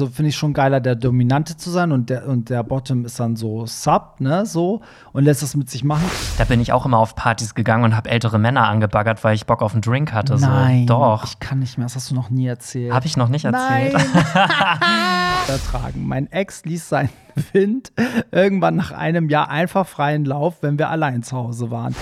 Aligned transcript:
Also 0.00 0.10
finde 0.10 0.30
ich 0.30 0.36
schon 0.36 0.54
geiler, 0.54 0.80
der 0.80 0.94
Dominante 0.94 1.58
zu 1.58 1.68
sein 1.68 1.92
und 1.92 2.08
der, 2.08 2.26
und 2.26 2.48
der 2.48 2.62
Bottom 2.62 3.04
ist 3.04 3.20
dann 3.20 3.36
so 3.36 3.66
Sub, 3.66 4.20
ne, 4.20 4.46
so 4.46 4.80
und 5.12 5.24
lässt 5.24 5.42
das 5.42 5.54
mit 5.54 5.68
sich 5.68 5.84
machen. 5.84 6.04
Da 6.38 6.44
bin 6.44 6.62
ich 6.62 6.72
auch 6.72 6.86
immer 6.86 6.96
auf 6.96 7.14
Partys 7.14 7.54
gegangen 7.54 7.84
und 7.84 7.94
habe 7.94 8.08
ältere 8.08 8.38
Männer 8.38 8.66
angebaggert, 8.68 9.22
weil 9.22 9.34
ich 9.34 9.44
Bock 9.44 9.60
auf 9.60 9.74
einen 9.74 9.82
Drink 9.82 10.14
hatte. 10.14 10.36
Nein, 10.36 10.86
so. 10.88 10.94
Doch. 10.94 11.24
ich 11.24 11.40
kann 11.40 11.58
nicht 11.58 11.76
mehr, 11.76 11.84
das 11.84 11.96
hast 11.96 12.10
du 12.10 12.14
noch 12.14 12.30
nie 12.30 12.46
erzählt. 12.46 12.90
Habe 12.90 13.04
ich 13.04 13.18
noch 13.18 13.28
nicht 13.28 13.44
erzählt. 13.44 13.92
Ertragen. 15.48 16.06
Mein 16.06 16.32
Ex 16.32 16.64
ließ 16.64 16.88
seinen 16.88 17.10
Wind 17.52 17.92
irgendwann 18.30 18.76
nach 18.76 18.92
einem 18.92 19.28
Jahr 19.28 19.50
einfach 19.50 19.86
freien 19.86 20.24
Lauf, 20.24 20.62
wenn 20.62 20.78
wir 20.78 20.88
allein 20.88 21.22
zu 21.22 21.36
Hause 21.36 21.70
waren. 21.70 21.94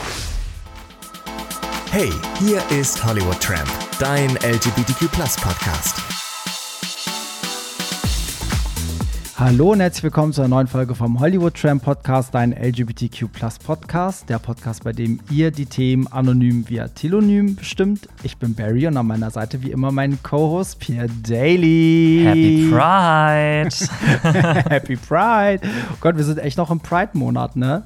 Hey, 1.91 2.13
hier 2.39 2.63
ist 2.71 3.05
Hollywood 3.05 3.41
Tramp, 3.41 3.69
dein 3.99 4.29
LGBTQ 4.37 5.11
Podcast. 5.43 6.10
Hallo 9.41 9.73
und 9.73 9.81
herzlich 9.81 10.03
willkommen 10.03 10.35
zu 10.35 10.43
einer 10.43 10.49
neuen 10.49 10.67
Folge 10.67 10.95
vom 10.95 11.19
Hollywood 11.19 11.55
Tram 11.55 11.81
Podcast, 11.81 12.35
dein 12.35 12.53
LGBTQ 12.53 13.29
Podcast, 13.65 14.29
der 14.29 14.39
Podcast, 14.39 14.85
bei 14.85 14.93
dem 14.93 15.19
ihr 15.31 15.51
die 15.51 15.65
Themen 15.65 16.07
anonym 16.09 16.69
via 16.69 16.89
Telonym 16.89 17.57
bestimmt. 17.57 18.07
Ich 18.23 18.37
bin 18.37 18.55
Barry 18.55 18.87
und 18.87 18.99
an 18.99 19.07
meiner 19.07 19.31
Seite 19.31 19.63
wie 19.63 19.71
immer 19.71 19.93
mein 19.93 20.23
Co-Host 20.23 20.79
Pierre 20.81 21.09
Daly. 21.27 22.25
Happy 22.27 22.69
Pride. 22.71 24.69
Happy 24.69 24.97
Pride. 24.97 25.67
Oh 25.91 25.97
Gott, 26.03 26.19
wir 26.19 26.25
sind 26.25 26.39
echt 26.39 26.59
noch 26.59 26.71
im 26.71 26.81
Pride-Monat, 26.81 27.57
ne? 27.57 27.83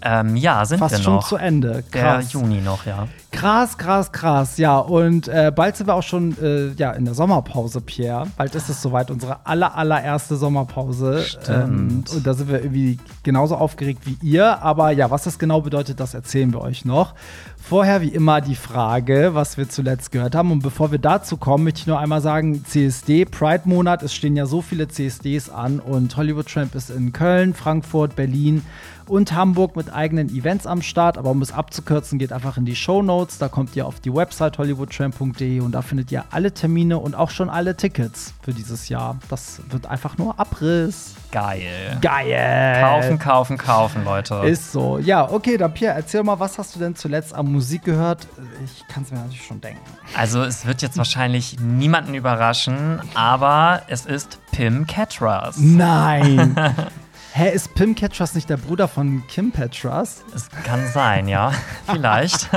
Ähm, 0.00 0.36
ja, 0.36 0.64
sind 0.64 0.78
Fast 0.78 0.96
wir 0.96 1.02
schon 1.02 1.14
noch. 1.16 1.28
zu 1.28 1.36
Ende. 1.36 1.82
Der 1.92 2.02
Krass. 2.02 2.32
Juni 2.32 2.60
noch, 2.60 2.86
ja. 2.86 3.08
Krass, 3.32 3.76
krass, 3.76 4.10
krass. 4.12 4.56
Ja, 4.56 4.78
und 4.78 5.28
äh, 5.28 5.52
bald 5.54 5.76
sind 5.76 5.86
wir 5.86 5.94
auch 5.94 6.02
schon 6.02 6.36
äh, 6.42 6.68
ja, 6.78 6.92
in 6.92 7.04
der 7.04 7.14
Sommerpause, 7.14 7.80
Pierre. 7.80 8.26
Bald 8.36 8.54
ist 8.54 8.68
es 8.68 8.80
soweit, 8.80 9.10
unsere 9.10 9.44
aller, 9.44 9.76
allererste 9.76 10.36
Sommerpause. 10.36 11.24
Ähm, 11.48 12.04
Stimmt. 12.04 12.10
und 12.12 12.26
da 12.26 12.34
sind 12.34 12.48
wir 12.48 12.62
irgendwie 12.62 12.98
genauso 13.24 13.56
aufgeregt 13.56 14.02
wie 14.04 14.16
ihr. 14.22 14.62
Aber 14.62 14.92
ja, 14.92 15.10
was 15.10 15.24
das 15.24 15.38
genau 15.38 15.60
bedeutet, 15.60 16.00
das 16.00 16.14
erzählen 16.14 16.52
wir 16.52 16.60
euch 16.60 16.84
noch. 16.84 17.14
Vorher 17.60 18.00
wie 18.00 18.08
immer 18.08 18.40
die 18.40 18.54
Frage, 18.54 19.30
was 19.34 19.58
wir 19.58 19.68
zuletzt 19.68 20.10
gehört 20.12 20.34
haben. 20.34 20.52
Und 20.52 20.62
bevor 20.62 20.90
wir 20.90 20.98
dazu 20.98 21.36
kommen, 21.36 21.64
möchte 21.64 21.80
ich 21.80 21.86
nur 21.86 21.98
einmal 21.98 22.22
sagen, 22.22 22.64
CSD, 22.64 23.24
Pride-Monat, 23.26 24.02
es 24.02 24.14
stehen 24.14 24.36
ja 24.36 24.46
so 24.46 24.62
viele 24.62 24.88
CSDs 24.88 25.50
an. 25.50 25.80
Und 25.80 26.16
Hollywood 26.16 26.46
Tramp 26.48 26.74
ist 26.74 26.88
in 26.88 27.12
Köln, 27.12 27.52
Frankfurt, 27.52 28.16
Berlin 28.16 28.62
und 29.08 29.32
Hamburg 29.32 29.76
mit 29.76 29.92
eigenen 29.92 30.28
Events 30.28 30.66
am 30.66 30.82
Start. 30.82 31.18
Aber 31.18 31.30
um 31.30 31.42
es 31.42 31.52
abzukürzen, 31.52 32.18
geht 32.18 32.32
einfach 32.32 32.56
in 32.56 32.64
die 32.64 32.76
Show 32.76 33.02
Notes. 33.02 33.38
Da 33.38 33.48
kommt 33.48 33.74
ihr 33.76 33.86
auf 33.86 34.00
die 34.00 34.14
Website 34.14 34.58
hollywoodtramp.de 34.58 35.60
und 35.60 35.72
da 35.72 35.82
findet 35.82 36.12
ihr 36.12 36.24
alle 36.30 36.52
Termine 36.52 36.98
und 36.98 37.14
auch 37.14 37.30
schon 37.30 37.50
alle 37.50 37.76
Tickets 37.76 38.34
für 38.42 38.52
dieses 38.52 38.88
Jahr. 38.88 39.18
Das 39.28 39.60
wird 39.70 39.86
einfach 39.86 40.18
nur 40.18 40.38
Abriss. 40.38 41.14
Geil. 41.30 41.98
Geil. 42.00 42.80
Kaufen, 42.82 43.18
kaufen, 43.18 43.58
kaufen, 43.58 44.04
Leute. 44.04 44.34
Ist 44.46 44.72
so. 44.72 44.98
Ja, 44.98 45.30
okay, 45.30 45.56
dann 45.56 45.74
Pierre, 45.74 45.94
erzähl 45.94 46.22
mal, 46.22 46.40
was 46.40 46.58
hast 46.58 46.74
du 46.74 46.78
denn 46.78 46.96
zuletzt 46.96 47.34
an 47.34 47.50
Musik 47.50 47.84
gehört? 47.84 48.26
Ich 48.64 48.86
kann 48.88 49.02
es 49.02 49.10
mir 49.10 49.18
natürlich 49.18 49.44
schon 49.44 49.60
denken. 49.60 49.80
Also, 50.16 50.42
es 50.42 50.66
wird 50.66 50.80
jetzt 50.80 50.96
wahrscheinlich 50.96 51.60
niemanden 51.60 52.14
überraschen, 52.14 53.00
aber 53.14 53.82
es 53.88 54.06
ist 54.06 54.38
Pim 54.52 54.86
Catras. 54.86 55.56
Nein. 55.58 56.56
Hä, 57.32 57.50
ist 57.50 57.74
Pim 57.74 57.94
Catras 57.94 58.34
nicht 58.34 58.48
der 58.50 58.56
Bruder 58.56 58.88
von 58.88 59.22
Kim 59.28 59.52
Petras? 59.52 60.24
Es 60.34 60.48
kann 60.64 60.86
sein, 60.88 61.28
ja. 61.28 61.52
Vielleicht. 61.86 62.48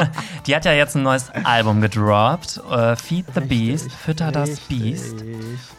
Die 0.47 0.55
hat 0.55 0.65
ja 0.65 0.71
jetzt 0.71 0.95
ein 0.95 1.03
neues 1.03 1.29
Album 1.43 1.81
gedroppt. 1.81 2.61
Äh, 2.71 2.95
Feed 2.95 3.25
the 3.35 3.41
Beast, 3.41 3.91
Fütter 3.91 4.31
das 4.31 4.59
Beast. 4.61 5.23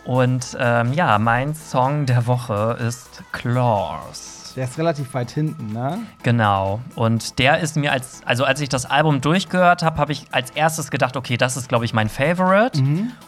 Und 0.05 0.57
ähm, 0.61 0.93
ja, 0.93 1.19
mein 1.19 1.55
Song 1.55 2.07
der 2.07 2.27
Woche 2.27 2.79
ist 2.87 3.23
Claws. 3.33 4.53
Der 4.55 4.65
ist 4.65 4.79
relativ 4.79 5.15
weit 5.15 5.31
hinten, 5.31 5.73
ne? 5.73 6.01
Genau. 6.23 6.81
Und 6.95 7.39
der 7.39 7.61
ist 7.61 7.77
mir 7.77 7.91
als, 7.91 8.21
also 8.27 8.45
als 8.45 8.61
ich 8.61 8.69
das 8.69 8.85
Album 8.85 9.23
durchgehört 9.23 9.83
habe, 9.83 9.99
habe 9.99 10.13
ich 10.13 10.27
als 10.31 10.51
erstes 10.51 10.91
gedacht, 10.91 11.17
okay, 11.17 11.39
das 11.39 11.57
ist, 11.57 11.71
glaube 11.71 11.87
ich, 11.87 11.95
mein 11.95 12.11
Favorite. 12.11 12.79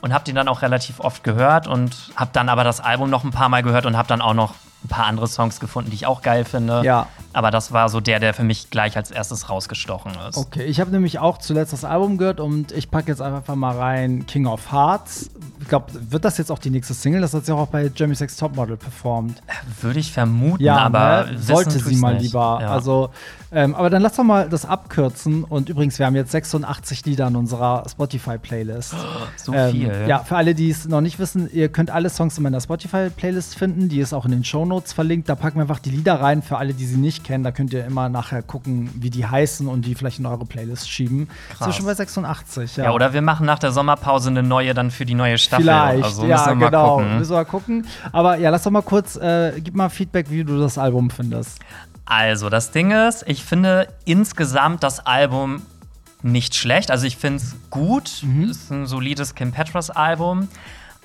Und 0.02 0.12
habe 0.12 0.24
den 0.24 0.34
dann 0.34 0.48
auch 0.48 0.60
relativ 0.60 1.00
oft 1.00 1.24
gehört 1.24 1.66
und 1.66 2.12
habe 2.14 2.30
dann 2.34 2.50
aber 2.50 2.62
das 2.62 2.80
Album 2.80 3.08
noch 3.08 3.24
ein 3.24 3.30
paar 3.30 3.48
Mal 3.48 3.62
gehört 3.62 3.86
und 3.86 3.96
habe 3.96 4.06
dann 4.06 4.20
auch 4.20 4.34
noch 4.34 4.54
ein 4.84 4.88
paar 4.88 5.06
andere 5.06 5.26
Songs 5.26 5.60
gefunden, 5.60 5.90
die 5.90 5.96
ich 5.96 6.06
auch 6.06 6.22
geil 6.22 6.44
finde. 6.44 6.82
Ja. 6.84 7.08
Aber 7.34 7.50
das 7.50 7.72
war 7.72 7.88
so 7.88 8.00
der, 8.00 8.20
der 8.20 8.32
für 8.32 8.44
mich 8.44 8.70
gleich 8.70 8.96
als 8.96 9.10
erstes 9.10 9.50
rausgestochen 9.50 10.12
ist. 10.28 10.36
Okay, 10.38 10.64
ich 10.64 10.80
habe 10.80 10.90
nämlich 10.90 11.18
auch 11.18 11.38
zuletzt 11.38 11.72
das 11.72 11.84
Album 11.84 12.16
gehört 12.16 12.40
und 12.40 12.72
ich 12.72 12.90
packe 12.90 13.08
jetzt 13.08 13.20
einfach 13.20 13.54
mal 13.54 13.76
rein 13.76 14.24
King 14.26 14.46
of 14.46 14.72
Hearts. 14.72 15.30
Ich 15.60 15.68
glaube, 15.68 15.86
wird 16.10 16.24
das 16.24 16.38
jetzt 16.38 16.50
auch 16.52 16.58
die 16.58 16.70
nächste 16.70 16.94
Single? 16.94 17.20
Das 17.20 17.34
hat 17.34 17.44
sie 17.46 17.52
auch 17.52 17.66
bei 17.68 17.90
Jeremy 17.94 18.14
Sex 18.14 18.36
Topmodel 18.36 18.76
performt. 18.76 19.42
Würde 19.80 19.98
ich 20.00 20.12
vermuten, 20.12 20.62
Ja, 20.62 20.76
aber 20.78 21.26
ne? 21.30 21.38
sollte 21.38 21.78
sie 21.78 21.96
mal 21.96 22.14
nicht. 22.14 22.24
lieber. 22.24 22.58
Ja. 22.62 22.68
Also, 22.70 23.10
ähm, 23.50 23.74
aber 23.74 23.88
dann 23.90 24.02
lass 24.02 24.16
doch 24.16 24.24
mal 24.24 24.48
das 24.48 24.64
abkürzen. 24.66 25.42
Und 25.44 25.68
übrigens, 25.68 25.98
wir 25.98 26.06
haben 26.06 26.16
jetzt 26.16 26.32
86 26.32 27.04
Lieder 27.06 27.26
in 27.28 27.36
unserer 27.36 27.84
Spotify-Playlist. 27.88 28.94
so 29.36 29.52
Ähm, 29.54 29.70
viel. 29.72 29.92
Ja, 30.08 30.18
für 30.20 30.36
alle, 30.36 30.54
die 30.54 30.70
es 30.70 30.86
noch 30.86 31.00
nicht 31.00 31.18
wissen, 31.18 31.48
ihr 31.52 31.68
könnt 31.68 31.90
alle 31.90 32.10
Songs 32.10 32.36
in 32.36 32.42
meiner 32.42 32.60
Spotify-Playlist 32.60 33.56
finden. 33.56 33.88
Die 33.88 34.00
ist 34.00 34.12
auch 34.12 34.24
in 34.24 34.30
den 34.32 34.44
Shownotes 34.44 34.92
verlinkt. 34.92 35.28
Da 35.28 35.34
packen 35.34 35.56
wir 35.56 35.62
einfach 35.62 35.78
die 35.78 35.90
Lieder 35.90 36.20
rein. 36.20 36.42
Für 36.42 36.58
alle, 36.58 36.74
die 36.74 36.86
sie 36.86 36.96
nicht 36.96 37.23
kennen, 37.24 37.42
da 37.42 37.50
könnt 37.50 37.72
ihr 37.72 37.84
immer 37.84 38.08
nachher 38.08 38.42
gucken, 38.42 38.90
wie 38.94 39.10
die 39.10 39.26
heißen 39.26 39.66
und 39.66 39.82
die 39.82 39.94
vielleicht 39.94 40.20
in 40.20 40.26
eure 40.26 40.44
Playlist 40.44 40.88
schieben. 40.88 41.28
Krass. 41.50 41.66
Zwischen 41.66 41.84
bei 41.84 41.94
86, 41.94 42.76
ja. 42.76 42.84
Ja, 42.84 42.90
oder 42.92 43.12
wir 43.12 43.22
machen 43.22 43.46
nach 43.46 43.58
der 43.58 43.72
Sommerpause 43.72 44.30
eine 44.30 44.42
neue 44.42 44.74
dann 44.74 44.90
für 44.90 45.04
die 45.04 45.14
neue 45.14 45.38
Staffel. 45.38 45.64
Vielleicht, 45.64 46.04
also, 46.04 46.26
ja, 46.26 46.46
wir 46.46 46.66
genau. 46.66 46.96
gucken. 46.96 47.18
Müssen 47.18 47.30
wir 47.30 47.38
mal 47.38 47.44
gucken. 47.44 47.86
Aber 48.12 48.36
ja, 48.36 48.50
lass 48.50 48.62
doch 48.62 48.70
mal 48.70 48.82
kurz, 48.82 49.16
äh, 49.16 49.60
gib 49.60 49.74
mal 49.74 49.88
Feedback, 49.88 50.30
wie 50.30 50.44
du 50.44 50.60
das 50.60 50.78
Album 50.78 51.10
findest. 51.10 51.58
Also, 52.06 52.50
das 52.50 52.70
Ding 52.70 52.90
ist, 52.90 53.24
ich 53.26 53.42
finde 53.42 53.88
insgesamt 54.04 54.82
das 54.82 55.04
Album 55.04 55.62
nicht 56.22 56.54
schlecht. 56.54 56.90
Also, 56.90 57.06
ich 57.06 57.16
finde 57.16 57.38
es 57.38 57.56
gut. 57.70 58.22
Mhm. 58.22 58.50
Ist 58.50 58.70
ein 58.70 58.86
solides 58.86 59.34
Kim 59.34 59.52
Petras 59.52 59.90
Album. 59.90 60.48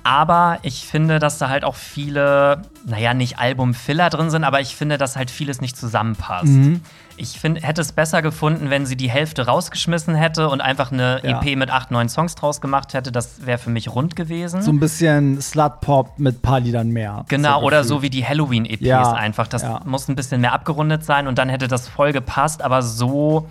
Aber 0.03 0.59
ich 0.63 0.85
finde, 0.85 1.19
dass 1.19 1.37
da 1.37 1.49
halt 1.49 1.63
auch 1.63 1.75
viele, 1.75 2.61
naja, 2.85 3.13
nicht 3.13 3.37
Album-Filler 3.39 4.09
drin 4.09 4.29
sind, 4.29 4.43
aber 4.43 4.61
ich 4.61 4.75
finde, 4.75 4.97
dass 4.97 5.15
halt 5.15 5.29
vieles 5.31 5.61
nicht 5.61 5.77
zusammenpasst. 5.77 6.45
Mhm. 6.47 6.81
Ich 7.17 7.37
find, 7.37 7.61
hätte 7.67 7.81
es 7.81 7.91
besser 7.91 8.21
gefunden, 8.21 8.69
wenn 8.69 8.85
sie 8.85 8.95
die 8.95 9.09
Hälfte 9.09 9.45
rausgeschmissen 9.45 10.15
hätte 10.15 10.47
und 10.49 10.61
einfach 10.61 10.91
eine 10.93 11.19
Ja. 11.23 11.41
EP 11.41 11.57
mit 11.57 11.69
acht, 11.69 11.91
neun 11.91 12.07
Songs 12.07 12.35
draus 12.35 12.61
gemacht 12.61 12.93
hätte. 12.93 13.11
Das 13.11 13.45
wäre 13.45 13.57
für 13.57 13.69
mich 13.69 13.93
rund 13.93 14.15
gewesen. 14.15 14.61
So 14.61 14.71
ein 14.71 14.79
bisschen 14.79 15.41
Slut-Pop 15.41 16.17
mit 16.17 16.37
ein 16.37 16.41
paar 16.41 16.61
Liedern 16.61 16.89
mehr. 16.89 17.25
Genau, 17.27 17.59
so 17.59 17.65
oder 17.65 17.83
so 17.83 18.01
wie 18.01 18.09
die 18.09 18.25
Halloween-EPs 18.25 18.81
Ja, 18.85 19.11
einfach. 19.11 19.47
Das 19.47 19.63
ja. 19.63 19.81
muss 19.83 20.07
ein 20.07 20.15
bisschen 20.15 20.39
mehr 20.39 20.53
abgerundet 20.53 21.03
sein 21.03 21.27
und 21.27 21.37
dann 21.37 21.49
hätte 21.49 21.67
das 21.67 21.89
voll 21.89 22.13
gepasst, 22.13 22.61
aber 22.61 22.81
so, 22.81 23.49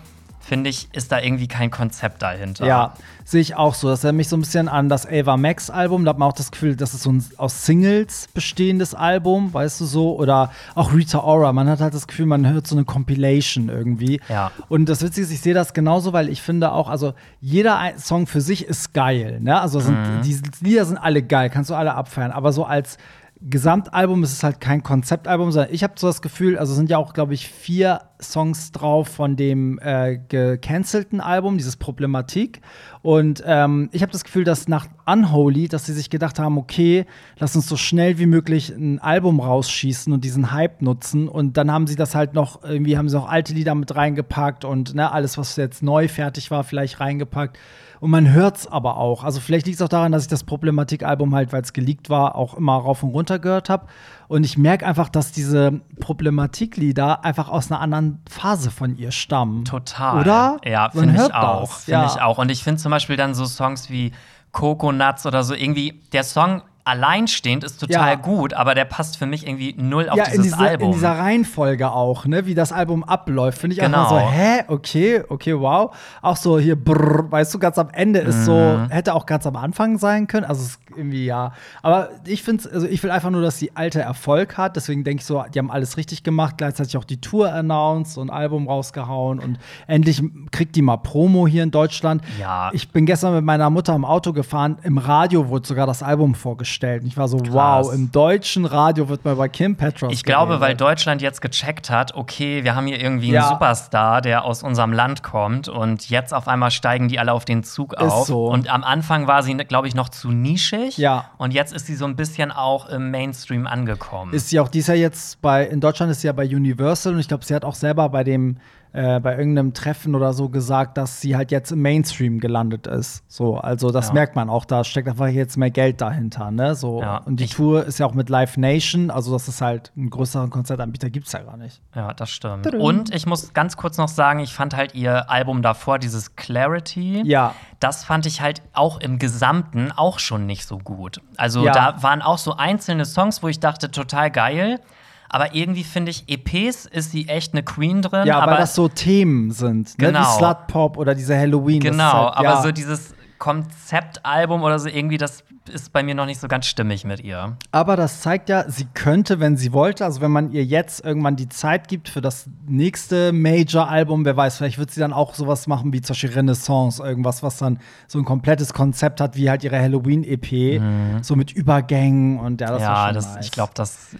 finde 0.48 0.70
ich, 0.70 0.88
ist 0.92 1.12
da 1.12 1.20
irgendwie 1.20 1.46
kein 1.46 1.70
Konzept 1.70 2.22
dahinter. 2.22 2.66
Ja, 2.66 2.94
sehe 3.24 3.42
ich 3.42 3.54
auch 3.54 3.74
so. 3.74 3.88
Das 3.88 4.02
erinnert 4.02 4.16
mich 4.16 4.28
so 4.30 4.36
ein 4.36 4.40
bisschen 4.40 4.66
an 4.68 4.88
das 4.88 5.06
Ava 5.06 5.36
Max 5.36 5.68
Album. 5.68 6.04
Da 6.06 6.10
hat 6.10 6.18
man 6.18 6.28
auch 6.28 6.32
das 6.34 6.50
Gefühl, 6.50 6.74
das 6.74 6.94
ist 6.94 7.02
so 7.02 7.12
ein 7.12 7.22
aus 7.36 7.66
Singles 7.66 8.28
bestehendes 8.32 8.94
Album, 8.94 9.52
weißt 9.52 9.82
du 9.82 9.84
so? 9.84 10.16
Oder 10.16 10.50
auch 10.74 10.94
Rita 10.94 11.20
Ora. 11.20 11.52
Man 11.52 11.68
hat 11.68 11.80
halt 11.80 11.92
das 11.92 12.06
Gefühl, 12.06 12.24
man 12.26 12.48
hört 12.48 12.66
so 12.66 12.74
eine 12.74 12.86
Compilation 12.86 13.68
irgendwie. 13.68 14.20
Ja. 14.30 14.50
Und 14.70 14.88
das 14.88 15.02
Witzige 15.02 15.26
ist, 15.26 15.32
ich 15.32 15.40
sehe 15.42 15.54
das 15.54 15.74
genauso, 15.74 16.14
weil 16.14 16.30
ich 16.30 16.40
finde 16.40 16.72
auch, 16.72 16.88
also 16.88 17.12
jeder 17.42 17.78
Song 17.98 18.26
für 18.26 18.40
sich 18.40 18.64
ist 18.64 18.94
geil. 18.94 19.40
Ne? 19.42 19.60
Also 19.60 19.80
sind, 19.80 19.98
Mhm. 19.98 20.22
die 20.22 20.40
Lieder 20.62 20.86
sind 20.86 20.96
alle 20.96 21.22
geil, 21.22 21.50
kannst 21.50 21.68
du 21.68 21.74
alle 21.74 21.94
abfeiern. 21.94 22.30
Aber 22.30 22.52
so 22.52 22.64
als 22.64 22.96
Gesamtalbum 23.40 24.24
ist 24.24 24.32
es 24.32 24.42
halt 24.42 24.60
kein 24.60 24.82
Konzeptalbum, 24.82 25.52
sondern 25.52 25.72
ich 25.72 25.84
habe 25.84 25.94
so 25.96 26.08
das 26.08 26.22
Gefühl, 26.22 26.58
also 26.58 26.74
sind 26.74 26.90
ja 26.90 26.98
auch, 26.98 27.12
glaube 27.12 27.34
ich, 27.34 27.48
vier 27.48 28.00
Songs 28.20 28.72
drauf 28.72 29.06
von 29.06 29.36
dem 29.36 29.78
äh, 29.80 30.18
gecancelten 30.28 31.20
Album, 31.20 31.56
dieses 31.56 31.76
Problematik. 31.76 32.60
Und 33.00 33.44
ähm, 33.46 33.90
ich 33.92 34.02
habe 34.02 34.10
das 34.10 34.24
Gefühl, 34.24 34.42
dass 34.42 34.66
nach 34.66 34.88
Unholy, 35.06 35.68
dass 35.68 35.86
sie 35.86 35.92
sich 35.92 36.10
gedacht 36.10 36.40
haben, 36.40 36.58
okay, 36.58 37.06
lass 37.38 37.54
uns 37.54 37.68
so 37.68 37.76
schnell 37.76 38.18
wie 38.18 38.26
möglich 38.26 38.70
ein 38.70 38.98
Album 38.98 39.38
rausschießen 39.38 40.12
und 40.12 40.24
diesen 40.24 40.50
Hype 40.50 40.82
nutzen. 40.82 41.28
Und 41.28 41.56
dann 41.56 41.70
haben 41.70 41.86
sie 41.86 41.96
das 41.96 42.16
halt 42.16 42.34
noch, 42.34 42.64
irgendwie 42.64 42.98
haben 42.98 43.08
sie 43.08 43.18
auch 43.18 43.28
alte 43.28 43.54
Lieder 43.54 43.76
mit 43.76 43.94
reingepackt 43.94 44.64
und 44.64 44.96
ne, 44.96 45.12
alles, 45.12 45.38
was 45.38 45.54
jetzt 45.54 45.82
neu 45.82 46.08
fertig 46.08 46.50
war, 46.50 46.64
vielleicht 46.64 46.98
reingepackt. 46.98 47.56
Und 48.00 48.10
man 48.10 48.32
hört 48.32 48.58
es 48.58 48.66
aber 48.66 48.96
auch. 48.96 49.24
Also 49.24 49.40
vielleicht 49.40 49.66
liegt 49.66 49.76
es 49.80 49.82
auch 49.82 49.88
daran, 49.88 50.12
dass 50.12 50.22
ich 50.22 50.28
das 50.28 50.44
Problematik-Album 50.44 51.34
halt, 51.34 51.52
weil 51.52 51.62
es 51.62 51.72
geleakt 51.72 52.10
war, 52.10 52.36
auch 52.36 52.54
immer 52.54 52.74
rauf 52.76 53.02
und 53.02 53.10
runter 53.10 53.38
gehört 53.38 53.68
habe. 53.70 53.86
Und 54.28 54.44
ich 54.44 54.56
merke 54.56 54.86
einfach, 54.86 55.08
dass 55.08 55.32
diese 55.32 55.80
Problematiklieder 55.98 57.24
einfach 57.24 57.48
aus 57.48 57.70
einer 57.70 57.80
anderen 57.80 58.20
Phase 58.30 58.70
von 58.70 58.96
ihr 58.96 59.10
stammen. 59.10 59.64
Total. 59.64 60.20
Oder? 60.20 60.58
Ja, 60.64 60.90
finde 60.90 61.14
ich 61.14 61.34
auch. 61.34 61.70
Finde 61.72 62.00
Ja. 62.00 62.06
ich 62.06 62.20
auch. 62.22 62.38
Und 62.38 62.50
ich 62.50 62.62
finde 62.62 62.80
zum 62.80 62.90
Beispiel 62.90 63.16
dann 63.16 63.34
so 63.34 63.46
Songs 63.46 63.90
wie 63.90 64.12
Coconuts 64.52 65.26
oder 65.26 65.42
so 65.42 65.54
irgendwie, 65.54 66.00
der 66.12 66.24
Song 66.24 66.62
alleinstehend 66.88 67.62
ist 67.64 67.78
total 67.80 68.08
Ja. 68.10 68.14
gut, 68.16 68.54
aber 68.54 68.74
der 68.74 68.84
passt 68.84 69.16
für 69.18 69.26
mich 69.26 69.46
irgendwie 69.46 69.74
null 69.78 70.08
auf 70.08 70.16
ja, 70.16 70.24
dieses 70.24 70.36
in, 70.36 70.42
diese, 70.42 70.58
Album. 70.58 70.86
in 70.88 70.92
dieser 70.94 71.18
Reihenfolge 71.18 71.90
auch, 71.92 72.24
ne, 72.26 72.46
wie 72.46 72.54
das 72.54 72.72
Album 72.72 73.04
abläuft, 73.04 73.58
finde 73.58 73.74
ich 73.74 73.80
Genau. 73.80 73.98
einfach 73.98 74.10
so, 74.10 74.30
hä, 74.30 74.62
okay, 74.68 75.22
okay, 75.28 75.58
wow. 75.58 75.94
Auch 76.22 76.36
so 76.36 76.58
hier, 76.58 76.76
brrr, 76.76 77.30
weißt 77.30 77.52
du, 77.54 77.58
ganz 77.58 77.78
am 77.78 77.90
Ende 77.92 78.20
ist 78.20 78.44
so, 78.44 78.78
Mhm. 78.78 78.90
hätte 78.90 79.14
auch 79.14 79.26
ganz 79.26 79.46
am 79.46 79.56
Anfang 79.56 79.98
sein 79.98 80.26
können. 80.26 80.44
Also 80.46 80.62
es 80.62 80.78
irgendwie 80.96 81.24
ja. 81.26 81.52
Aber 81.82 82.10
ich 82.24 82.42
finde 82.42 82.68
also 82.72 82.86
ich 82.86 83.02
will 83.02 83.10
einfach 83.10 83.30
nur, 83.30 83.42
dass 83.42 83.58
die 83.58 83.76
alte 83.76 84.00
Erfolg 84.00 84.56
hat. 84.56 84.76
Deswegen 84.76 85.04
denke 85.04 85.20
ich 85.20 85.26
so, 85.26 85.44
die 85.52 85.58
haben 85.58 85.70
alles 85.70 85.96
richtig 85.96 86.22
gemacht, 86.22 86.54
gleichzeitig 86.58 86.96
auch 86.96 87.04
die 87.04 87.20
Tour 87.20 87.52
announced 87.52 88.18
und 88.18 88.30
Album 88.30 88.68
rausgehauen 88.68 89.38
und 89.38 89.58
endlich 89.86 90.22
kriegt 90.50 90.76
die 90.76 90.82
mal 90.82 90.96
Promo 90.96 91.46
hier 91.46 91.62
in 91.62 91.70
Deutschland. 91.70 92.22
Ja. 92.40 92.70
Ich 92.72 92.90
bin 92.90 93.06
gestern 93.06 93.34
mit 93.34 93.44
meiner 93.44 93.70
Mutter 93.70 93.94
im 93.94 94.04
Auto 94.04 94.32
gefahren, 94.32 94.78
im 94.82 94.98
Radio 94.98 95.48
wurde 95.48 95.66
sogar 95.66 95.86
das 95.86 96.02
Album 96.02 96.34
vorgestellt. 96.34 97.02
Und 97.02 97.08
ich 97.08 97.16
war 97.16 97.28
so, 97.28 97.38
wow, 97.50 97.92
im 97.92 98.10
deutschen 98.12 98.64
Radio 98.64 99.08
wird 99.08 99.24
mal 99.24 99.36
bei 99.36 99.48
Kim 99.48 99.76
Petras 99.76 100.12
Ich 100.12 100.24
glaube, 100.24 100.54
weil 100.60 100.74
geredet. 100.74 100.80
Deutschland 100.80 101.22
jetzt 101.22 101.40
gecheckt 101.40 101.90
hat, 101.90 102.14
okay, 102.14 102.64
wir 102.64 102.74
haben 102.74 102.86
hier 102.86 103.00
irgendwie 103.00 103.30
Ja. 103.30 103.42
einen 103.42 103.50
Superstar, 103.50 104.20
der 104.20 104.44
aus 104.44 104.62
unserem 104.62 104.92
Land 104.92 105.22
kommt 105.22 105.68
und 105.68 106.08
jetzt 106.10 106.32
auf 106.34 106.48
einmal 106.48 106.70
steigen 106.70 107.08
die 107.08 107.18
alle 107.18 107.32
auf 107.32 107.44
den 107.44 107.62
Zug 107.64 107.94
auf. 107.94 108.26
so. 108.26 108.46
Und 108.46 108.68
am 108.72 108.84
Anfang 108.84 109.26
war 109.26 109.42
sie, 109.42 109.54
glaube 109.54 109.88
ich, 109.88 109.94
noch 109.94 110.08
zu 110.08 110.30
nischig. 110.30 110.77
Ja. 110.96 111.30
Und 111.38 111.52
jetzt 111.52 111.72
ist 111.72 111.86
sie 111.86 111.94
so 111.94 112.04
ein 112.04 112.16
bisschen 112.16 112.50
auch 112.50 112.88
im 112.88 113.10
Mainstream 113.10 113.66
angekommen. 113.66 114.32
ist 114.32 114.48
sie 114.48 114.60
auch, 114.60 114.68
die 114.68 114.78
ist 114.78 114.88
ja 114.88 114.94
jetzt 114.94 115.40
bei, 115.40 115.66
in 115.66 115.80
Deutschland 115.80 116.10
ist 116.12 116.20
sie 116.20 116.26
ja 116.26 116.32
bei 116.32 116.44
Universal 116.44 117.14
und 117.14 117.20
ich 117.20 117.28
glaube, 117.28 117.44
sie 117.44 117.54
hat 117.54 117.64
auch 117.64 117.74
selber 117.74 118.08
bei 118.08 118.24
dem, 118.24 118.56
äh, 118.98 119.20
bei 119.20 119.36
irgendeinem 119.38 119.74
Treffen 119.74 120.16
oder 120.16 120.32
so 120.32 120.48
gesagt, 120.48 120.98
dass 120.98 121.20
sie 121.20 121.36
halt 121.36 121.52
jetzt 121.52 121.70
im 121.70 121.82
Mainstream 121.82 122.40
gelandet 122.40 122.88
ist. 122.88 123.22
So, 123.28 123.56
also 123.56 123.90
das 123.92 124.08
Ja. 124.08 124.14
merkt 124.14 124.34
man 124.34 124.50
auch, 124.50 124.64
da 124.64 124.82
steckt 124.82 125.06
einfach 125.08 125.28
jetzt 125.28 125.56
mehr 125.56 125.70
Geld 125.70 126.00
dahinter, 126.00 126.50
ne? 126.50 126.74
So. 126.74 127.00
Ja, 127.00 127.18
und 127.18 127.38
die 127.38 127.44
ich- 127.44 127.54
Tour 127.54 127.84
ist 127.84 127.98
ja 128.00 128.06
auch 128.06 128.14
mit 128.14 128.28
Live 128.28 128.56
Nation, 128.56 129.10
also 129.12 129.32
das 129.32 129.46
ist 129.46 129.60
halt 129.60 129.92
einen 129.96 130.10
größeren 130.10 130.50
Konzertanbieter 130.50 131.10
gibt's 131.10 131.30
ja 131.30 131.42
gar 131.42 131.56
nicht. 131.56 131.80
Ja, 131.94 132.12
das 132.12 132.30
stimmt. 132.30 132.66
Und 132.74 133.14
ich 133.14 133.24
muss 133.26 133.52
ganz 133.52 133.76
kurz 133.76 133.98
noch 133.98 134.08
sagen, 134.08 134.40
ich 134.40 134.52
fand 134.52 134.74
halt 134.76 134.96
ihr 134.96 135.30
Album 135.30 135.62
davor, 135.62 136.00
dieses 136.00 136.34
Clarity, 136.34 137.22
Ja. 137.24 137.54
das 137.78 138.04
fand 138.04 138.26
ich 138.26 138.40
halt 138.40 138.62
auch 138.72 138.98
im 139.00 139.18
Gesamten 139.20 139.92
auch 139.94 140.18
schon 140.18 140.44
nicht 140.46 140.66
so 140.66 140.78
gut. 140.78 141.20
Also 141.36 141.64
Ja. 141.64 141.70
da 141.72 142.02
waren 142.02 142.20
auch 142.20 142.38
so 142.38 142.56
einzelne 142.56 143.04
Songs, 143.04 143.42
wo 143.44 143.48
ich 143.48 143.60
dachte, 143.60 143.90
total 143.92 144.30
geil. 144.32 144.80
Aber 145.28 145.54
irgendwie 145.54 145.84
finde 145.84 146.10
ich, 146.10 146.24
EPs 146.28 146.86
ist 146.86 147.10
sie 147.10 147.28
echt 147.28 147.52
eine 147.52 147.62
Queen 147.62 148.02
drin. 148.02 148.26
Ja, 148.26 148.40
aber 148.40 148.52
weil 148.52 148.58
das 148.58 148.74
so 148.74 148.88
Themen 148.88 149.50
sind, 149.50 149.98
ne? 149.98 150.06
Genau. 150.06 150.20
Wie 150.20 150.38
Slut 150.38 150.66
Pop 150.68 150.96
oder 150.96 151.14
diese 151.14 151.36
Halloween. 151.36 151.80
Genau, 151.80 152.12
halt, 152.26 152.36
aber 152.36 152.48
ja. 152.48 152.62
so 152.62 152.72
dieses 152.72 153.14
Konzeptalbum 153.38 154.62
oder 154.62 154.78
so 154.78 154.88
irgendwie, 154.88 155.18
das 155.18 155.44
ist 155.68 155.92
bei 155.92 156.02
mir 156.02 156.14
noch 156.14 156.26
nicht 156.26 156.40
so 156.40 156.48
ganz 156.48 156.66
stimmig 156.66 157.04
mit 157.04 157.22
ihr. 157.22 157.56
Aber 157.72 157.96
das 157.96 158.20
zeigt 158.20 158.48
ja, 158.48 158.68
sie 158.68 158.86
könnte, 158.94 159.40
wenn 159.40 159.56
sie 159.56 159.72
wollte, 159.72 160.04
also 160.04 160.20
wenn 160.20 160.30
man 160.30 160.52
ihr 160.52 160.64
jetzt 160.64 161.04
irgendwann 161.04 161.36
die 161.36 161.48
Zeit 161.48 161.88
gibt 161.88 162.08
für 162.08 162.20
das 162.20 162.48
nächste 162.66 163.32
Major-Album, 163.32 164.24
wer 164.24 164.36
weiß, 164.36 164.56
vielleicht 164.56 164.78
wird 164.78 164.90
sie 164.90 165.00
dann 165.00 165.12
auch 165.12 165.34
sowas 165.34 165.66
machen 165.66 165.92
wie 165.92 166.00
zum 166.00 166.14
Beispiel 166.14 166.30
Renaissance, 166.30 167.02
irgendwas, 167.02 167.42
was 167.42 167.58
dann 167.58 167.78
so 168.06 168.18
ein 168.18 168.24
komplettes 168.24 168.72
Konzept 168.72 169.20
hat, 169.20 169.36
wie 169.36 169.50
halt 169.50 169.64
ihre 169.64 169.78
Halloween-EP, 169.78 170.80
so 171.22 171.36
mit 171.36 171.52
Übergängen 171.52 172.38
und 172.38 172.60
ja, 172.60 172.68
das 172.68 172.78
Mhm. 172.78 172.82
ja, 172.84 173.06
schon 173.06 173.14
das, 173.14 173.34
nice. 173.34 173.44
ich 173.46 173.50
glaube, 173.52 173.72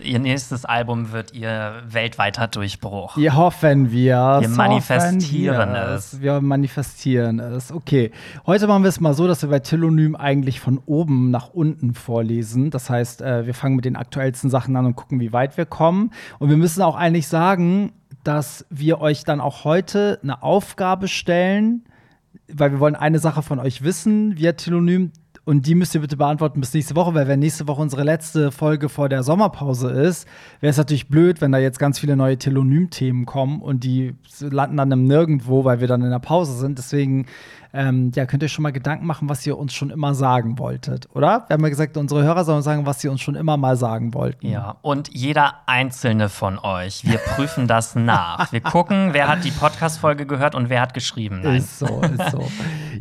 ihr 0.02 0.18
nächstes 0.18 0.64
Album 0.64 1.12
wird 1.12 1.32
ihr 1.34 1.74
weltweiter 1.88 2.48
Durchbruch. 2.48 3.16
Wir 3.16 3.36
hoffen 3.36 3.90
wir. 3.90 4.38
Wir 4.40 4.48
manifestieren 4.48 5.74
es. 5.74 6.20
Wir 6.20 6.40
manifestieren 6.40 7.38
es. 7.38 7.72
Okay. 7.72 8.10
Heute 8.46 8.66
machen 8.66 8.82
wir 8.82 8.88
es 8.88 9.00
mal 9.00 9.14
so, 9.14 9.26
dass 9.26 9.42
wir 9.42 9.48
bei 9.48 9.60
Telonym 9.60 10.16
eigentlich 10.16 10.60
von 10.60 10.80
oben 10.86 11.30
nach 11.30 11.37
unten 11.46 11.94
vorlesen. 11.94 12.70
Das 12.70 12.90
heißt, 12.90 13.22
äh, 13.22 13.46
wir 13.46 13.54
fangen 13.54 13.76
mit 13.76 13.84
den 13.84 13.96
aktuellsten 13.96 14.50
Sachen 14.50 14.76
an 14.76 14.86
und 14.86 14.96
gucken, 14.96 15.20
wie 15.20 15.32
weit 15.32 15.56
wir 15.56 15.66
kommen. 15.66 16.10
Und 16.38 16.50
wir 16.50 16.56
müssen 16.56 16.82
auch 16.82 16.96
eigentlich 16.96 17.28
sagen, 17.28 17.92
dass 18.24 18.66
wir 18.70 19.00
euch 19.00 19.24
dann 19.24 19.40
auch 19.40 19.64
heute 19.64 20.18
eine 20.22 20.42
Aufgabe 20.42 21.08
stellen, 21.08 21.84
weil 22.52 22.72
wir 22.72 22.80
wollen 22.80 22.96
eine 22.96 23.18
Sache 23.18 23.42
von 23.42 23.58
euch 23.58 23.82
wissen 23.82 24.36
via 24.36 24.52
Telonym. 24.52 25.12
Und 25.48 25.66
die 25.66 25.74
müsst 25.74 25.94
ihr 25.94 26.02
bitte 26.02 26.18
beantworten 26.18 26.60
bis 26.60 26.74
nächste 26.74 26.94
Woche, 26.94 27.14
weil 27.14 27.26
wenn 27.26 27.40
nächste 27.40 27.66
Woche 27.66 27.80
unsere 27.80 28.04
letzte 28.04 28.52
Folge 28.52 28.90
vor 28.90 29.08
der 29.08 29.22
Sommerpause 29.22 29.90
ist, 29.90 30.28
wäre 30.60 30.70
es 30.70 30.76
natürlich 30.76 31.08
blöd, 31.08 31.40
wenn 31.40 31.52
da 31.52 31.58
jetzt 31.58 31.78
ganz 31.78 31.98
viele 31.98 32.16
neue 32.16 32.36
Telonym-Themen 32.36 33.24
kommen 33.24 33.62
und 33.62 33.82
die 33.82 34.14
landen 34.40 34.76
dann 34.76 34.92
im 34.92 35.04
Nirgendwo, 35.04 35.64
weil 35.64 35.80
wir 35.80 35.88
dann 35.88 36.02
in 36.02 36.10
der 36.10 36.18
Pause 36.18 36.52
sind. 36.52 36.76
Deswegen 36.76 37.24
ähm, 37.72 38.12
ja, 38.14 38.26
könnt 38.26 38.42
ihr 38.42 38.48
schon 38.48 38.62
mal 38.62 38.72
Gedanken 38.72 39.06
machen, 39.06 39.28
was 39.28 39.46
ihr 39.46 39.58
uns 39.58 39.74
schon 39.74 39.90
immer 39.90 40.14
sagen 40.14 40.58
wolltet, 40.58 41.08
oder? 41.14 41.44
Wir 41.48 41.54
haben 41.54 41.62
ja 41.62 41.68
gesagt, 41.68 41.96
unsere 41.96 42.22
Hörer 42.22 42.44
sollen 42.44 42.62
sagen, 42.62 42.86
was 42.86 43.00
sie 43.00 43.08
uns 43.08 43.20
schon 43.20 43.34
immer 43.34 43.56
mal 43.56 43.76
sagen 43.76 44.14
wollten. 44.14 44.46
Ja, 44.48 44.76
und 44.82 45.10
jeder 45.12 45.54
einzelne 45.66 46.28
von 46.28 46.58
euch, 46.58 47.04
wir 47.04 47.18
prüfen 47.18 47.66
das 47.66 47.94
nach. 47.94 48.52
Wir 48.52 48.60
gucken, 48.60 49.10
wer 49.12 49.28
hat 49.28 49.44
die 49.44 49.50
Podcast-Folge 49.50 50.26
gehört 50.26 50.54
und 50.54 50.68
wer 50.68 50.80
hat 50.80 50.94
geschrieben. 50.94 51.40
Nein. 51.42 51.56
Ist 51.56 51.78
so, 51.78 52.00
ist 52.00 52.30
so. 52.30 52.48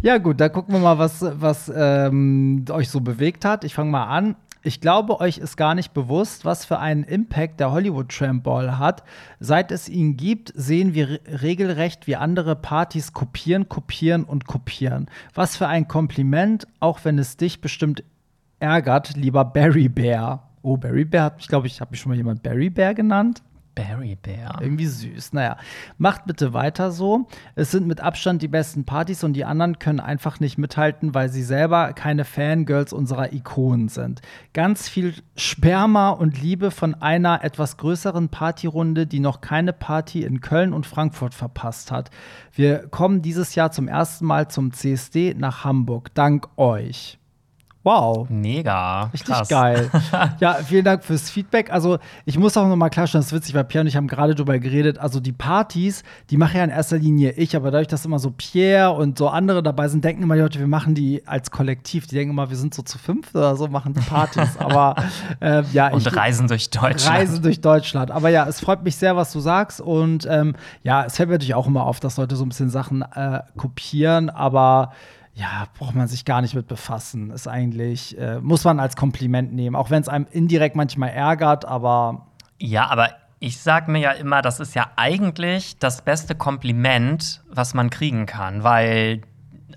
ja, 0.01 0.17
gut, 0.17 0.39
da 0.39 0.49
gucken 0.49 0.73
wir 0.73 0.79
mal, 0.79 0.97
was, 0.97 1.21
was 1.21 1.71
ähm, 1.73 2.65
euch 2.69 2.89
so 2.89 2.99
bewegt 2.99 3.45
hat. 3.45 3.63
Ich 3.63 3.73
fange 3.73 3.91
mal 3.91 4.05
an. 4.05 4.35
Ich 4.67 4.81
glaube, 4.81 5.21
euch 5.21 5.37
ist 5.37 5.55
gar 5.55 5.75
nicht 5.75 5.93
bewusst, 5.93 6.43
was 6.43 6.65
für 6.65 6.77
einen 6.77 7.05
Impact 7.05 7.61
der 7.61 7.71
Hollywood 7.71 8.09
Tramp 8.09 8.43
Ball 8.43 8.77
hat. 8.77 9.01
Seit 9.39 9.71
es 9.71 9.87
ihn 9.87 10.17
gibt, 10.17 10.51
sehen 10.55 10.93
wir 10.93 11.07
re 11.07 11.19
regelrecht, 11.41 12.05
wie 12.05 12.17
andere 12.17 12.57
Partys 12.57 13.13
kopieren, 13.13 13.69
kopieren 13.69 14.25
und 14.25 14.45
kopieren. 14.45 15.09
Was 15.33 15.55
für 15.55 15.69
ein 15.69 15.87
Kompliment, 15.87 16.67
auch 16.81 16.99
wenn 17.05 17.17
es 17.17 17.37
dich 17.37 17.61
bestimmt 17.61 18.03
ärgert, 18.59 19.15
lieber 19.15 19.45
Barry 19.45 19.87
Bear. 19.87 20.49
Oh, 20.63 20.75
Barry 20.75 21.05
Bear 21.05 21.33
mich, 21.37 21.47
glaube 21.47 21.67
ich, 21.67 21.79
habe 21.79 21.95
ich 21.95 22.01
schon 22.01 22.09
mal 22.09 22.17
jemand 22.17 22.43
Barry 22.43 22.69
Bear 22.69 22.93
genannt? 22.93 23.41
Barry 23.77 24.17
Bear. 24.19 24.59
Irgendwie 24.59 24.87
süß. 24.87 25.33
Naja, 25.33 25.57
macht 25.99 26.25
bitte 26.25 26.53
weiter 26.53 26.91
so. 26.91 27.27
Es 27.53 27.69
sind 27.69 27.85
mit 27.85 28.01
Abstand 28.01 28.41
die 28.41 28.47
besten 28.47 28.85
Partys 28.85 29.23
und 29.23 29.33
die 29.33 29.45
anderen 29.45 29.77
können 29.77 29.99
einfach 29.99 30.39
nicht 30.39 30.57
mithalten, 30.57 31.13
weil 31.13 31.29
sie 31.29 31.43
selber 31.43 31.93
keine 31.93 32.25
Fangirls 32.25 32.91
unserer 32.91 33.33
Ikonen 33.33 33.87
sind. 33.87 34.21
Ganz 34.53 34.89
viel 34.89 35.13
Sperma 35.35 36.09
und 36.09 36.41
Liebe 36.41 36.71
von 36.71 36.95
einer 36.95 37.43
etwas 37.43 37.77
größeren 37.77 38.29
Partyrunde, 38.29 39.05
die 39.05 39.19
noch 39.19 39.41
keine 39.41 39.73
Party 39.73 40.23
in 40.23 40.41
Köln 40.41 40.73
und 40.73 40.87
Frankfurt 40.87 41.35
verpasst 41.35 41.91
hat. 41.91 42.09
Wir 42.53 42.87
kommen 42.87 43.21
dieses 43.21 43.53
Jahr 43.53 43.71
zum 43.71 43.87
ersten 43.87 44.25
Mal 44.25 44.47
zum 44.47 44.73
CSD 44.73 45.35
nach 45.37 45.63
Hamburg. 45.63 46.15
Dank 46.15 46.47
euch. 46.57 47.19
Wow. 47.87 48.27
Mega. 48.29 49.03
Richtig 49.13 49.33
Krass. 49.33 49.47
geil. 49.47 49.89
ja, 50.41 50.55
vielen 50.55 50.83
Dank 50.83 51.05
fürs 51.05 51.29
Feedback. 51.29 51.71
Also, 51.71 51.99
ich 52.25 52.37
muss 52.37 52.57
auch 52.57 52.67
noch 52.67 52.75
mal 52.75 52.89
klarstellen, 52.89 53.21
das 53.21 53.31
ist 53.31 53.33
witzig, 53.37 53.55
weil 53.55 53.63
Pierre 53.63 53.83
und 53.83 53.87
ich 53.87 53.95
haben 53.95 54.07
gerade 54.07 54.35
drüber 54.35 54.59
geredet. 54.59 54.97
Also, 54.97 55.21
die 55.21 55.31
Partys, 55.31 56.03
die 56.29 56.35
mache 56.35 56.57
ja 56.57 56.65
in 56.65 56.69
erster 56.69 56.97
Linie 56.97 57.31
ich, 57.31 57.55
aber 57.55 57.71
dadurch, 57.71 57.87
dass 57.87 58.03
immer 58.03 58.19
so 58.19 58.31
Pierre 58.31 58.91
und 58.91 59.17
so 59.17 59.29
andere 59.29 59.63
dabei 59.63 59.87
sind, 59.87 60.03
denken 60.03 60.21
immer 60.23 60.35
die 60.35 60.41
Leute, 60.41 60.59
wir 60.59 60.67
machen 60.67 60.95
die 60.95 61.25
als 61.25 61.49
Kollektiv. 61.49 62.07
Die 62.07 62.15
denken 62.15 62.31
immer, 62.31 62.49
wir 62.49 62.57
sind 62.57 62.73
so 62.73 62.81
zu 62.81 62.97
fünf 62.97 63.33
oder 63.33 63.55
so, 63.55 63.69
machen 63.69 63.93
die 63.93 64.01
Partys. 64.01 64.57
aber 64.59 64.95
äh, 65.39 65.63
ja, 65.71 65.87
Und 65.87 66.05
ich, 66.05 66.13
reisen 66.13 66.49
durch 66.49 66.69
Deutschland. 66.69 67.17
Reisen 67.17 67.41
durch 67.41 67.61
Deutschland. 67.61 68.11
Aber 68.11 68.27
ja, 68.27 68.45
es 68.49 68.59
freut 68.59 68.83
mich 68.83 68.97
sehr, 68.97 69.15
was 69.15 69.31
du 69.31 69.39
sagst. 69.39 69.79
Und 69.79 70.27
ähm, 70.29 70.55
ja, 70.83 71.05
es 71.05 71.15
fällt 71.15 71.29
mir 71.29 71.35
natürlich 71.35 71.55
auch 71.55 71.67
immer 71.67 71.85
auf, 71.85 72.01
dass 72.01 72.17
Leute 72.17 72.35
so 72.35 72.43
ein 72.43 72.49
bisschen 72.49 72.69
Sachen 72.69 73.01
äh, 73.01 73.43
kopieren, 73.55 74.29
aber 74.29 74.91
ja, 75.39 75.67
braucht 75.77 75.93
man 75.95 76.07
sich 76.07 76.25
gar 76.25 76.41
nicht 76.41 76.55
mit 76.55 76.67
befassen. 76.67 77.29
Ist 77.29 77.47
eigentlich, 77.47 78.17
äh, 78.17 78.39
muss 78.39 78.63
man 78.63 78.79
als 78.79 78.95
Kompliment 78.95 79.53
nehmen, 79.53 79.75
auch 79.75 79.91
wenn 79.91 80.01
es 80.01 80.09
einem 80.09 80.25
indirekt 80.31 80.75
manchmal 80.75 81.09
ärgert, 81.09 81.63
aber 81.65 82.27
Ja, 82.59 82.87
aber 82.89 83.09
ich 83.39 83.59
sag 83.61 83.87
mir 83.87 83.99
ja 83.99 84.11
immer, 84.11 84.41
das 84.41 84.59
ist 84.59 84.73
ja 84.73 84.87
eigentlich 84.95 85.77
das 85.77 86.01
beste 86.01 86.33
Kompliment, 86.33 87.43
was 87.49 87.75
man 87.75 87.91
kriegen 87.91 88.25
kann, 88.25 88.63
weil 88.63 89.21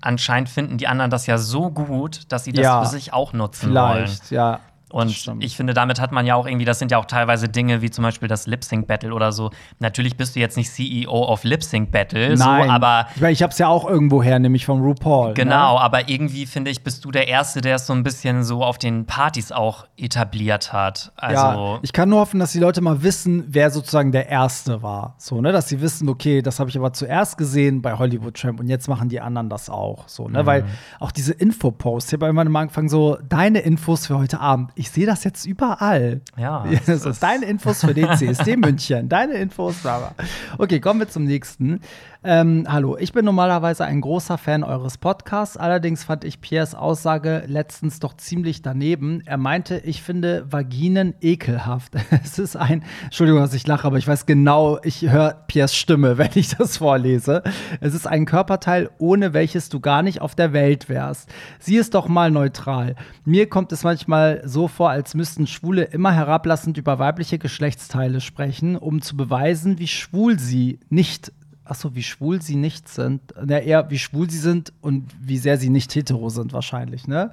anscheinend 0.01 0.49
finden 0.49 0.79
die 0.79 0.87
anderen 0.87 1.11
das 1.11 1.27
ja 1.27 1.37
so 1.37 1.69
gut, 1.69 2.31
dass 2.31 2.43
sie 2.45 2.53
das 2.53 2.63
Ja, 2.63 2.81
für 2.83 2.89
sich 2.89 3.13
auch 3.13 3.33
nutzen 3.33 3.71
wollen. 3.75 4.07
vielleicht, 4.07 4.31
ja. 4.31 4.59
Und 4.91 5.31
ich 5.39 5.55
finde, 5.55 5.73
damit 5.73 5.99
hat 5.99 6.11
man 6.11 6.25
ja 6.25 6.35
auch 6.35 6.45
irgendwie, 6.45 6.65
das 6.65 6.79
sind 6.79 6.91
ja 6.91 6.97
auch 6.97 7.05
teilweise 7.05 7.49
Dinge 7.49 7.81
wie 7.81 7.89
zum 7.89 8.03
Beispiel 8.03 8.27
das 8.27 8.47
Lip 8.47 8.63
Sync 8.63 8.87
Battle 8.87 9.13
oder 9.13 9.31
so. 9.31 9.51
Natürlich 9.79 10.17
bist 10.17 10.35
du 10.35 10.39
jetzt 10.39 10.57
nicht 10.57 10.71
CEO 10.71 11.09
of 11.11 11.43
Lip 11.43 11.63
Sync 11.63 11.91
Battle, 11.91 12.37
so, 12.37 12.43
aber 12.43 13.07
ich, 13.15 13.21
meine, 13.21 13.33
ich 13.33 13.41
habe 13.41 13.51
es 13.51 13.57
ja 13.57 13.67
auch 13.67 13.87
irgendwo 13.89 14.21
her, 14.21 14.39
nämlich 14.39 14.65
von 14.65 14.81
RuPaul. 14.81 15.33
Genau, 15.33 15.75
Ne? 15.75 15.81
aber 15.81 16.09
irgendwie 16.09 16.45
finde 16.45 16.71
ich, 16.71 16.83
bist 16.83 17.05
du 17.05 17.11
der 17.11 17.27
Erste, 17.27 17.61
der 17.61 17.75
es 17.75 17.87
so 17.87 17.93
ein 17.93 18.03
bisschen 18.03 18.43
so 18.43 18.63
auf 18.63 18.77
den 18.77 19.05
Partys 19.05 19.51
auch 19.51 19.85
etabliert 19.97 20.73
hat. 20.73 21.11
Also, 21.15 21.41
ja, 21.41 21.79
ich 21.81 21.93
kann 21.93 22.09
nur 22.09 22.19
hoffen, 22.19 22.39
dass 22.39 22.51
die 22.51 22.59
Leute 22.59 22.81
mal 22.81 23.03
wissen, 23.03 23.45
wer 23.47 23.69
sozusagen 23.71 24.11
der 24.11 24.27
Erste 24.29 24.81
war. 24.81 25.15
So, 25.17 25.41
ne? 25.41 25.51
Dass 25.51 25.69
sie 25.69 25.81
wissen, 25.81 26.09
okay, 26.09 26.41
das 26.41 26.59
habe 26.59 26.69
ich 26.69 26.77
aber 26.77 26.93
zuerst 26.93 27.37
gesehen 27.37 27.81
bei 27.81 27.97
Hollywood 27.97 28.35
Tramp 28.35 28.59
und 28.59 28.67
jetzt 28.67 28.87
machen 28.87 29.09
die 29.09 29.21
anderen 29.21 29.49
das 29.49 29.69
auch. 29.69 30.07
So, 30.07 30.27
ne? 30.27 30.45
Weil 30.45 30.65
auch 30.99 31.11
diese 31.11 31.33
Infoposts, 31.33 32.11
ich 32.11 32.19
habe 32.19 32.27
immer 32.27 32.41
am 32.41 32.55
Anfang 32.55 32.89
so, 32.89 33.17
deine 33.27 33.59
Infos 33.59 34.07
für 34.07 34.17
heute 34.17 34.39
Abend. 34.39 34.71
Ich 34.81 34.89
sehe 34.89 35.05
das 35.05 35.23
jetzt 35.23 35.45
überall. 35.45 36.21
Ja, 36.37 36.65
so, 36.87 37.09
ist- 37.11 37.21
deine 37.21 37.45
Infos 37.45 37.81
für 37.81 37.93
den 37.93 38.17
CSD 38.17 38.57
München, 38.57 39.07
deine 39.09 39.33
Infos, 39.35 39.75
bla. 39.75 40.15
Okay, 40.57 40.79
kommen 40.79 40.99
wir 41.01 41.07
zum 41.07 41.25
nächsten. 41.25 41.81
Ähm, 42.23 42.67
hallo, 42.69 42.97
ich 42.99 43.13
bin 43.13 43.25
normalerweise 43.25 43.83
ein 43.83 43.99
großer 43.99 44.37
Fan 44.37 44.63
eures 44.63 44.99
Podcasts. 44.99 45.57
Allerdings 45.57 46.03
fand 46.03 46.23
ich 46.23 46.39
Piers 46.39 46.75
Aussage 46.75 47.45
letztens 47.47 47.99
doch 47.99 48.15
ziemlich 48.15 48.61
daneben. 48.61 49.23
Er 49.25 49.37
meinte, 49.37 49.79
ich 49.79 50.03
finde 50.03 50.45
Vaginen 50.47 51.15
ekelhaft. 51.21 51.93
Es 52.23 52.37
ist 52.37 52.55
ein, 52.55 52.83
Entschuldigung, 53.05 53.41
dass 53.41 53.55
ich 53.55 53.65
lache, 53.65 53.87
aber 53.87 53.97
ich 53.97 54.07
weiß 54.07 54.27
genau, 54.27 54.77
ich 54.83 55.01
höre 55.09 55.33
Piers 55.47 55.75
Stimme, 55.75 56.17
wenn 56.19 56.29
ich 56.35 56.55
das 56.55 56.77
vorlese. 56.77 57.41
Es 57.79 57.95
ist 57.95 58.05
ein 58.05 58.25
Körperteil, 58.25 58.91
ohne 58.99 59.33
welches 59.33 59.69
du 59.69 59.79
gar 59.79 60.03
nicht 60.03 60.21
auf 60.21 60.35
der 60.35 60.53
Welt 60.53 60.89
wärst. 60.89 61.27
Sieh 61.57 61.77
es 61.77 61.89
doch 61.89 62.07
mal 62.07 62.29
neutral. 62.29 62.97
Mir 63.25 63.49
kommt 63.49 63.71
es 63.71 63.83
manchmal 63.83 64.43
so 64.45 64.67
vor, 64.67 64.91
als 64.91 65.15
müssten 65.15 65.47
Schwule 65.47 65.85
immer 65.85 66.11
herablassend 66.11 66.77
über 66.77 66.99
weibliche 66.99 67.39
Geschlechtsteile 67.39 68.21
sprechen, 68.21 68.75
um 68.75 69.01
zu 69.01 69.17
beweisen, 69.17 69.79
wie 69.79 69.87
schwul 69.87 70.37
sie 70.37 70.79
nicht 70.89 71.31
Ach 71.71 71.75
so, 71.75 71.95
wie 71.95 72.03
schwul 72.03 72.41
sie 72.41 72.57
nicht 72.57 72.89
sind. 72.89 73.21
Na, 73.41 73.57
eher 73.59 73.89
wie 73.89 73.97
schwul 73.97 74.29
sie 74.29 74.39
sind 74.39 74.73
und 74.81 75.09
wie 75.21 75.37
sehr 75.37 75.57
sie 75.57 75.69
nicht 75.69 75.95
hetero 75.95 76.27
sind, 76.27 76.51
wahrscheinlich, 76.51 77.07
ne? 77.07 77.31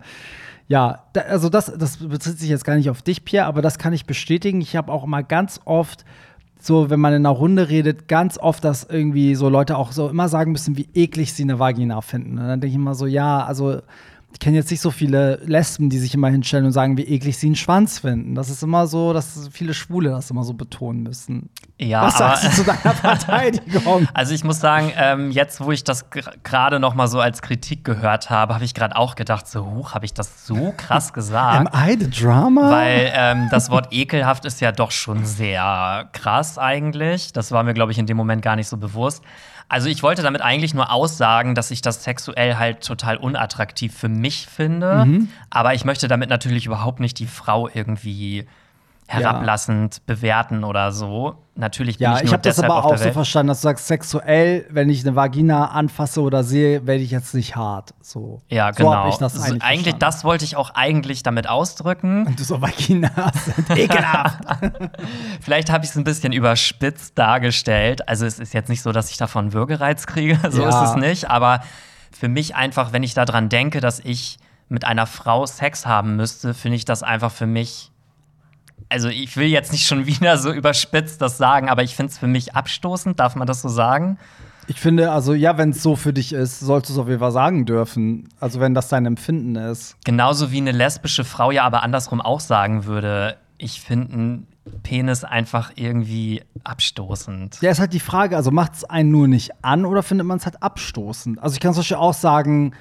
Ja, 0.69 1.03
da, 1.13 1.23
also 1.23 1.49
das, 1.49 1.73
das 1.77 1.97
bezieht 1.97 2.39
sich 2.39 2.49
jetzt 2.49 2.65
gar 2.65 2.77
nicht 2.77 2.89
auf 2.89 3.03
dich, 3.03 3.25
Pierre, 3.25 3.47
aber 3.47 3.63
das 3.63 3.79
kann 3.79 3.93
ich 3.93 4.07
bestätigen. 4.07 4.61
Ich 4.61 4.77
habe 4.77 4.93
auch 4.93 5.03
immer 5.03 5.25
ganz 5.25 5.61
oft, 5.65 6.05
so 6.61 6.89
wenn 6.89 7.01
man 7.01 7.15
in 7.15 7.27
einer 7.27 7.35
Runde 7.35 7.69
redet, 7.69 8.07
ganz 8.07 8.39
oft, 8.39 8.63
dass 8.63 8.85
irgendwie 8.85 9.35
so 9.35 9.49
Leute 9.49 9.77
auch 9.77 9.91
so 9.91 10.09
immer 10.09 10.29
sagen 10.29 10.53
müssen, 10.53 10.77
wie 10.77 10.89
eklig 10.95 11.33
sie 11.33 11.43
eine 11.43 11.59
Vagina 11.59 12.01
finden. 12.01 12.39
Und 12.39 12.47
dann 12.47 12.61
denke 12.61 12.69
ich 12.69 12.75
immer 12.77 12.95
so, 12.95 13.07
ja, 13.07 13.45
also 13.45 13.81
ich 14.31 14.41
kenne 14.41 14.57
jetzt 14.57 14.71
nicht 14.71 14.83
so 14.83 14.91
viele 14.91 15.37
Lesben, 15.45 15.89
die 15.89 15.99
sich 15.99 16.15
immer 16.15 16.29
hinstellen 16.29 16.67
und 16.67 16.73
sagen, 16.73 16.99
wie 16.99 17.03
eklig 17.05 17.39
sie 17.39 17.47
einen 17.47 17.57
Schwanz 17.57 18.01
finden. 18.01 18.35
Das 18.35 18.51
ist 18.51 18.63
immer 18.63 18.87
so, 18.87 19.15
dass 19.15 19.49
viele 19.51 19.73
Schwule 19.73 20.11
das 20.11 20.31
immer 20.31 20.45
so 20.45 20.53
betonen 20.53 21.03
müssen. 21.03 21.49
ja, 21.79 22.03
Was 22.03 22.19
sagst 22.19 22.45
du 22.45 22.51
zu 22.51 22.65
deiner 22.65 22.95
Verteidigung? 22.95 24.07
Also 24.13 24.35
ich 24.35 24.45
muss 24.45 24.61
sagen, 24.61 24.93
ähm, 24.97 25.31
jetzt 25.31 25.63
wo 25.63 25.73
ich 25.73 25.83
das 25.83 26.11
gerade 26.43 26.79
noch 26.79 26.95
mal 26.95 27.09
so 27.09 27.21
als 27.21 27.41
Kritik 27.41 27.85
gehört 27.85 28.29
habe, 28.29 28.55
habe 28.55 28.65
ich 28.65 28.75
gerade 28.75 28.97
auch 28.97 29.15
gedacht, 29.15 29.49
so 29.49 29.65
huch, 29.65 29.95
habe 29.95 30.05
ich 30.05 30.13
das 30.13 30.47
so 30.47 30.75
krass 30.77 31.09
Am 31.09 31.15
gesagt? 31.15 31.75
I 31.75 31.97
the 31.99 32.11
Drama? 32.11 32.71
Weil 32.71 33.11
ähm, 33.15 33.49
das 33.51 33.71
Wort 33.71 33.89
ekelhaft 33.93 34.45
ist 34.45 34.61
ja 34.61 34.73
doch 34.73 34.91
schon 34.91 35.25
sehr 35.25 36.11
krass 36.13 36.59
eigentlich. 36.59 37.33
Das 37.33 37.51
war 37.51 37.63
mir, 37.63 37.73
glaube 37.73 37.93
ich, 37.93 37.99
in 37.99 38.05
dem 38.07 38.19
Moment 38.19 38.43
gar 38.43 38.57
nicht 38.57 38.69
so 38.69 38.77
bewusst. 38.77 39.25
Also 39.69 39.89
ich 39.89 40.03
wollte 40.03 40.23
damit 40.23 40.41
eigentlich 40.41 40.73
nur 40.73 40.91
aussagen, 40.91 41.55
dass 41.55 41.71
ich 41.71 41.83
das 41.83 42.03
sexuell 42.03 42.57
halt 42.57 42.85
total 42.85 43.19
unattraktiv 43.19 43.95
für 43.95 44.09
mich 44.09 44.47
finde. 44.47 45.05
Mhm. 45.05 45.29
Aber 45.51 45.75
ich 45.75 45.85
möchte 45.85 46.09
damit 46.09 46.31
natürlich 46.31 46.67
überhaupt 46.67 47.01
nicht 47.01 47.19
die 47.19 47.27
Frau 47.27 47.69
irgendwie 47.73 48.47
herablassend 49.11 50.05
bewerten 50.07 50.65
oder 50.65 50.93
so. 50.93 51.35
Natürlich 51.55 51.99
bin 51.99 52.05
ja, 52.05 52.19
ich 52.19 52.25
ich 52.25 52.33
habe 52.33 52.43
das 52.43 52.61
aber 52.63 52.85
auch 52.85 52.97
so 52.97 53.11
verstanden, 53.11 53.49
dass 53.49 53.63
du 53.63 53.69
sagst, 53.69 53.89
sexuell, 53.89 54.67
wenn 54.71 54.89
ich 54.91 55.05
eine 55.05 55.17
Vagina 55.17 55.71
anfasse 55.71 56.21
oder 56.21 56.45
sehe, 56.45 56.87
werde 56.87 57.03
ich 57.03 57.11
jetzt 57.11 57.35
nicht 57.35 57.57
hart. 57.57 57.95
So. 58.01 58.43
Ja, 58.49 58.73
So 58.73 58.85
genau. 58.85 59.09
ich 59.09 59.17
das 59.17 59.33
So, 59.33 59.41
eigentlich, 59.43 59.63
eigentlich 59.63 59.81
verstanden. 59.83 59.99
das 60.01 60.25
wollte 60.25 60.45
ich 60.45 60.57
auch 60.57 60.71
eigentlich 60.75 61.23
damit 61.25 61.49
ausdrücken. 61.49 62.27
Und 62.27 62.39
du 62.39 62.45
so 62.45 62.61
Vaginas 62.63 63.45
sind 63.57 63.71
ekelhaft. 63.77 64.39
Vielleicht 65.41 65.71
habe 65.73 65.85
ich 65.85 65.91
es 65.91 65.97
ein 65.97 66.05
bisschen 66.05 66.33
überspitzt 66.33 67.19
dargestellt. 67.19 68.07
Also 68.09 68.27
es 68.27 68.39
ist 68.39 68.55
jetzt 68.55 68.69
nicht 68.69 68.83
so, 68.83 68.93
dass 68.93 69.11
ich 69.11 69.17
davon 69.17 69.53
Würgereiz 69.53 70.07
kriege, 70.07 70.39
so 70.51 70.63
Ja. 70.63 70.69
ist 70.85 70.91
es 70.91 70.97
nicht. 70.97 71.31
Aber 71.31 71.61
für 72.17 72.29
mich 72.29 72.55
einfach, 72.55 72.93
wenn 72.93 73.03
ich 73.03 73.15
daran 73.15 73.49
denke, 73.49 73.81
dass 73.81 74.01
ich 74.01 74.39
mit 74.69 74.85
einer 74.85 75.07
Frau 75.07 75.47
Sex 75.47 75.87
haben 75.87 76.15
müsste, 76.17 76.53
finde 76.55 76.77
ich 76.77 76.85
das 76.85 77.03
einfach 77.03 77.33
für 77.33 77.47
mich. 77.47 77.91
Also 78.89 79.09
ich 79.09 79.37
will 79.37 79.47
jetzt 79.47 79.73
nicht 79.73 79.87
schon 79.87 80.07
wieder 80.07 80.39
so 80.39 80.53
überspitzt 80.53 81.21
das 81.21 81.39
sagen, 81.39 81.69
aber 81.69 81.83
ich 81.83 81.95
finde 81.95 82.13
es 82.13 82.19
für 82.19 82.27
mich 82.27 82.55
abstoßend, 82.55 83.19
darf 83.21 83.37
man 83.37 83.47
das 83.47 83.63
so 83.63 83.69
sagen? 83.69 84.19
ich 84.69 84.81
finde, 84.81 85.11
also 85.11 85.33
ja, 85.33 85.57
wenn 85.57 85.71
es 85.71 85.83
so 85.83 85.97
für 85.97 86.13
dich 86.13 86.35
ist, 86.35 86.61
solltest 86.61 86.91
du 86.91 86.95
es 86.95 86.99
auf 87.01 87.09
jeden 87.09 87.21
Fall 87.21 87.33
sagen 87.33 87.65
dürfen. 87.65 88.29
Also 88.39 88.61
wenn 88.61 88.75
das 88.75 88.89
dein 88.89 89.07
Empfinden 89.07 89.57
ist. 89.57 89.97
Genauso 90.05 90.53
wie 90.53 90.59
eine 90.59 90.73
lesbische 90.73 91.25
Frau 91.25 91.51
ja 91.51 91.65
aber 91.65 91.83
andersrum 91.83 92.21
auch 92.21 92.41
sagen 92.41 92.85
würde, 92.85 93.39
ich 93.57 93.81
finde 93.81 94.13
einen 94.13 94.47
Penis 94.83 95.25
einfach 95.25 95.73
irgendwie 95.77 96.43
abstoßend. 96.65 97.59
Ja, 97.63 97.71
ist 97.71 97.81
halt 97.81 97.95
die 97.95 98.01
Frage, 98.01 98.37
also 98.37 98.51
macht 98.51 98.75
es 98.75 98.85
einen 98.85 99.11
nur 99.11 99.27
nicht 99.27 99.53
an 99.65 99.87
oder 99.87 100.03
findet 100.03 100.27
man 100.27 100.37
es 100.37 100.45
halt 100.45 100.63
abstoßend? 100.63 101.43
Also 101.43 101.55
ich 101.55 101.61
kann 101.61 101.73
zum 101.73 101.81
Beispiel 101.81 101.97
auch 101.97 102.15
sagen, 102.15 102.75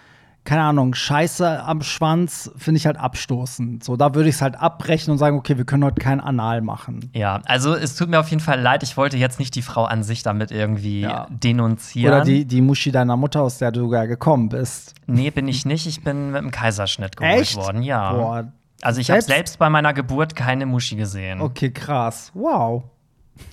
keine 0.48 0.64
Ahnung, 0.64 0.96
Scheiße 0.96 1.62
am 1.64 1.82
Schwanz 1.84 2.50
finde 2.56 2.78
ich 2.78 2.86
halt 2.88 2.98
abstoßend. 2.98 3.84
So, 3.84 3.98
da 3.98 4.16
würde 4.16 4.30
ich 4.30 4.36
es 4.36 4.42
halt 4.42 4.56
abbrechen 4.56 5.12
und 5.12 5.18
sagen, 5.18 5.38
okay, 5.38 5.58
wir 5.58 5.66
können 5.66 5.84
heute 5.84 6.02
kein 6.02 6.22
Anal 6.22 6.62
machen. 6.62 7.12
Ja, 7.14 7.42
also 7.46 7.76
es 7.76 7.96
tut 7.96 8.10
mir 8.10 8.20
auf 8.20 8.30
jeden 8.30 8.40
Fall 8.42 8.60
leid, 8.62 8.82
ich 8.82 8.96
wollte 8.96 9.18
jetzt 9.18 9.40
nicht 9.40 9.54
die 9.56 9.62
Frau 9.62 9.84
an 9.84 10.04
sich 10.04 10.24
damit 10.24 10.52
irgendwie 10.52 11.02
Ja. 11.02 11.28
denunzieren. 11.30 12.14
Oder 12.14 12.24
die, 12.24 12.46
die 12.46 12.62
Muschi 12.62 12.92
deiner 12.92 13.18
Mutter, 13.18 13.42
aus 13.42 13.58
der 13.58 13.72
du 13.74 13.94
ja 13.94 14.06
gekommen 14.06 14.48
bist. 14.50 14.96
Nee, 15.06 15.32
bin 15.32 15.48
ich 15.50 15.66
nicht. 15.66 15.86
Ich 15.86 16.04
bin 16.04 16.28
mit 16.32 16.38
einem 16.38 16.52
Kaiserschnitt 16.52 17.18
geholt 17.18 17.42
Echt? 17.42 17.58
worden, 17.58 17.82
ja. 17.84 18.14
Boah. 18.14 18.52
also 18.82 19.02
ich 19.02 19.10
habe 19.12 19.22
Selbst- 19.22 19.36
selbst 19.36 19.60
bei 19.60 19.70
meiner 19.70 19.94
Geburt 19.94 20.36
keine 20.36 20.66
Muschi 20.66 20.96
gesehen. 20.96 21.42
Okay, 21.42 21.72
krass. 21.72 22.32
Wow. 22.34 22.84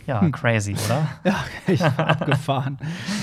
Ja, 0.06 0.28
crazy, 0.30 0.74
oder? 0.86 1.06
Ja, 1.24 1.36
echt 1.66 1.82
abgefahren. 1.82 2.78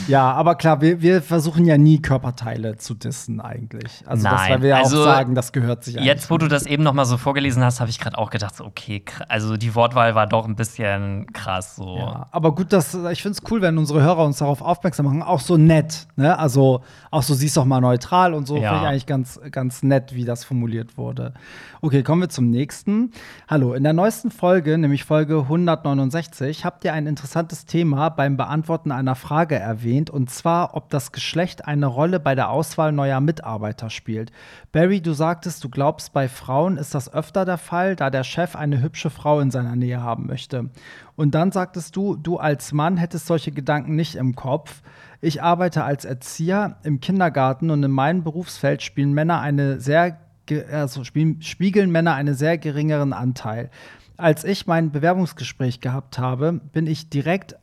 Ja, 0.08 0.32
aber 0.34 0.56
klar, 0.56 0.82
wir, 0.82 1.02
wir 1.02 1.22
versuchen 1.22 1.66
ja 1.66 1.78
nie 1.78 2.02
Körperteile 2.02 2.78
zu 2.78 2.94
dissen 2.96 3.40
eigentlich. 3.40 4.04
Also 4.06 4.24
das, 4.24 4.34
Nein, 4.34 4.52
weil 4.54 4.62
wir 4.64 4.70
ja 4.70 4.78
also 4.78 5.02
auch 5.02 5.06
sagen, 5.06 5.36
das 5.36 5.52
gehört 5.52 5.84
sich. 5.84 5.96
Jetzt, 5.96 6.32
wo 6.32 6.38
du 6.38 6.48
das 6.48 6.66
eben 6.66 6.84
noch 6.84 6.94
mal 6.94 7.06
so 7.06 7.18
vorgelesen 7.18 7.64
hast, 7.64 7.80
habe 7.80 7.90
ich 7.90 8.00
gerade 8.00 8.18
auch 8.18 8.30
gedacht, 8.30 8.56
so, 8.56 8.66
okay, 8.66 9.04
also 9.28 9.58
die 9.58 9.76
Wortwahl 9.76 10.16
war 10.16 10.28
doch 10.28 10.48
ein 10.48 10.56
bisschen 10.56 11.28
krass 11.34 11.76
so. 11.76 11.98
Ja, 11.98 12.28
aber 12.32 12.56
gut, 12.56 12.74
dass, 12.74 12.94
ich 12.94 13.22
finde 13.22 13.38
es 13.42 13.52
cool, 13.52 13.62
wenn 13.62 13.78
unsere 13.78 14.02
Hörer 14.02 14.26
uns 14.26 14.40
darauf 14.40 14.62
aufmerksam 14.62 15.06
machen. 15.06 15.22
Auch 15.24 15.40
so 15.40 15.58
nett, 15.58 16.08
ne? 16.16 16.38
Also 16.40 16.82
auch 17.12 17.24
so 17.24 17.34
siehst 17.34 17.58
doch 17.58 17.66
mal 17.66 17.82
neutral 17.82 18.34
und 18.34 18.48
so 18.48 18.58
Ja. 18.58 18.70
finde 18.70 18.84
ich 18.84 18.90
eigentlich 18.90 19.06
ganz, 19.06 19.40
ganz 19.52 19.84
nett, 19.84 20.16
wie 20.16 20.26
das 20.26 20.44
formuliert 20.44 20.98
wurde. 20.98 21.34
Okay, 21.82 22.04
kommen 22.04 22.22
wir 22.22 22.30
zum 22.30 22.50
nächsten. 22.50 23.12
Hallo, 23.48 23.74
in 23.74 23.84
der 23.84 23.94
neuesten 23.94 24.32
Folge, 24.32 24.78
nämlich 24.78 25.04
Folge 25.04 25.40
169, 25.40 26.51
habt 26.60 26.84
ihr 26.84 26.94
ein 26.94 27.08
interessantes 27.08 27.66
Thema 27.66 28.10
beim 28.10 28.38
Beantworten 28.38 28.92
einer 28.92 29.16
Frage 29.16 29.56
erwähnt, 29.56 30.10
und 30.10 30.30
zwar, 30.30 30.76
ob 30.76 30.90
das 30.90 31.12
Geschlecht 31.12 31.66
eine 31.66 31.86
Rolle 31.86 32.20
bei 32.20 32.36
der 32.36 32.50
Auswahl 32.50 32.92
neuer 32.92 33.22
Mitarbeiter 33.22 33.90
spielt. 33.90 34.32
Barry, 34.72 35.02
du 35.02 35.14
sagtest, 35.14 35.64
du 35.64 35.70
glaubst, 35.70 36.14
bei 36.14 36.28
Frauen 36.28 36.78
ist 36.78 36.94
das 36.94 37.14
öfter 37.14 37.46
der 37.46 37.58
Fall, 37.58 37.96
da 37.96 38.10
der 38.10 38.24
Chef 38.24 38.56
eine 38.56 38.82
hübsche 38.82 39.10
Frau 39.10 39.40
in 39.40 39.52
seiner 39.52 39.76
Nähe 39.76 40.04
haben 40.04 40.28
möchte. 40.28 40.70
Und 41.16 41.36
dann 41.36 41.52
sagtest 41.52 41.96
du, 41.96 42.16
du 42.16 42.38
als 42.38 42.74
Mann 42.74 42.98
hättest 42.98 43.28
solche 43.28 43.52
Gedanken 43.52 43.96
nicht 43.96 44.16
im 44.16 44.36
Kopf. 44.36 44.82
Ich 45.22 45.42
arbeite 45.42 45.84
als 45.84 46.06
Erzieher 46.06 46.78
im 46.84 47.00
Kindergarten 47.00 47.70
und 47.70 47.82
in 47.84 47.92
meinem 47.92 48.24
Berufsfeld 48.24 48.82
spielen 48.82 49.14
Männer 49.14 49.40
eine 49.40 49.80
sehr 49.80 50.18
also 50.72 51.04
spiegeln 51.04 51.92
Männer 51.92 52.16
einen 52.16 52.34
sehr 52.34 52.58
geringeren 52.58 53.14
Anteil. 53.14 53.70
Als 54.22 54.44
ich 54.44 54.68
mein 54.68 54.92
Bewerbungsgespräch 54.92 55.80
gehabt 55.80 56.20
habe, 56.20 56.62
bin 56.74 56.86
ich 56.86 57.10
direkt 57.10 57.56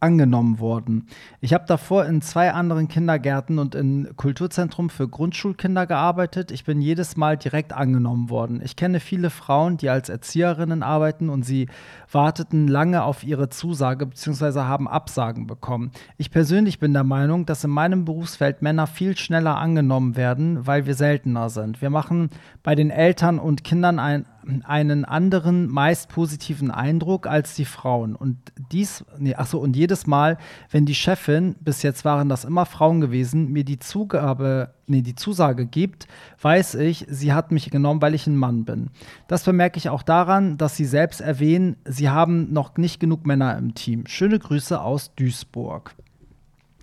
angenommen 0.00 0.60
worden. 0.60 1.08
Ich 1.42 1.52
habe 1.52 1.64
davor 1.66 2.06
in 2.06 2.22
zwei 2.22 2.52
anderen 2.52 2.88
Kindergärten 2.88 3.58
und 3.58 3.74
im 3.74 4.08
Kulturzentrum 4.16 4.88
für 4.88 5.08
Grundschulkinder 5.08 5.86
gearbeitet. 5.86 6.52
Ich 6.52 6.64
bin 6.64 6.80
jedes 6.80 7.18
Mal 7.18 7.36
direkt 7.36 7.74
angenommen 7.74 8.30
worden. 8.30 8.62
Ich 8.64 8.76
kenne 8.76 8.98
viele 8.98 9.28
Frauen, 9.28 9.76
die 9.76 9.90
als 9.90 10.08
Erzieherinnen 10.08 10.82
arbeiten 10.82 11.28
und 11.28 11.42
sie 11.42 11.68
warteten 12.10 12.66
lange 12.66 13.02
auf 13.02 13.22
ihre 13.22 13.50
Zusage 13.50 14.06
bzw. 14.06 14.60
haben 14.60 14.88
Absagen 14.88 15.46
bekommen. 15.46 15.90
Ich 16.16 16.30
persönlich 16.30 16.78
bin 16.78 16.94
der 16.94 17.04
Meinung, 17.04 17.44
dass 17.44 17.64
in 17.64 17.70
meinem 17.70 18.06
Berufsfeld 18.06 18.62
Männer 18.62 18.86
viel 18.86 19.18
schneller 19.18 19.58
angenommen 19.58 20.16
werden, 20.16 20.66
weil 20.66 20.86
wir 20.86 20.94
seltener 20.94 21.50
sind. 21.50 21.82
Wir 21.82 21.90
machen 21.90 22.30
bei 22.62 22.74
den 22.74 22.88
Eltern 22.88 23.38
und 23.38 23.64
Kindern 23.64 23.98
ein 23.98 24.24
einen 24.64 25.04
anderen, 25.04 25.68
meist 25.68 26.08
positiven 26.08 26.70
Eindruck 26.70 27.26
als 27.26 27.54
die 27.54 27.64
Frauen. 27.64 28.16
Und 28.16 28.38
dies, 28.72 29.04
nee, 29.18 29.34
ach 29.36 29.46
so, 29.46 29.58
und 29.58 29.76
jedes 29.76 30.06
Mal, 30.06 30.38
wenn 30.70 30.86
die 30.86 30.94
Chefin, 30.94 31.56
bis 31.60 31.82
jetzt 31.82 32.04
waren 32.04 32.28
das 32.28 32.44
immer 32.44 32.66
Frauen 32.66 33.00
gewesen, 33.00 33.52
mir 33.52 33.64
die 33.64 33.78
Zugabe, 33.78 34.74
nee, 34.86 35.02
die 35.02 35.14
Zusage 35.14 35.66
gibt, 35.66 36.08
weiß 36.40 36.76
ich, 36.76 37.06
sie 37.08 37.32
hat 37.32 37.52
mich 37.52 37.70
genommen, 37.70 38.02
weil 38.02 38.14
ich 38.14 38.26
ein 38.26 38.36
Mann 38.36 38.64
bin. 38.64 38.90
Das 39.26 39.44
bemerke 39.44 39.78
ich 39.78 39.88
auch 39.88 40.02
daran, 40.02 40.56
dass 40.56 40.76
sie 40.76 40.86
selbst 40.86 41.20
erwähnen, 41.20 41.76
sie 41.84 42.08
haben 42.08 42.52
noch 42.52 42.76
nicht 42.76 43.00
genug 43.00 43.26
Männer 43.26 43.56
im 43.58 43.74
Team. 43.74 44.06
Schöne 44.06 44.38
Grüße 44.38 44.80
aus 44.80 45.14
Duisburg. 45.14 45.94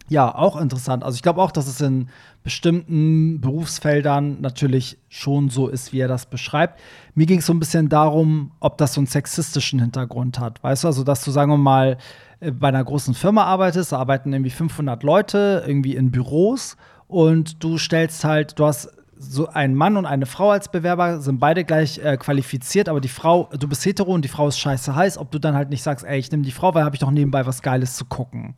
Ja, 0.07 0.35
auch 0.35 0.55
interessant. 0.59 1.03
Also 1.03 1.15
ich 1.15 1.23
glaube 1.23 1.41
auch, 1.41 1.51
dass 1.51 1.67
es 1.67 1.81
in 1.81 2.09
bestimmten 2.43 3.41
Berufsfeldern 3.41 4.39
natürlich 4.39 4.99
schon 5.09 5.49
so 5.49 5.67
ist, 5.67 5.93
wie 5.93 5.99
er 5.99 6.07
das 6.07 6.27
beschreibt. 6.27 6.79
Mir 7.15 7.25
ging 7.25 7.39
es 7.39 7.47
so 7.47 7.53
ein 7.53 7.59
bisschen 7.59 7.89
darum, 7.89 8.51
ob 8.59 8.77
das 8.77 8.93
so 8.93 8.99
einen 8.99 9.07
sexistischen 9.07 9.79
Hintergrund 9.79 10.39
hat. 10.39 10.63
Weißt 10.63 10.83
du, 10.83 10.87
also 10.87 11.03
dass 11.03 11.23
du, 11.23 11.31
sagen 11.31 11.51
wir 11.51 11.57
mal, 11.57 11.97
äh, 12.39 12.51
bei 12.51 12.67
einer 12.67 12.83
großen 12.83 13.15
Firma 13.15 13.45
arbeitest, 13.45 13.93
da 13.93 13.97
arbeiten 13.97 14.31
irgendwie 14.31 14.51
500 14.51 15.01
Leute 15.01 15.63
irgendwie 15.65 15.95
in 15.95 16.11
Büros 16.11 16.77
und 17.07 17.63
du 17.63 17.79
stellst 17.79 18.23
halt, 18.23 18.59
du 18.59 18.65
hast 18.65 18.89
so 19.17 19.47
einen 19.47 19.73
Mann 19.73 19.97
und 19.97 20.05
eine 20.05 20.27
Frau 20.27 20.51
als 20.51 20.69
Bewerber, 20.69 21.21
sind 21.21 21.39
beide 21.39 21.63
gleich 21.63 21.97
äh, 21.97 22.17
qualifiziert, 22.17 22.89
aber 22.89 23.01
die 23.01 23.07
Frau, 23.07 23.49
du 23.57 23.67
bist 23.67 23.83
hetero 23.85 24.13
und 24.13 24.23
die 24.23 24.29
Frau 24.29 24.47
ist 24.47 24.59
scheiße 24.59 24.95
heiß, 24.95 25.17
ob 25.17 25.31
du 25.31 25.39
dann 25.39 25.55
halt 25.55 25.69
nicht 25.69 25.81
sagst, 25.81 26.05
ey, 26.05 26.19
ich 26.19 26.29
nehme 26.31 26.43
die 26.43 26.51
Frau, 26.51 26.75
weil 26.75 26.83
habe 26.83 26.95
ich 26.95 26.99
doch 26.99 27.11
nebenbei 27.11 27.45
was 27.47 27.61
Geiles 27.63 27.95
zu 27.95 28.05
gucken. 28.05 28.55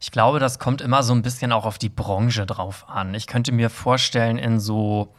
Ich 0.00 0.10
glaube, 0.10 0.38
das 0.38 0.58
kommt 0.58 0.80
immer 0.80 1.02
so 1.02 1.12
ein 1.12 1.22
bisschen 1.22 1.52
auch 1.52 1.64
auf 1.64 1.78
die 1.78 1.88
Branche 1.88 2.46
drauf 2.46 2.86
an. 2.88 3.14
Ich 3.14 3.26
könnte 3.26 3.52
mir 3.52 3.70
vorstellen, 3.70 4.38
in 4.38 4.60
so 4.60 5.12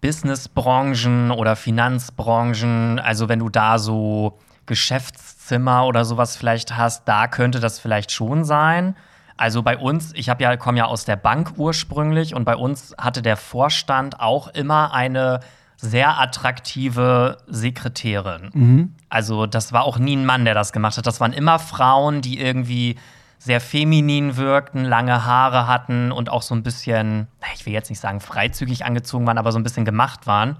Businessbranchen 0.00 1.30
oder 1.30 1.56
Finanzbranchen, 1.56 2.98
also 2.98 3.28
wenn 3.28 3.38
du 3.38 3.48
da 3.48 3.78
so 3.78 4.38
Geschäftszimmer 4.66 5.86
oder 5.86 6.04
sowas 6.04 6.36
vielleicht 6.36 6.76
hast, 6.76 7.06
da 7.06 7.28
könnte 7.28 7.60
das 7.60 7.78
vielleicht 7.78 8.12
schon 8.12 8.44
sein. 8.44 8.96
Also 9.36 9.62
bei 9.62 9.78
uns, 9.78 10.12
ich 10.14 10.26
ja, 10.26 10.56
komme 10.56 10.78
ja 10.78 10.84
aus 10.86 11.04
der 11.04 11.16
Bank 11.16 11.54
ursprünglich 11.56 12.34
und 12.34 12.44
bei 12.44 12.56
uns 12.56 12.94
hatte 12.98 13.22
der 13.22 13.36
Vorstand 13.36 14.20
auch 14.20 14.48
immer 14.48 14.92
eine 14.92 15.40
sehr 15.76 16.20
attraktive 16.20 17.38
Sekretärin. 17.48 18.50
Mhm. 18.52 18.94
Also 19.08 19.46
das 19.46 19.72
war 19.72 19.84
auch 19.84 19.98
nie 19.98 20.16
ein 20.16 20.24
Mann, 20.24 20.44
der 20.44 20.54
das 20.54 20.72
gemacht 20.72 20.96
hat. 20.96 21.06
Das 21.06 21.20
waren 21.20 21.32
immer 21.32 21.58
Frauen, 21.58 22.22
die 22.22 22.40
irgendwie 22.40 22.96
sehr 23.42 23.60
feminin 23.60 24.36
wirkten, 24.36 24.84
lange 24.84 25.24
Haare 25.24 25.66
hatten 25.66 26.12
und 26.12 26.30
auch 26.30 26.42
so 26.42 26.54
ein 26.54 26.62
bisschen, 26.62 27.26
ich 27.56 27.66
will 27.66 27.72
jetzt 27.72 27.90
nicht 27.90 27.98
sagen 27.98 28.20
freizügig 28.20 28.84
angezogen 28.84 29.26
waren, 29.26 29.36
aber 29.36 29.50
so 29.50 29.58
ein 29.58 29.64
bisschen 29.64 29.84
gemacht 29.84 30.28
waren. 30.28 30.56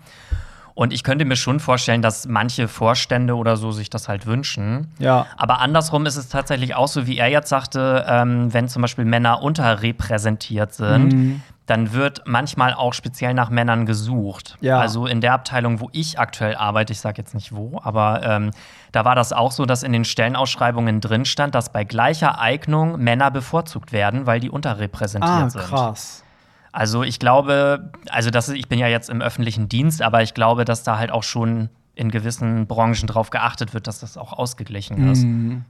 Und 0.74 0.92
ich 0.92 1.04
könnte 1.04 1.24
mir 1.24 1.36
schon 1.36 1.60
vorstellen, 1.60 2.02
dass 2.02 2.26
manche 2.26 2.66
Vorstände 2.66 3.36
oder 3.36 3.56
so 3.56 3.70
sich 3.72 3.88
das 3.90 4.08
halt 4.08 4.26
wünschen. 4.26 4.88
Ja. 4.98 5.26
Aber 5.36 5.60
andersrum 5.60 6.06
ist 6.06 6.16
es 6.16 6.28
tatsächlich 6.28 6.74
auch 6.74 6.88
so, 6.88 7.06
wie 7.06 7.18
er 7.18 7.28
jetzt 7.28 7.50
sagte, 7.50 8.04
ähm, 8.08 8.52
wenn 8.52 8.68
zum 8.68 8.82
Beispiel 8.82 9.04
Männer 9.04 9.42
unterrepräsentiert 9.42 10.74
sind, 10.74 11.12
mhm 11.12 11.42
dann 11.66 11.92
wird 11.92 12.22
manchmal 12.26 12.74
auch 12.74 12.92
speziell 12.92 13.34
nach 13.34 13.48
Männern 13.48 13.86
gesucht. 13.86 14.56
Ja. 14.60 14.80
Also 14.80 15.06
in 15.06 15.20
der 15.20 15.32
Abteilung, 15.32 15.80
wo 15.80 15.88
ich 15.92 16.18
aktuell 16.18 16.56
arbeite, 16.56 16.92
ich 16.92 17.00
sage 17.00 17.18
jetzt 17.18 17.34
nicht 17.34 17.54
wo, 17.54 17.80
aber 17.82 18.22
ähm, 18.24 18.50
da 18.90 19.04
war 19.04 19.14
das 19.14 19.32
auch 19.32 19.52
so, 19.52 19.64
dass 19.64 19.82
in 19.82 19.92
den 19.92 20.04
Stellenausschreibungen 20.04 21.00
drin 21.00 21.24
stand, 21.24 21.54
dass 21.54 21.72
bei 21.72 21.84
gleicher 21.84 22.40
Eignung 22.40 22.98
Männer 22.98 23.30
bevorzugt 23.30 23.92
werden, 23.92 24.26
weil 24.26 24.40
die 24.40 24.50
unterrepräsentiert 24.50 25.30
ah, 25.30 25.50
sind. 25.50 25.62
Krass. 25.62 26.24
Also 26.72 27.02
ich 27.02 27.18
glaube, 27.18 27.90
also 28.10 28.30
das, 28.30 28.48
ich 28.48 28.68
bin 28.68 28.78
ja 28.78 28.88
jetzt 28.88 29.10
im 29.10 29.20
öffentlichen 29.20 29.68
Dienst, 29.68 30.02
aber 30.02 30.22
ich 30.22 30.34
glaube, 30.34 30.64
dass 30.64 30.82
da 30.82 30.98
halt 30.98 31.12
auch 31.12 31.22
schon 31.22 31.68
in 31.94 32.10
gewissen 32.10 32.66
Branchen 32.66 33.06
drauf 33.06 33.30
geachtet 33.30 33.74
wird, 33.74 33.86
dass 33.86 34.00
das 34.00 34.16
auch 34.16 34.32
ausgeglichen 34.32 35.10
ist. 35.10 35.24
Mhm. 35.24 35.64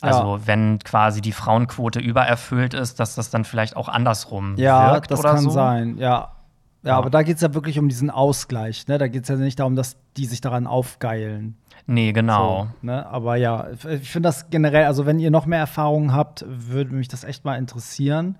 Also 0.00 0.36
ja. 0.36 0.46
wenn 0.46 0.78
quasi 0.80 1.20
die 1.20 1.32
Frauenquote 1.32 2.00
übererfüllt 2.00 2.74
ist, 2.74 3.00
dass 3.00 3.14
das 3.14 3.30
dann 3.30 3.44
vielleicht 3.44 3.76
auch 3.76 3.88
andersrum 3.88 4.56
ja, 4.56 4.92
wirkt 4.92 5.10
das 5.10 5.20
oder 5.20 5.34
kann 5.34 5.44
so. 5.44 5.50
sein, 5.50 5.96
ja. 5.98 6.32
Ja, 6.82 6.92
ja. 6.92 6.98
aber 6.98 7.10
da 7.10 7.22
geht 7.22 7.36
es 7.36 7.42
ja 7.42 7.52
wirklich 7.52 7.78
um 7.80 7.88
diesen 7.88 8.10
Ausgleich. 8.10 8.86
Ne? 8.86 8.98
Da 8.98 9.08
geht 9.08 9.24
es 9.24 9.28
ja 9.28 9.36
nicht 9.36 9.58
darum, 9.58 9.74
dass 9.74 9.96
die 10.16 10.26
sich 10.26 10.40
daran 10.40 10.68
aufgeilen. 10.68 11.56
Nee, 11.86 12.12
genau. 12.12 12.68
So, 12.80 12.86
ne? 12.86 13.06
Aber 13.06 13.36
ja, 13.36 13.68
ich 13.70 14.10
finde 14.10 14.28
das 14.28 14.50
generell, 14.50 14.84
also 14.84 15.04
wenn 15.04 15.18
ihr 15.18 15.32
noch 15.32 15.46
mehr 15.46 15.58
Erfahrungen 15.58 16.12
habt, 16.12 16.44
würde 16.46 16.94
mich 16.94 17.08
das 17.08 17.24
echt 17.24 17.44
mal 17.44 17.56
interessieren, 17.56 18.38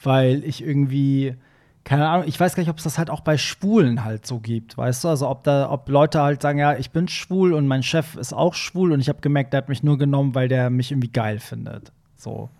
weil 0.00 0.44
ich 0.44 0.62
irgendwie 0.62 1.36
keine 1.84 2.08
Ahnung, 2.08 2.28
ich 2.28 2.38
weiß 2.38 2.54
gar 2.54 2.62
nicht, 2.62 2.70
ob 2.70 2.78
es 2.78 2.84
das 2.84 2.98
halt 2.98 3.10
auch 3.10 3.20
bei 3.20 3.36
Schwulen 3.36 4.04
halt 4.04 4.26
so 4.26 4.38
gibt, 4.38 4.78
weißt 4.78 5.04
du? 5.04 5.08
Also 5.08 5.28
ob 5.28 5.42
da, 5.42 5.68
ob 5.70 5.88
Leute 5.88 6.22
halt 6.22 6.42
sagen, 6.42 6.58
ja, 6.58 6.76
ich 6.76 6.90
bin 6.90 7.08
schwul 7.08 7.52
und 7.52 7.66
mein 7.66 7.82
Chef 7.82 8.14
ist 8.16 8.32
auch 8.32 8.54
schwul 8.54 8.92
und 8.92 9.00
ich 9.00 9.08
habe 9.08 9.20
gemerkt, 9.20 9.52
der 9.52 9.58
hat 9.58 9.68
mich 9.68 9.82
nur 9.82 9.98
genommen, 9.98 10.34
weil 10.34 10.48
der 10.48 10.70
mich 10.70 10.92
irgendwie 10.92 11.10
geil 11.10 11.40
findet. 11.40 11.92
So. 12.16 12.50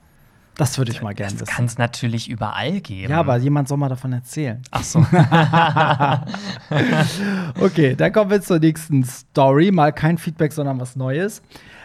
Das 0.56 0.76
würde 0.76 0.92
ich 0.92 1.00
mal 1.00 1.14
gerne 1.14 1.32
wissen. 1.32 1.46
Das 1.46 1.54
kann 1.54 1.64
es 1.64 1.78
natürlich 1.78 2.28
überall 2.28 2.80
geben. 2.80 3.10
Ja, 3.10 3.20
aber 3.20 3.36
jemand 3.38 3.68
soll 3.68 3.78
mal 3.78 3.88
davon 3.88 4.12
erzählen. 4.12 4.60
Ach 4.70 4.84
so. 4.84 4.98
okay, 7.60 7.94
dann 7.96 8.12
kommen 8.12 8.30
wir 8.30 8.42
zur 8.42 8.58
nächsten 8.58 9.02
Story. 9.04 9.70
Mal 9.70 9.92
kein 9.92 10.18
Feedback, 10.18 10.52
sondern 10.52 10.78
was 10.78 10.94
Neues. 10.94 11.42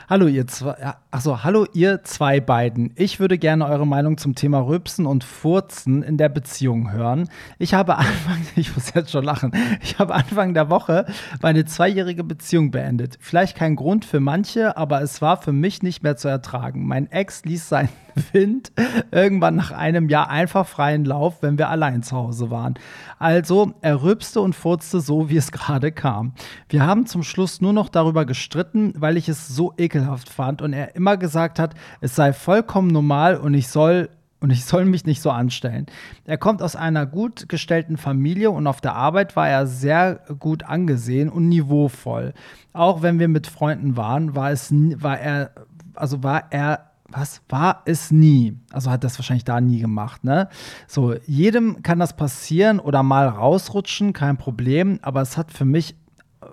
Hallo 0.10 0.28
ihr 0.28 0.48
zwei, 0.48 0.96
achso, 1.12 1.44
hallo 1.44 1.66
ihr 1.74 2.04
zwei 2.04 2.40
beiden. 2.40 2.92
Ich 2.96 3.20
würde 3.20 3.38
gerne 3.38 3.66
eure 3.66 3.88
Meinung 3.88 4.18
zum 4.18 4.36
Thema 4.36 4.60
Rübsen 4.60 5.06
und 5.06 5.24
Furzen 5.24 6.04
in 6.04 6.18
der 6.18 6.30
Beziehung 6.30 6.92
hören. 6.92 7.30
Ich 7.60 7.74
habe 7.74 7.98
Anfang, 7.98 8.46
ich 8.56 8.76
muss 8.76 8.94
jetzt 8.94 9.12
schon 9.12 9.24
lachen, 9.24 9.52
ich 9.82 10.00
habe 10.00 10.14
Anfang 10.14 10.54
der 10.54 10.70
Woche 10.70 11.06
meine 11.42 11.66
zweijährige 11.66 12.24
Beziehung 12.24 12.72
beendet. 12.72 13.18
Vielleicht 13.22 13.56
kein 13.56 13.76
Grund 13.76 14.06
für 14.06 14.20
manche, 14.20 14.76
aber 14.76 15.02
es 15.02 15.22
war 15.22 15.42
für 15.42 15.54
mich 15.54 15.82
nicht 15.82 16.04
mehr 16.04 16.18
zu 16.18 16.28
ertragen. 16.28 16.86
Mein 16.86 17.10
Ex 17.10 17.46
ließ 17.46 17.70
seinen 17.70 17.90
Wind 18.34 18.72
irgendwann 19.12 19.56
nach 19.56 19.72
einem 19.72 20.10
Jahr 20.10 20.30
einfach 20.30 20.68
freien 20.68 21.06
Lauf, 21.06 21.42
wenn 21.42 21.58
wir 21.58 21.70
allein 21.70 22.04
zu 22.04 22.16
Hause 22.16 22.50
waren. 22.50 22.76
Also, 23.20 23.74
er 23.82 24.02
rülpste 24.02 24.42
und 24.42 24.56
furzte 24.56 25.00
so, 25.00 25.30
wie 25.30 25.38
es 25.38 25.52
gerade 25.58 25.92
kam. 25.92 26.34
Wir 26.70 26.86
haben 26.86 27.06
zum 27.06 27.24
Schluss 27.24 27.62
nur 27.62 27.74
noch 27.74 27.90
darüber 27.90 28.26
gestritten, 28.26 28.94
weil 28.98 29.18
ich 29.18 29.30
es 29.30 29.48
so 29.48 29.74
ekelhaft 29.78 30.30
fand 30.30 30.62
und 30.62 30.74
er 30.74 30.96
immer 30.96 31.07
gesagt 31.16 31.60
hat, 31.60 31.76
es 32.02 32.16
sei 32.16 32.34
vollkommen 32.34 32.90
normal 32.90 33.38
und 33.38 33.54
ich 33.54 33.70
soll 33.70 34.10
und 34.40 34.52
ich 34.52 34.66
soll 34.66 34.86
mich 34.86 35.06
nicht 35.06 35.22
so 35.22 35.32
anstellen. 35.32 35.88
Er 36.26 36.38
kommt 36.38 36.62
aus 36.62 36.76
einer 36.76 37.06
gut 37.06 37.50
gestellten 37.50 37.98
Familie 37.98 38.52
und 38.52 38.68
auf 38.68 38.82
der 38.82 38.94
Arbeit 38.94 39.36
war 39.36 39.50
er 39.50 39.66
sehr 39.66 40.20
gut 40.38 40.64
angesehen 40.64 41.30
und 41.30 41.50
niveauvoll. 41.50 42.34
Auch 42.74 43.02
wenn 43.02 43.18
wir 43.18 43.28
mit 43.28 43.48
Freunden 43.48 43.98
waren, 43.98 44.36
war 44.36 44.52
es 44.52 44.72
war 44.72 45.20
er 45.20 45.52
also 45.96 46.24
war 46.24 46.52
er 46.52 46.92
was 47.10 47.42
war 47.50 47.84
es 47.86 48.12
nie? 48.12 48.60
Also 48.72 48.92
hat 48.92 49.04
das 49.04 49.18
wahrscheinlich 49.18 49.46
da 49.46 49.62
nie 49.62 49.80
gemacht, 49.80 50.26
ne? 50.26 50.50
So, 50.88 51.16
jedem 51.26 51.82
kann 51.82 52.00
das 52.00 52.18
passieren 52.18 52.80
oder 52.80 53.02
mal 53.02 53.28
rausrutschen, 53.28 54.12
kein 54.12 54.38
Problem, 54.38 55.00
aber 55.02 55.22
es 55.22 55.38
hat 55.38 55.52
für 55.54 55.64
mich 55.64 55.96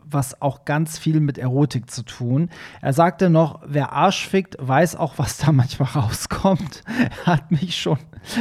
was 0.09 0.41
auch 0.41 0.65
ganz 0.65 0.99
viel 0.99 1.21
mit 1.21 1.39
Erotik 1.39 1.91
zu 1.91 2.03
tun. 2.03 2.51
Er 2.81 2.93
sagte 2.93 3.31
noch, 3.31 3.61
wer 3.67 3.93
Arsch 3.93 4.29
fickt, 4.29 4.57
weiß 4.59 4.97
auch, 4.97 5.15
was 5.17 5.39
da 5.39 5.53
manchmal 5.53 5.89
rauskommt. 5.91 6.83
Er 7.27 7.33
hat 7.35 7.51
mich 7.51 7.77
schon, 7.77 7.99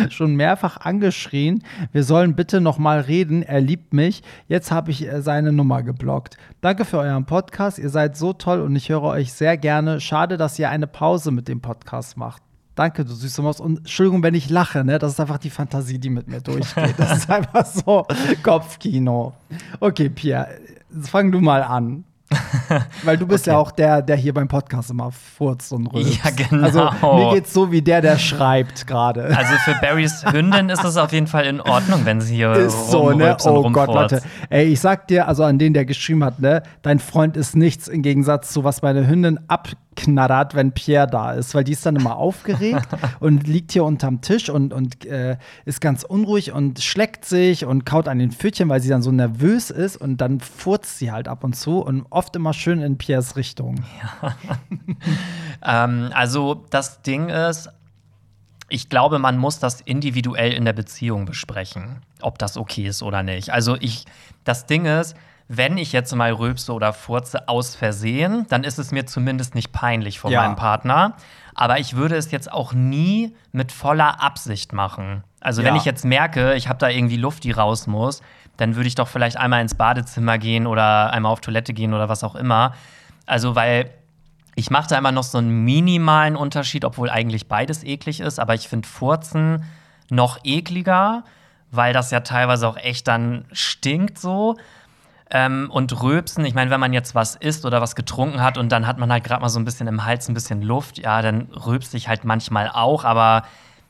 schon 0.09 0.35
mehrfach 0.35 0.77
angeschrien, 0.77 1.63
wir 1.91 2.03
sollen 2.03 2.35
bitte 2.35 2.61
noch 2.61 2.77
mal 2.77 2.99
reden, 2.99 3.43
er 3.43 3.61
liebt 3.61 3.93
mich. 3.93 4.23
Jetzt 4.47 4.71
habe 4.71 4.91
ich 4.91 5.07
äh, 5.07 5.21
seine 5.21 5.51
Nummer 5.51 5.83
geblockt. 5.83 6.37
Danke 6.61 6.85
für 6.85 6.97
euren 6.97 7.25
Podcast, 7.25 7.79
ihr 7.79 7.89
seid 7.89 8.17
so 8.17 8.33
toll 8.33 8.61
und 8.61 8.75
ich 8.75 8.89
höre 8.89 9.03
euch 9.03 9.33
sehr 9.33 9.57
gerne. 9.57 9.99
Schade, 10.01 10.37
dass 10.37 10.59
ihr 10.59 10.69
eine 10.69 10.87
Pause 10.87 11.31
mit 11.31 11.47
dem 11.47 11.61
Podcast 11.61 12.17
macht. 12.17 12.41
Danke, 12.75 13.05
du 13.05 13.13
süße 13.13 13.41
Maus. 13.41 13.59
Und 13.59 13.79
Entschuldigung, 13.79 14.23
wenn 14.23 14.33
ich 14.33 14.49
lache, 14.49 14.83
ne? 14.83 14.97
Das 14.97 15.11
ist 15.11 15.19
einfach 15.19 15.37
die 15.37 15.51
Fantasie, 15.51 15.99
die 15.99 16.09
mit 16.09 16.27
mir 16.27 16.41
durchgeht. 16.41 16.95
Das 16.97 17.17
ist 17.17 17.29
einfach 17.29 17.65
so 17.65 18.07
Kopfkino. 18.41 19.33
Okay, 19.79 20.09
Pierre, 20.09 20.47
fang 21.01 21.31
du 21.31 21.39
mal 21.39 21.63
an. 21.63 22.05
Weil 23.03 23.17
du 23.17 23.27
bist 23.27 23.43
okay. 23.43 23.51
ja 23.51 23.57
auch 23.57 23.71
der, 23.71 24.01
der 24.01 24.15
hier 24.15 24.33
beim 24.33 24.47
Podcast 24.47 24.89
immer 24.89 25.11
furzt 25.11 25.71
und 25.71 25.87
rülpst. 25.87 26.19
Ja, 26.23 26.31
genau. 26.31 26.63
Also 26.63 26.89
mir 27.15 27.33
geht's 27.33 27.53
so 27.53 27.71
wie 27.71 27.81
der, 27.81 28.01
der 28.01 28.17
schreibt 28.17 28.87
gerade. 28.87 29.25
Also 29.37 29.53
für 29.65 29.75
Barrys 29.81 30.25
Hündin 30.31 30.69
ist 30.69 30.83
es 30.83 30.97
auf 30.97 31.11
jeden 31.11 31.27
Fall 31.27 31.45
in 31.45 31.61
Ordnung, 31.61 32.05
wenn 32.05 32.21
sie 32.21 32.35
hier 32.35 32.53
ist 32.53 32.91
so, 32.91 33.11
ne? 33.11 33.37
Oh 33.43 33.69
Gott, 33.69 33.93
Leute. 33.93 34.21
Ey, 34.49 34.65
ich 34.65 34.79
sag 34.79 35.07
dir, 35.07 35.27
also 35.27 35.43
an 35.43 35.59
den, 35.59 35.73
der 35.73 35.85
geschrieben 35.85 36.23
hat, 36.23 36.39
ne, 36.39 36.63
dein 36.81 36.99
Freund 36.99 37.37
ist 37.37 37.55
nichts 37.55 37.87
im 37.87 38.01
Gegensatz 38.01 38.51
zu 38.51 38.63
was 38.63 38.81
meine 38.81 39.07
Hündin 39.07 39.39
abknattert, 39.93 40.55
wenn 40.55 40.71
Pierre 40.71 41.07
da 41.07 41.33
ist, 41.33 41.53
weil 41.55 41.63
die 41.63 41.73
ist 41.73 41.85
dann 41.85 41.95
immer 41.95 42.17
aufgeregt 42.17 42.87
und 43.19 43.47
liegt 43.47 43.71
hier 43.71 43.83
unterm 43.83 44.21
Tisch 44.21 44.49
und, 44.49 44.73
und 44.73 45.05
äh, 45.05 45.37
ist 45.65 45.81
ganz 45.81 46.03
unruhig 46.03 46.51
und 46.51 46.81
schleckt 46.81 47.25
sich 47.25 47.65
und 47.65 47.85
kaut 47.85 48.07
an 48.07 48.19
den 48.19 48.31
Pfötchen, 48.31 48.69
weil 48.69 48.81
sie 48.81 48.89
dann 48.89 49.01
so 49.01 49.11
nervös 49.11 49.69
ist 49.69 49.97
und 49.97 50.17
dann 50.17 50.39
furzt 50.39 50.97
sie 50.99 51.11
halt 51.11 51.27
ab 51.27 51.43
und 51.43 51.55
zu 51.55 51.79
und 51.79 52.05
oft 52.09 52.35
immer 52.35 52.53
schön 52.53 52.81
in 52.81 52.97
Pierres 52.97 53.35
Richtung. 53.35 53.83
Ja. 54.21 54.35
ähm, 55.85 56.09
also 56.13 56.65
das 56.69 57.01
Ding 57.01 57.29
ist, 57.29 57.69
ich 58.69 58.89
glaube, 58.89 59.19
man 59.19 59.37
muss 59.37 59.59
das 59.59 59.81
individuell 59.81 60.53
in 60.53 60.65
der 60.65 60.73
Beziehung 60.73 61.25
besprechen, 61.25 62.01
ob 62.21 62.39
das 62.39 62.57
okay 62.57 62.87
ist 62.87 63.03
oder 63.03 63.21
nicht. 63.21 63.51
Also 63.51 63.77
ich, 63.79 64.05
das 64.43 64.65
Ding 64.65 64.85
ist, 64.85 65.15
wenn 65.57 65.77
ich 65.77 65.91
jetzt 65.91 66.13
mal 66.15 66.31
rülpse 66.31 66.73
oder 66.73 66.93
furze 66.93 67.47
aus 67.47 67.75
Versehen, 67.75 68.45
dann 68.49 68.63
ist 68.63 68.79
es 68.79 68.91
mir 68.91 69.05
zumindest 69.05 69.55
nicht 69.55 69.71
peinlich 69.71 70.19
vor 70.19 70.31
Ja. 70.31 70.41
meinem 70.41 70.55
Partner. 70.55 71.13
Aber 71.55 71.79
ich 71.79 71.95
würde 71.95 72.15
es 72.15 72.31
jetzt 72.31 72.51
auch 72.51 72.73
nie 72.73 73.35
mit 73.51 73.71
voller 73.71 74.21
Absicht 74.23 74.73
machen. 74.73 75.23
Also 75.41 75.63
wenn 75.63 75.75
Ja. 75.75 75.79
ich 75.79 75.85
jetzt 75.85 76.05
merke, 76.05 76.55
ich 76.55 76.67
habe 76.69 76.79
da 76.79 76.89
irgendwie 76.89 77.17
Luft, 77.17 77.43
die 77.43 77.51
raus 77.51 77.85
muss, 77.87 78.21
dann 78.57 78.75
würde 78.75 78.87
ich 78.87 78.95
doch 78.95 79.07
vielleicht 79.07 79.37
einmal 79.37 79.61
ins 79.61 79.75
Badezimmer 79.75 80.37
gehen 80.37 80.65
oder 80.65 81.11
einmal 81.13 81.31
auf 81.31 81.41
Toilette 81.41 81.73
gehen 81.73 81.93
oder 81.93 82.09
was 82.09 82.23
auch 82.23 82.35
immer. 82.35 82.73
Also 83.25 83.55
weil 83.55 83.91
ich 84.55 84.69
mache 84.69 84.87
da 84.89 84.97
immer 84.97 85.11
noch 85.11 85.23
so 85.23 85.39
einen 85.39 85.63
minimalen 85.63 86.35
Unterschied, 86.35 86.85
obwohl 86.85 87.09
eigentlich 87.09 87.47
beides 87.47 87.83
eklig 87.83 88.19
ist. 88.19 88.39
Aber 88.39 88.53
ich 88.53 88.67
finde 88.67 88.87
Furzen 88.87 89.63
noch 90.09 90.39
ekliger, 90.43 91.23
weil 91.71 91.91
das 91.93 92.11
ja 92.11 92.19
teilweise 92.19 92.67
auch 92.67 92.77
echt 92.77 93.07
dann 93.07 93.45
stinkt 93.51 94.19
so. 94.19 94.55
Ähm, 95.35 95.69
und 95.71 96.01
Rülpsen, 96.03 96.45
ich 96.45 96.53
meine, 96.53 96.69
wenn 96.69 96.79
man 96.79 96.93
jetzt 96.93 97.15
was 97.15 97.35
isst 97.35 97.65
oder 97.65 97.81
was 97.81 97.95
getrunken 97.95 98.41
hat 98.41 98.57
und 98.59 98.71
dann 98.71 98.85
hat 98.85 98.99
man 98.99 99.11
halt 99.11 99.23
gerade 99.23 99.41
mal 99.41 99.49
so 99.49 99.59
ein 99.59 99.65
bisschen 99.65 99.87
im 99.87 100.05
Hals 100.05 100.29
ein 100.29 100.35
bisschen 100.35 100.61
Luft, 100.61 100.99
ja, 100.99 101.21
dann 101.23 101.47
rülpst 101.65 101.95
ich 101.95 102.07
halt 102.07 102.23
manchmal 102.23 102.69
auch, 102.71 103.03
aber 103.03 103.43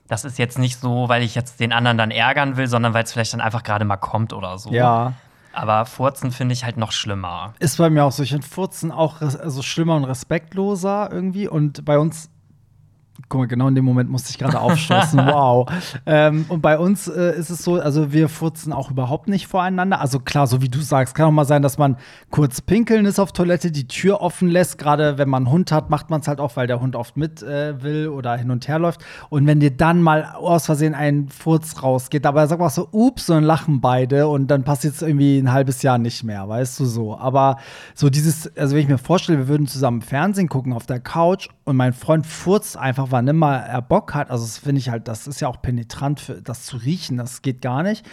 das 0.08 0.24
ist 0.24 0.40
jetzt 0.40 0.58
nicht 0.58 0.80
so, 0.80 1.10
weil 1.10 1.22
ich 1.22 1.36
jetzt 1.36 1.60
den 1.60 1.74
anderen 1.74 1.98
dann 1.98 2.12
ärgern 2.12 2.56
will, 2.56 2.68
sondern 2.68 2.94
weil 2.94 3.04
es 3.04 3.12
vielleicht 3.12 3.34
dann 3.34 3.42
einfach 3.42 3.64
gerade 3.64 3.84
mal 3.84 3.98
kommt 3.98 4.32
oder 4.32 4.58
so. 4.58 4.72
Ja. 4.72 5.14
Aber 5.52 5.86
Furzen 5.86 6.32
finde 6.32 6.54
ich 6.54 6.64
halt 6.66 6.78
noch 6.78 6.92
schlimmer. 6.92 7.54
Ist 7.60 7.78
bei 7.78 7.90
mir 7.90 8.06
auch 8.06 8.12
so. 8.12 8.24
Ich 8.24 8.32
finde 8.32 8.48
Furzen 8.48 8.92
auch 8.92 9.22
res- 9.22 9.36
also 9.36 9.62
schlimmer 9.62 9.96
und 9.96 10.04
respektloser 10.06 11.10
irgendwie. 11.12 11.48
Und 11.48 11.86
bei 11.86 12.00
uns, 12.00 12.30
guck 13.34 13.42
mal, 13.42 13.48
genau 13.48 13.68
in 13.68 13.74
dem 13.74 13.84
Moment 13.84 14.12
musste 14.12 14.30
ich 14.30 14.38
gerade 14.38 14.60
aufstoßen. 14.60 15.20
wow. 15.26 15.68
Ähm, 16.06 16.46
und 16.50 16.62
bei 16.62 16.78
uns 16.78 17.08
äh, 17.08 17.36
ist 17.36 17.50
es 17.50 17.64
so, 17.64 17.82
also 17.82 18.14
wir 18.14 18.30
furzen 18.30 18.72
auch 18.72 18.92
überhaupt 18.92 19.28
nicht 19.28 19.48
voreinander. 19.48 20.00
Also 20.00 20.20
klar, 20.20 20.46
so 20.46 20.62
wie 20.62 20.70
du 20.70 20.80
sagst, 20.82 21.16
kann 21.16 21.26
auch 21.26 21.32
mal 21.32 21.46
sein, 21.46 21.64
dass 21.64 21.80
man 21.80 21.98
kurz 22.30 22.62
pinkeln 22.62 23.06
ist 23.06 23.20
auf 23.20 23.32
Toilette, 23.32 23.72
die 23.72 23.88
Tür 23.88 24.22
offen 24.22 24.50
lässt. 24.50 24.78
Gerade 24.78 25.18
wenn 25.18 25.30
man 25.30 25.44
einen 25.44 25.52
Hund 25.52 25.72
hat, 25.72 25.90
macht 25.90 26.12
man 26.12 26.22
es 26.22 26.28
halt 26.28 26.40
auch, 26.40 26.56
weil 26.56 26.68
der 26.68 26.80
Hund 26.80 26.96
oft 26.96 27.18
mit 27.18 27.42
äh, 27.42 27.82
will 27.82 28.08
oder 28.08 28.36
hin 28.36 28.52
und 28.52 28.68
her 28.68 28.78
läuft. 28.78 29.04
Und 29.30 29.48
wenn 29.48 29.60
dir 29.60 29.72
dann 29.72 30.04
mal 30.04 30.26
aus 30.36 30.68
Versehen 30.68 30.94
ein 30.94 31.28
Furz 31.30 31.82
rausgeht, 31.82 32.28
aber 32.28 32.46
sag 32.46 32.60
mal 32.60 32.70
so, 32.70 32.88
ups, 32.92 33.32
und 33.32 33.38
dann 33.38 33.44
lachen 33.46 33.82
beide 33.82 34.28
und 34.28 34.46
dann 34.52 34.64
passiert 34.64 34.94
es 34.94 35.02
irgendwie 35.02 35.40
ein 35.40 35.52
halbes 35.52 35.82
Jahr 35.82 35.98
nicht 35.98 36.24
mehr, 36.24 36.48
weißt 36.48 36.80
du 36.80 36.86
so. 36.86 37.18
Aber 37.18 37.58
so 37.96 38.12
dieses, 38.12 38.56
also 38.56 38.76
wenn 38.76 38.84
ich 38.84 38.90
mir 38.90 39.00
vorstelle, 39.00 39.40
wir 39.40 39.48
würden 39.48 39.66
zusammen 39.66 40.04
Fernsehen 40.04 40.50
gucken 40.50 40.72
auf 40.72 40.86
der 40.86 41.00
Couch 41.00 41.50
und 41.64 41.78
mein 41.78 41.94
Freund 41.94 42.28
furzt 42.28 42.78
einfach, 42.78 43.08
wann 43.10 43.23
immer 43.28 43.56
er 43.56 43.82
Bock 43.82 44.14
hat. 44.14 44.32
Also 44.32 44.44
das 44.46 44.58
finde 44.58 44.80
ich 44.80 44.90
halt, 44.90 45.08
das 45.08 45.28
ist 45.28 45.40
ja 45.40 45.48
auch 45.48 45.62
penetrant, 45.62 46.20
für 46.20 46.42
das 46.42 46.66
zu 46.66 46.78
riechen, 46.78 47.18
das 47.18 47.42
geht 47.42 47.62
gar 47.62 47.84
nicht. 47.84 48.06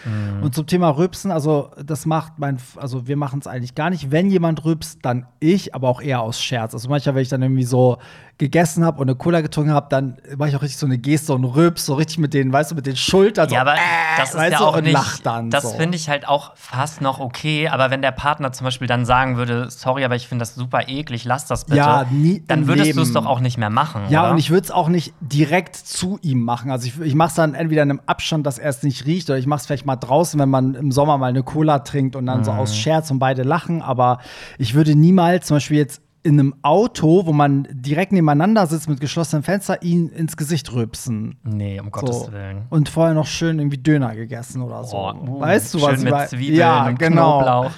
Und 0.43 0.55
zum 0.55 0.67
Thema 0.67 0.91
Rübsen, 0.91 1.31
also 1.31 1.71
das 1.85 2.07
macht 2.07 2.39
mein, 2.39 2.59
also 2.77 3.07
wir 3.07 3.17
machen 3.17 3.41
es 3.41 3.47
eigentlich 3.47 3.75
gar 3.75 3.91
nicht. 3.91 4.11
Wenn 4.11 4.31
jemand 4.31 4.65
rübst, 4.65 5.01
dann 5.03 5.27
ich, 5.39 5.75
aber 5.75 5.89
auch 5.89 6.01
eher 6.01 6.23
aus 6.23 6.41
Scherz. 6.41 6.75
Also 6.75 6.89
manchmal, 6.89 7.15
wenn 7.15 7.23
ich 7.23 7.29
dann 7.29 7.43
irgendwie 7.43 7.65
so 7.65 7.99
gegessen 8.41 8.85
habe 8.85 8.99
und 9.01 9.09
eine 9.09 9.15
Cola 9.17 9.43
getrunken 9.43 9.73
habe, 9.73 9.87
dann 9.91 10.17
mache 10.39 10.49
ich 10.49 10.57
auch 10.57 10.63
richtig 10.63 10.79
so 10.79 10.87
eine 10.87 10.97
Geste 10.99 11.35
und 11.35 11.45
rübs, 11.45 11.85
so 11.85 11.95
richtig 11.95 12.19
mit 12.19 12.33
den, 12.33 12.51
weißt 12.53 12.71
du, 12.71 12.75
mit 12.75 12.87
den 12.87 12.97
Schultern. 12.97 13.49
So, 13.51 13.55
Ja, 13.55 13.61
aber 13.61 13.75
äh, 13.75 13.79
das 14.17 14.35
ist 14.35 14.41
ja 14.51 14.59
du, 14.59 14.65
auch 14.65 14.77
und 14.79 14.85
nicht. 14.85 14.93
lach 14.95 15.19
dann. 15.19 15.51
das 15.51 15.63
so. 15.65 15.69
finde 15.77 15.97
ich 15.97 16.09
halt 16.09 16.27
auch 16.27 16.53
fast 16.57 17.03
noch 17.03 17.21
okay. 17.21 17.69
Aber 17.69 17.91
wenn 17.91 18.01
der 18.01 18.13
Partner 18.13 18.51
zum 18.53 18.65
Beispiel 18.65 18.89
dann 18.89 19.05
sagen 19.05 19.37
würde, 19.37 19.71
sorry, 19.71 20.05
aber 20.05 20.17
ich 20.17 20.27
finde 20.27 20.43
das 20.43 20.55
super 20.55 20.89
eklig, 20.89 21.25
lass 21.25 21.45
das 21.47 21.67
bitte, 21.67 21.77
Ja, 21.77 22.05
nie 22.11 22.43
dann 22.49 22.67
würdest 22.67 22.97
du 22.97 23.03
es 23.03 23.13
doch 23.13 23.27
auch 23.27 23.41
nicht 23.41 23.59
mehr 23.59 23.69
machen. 23.71 24.05
Ja, 24.09 24.23
oder? 24.23 24.31
und 24.33 24.39
ich 24.39 24.49
würde 24.51 24.65
es 24.65 24.71
auch 24.71 24.89
nicht 24.89 25.13
direkt 25.21 25.77
zu 25.77 26.19
ihm 26.23 26.43
machen. 26.43 26.71
Also 26.71 26.87
ich, 26.87 26.99
ich 26.99 27.15
mache 27.15 27.29
es 27.29 27.35
dann 27.35 27.53
entweder 27.55 27.83
in 27.83 27.91
einem 27.91 28.01
Abstand, 28.07 28.47
dass 28.47 28.59
er 28.59 28.71
es 28.71 28.83
nicht 28.83 29.05
riecht, 29.05 29.29
oder 29.29 29.39
ich 29.39 29.47
mache 29.47 29.61
es 29.61 29.67
vielleicht 29.67 29.85
mal 29.85 29.97
draußen, 29.97 30.41
wenn 30.41 30.49
man 30.49 30.75
im 30.75 30.93
Sommer 30.93 31.19
mal 31.19 31.27
eine 31.27 31.43
Cola 31.43 31.81
trinkt 31.81 32.17
und 32.17 32.25
dann 32.25 32.43
so 32.43 32.53
Mhm. 32.53 32.59
aus 32.59 32.75
Scherz 32.75 33.11
und 33.11 33.19
beide 33.19 33.43
lachen. 33.43 33.83
Aber 33.83 34.19
ich 34.57 34.73
würde 34.75 34.95
niemals 34.95 35.47
zum 35.47 35.57
Beispiel 35.57 35.77
jetzt 35.77 36.01
in 36.23 36.39
einem 36.39 36.55
Auto, 36.63 37.25
wo 37.27 37.33
man 37.33 37.67
direkt 37.71 38.13
nebeneinander 38.13 38.67
sitzt 38.67 38.89
mit 38.89 39.01
geschlossenem 39.01 39.43
Fenster, 39.43 39.83
ihn 39.83 40.09
ins 40.09 40.37
Gesicht 40.37 40.73
rübsen. 40.73 41.39
nee, 41.43 41.81
um 41.81 41.91
Gottes 41.91 42.27
So. 42.27 42.33
Willen. 42.33 42.67
Und 42.69 42.89
vorher 42.89 43.15
noch 43.15 43.27
schön 43.27 43.59
irgendwie 43.59 43.79
Döner 43.79 44.15
gegessen 44.15 44.61
oder 44.63 44.85
so. 44.85 44.97
Oh, 44.97 45.41
weißt 45.41 45.75
du, 45.75 45.79
schön 45.79 45.89
was 45.89 45.99
ich 45.99 46.05
mit 46.05 46.29
Zwiebeln 46.29 46.59
ja, 46.59 46.87
und 46.87 46.99
genau. 46.99 47.39
Knoblauch. 47.39 47.71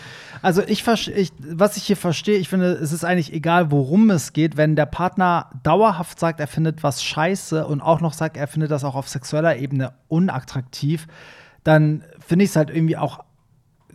Also 0.42 0.62
ich, 0.66 0.85
ich 1.14 1.33
was 1.38 1.76
ich 1.76 1.85
hier 1.85 1.96
verstehe, 1.96 2.37
ich 2.38 2.48
finde, 2.48 2.72
es 2.72 2.92
ist 2.92 3.05
eigentlich 3.05 3.33
egal, 3.33 3.70
worum 3.70 4.11
es 4.11 4.33
geht, 4.33 4.57
wenn 4.57 4.74
der 4.74 4.87
Partner 4.87 5.50
dauerhaft 5.62 6.18
sagt, 6.18 6.40
er 6.40 6.48
findet 6.48 6.83
was 6.83 7.05
scheiße 7.05 7.64
und 7.64 7.81
auch 7.81 8.00
noch 8.00 8.12
sagt, 8.12 8.37
er 8.37 8.48
findet 8.48 8.72
das 8.72 8.83
auch 8.83 8.96
auf 8.96 9.09
sexueller 9.09 9.57
Ebene 9.57 9.92
unattraktiv, 10.09 11.07
dann 11.62 12.02
finde 12.18 12.44
ich 12.44 12.50
es 12.50 12.57
halt 12.57 12.70
irgendwie 12.70 12.96
auch 12.96 13.20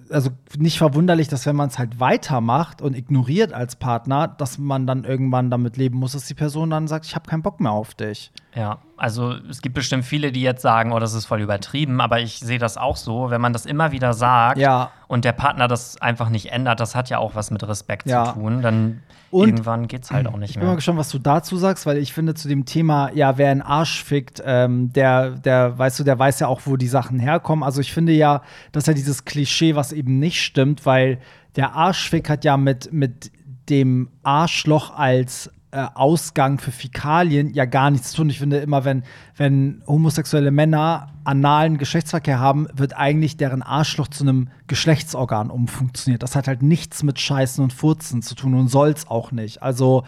also 0.10 0.30
nicht 0.58 0.78
verwunderlich, 0.78 1.28
dass 1.28 1.46
wenn 1.46 1.56
man 1.56 1.70
es 1.70 1.78
halt 1.78 2.00
weitermacht 2.00 2.82
und 2.82 2.96
ignoriert 2.96 3.54
als 3.54 3.76
Partner, 3.76 4.28
dass 4.28 4.58
man 4.58 4.88
dann 4.88 5.04
irgendwann 5.04 5.50
damit 5.50 5.78
leben 5.78 5.98
muss, 5.98 6.14
dass 6.14 6.26
die 6.26 6.34
Person 6.34 6.70
dann 6.70 6.88
sagt, 6.88 7.06
ich 7.06 7.16
habe 7.16 7.30
keinen 7.30 7.42
Bock 7.42 7.60
mehr 7.60 7.72
auf 7.72 7.94
dich. 7.96 8.32
Ja, 8.58 8.80
also 8.98 9.34
es 9.50 9.62
gibt 9.62 9.76
bestimmt 9.76 10.04
viele, 10.04 10.32
die 10.32 10.42
jetzt 10.42 10.64
sagen, 10.64 10.92
oh, 10.92 10.98
das 10.98 11.14
ist 11.14 11.26
voll 11.28 11.42
übertrieben, 11.42 12.02
aber 12.02 12.20
ich 12.22 12.40
sehe 12.40 12.58
das 12.58 12.76
auch 12.76 12.96
so, 12.98 13.30
wenn 13.30 13.40
man 13.40 13.54
das 13.54 13.68
immer 13.68 13.92
wieder 13.92 14.14
sagt 14.14 14.58
Ja. 14.58 14.90
und 15.08 15.26
der 15.26 15.34
Partner 15.34 15.68
das 15.68 16.02
einfach 16.02 16.30
nicht 16.30 16.48
ändert, 16.52 16.80
das 16.80 16.96
hat 16.96 17.10
ja 17.12 17.20
auch 17.20 17.36
was 17.36 17.52
mit 17.52 17.68
Respekt 17.68 18.08
Ja. 18.10 18.26
zu 18.26 18.32
tun, 18.34 18.64
dann 18.64 19.04
Und- 19.30 19.48
irgendwann 19.50 19.88
geht's 19.88 20.10
halt 20.10 20.26
auch 20.26 20.38
nicht 20.38 20.50
Ich 20.52 20.56
bin 20.56 20.64
mal 20.64 20.70
mehr. 20.70 20.76
gespannt, 20.78 20.98
was 20.98 21.10
du 21.10 21.20
dazu 21.20 21.56
sagst, 21.58 21.86
weil 21.86 21.98
ich 21.98 22.14
finde 22.14 22.34
zu 22.34 22.48
dem 22.48 22.66
Thema, 22.66 23.12
ja, 23.14 23.38
wer 23.38 23.52
einen 23.52 23.62
Arsch 23.62 24.04
fickt, 24.04 24.42
ähm, 24.44 24.92
der, 24.92 25.32
der, 25.32 25.78
weißt 25.78 26.00
du, 26.00 26.04
der 26.04 26.18
weiß 26.18 26.40
ja 26.40 26.48
auch, 26.48 26.62
wo 26.66 26.78
die 26.78 26.88
Sachen 26.88 27.20
herkommen. 27.20 27.64
Also 27.64 27.80
ich 27.82 27.94
finde 27.94 28.14
ja, 28.14 28.42
das 28.72 28.84
ist 28.84 28.88
ja 28.88 28.94
dieses 28.96 29.24
Klischee, 29.26 29.76
was 29.76 29.92
eben 29.94 30.18
nicht 30.18 30.42
stimmt, 30.42 30.84
weil 30.88 31.20
der 31.56 31.76
Arschfick 31.76 32.28
hat 32.28 32.44
ja 32.44 32.58
mit, 32.58 32.92
mit 32.92 33.32
dem 33.70 34.10
Arschloch 34.24 34.98
als 34.98 35.52
äh, 35.78 35.90
Ausgang 35.94 36.58
für 36.58 36.72
Fäkalien 36.72 37.54
ja 37.54 37.66
gar 37.66 37.92
nichts 37.92 38.10
zu 38.10 38.18
tun. 38.18 38.32
Ich 38.32 38.40
finde 38.40 38.58
immer, 38.58 38.84
wenn, 38.84 39.04
wenn 39.36 39.84
homosexuelle 39.86 40.50
Männer 40.50 41.10
analen 41.24 41.78
Geschlechtsverkehr 41.78 42.40
haben, 42.40 42.68
wird 42.74 42.98
eigentlich 42.98 43.38
deren 43.38 43.62
Arschloch 43.62 44.08
zu 44.08 44.24
einem 44.24 44.50
Geschlechtsorgan 44.66 45.52
umfunktioniert. 45.52 46.24
Das 46.24 46.36
hat 46.36 46.48
halt 46.48 46.64
nichts 46.64 47.04
mit 47.04 47.20
Scheißen 47.20 47.64
und 47.64 47.74
Furzen 47.74 48.24
zu 48.24 48.34
tun 48.34 48.56
und 48.56 48.70
soll's 48.70 49.08
auch 49.08 49.32
nicht. 49.32 49.62
Also 49.62 50.04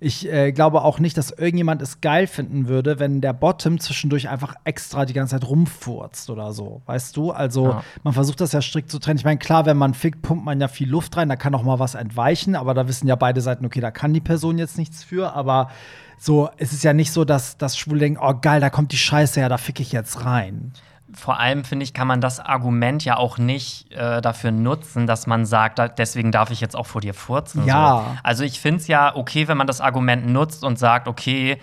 ich 0.00 0.30
äh, 0.30 0.52
glaube 0.52 0.82
auch 0.82 0.98
nicht, 0.98 1.16
dass 1.16 1.30
irgendjemand 1.30 1.80
es 1.82 2.00
geil 2.00 2.26
finden 2.26 2.68
würde, 2.68 2.98
wenn 2.98 3.20
der 3.20 3.32
Bottom 3.32 3.78
zwischendurch 3.80 4.28
einfach 4.28 4.54
extra 4.64 5.04
die 5.06 5.12
ganze 5.12 5.32
Zeit 5.38 5.48
rumfurzt 5.48 6.30
oder 6.30 6.52
so. 6.52 6.82
Weißt 6.86 7.16
du? 7.16 7.30
Also 7.30 7.66
Ja. 7.68 7.84
man 8.02 8.12
versucht 8.14 8.40
das 8.40 8.52
ja 8.52 8.60
strikt 8.62 8.90
zu 8.90 8.98
trennen. 8.98 9.18
Ich 9.18 9.24
meine, 9.24 9.38
klar, 9.38 9.66
wenn 9.66 9.76
man 9.76 9.94
fickt, 9.94 10.22
pumpt 10.22 10.44
man 10.44 10.60
ja 10.60 10.68
viel 10.68 10.88
Luft 10.88 11.16
rein, 11.16 11.28
da 11.28 11.36
kann 11.36 11.54
auch 11.54 11.62
mal 11.62 11.78
was 11.78 11.94
entweichen, 11.94 12.56
aber 12.56 12.74
da 12.74 12.88
wissen 12.88 13.06
ja 13.06 13.16
beide 13.16 13.40
Seiten, 13.40 13.64
okay, 13.64 13.80
da 13.80 13.90
kann 13.90 14.12
die 14.12 14.20
Person 14.20 14.58
jetzt 14.58 14.78
nichts 14.78 15.02
für, 15.04 15.32
aber 15.34 15.70
so, 16.18 16.48
es 16.56 16.72
ist 16.72 16.84
ja 16.84 16.92
nicht 16.92 17.12
so, 17.12 17.24
dass, 17.24 17.58
dass 17.58 17.76
Schwule 17.76 18.00
denken, 18.00 18.20
oh 18.22 18.34
geil, 18.40 18.60
da 18.60 18.70
kommt 18.70 18.92
die 18.92 18.96
Scheiße 18.96 19.40
her, 19.40 19.48
da 19.48 19.58
fick 19.58 19.80
ich 19.80 19.92
jetzt 19.92 20.24
rein. 20.24 20.72
Vor 21.14 21.38
allem, 21.38 21.64
finde 21.64 21.84
ich, 21.84 21.94
kann 21.94 22.06
man 22.06 22.20
das 22.20 22.40
Argument 22.40 23.04
ja 23.04 23.16
auch 23.16 23.38
nicht 23.38 23.92
äh, 23.92 24.20
dafür 24.20 24.50
nutzen, 24.50 25.06
dass 25.06 25.26
man 25.26 25.46
sagt, 25.46 25.78
da, 25.78 25.88
deswegen 25.88 26.32
darf 26.32 26.50
ich 26.50 26.60
jetzt 26.60 26.76
auch 26.76 26.86
vor 26.86 27.00
dir 27.00 27.14
furzen. 27.14 27.64
Ja. 27.66 28.04
So. 28.06 28.18
Also 28.22 28.44
ich 28.44 28.60
finde 28.60 28.80
es 28.80 28.88
ja 28.88 29.14
okay, 29.14 29.48
wenn 29.48 29.56
man 29.56 29.66
das 29.66 29.80
Argument 29.80 30.26
nutzt 30.26 30.64
und 30.64 30.78
sagt, 30.78 31.08
okay, 31.08 31.58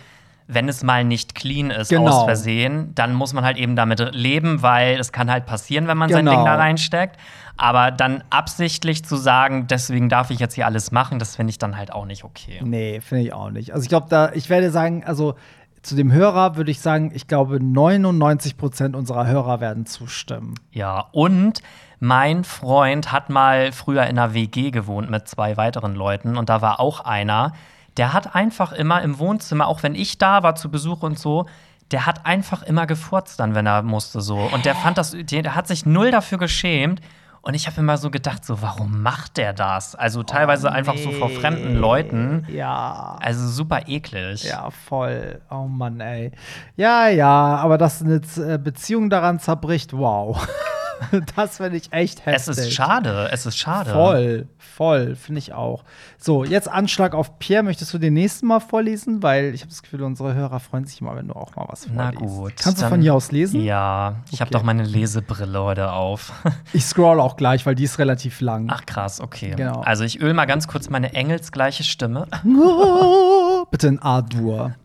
wenn 0.48 0.68
es 0.68 0.84
mal 0.84 1.06
nicht 1.06 1.34
clean 1.36 1.72
ist 1.72 1.90
Genau. 1.90 2.10
aus 2.12 2.26
Versehen, 2.26 2.94
dann 2.96 3.14
muss 3.14 3.32
man 3.32 3.46
halt 3.46 3.58
eben 3.58 3.76
damit 3.78 4.14
leben, 4.14 4.62
weil 4.62 5.00
es 5.00 5.12
kann 5.14 5.32
halt 5.32 5.46
passieren, 5.46 5.88
wenn 5.88 5.98
man 5.98 6.10
sein 6.10 6.26
Genau. 6.26 6.38
Ding 6.38 6.46
da 6.46 6.56
reinsteckt. 6.56 7.18
Aber 7.56 7.92
dann 7.92 8.24
absichtlich 8.32 9.06
zu 9.06 9.16
sagen, 9.16 9.68
deswegen 9.68 10.10
darf 10.10 10.30
ich 10.32 10.40
jetzt 10.40 10.56
hier 10.56 10.66
alles 10.66 10.92
machen, 10.92 11.20
das 11.20 11.36
finde 11.36 11.52
ich 11.52 11.58
dann 11.58 11.78
halt 11.78 11.94
auch 11.94 12.06
nicht 12.06 12.24
okay. 12.24 12.60
Nee, 12.64 13.00
finde 13.02 13.26
ich 13.26 13.34
auch 13.34 13.50
nicht. 13.50 13.72
Also 13.74 13.84
ich 13.84 13.90
glaube, 13.90 14.08
da, 14.10 14.32
ich 14.34 14.50
werde 14.50 14.72
sagen, 14.72 15.04
also 15.06 15.36
zu 15.82 15.96
dem 15.96 16.12
Hörer 16.12 16.56
würde 16.56 16.72
ich 16.72 16.80
sagen, 16.80 17.12
ich 17.14 17.28
glaube, 17.28 17.60
99 17.60 18.58
Prozent 18.58 18.96
unserer 18.96 19.28
Hörer 19.28 19.60
werden 19.62 19.86
zustimmen. 19.86 20.56
Ja, 20.72 21.08
und 21.12 21.62
mein 22.00 22.44
Freund 22.44 23.12
hat 23.12 23.30
mal 23.30 23.72
früher 23.72 24.04
in 24.04 24.18
einer 24.18 24.34
WG 24.34 24.72
gewohnt 24.72 25.10
mit 25.10 25.28
zwei 25.28 25.58
weiteren 25.58 25.96
Leuten 25.96 26.38
und 26.38 26.50
da 26.50 26.62
war 26.62 26.80
auch 26.80 27.02
einer, 27.02 27.54
der 27.98 28.14
hat 28.14 28.36
einfach 28.36 28.72
immer 28.72 29.02
im 29.02 29.20
Wohnzimmer, 29.20 29.68
auch 29.68 29.84
wenn 29.84 29.96
ich 29.96 30.18
da 30.18 30.44
war 30.44 30.56
zu 30.56 30.70
Besuch 30.70 31.04
und 31.04 31.20
so, 31.20 31.46
der 31.92 32.06
hat 32.06 32.26
einfach 32.26 32.64
immer 32.64 32.88
gefurzt 32.88 33.40
dann, 33.40 33.54
wenn 33.54 33.66
er 33.66 33.82
musste 33.82 34.22
so. 34.22 34.38
Und 34.38 34.66
der 34.66 34.76
fand 34.76 34.98
das, 34.98 35.16
der 35.16 35.56
hat 35.56 35.68
sich 35.68 35.86
null 35.86 36.12
dafür 36.12 36.38
geschämt. 36.38 37.02
Und 37.44 37.56
ich 37.56 37.66
habe 37.66 37.82
immer 37.82 37.98
so 37.98 38.12
gedacht, 38.12 38.46
so, 38.46 38.62
warum 38.62 39.02
macht 39.02 39.38
der 39.38 39.54
das? 39.54 39.96
Also 39.96 40.22
teilweise 40.22 40.72
einfach 40.72 40.96
so 40.98 41.12
vor 41.12 41.30
fremden 41.30 41.76
Leuten. 41.76 42.46
Ja. 42.50 43.18
Also 43.20 43.48
super 43.48 43.88
eklig. 43.88 44.44
Ja, 44.44 44.70
voll. 44.70 45.42
Oh 45.50 45.68
Mann, 45.68 46.00
ey. 46.00 46.32
Ja, 46.76 47.08
ja, 47.08 47.56
aber 47.56 47.80
dass 47.80 48.04
eine 48.04 48.22
äh, 48.38 48.60
Beziehung 48.60 49.10
daran 49.10 49.40
zerbricht, 49.40 49.94
wow. 49.94 50.48
das 51.36 51.58
finde 51.58 51.78
ich 51.78 51.92
echt 51.92 52.26
heftig. 52.26 52.48
Es 52.50 52.58
ist 52.58 52.74
schade, 52.74 53.30
es 53.32 53.46
ist 53.46 53.58
schade. 53.58 53.92
Voll, 53.92 54.48
voll, 54.58 55.16
finde 55.16 55.40
ich 55.40 55.54
auch. 55.54 55.84
So, 56.18 56.44
jetzt 56.44 56.68
Anschlag 56.70 57.14
auf 57.16 57.40
Pierre. 57.40 57.64
Möchtest 57.64 57.94
du 57.94 57.98
den 57.98 58.14
nächsten 58.14 58.48
Mal 58.48 58.60
vorlesen? 58.60 59.24
Weil 59.24 59.54
ich 59.54 59.62
habe 59.62 59.70
das 59.70 59.82
Gefühl, 59.82 60.04
unsere 60.04 60.34
Hörer 60.34 60.60
freuen 60.60 60.86
sich 60.86 61.02
immer, 61.02 61.16
wenn 61.16 61.28
du 61.28 61.34
auch 61.36 61.56
mal 61.56 61.66
was 61.68 61.86
vorliest. 61.86 61.96
Na 61.96 62.12
gut. 62.12 62.54
Kannst 62.62 62.82
du 62.82 62.88
von 62.88 63.02
hier 63.02 63.14
aus 63.16 63.32
lesen? 63.32 63.62
Ja, 63.64 64.16
ich 64.32 64.42
habe 64.42 64.50
Okay. 64.50 64.58
doch 64.60 64.64
meine 64.64 64.84
Lesebrille 64.84 65.62
heute 65.62 65.92
auf. 65.92 66.32
Ich 66.74 66.86
scroll 66.86 67.20
auch 67.20 67.36
gleich, 67.36 67.66
weil 67.66 67.76
die 67.76 67.84
ist 67.84 68.00
relativ 68.00 68.40
lang. 68.42 68.68
Ach 68.72 68.86
krass, 68.86 69.20
okay. 69.20 69.54
Genau. 69.58 69.82
Also 69.82 70.04
ich 70.04 70.22
öle 70.22 70.34
mal 70.34 70.46
ganz 70.46 70.68
kurz 70.68 70.90
meine 70.90 71.14
engelsgleiche 71.14 71.84
Stimme. 71.84 72.28
Bitte 73.72 73.88
in 73.88 74.02
A-Dur. 74.02 74.76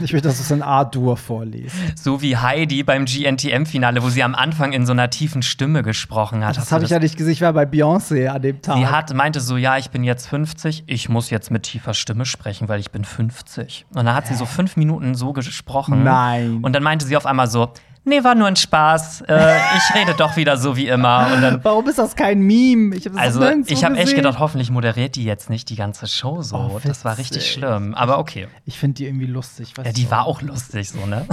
Ich 0.00 0.14
will, 0.14 0.22
dass 0.22 0.38
du 0.38 0.42
es 0.42 0.50
in 0.50 0.62
A-Dur 0.62 1.18
vorliest. 1.18 1.76
So 1.98 2.22
wie 2.22 2.38
Heidi 2.38 2.82
beim 2.82 3.04
GNTM-Finale, 3.04 4.02
wo 4.02 4.08
sie 4.08 4.22
am 4.22 4.34
Anfang 4.34 4.72
in 4.72 4.86
so 4.86 4.92
einer 4.92 5.10
tiefen 5.10 5.42
Stimme 5.42 5.82
gesprochen 5.82 6.44
hat. 6.44 6.56
Das 6.56 6.72
habe 6.72 6.84
ich 6.84 6.90
ja 6.90 6.98
nicht 6.98 7.18
gesehen. 7.18 7.34
Ich 7.34 7.42
war 7.42 7.52
bei 7.52 7.64
Beyoncé 7.64 8.28
an 8.28 8.40
dem 8.40 8.62
Tag. 8.62 8.78
Sie 8.78 8.86
hat, 8.86 9.12
meinte 9.12 9.40
so, 9.40 9.58
ja, 9.58 9.76
ich 9.76 9.90
bin 9.90 10.04
jetzt 10.04 10.26
50, 10.26 10.84
ich 10.86 11.10
muss 11.10 11.28
jetzt 11.28 11.50
mit 11.50 11.64
tiefer 11.64 11.92
Stimme 11.92 12.24
sprechen, 12.24 12.68
weil 12.68 12.80
ich 12.80 12.90
bin 12.90 13.04
50. 13.04 13.84
Und 13.90 14.06
dann 14.06 14.14
hat 14.14 14.26
sie 14.26 14.34
so 14.34 14.46
fünf 14.46 14.76
Minuten 14.76 15.14
so 15.14 15.34
gesprochen. 15.34 16.02
Nein. 16.02 16.60
Und 16.62 16.72
dann 16.72 16.82
meinte 16.82 17.06
sie 17.06 17.18
auf 17.18 17.26
einmal 17.26 17.46
so, 17.46 17.74
nee, 18.04 18.24
war 18.24 18.34
nur 18.34 18.48
ein 18.48 18.56
Spaß, 18.56 19.22
äh, 19.28 19.56
ich 19.76 19.94
rede 19.94 20.14
doch 20.14 20.36
wieder 20.36 20.56
so 20.56 20.76
wie 20.76 20.88
immer. 20.88 21.30
Und 21.32 21.42
dann, 21.42 21.64
Warum 21.64 21.88
ist 21.88 21.98
das 21.98 22.16
kein 22.16 22.40
Meme? 22.40 22.94
Ich 22.96 23.06
habe 23.06 23.16
das 23.16 23.24
also 23.24 23.62
ich 23.66 23.84
habe 23.84 23.96
echt 23.96 24.14
gedacht, 24.14 24.38
hoffentlich 24.38 24.70
moderiert 24.70 25.16
die 25.16 25.24
jetzt 25.24 25.50
nicht 25.50 25.68
die 25.70 25.76
ganze 25.76 26.06
Show 26.06 26.42
so. 26.42 26.56
Oh, 26.56 26.80
das 26.82 27.04
war 27.04 27.18
richtig 27.18 27.50
schlimm, 27.50 27.94
aber 27.94 28.18
okay. 28.18 28.48
Ich 28.64 28.78
finde 28.78 28.94
die 28.94 29.06
irgendwie 29.06 29.26
lustig. 29.26 29.74
Ja, 29.76 29.92
die 29.92 30.04
du? 30.04 30.10
war 30.10 30.26
auch 30.26 30.42
lustig, 30.42 30.90
so, 30.90 31.06
ne? 31.06 31.26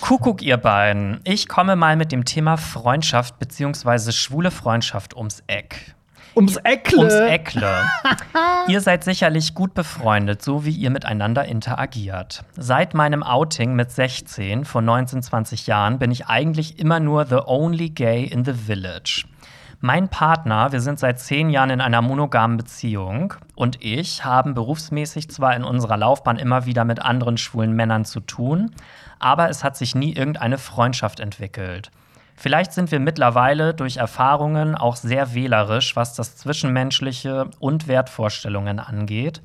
Kuckuck, 0.00 0.42
ihr 0.42 0.56
beiden. 0.56 1.20
Ich 1.24 1.48
komme 1.48 1.76
mal 1.76 1.96
mit 1.96 2.12
dem 2.12 2.24
Thema 2.24 2.56
Freundschaft 2.56 3.38
beziehungsweise 3.38 4.12
schwule 4.12 4.50
Freundschaft 4.50 5.16
ums 5.16 5.42
Eck. 5.46 5.94
Ums 6.36 6.56
Eckle. 6.58 6.98
Ums 6.98 7.14
Eckle. 7.14 7.72
ihr 8.68 8.80
seid 8.80 9.02
sicherlich 9.02 9.54
gut 9.54 9.74
befreundet, 9.74 10.42
so 10.42 10.64
wie 10.64 10.70
ihr 10.70 10.90
miteinander 10.90 11.46
interagiert. 11.46 12.44
Seit 12.56 12.92
meinem 12.92 13.22
Outing 13.22 13.74
mit 13.74 13.90
16 13.90 14.66
vor 14.66 14.82
19, 14.82 15.22
20 15.22 15.66
Jahren 15.66 15.98
bin 15.98 16.10
ich 16.10 16.26
eigentlich 16.26 16.78
immer 16.78 17.00
nur 17.00 17.24
the 17.24 17.40
only 17.46 17.88
gay 17.88 18.24
in 18.24 18.44
the 18.44 18.52
village. 18.52 19.24
Mein 19.80 20.08
Partner, 20.08 20.72
wir 20.72 20.80
sind 20.80 20.98
seit 20.98 21.20
zehn 21.20 21.50
Jahren 21.50 21.70
in 21.70 21.80
einer 21.80 22.00
monogamen 22.00 22.56
Beziehung 22.56 23.34
und 23.54 23.82
ich 23.84 24.24
haben 24.24 24.54
berufsmäßig 24.54 25.30
zwar 25.30 25.54
in 25.54 25.64
unserer 25.64 25.96
Laufbahn 25.98 26.36
immer 26.36 26.64
wieder 26.64 26.84
mit 26.84 27.00
anderen 27.00 27.36
schwulen 27.36 27.72
Männern 27.72 28.04
zu 28.04 28.20
tun, 28.20 28.70
aber 29.18 29.50
es 29.50 29.64
hat 29.64 29.76
sich 29.76 29.94
nie 29.94 30.14
irgendeine 30.14 30.58
Freundschaft 30.58 31.20
entwickelt. 31.20 31.90
Vielleicht 32.36 32.72
sind 32.72 32.90
wir 32.90 33.00
mittlerweile 33.00 33.72
durch 33.72 33.96
Erfahrungen 33.96 34.74
auch 34.74 34.96
sehr 34.96 35.34
wählerisch, 35.34 35.96
was 35.96 36.14
das 36.14 36.36
Zwischenmenschliche 36.36 37.50
und 37.58 37.88
Wertvorstellungen 37.88 38.78
angeht, 38.78 39.40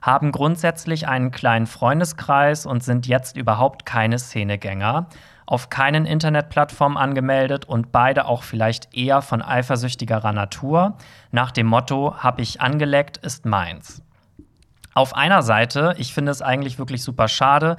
haben 0.00 0.30
grundsätzlich 0.30 1.08
einen 1.08 1.32
kleinen 1.32 1.66
Freundeskreis 1.66 2.64
und 2.64 2.84
sind 2.84 3.08
jetzt 3.08 3.36
überhaupt 3.36 3.84
keine 3.84 4.20
Szenegänger, 4.20 5.08
auf 5.44 5.70
keinen 5.70 6.06
Internetplattformen 6.06 6.96
angemeldet 6.96 7.64
und 7.64 7.90
beide 7.90 8.26
auch 8.26 8.44
vielleicht 8.44 8.96
eher 8.96 9.22
von 9.22 9.42
eifersüchtigerer 9.42 10.32
Natur, 10.32 10.96
nach 11.32 11.50
dem 11.50 11.66
Motto, 11.66 12.14
hab 12.18 12.38
ich 12.38 12.60
angeleckt, 12.60 13.16
ist 13.18 13.44
meins. 13.44 14.02
Auf 14.94 15.14
einer 15.14 15.42
Seite, 15.42 15.94
ich 15.98 16.14
finde 16.14 16.32
es 16.32 16.42
eigentlich 16.42 16.78
wirklich 16.78 17.02
super 17.02 17.28
schade, 17.28 17.76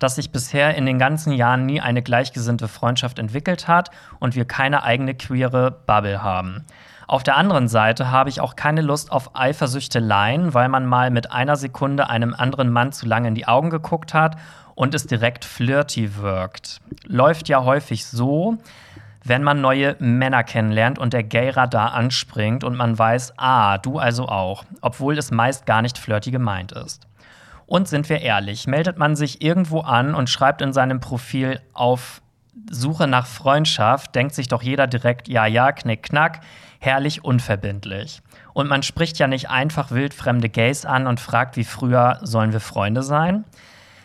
dass 0.00 0.16
sich 0.16 0.32
bisher 0.32 0.74
in 0.74 0.86
den 0.86 0.98
ganzen 0.98 1.32
Jahren 1.32 1.66
nie 1.66 1.80
eine 1.80 2.02
gleichgesinnte 2.02 2.66
Freundschaft 2.66 3.20
entwickelt 3.20 3.68
hat 3.68 3.90
und 4.18 4.34
wir 4.34 4.44
keine 4.44 4.82
eigene 4.82 5.14
queere 5.14 5.70
Bubble 5.70 6.22
haben. 6.22 6.64
Auf 7.06 7.22
der 7.22 7.36
anderen 7.36 7.68
Seite 7.68 8.10
habe 8.10 8.30
ich 8.30 8.40
auch 8.40 8.56
keine 8.56 8.82
Lust 8.82 9.10
auf 9.10 9.34
Eifersüchteleien, 9.34 10.54
weil 10.54 10.68
man 10.68 10.86
mal 10.86 11.10
mit 11.10 11.32
einer 11.32 11.56
Sekunde 11.56 12.08
einem 12.08 12.34
anderen 12.34 12.70
Mann 12.70 12.92
zu 12.92 13.04
lange 13.06 13.28
in 13.28 13.34
die 13.34 13.48
Augen 13.48 13.70
geguckt 13.70 14.14
hat 14.14 14.36
und 14.76 14.94
es 14.94 15.06
direkt 15.06 15.44
flirty 15.44 16.16
wirkt. 16.16 16.80
Läuft 17.04 17.48
ja 17.48 17.64
häufig 17.64 18.06
so, 18.06 18.58
wenn 19.24 19.42
man 19.42 19.60
neue 19.60 19.96
Männer 19.98 20.44
kennenlernt 20.44 20.98
und 20.98 21.12
der 21.12 21.24
Gay-Radar 21.24 21.92
anspringt 21.92 22.64
und 22.64 22.76
man 22.76 22.98
weiß, 22.98 23.34
ah, 23.36 23.78
du 23.78 23.98
also 23.98 24.28
auch, 24.28 24.64
obwohl 24.80 25.18
es 25.18 25.30
meist 25.30 25.66
gar 25.66 25.82
nicht 25.82 25.98
flirty 25.98 26.30
gemeint 26.30 26.72
ist. 26.72 27.06
Und 27.70 27.86
sind 27.86 28.08
wir 28.08 28.20
ehrlich, 28.20 28.66
meldet 28.66 28.98
man 28.98 29.14
sich 29.14 29.42
irgendwo 29.42 29.82
an 29.82 30.16
und 30.16 30.28
schreibt 30.28 30.60
in 30.60 30.72
seinem 30.72 30.98
Profil 30.98 31.60
auf 31.72 32.20
Suche 32.68 33.06
nach 33.06 33.28
Freundschaft, 33.28 34.12
denkt 34.16 34.34
sich 34.34 34.48
doch 34.48 34.60
jeder 34.60 34.88
direkt, 34.88 35.28
ja, 35.28 35.46
ja, 35.46 35.70
knick, 35.70 36.02
knack, 36.02 36.40
herrlich 36.80 37.22
unverbindlich. 37.22 38.22
Und 38.54 38.68
man 38.68 38.82
spricht 38.82 39.20
ja 39.20 39.28
nicht 39.28 39.50
einfach 39.50 39.92
wildfremde 39.92 40.48
Gays 40.48 40.84
an 40.84 41.06
und 41.06 41.20
fragt 41.20 41.56
wie 41.56 41.62
früher, 41.62 42.18
sollen 42.22 42.52
wir 42.52 42.58
Freunde 42.58 43.04
sein? 43.04 43.44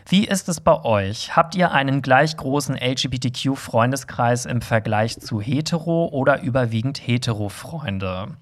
Wie 0.07 0.25
ist 0.25 0.47
es 0.47 0.61
bei 0.61 0.83
euch? 0.83 1.35
Habt 1.35 1.55
ihr 1.55 1.71
einen 1.71 2.03
gleich 2.03 2.37
großen 2.37 2.75
LGBTQ-Freundeskreis 2.75 4.45
im 4.45 4.61
Vergleich 4.61 5.19
zu 5.19 5.41
hetero 5.41 6.09
oder 6.11 6.43
überwiegend 6.43 6.99
hetero 6.99 7.49
Freunde? 7.49 8.37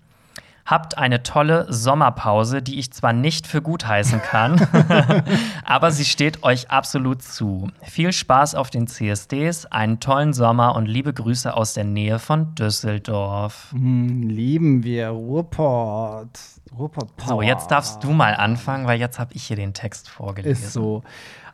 Habt 0.65 0.97
eine 0.97 1.23
tolle 1.23 1.65
Sommerpause, 1.67 2.62
die 2.62 2.80
ich 2.80 2.93
zwar 2.93 3.12
nicht 3.12 3.47
für 3.47 3.62
gut 3.62 3.86
heißen 3.86 4.21
kann, 4.21 4.65
aber 5.65 5.91
sie 5.91 6.06
steht 6.06 6.43
euch 6.43 6.71
absolut 6.71 7.21
zu. 7.21 7.69
Viel 7.82 8.13
Spaß 8.13 8.56
auf 8.56 8.69
den 8.69 8.88
CSDs, 8.88 9.65
einen 9.65 9.99
tollen 9.99 10.32
Sommer 10.32 10.76
und 10.76 10.86
liebe 10.86 11.13
Grüße 11.13 11.54
aus 11.54 11.73
der 11.73 11.84
Nähe 11.84 12.17
von 12.17 12.56
Düsseldorf. 12.56 13.71
Hm, 13.71 14.23
lieben 14.23 14.84
wir 14.84 15.10
Ruhrpott. 15.10 16.39
Ruhrpott 16.78 17.15
Power. 17.17 17.28
So, 17.28 17.41
jetzt 17.41 17.69
darfst 17.69 18.04
du 18.04 18.12
mal 18.12 18.34
anfangen, 18.36 18.88
weil 18.88 18.99
jetzt 18.99 19.19
habe 19.19 19.34
ich 19.34 19.43
hier 19.43 19.58
den 19.58 19.73
Text 19.73 20.10
vorgelesen. 20.10 20.63
Ist 20.63 20.71
so. 20.73 21.04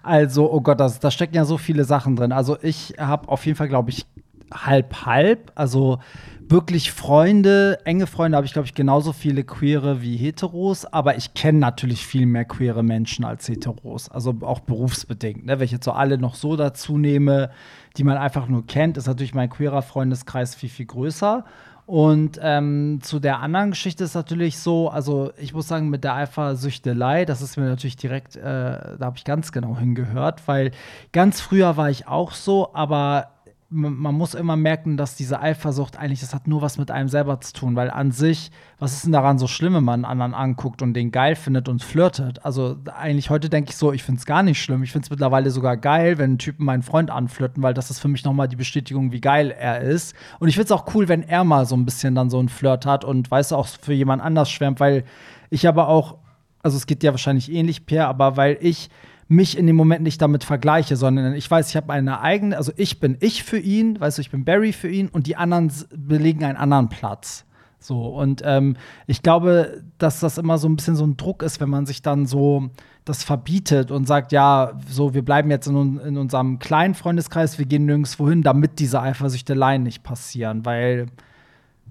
Also, 0.03 0.51
oh 0.51 0.61
Gott, 0.61 0.79
das, 0.79 0.99
da 0.99 1.11
stecken 1.11 1.35
ja 1.35 1.45
so 1.45 1.57
viele 1.57 1.83
Sachen 1.83 2.15
drin. 2.15 2.31
Also, 2.31 2.57
ich 2.61 2.93
habe 2.97 3.27
auf 3.27 3.45
jeden 3.45 3.57
Fall, 3.57 3.67
glaube 3.67 3.89
ich, 3.89 4.05
halb, 4.53 5.05
halb. 5.05 5.51
Also, 5.55 5.99
wirklich 6.47 6.91
Freunde, 6.91 7.79
enge 7.85 8.07
Freunde 8.07 8.35
habe 8.35 8.45
ich, 8.45 8.53
glaube 8.53 8.65
ich, 8.65 8.73
genauso 8.73 9.13
viele 9.13 9.43
Queere 9.43 10.01
wie 10.01 10.17
Heteros. 10.17 10.85
Aber 10.85 11.17
ich 11.17 11.33
kenne 11.33 11.59
natürlich 11.59 12.05
viel 12.05 12.25
mehr 12.25 12.45
queere 12.45 12.83
Menschen 12.83 13.25
als 13.25 13.47
Heteros. 13.47 14.09
Also, 14.09 14.35
auch 14.41 14.59
berufsbedingt. 14.61 15.45
Ne? 15.45 15.59
Wenn 15.59 15.65
ich 15.65 15.71
jetzt 15.71 15.85
so 15.85 15.91
alle 15.91 16.17
noch 16.17 16.35
so 16.35 16.55
dazu 16.55 16.97
nehme, 16.97 17.51
die 17.97 18.03
man 18.03 18.17
einfach 18.17 18.47
nur 18.47 18.65
kennt, 18.65 18.97
ist 18.97 19.07
natürlich 19.07 19.33
mein 19.33 19.49
queerer 19.49 19.81
Freundeskreis 19.81 20.55
viel, 20.55 20.69
viel 20.69 20.85
größer. 20.85 21.45
Und 21.89 22.39
ähm, 22.43 22.99
zu 23.01 23.19
der 23.19 23.39
anderen 23.39 23.71
Geschichte 23.71 24.03
ist 24.03 24.13
natürlich 24.13 24.59
so, 24.59 24.89
also 24.89 25.31
ich 25.39 25.55
muss 25.55 25.67
sagen, 25.67 25.89
mit 25.89 26.03
der 26.03 26.13
Eifersüchtelei, 26.13 27.25
das 27.25 27.41
ist 27.41 27.57
mir 27.57 27.63
natürlich 27.63 27.97
direkt, 27.97 28.35
äh, 28.35 28.41
da 28.43 28.99
habe 29.01 29.17
ich 29.17 29.23
ganz 29.23 29.51
genau 29.51 29.75
hingehört, 29.75 30.47
weil 30.47 30.69
ganz 31.13 31.41
früher 31.41 31.77
war 31.77 31.89
ich 31.89 32.07
auch 32.07 32.33
so, 32.33 32.75
aber 32.75 33.29
man 33.71 34.15
muss 34.15 34.33
immer 34.33 34.55
merken, 34.55 34.97
dass 34.97 35.15
diese 35.15 35.39
Eifersucht 35.39 35.95
eigentlich, 35.95 36.21
das 36.21 36.33
hat 36.33 36.47
nur 36.47 36.63
was 36.63 36.79
mit 36.79 36.89
einem 36.89 37.07
selber 37.07 37.39
zu 37.39 37.53
tun, 37.53 37.75
weil 37.75 37.91
an 37.91 38.11
sich, 38.11 38.49
was 38.79 38.93
ist 38.93 39.05
denn 39.05 39.11
daran 39.11 39.37
so 39.37 39.45
schlimm, 39.45 39.75
wenn 39.75 39.83
man 39.83 40.05
einen 40.05 40.11
anderen 40.11 40.33
anguckt 40.33 40.81
und 40.81 40.95
den 40.95 41.11
geil 41.11 41.35
findet 41.35 41.69
und 41.69 41.83
flirtet? 41.83 42.43
Also 42.43 42.77
eigentlich 42.95 43.29
heute 43.29 43.47
denke 43.47 43.69
ich 43.69 43.77
so, 43.77 43.93
ich 43.93 44.01
finde 44.01 44.19
es 44.19 44.25
gar 44.25 44.41
nicht 44.41 44.59
schlimm. 44.59 44.81
Ich 44.81 44.91
finde 44.91 45.05
es 45.05 45.09
mittlerweile 45.11 45.51
sogar 45.51 45.77
geil, 45.77 46.17
wenn 46.17 46.39
Typen 46.39 46.65
meinen 46.65 46.81
Freund 46.81 47.11
anflirten, 47.11 47.61
weil 47.61 47.75
das 47.75 47.91
ist 47.91 47.99
für 47.99 48.07
mich 48.07 48.25
nochmal 48.25 48.47
die 48.47 48.55
Bestätigung, 48.55 49.11
wie 49.11 49.21
geil 49.21 49.51
er 49.51 49.81
ist. 49.81 50.15
Und 50.39 50.47
ich 50.47 50.55
finde 50.55 50.65
es 50.65 50.71
auch 50.71 50.95
cool, 50.95 51.07
wenn 51.07 51.21
er 51.21 51.43
mal 51.43 51.67
so 51.67 51.75
ein 51.75 51.85
bisschen 51.85 52.15
dann 52.15 52.31
so 52.31 52.39
einen 52.39 52.49
Flirt 52.49 52.87
hat 52.87 53.05
und 53.05 53.29
weißt 53.29 53.51
du, 53.51 53.55
auch 53.55 53.67
für 53.67 53.93
jemand 53.93 54.23
anders 54.23 54.49
schwärmt, 54.49 54.79
weil 54.79 55.03
ich 55.51 55.67
aber 55.67 55.89
auch, 55.89 56.17
also 56.63 56.75
es 56.75 56.87
geht 56.87 57.03
dir 57.03 57.11
wahrscheinlich 57.11 57.51
ähnlich, 57.51 57.85
Pierre, 57.85 58.07
aber 58.07 58.35
weil 58.35 58.57
ich 58.61 58.89
mich 59.29 59.57
in 59.57 59.67
dem 59.67 59.75
Moment 59.75 60.01
nicht 60.01 60.21
damit 60.21 60.43
vergleiche, 60.43 60.95
sondern 60.95 61.35
ich 61.35 61.49
weiß, 61.49 61.69
ich 61.69 61.75
habe 61.75 61.93
eine 61.93 62.19
eigene, 62.19 62.57
also 62.57 62.71
ich 62.75 62.99
bin 62.99 63.15
ich 63.19 63.43
für 63.43 63.59
ihn, 63.59 63.99
weißt 63.99 64.17
du, 64.17 64.21
ich 64.21 64.31
bin 64.31 64.43
Barry 64.43 64.73
für 64.73 64.89
ihn 64.89 65.07
und 65.07 65.27
die 65.27 65.37
anderen 65.37 65.71
belegen 65.95 66.43
einen 66.43 66.57
anderen 66.57 66.89
Platz. 66.89 67.45
So, 67.77 68.07
und 68.07 68.41
ähm, 68.43 68.75
ich 69.07 69.21
glaube, 69.21 69.83
dass 69.99 70.19
das 70.19 70.37
immer 70.39 70.57
so 70.57 70.67
ein 70.67 70.75
bisschen 70.75 70.95
so 70.95 71.05
ein 71.05 71.15
Druck 71.15 71.43
ist, 71.43 71.61
wenn 71.61 71.69
man 71.69 71.85
sich 71.85 72.01
dann 72.01 72.25
so 72.25 72.71
das 73.05 73.23
verbietet 73.23 73.91
und 73.91 74.05
sagt, 74.05 74.31
ja, 74.31 74.73
so, 74.87 75.13
wir 75.13 75.23
bleiben 75.23 75.49
jetzt 75.51 75.67
in, 75.67 75.99
in 75.99 76.17
unserem 76.17 76.59
kleinen 76.59 76.95
Freundeskreis, 76.95 77.57
wir 77.57 77.65
gehen 77.65 77.85
nirgendwo 77.85 78.27
hin, 78.27 78.41
damit 78.41 78.79
diese 78.79 78.99
Eifersüchteleien 79.01 79.83
nicht 79.83 80.03
passieren, 80.03 80.65
weil 80.65 81.05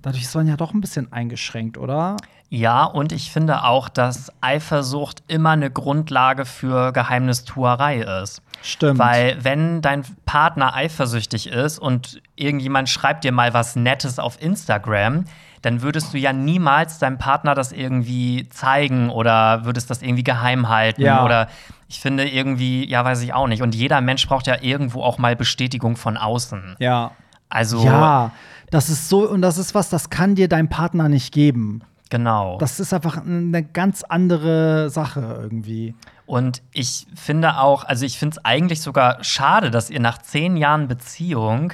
dadurch 0.03 0.25
ist 0.25 0.35
man 0.35 0.49
ja 0.49 0.57
doch 0.57 0.75
ein 0.75 0.81
bisschen 0.81 1.13
eingeschränkt, 1.13 1.79
oder? 1.79 2.17
Ja, 2.51 2.85
und 2.85 3.13
ich 3.13 3.31
finde 3.31 3.65
auch, 3.65 3.89
dass 3.89 4.33
Eifersucht 4.41 5.23
immer 5.29 5.51
eine 5.51 5.71
Grundlage 5.71 6.47
für 6.47 6.93
Geheimnistuerei 6.93 7.99
ist. 8.23 8.43
Stimmt. 8.63 8.99
Weil 8.99 9.37
wenn 9.45 9.83
dein 9.83 10.03
Partner 10.25 10.75
eifersüchtig 10.75 11.49
ist 11.49 11.79
und 11.79 12.23
irgendjemand 12.37 12.89
schreibt 12.89 13.25
dir 13.25 13.33
mal 13.33 13.53
was 13.53 13.77
Nettes 13.77 14.19
auf 14.19 14.41
Instagram, 14.43 15.25
dann 15.63 15.83
würdest 15.83 16.15
du 16.15 16.19
ja 16.19 16.33
niemals 16.33 16.99
deinem 16.99 17.19
Partner 17.19 17.55
das 17.55 17.73
irgendwie 17.73 18.49
zeigen 18.49 19.11
oder 19.11 19.65
würdest 19.65 19.91
das 19.91 20.03
irgendwie 20.03 20.25
geheim 20.25 20.69
halten. 20.69 21.03
Ja. 21.03 21.25
Oder 21.25 21.49
ich 21.89 22.01
finde 22.01 22.29
irgendwie, 22.29 22.89
ja, 22.89 23.05
weiß 23.05 23.23
ich 23.23 23.35
auch 23.35 23.47
nicht. 23.47 23.63
Und 23.63 23.75
jeder 23.75 24.01
Mensch 24.01 24.27
braucht 24.27 24.47
ja 24.47 24.57
irgendwo 24.61 25.03
auch 25.03 25.19
mal 25.19 25.37
Bestätigung 25.37 25.97
von 25.97 26.17
außen. 26.17 26.77
ja. 26.79 27.13
Also, 27.51 27.83
Ja, 27.83 28.33
das 28.71 28.91
ist 28.91 29.09
so, 29.09 29.27
und 29.27 29.41
das 29.41 29.57
ist 29.57 29.75
was, 29.75 29.89
das 29.89 30.11
kann 30.11 30.35
dir 30.35 30.49
dein 30.49 30.69
Partner 30.69 31.09
nicht 31.09 31.33
geben. 31.33 31.81
Genau. 32.11 32.59
Das 32.59 32.81
ist 32.81 32.93
einfach 32.93 33.25
eine 33.25 33.63
ganz 33.63 34.03
andere 34.03 34.91
Sache 34.91 35.39
irgendwie. 35.43 35.95
Und 36.27 36.63
ich 36.73 37.07
finde 37.15 37.59
auch, 37.59 37.85
also 37.85 38.05
ich 38.05 38.19
finde 38.19 38.37
es 38.37 38.45
eigentlich 38.45 38.83
sogar 38.83 39.23
schade, 39.25 39.71
dass 39.71 39.89
ihr 39.91 40.01
nach 40.01 40.19
zehn 40.19 40.57
Jahren 40.57 40.89
Beziehung 40.89 41.73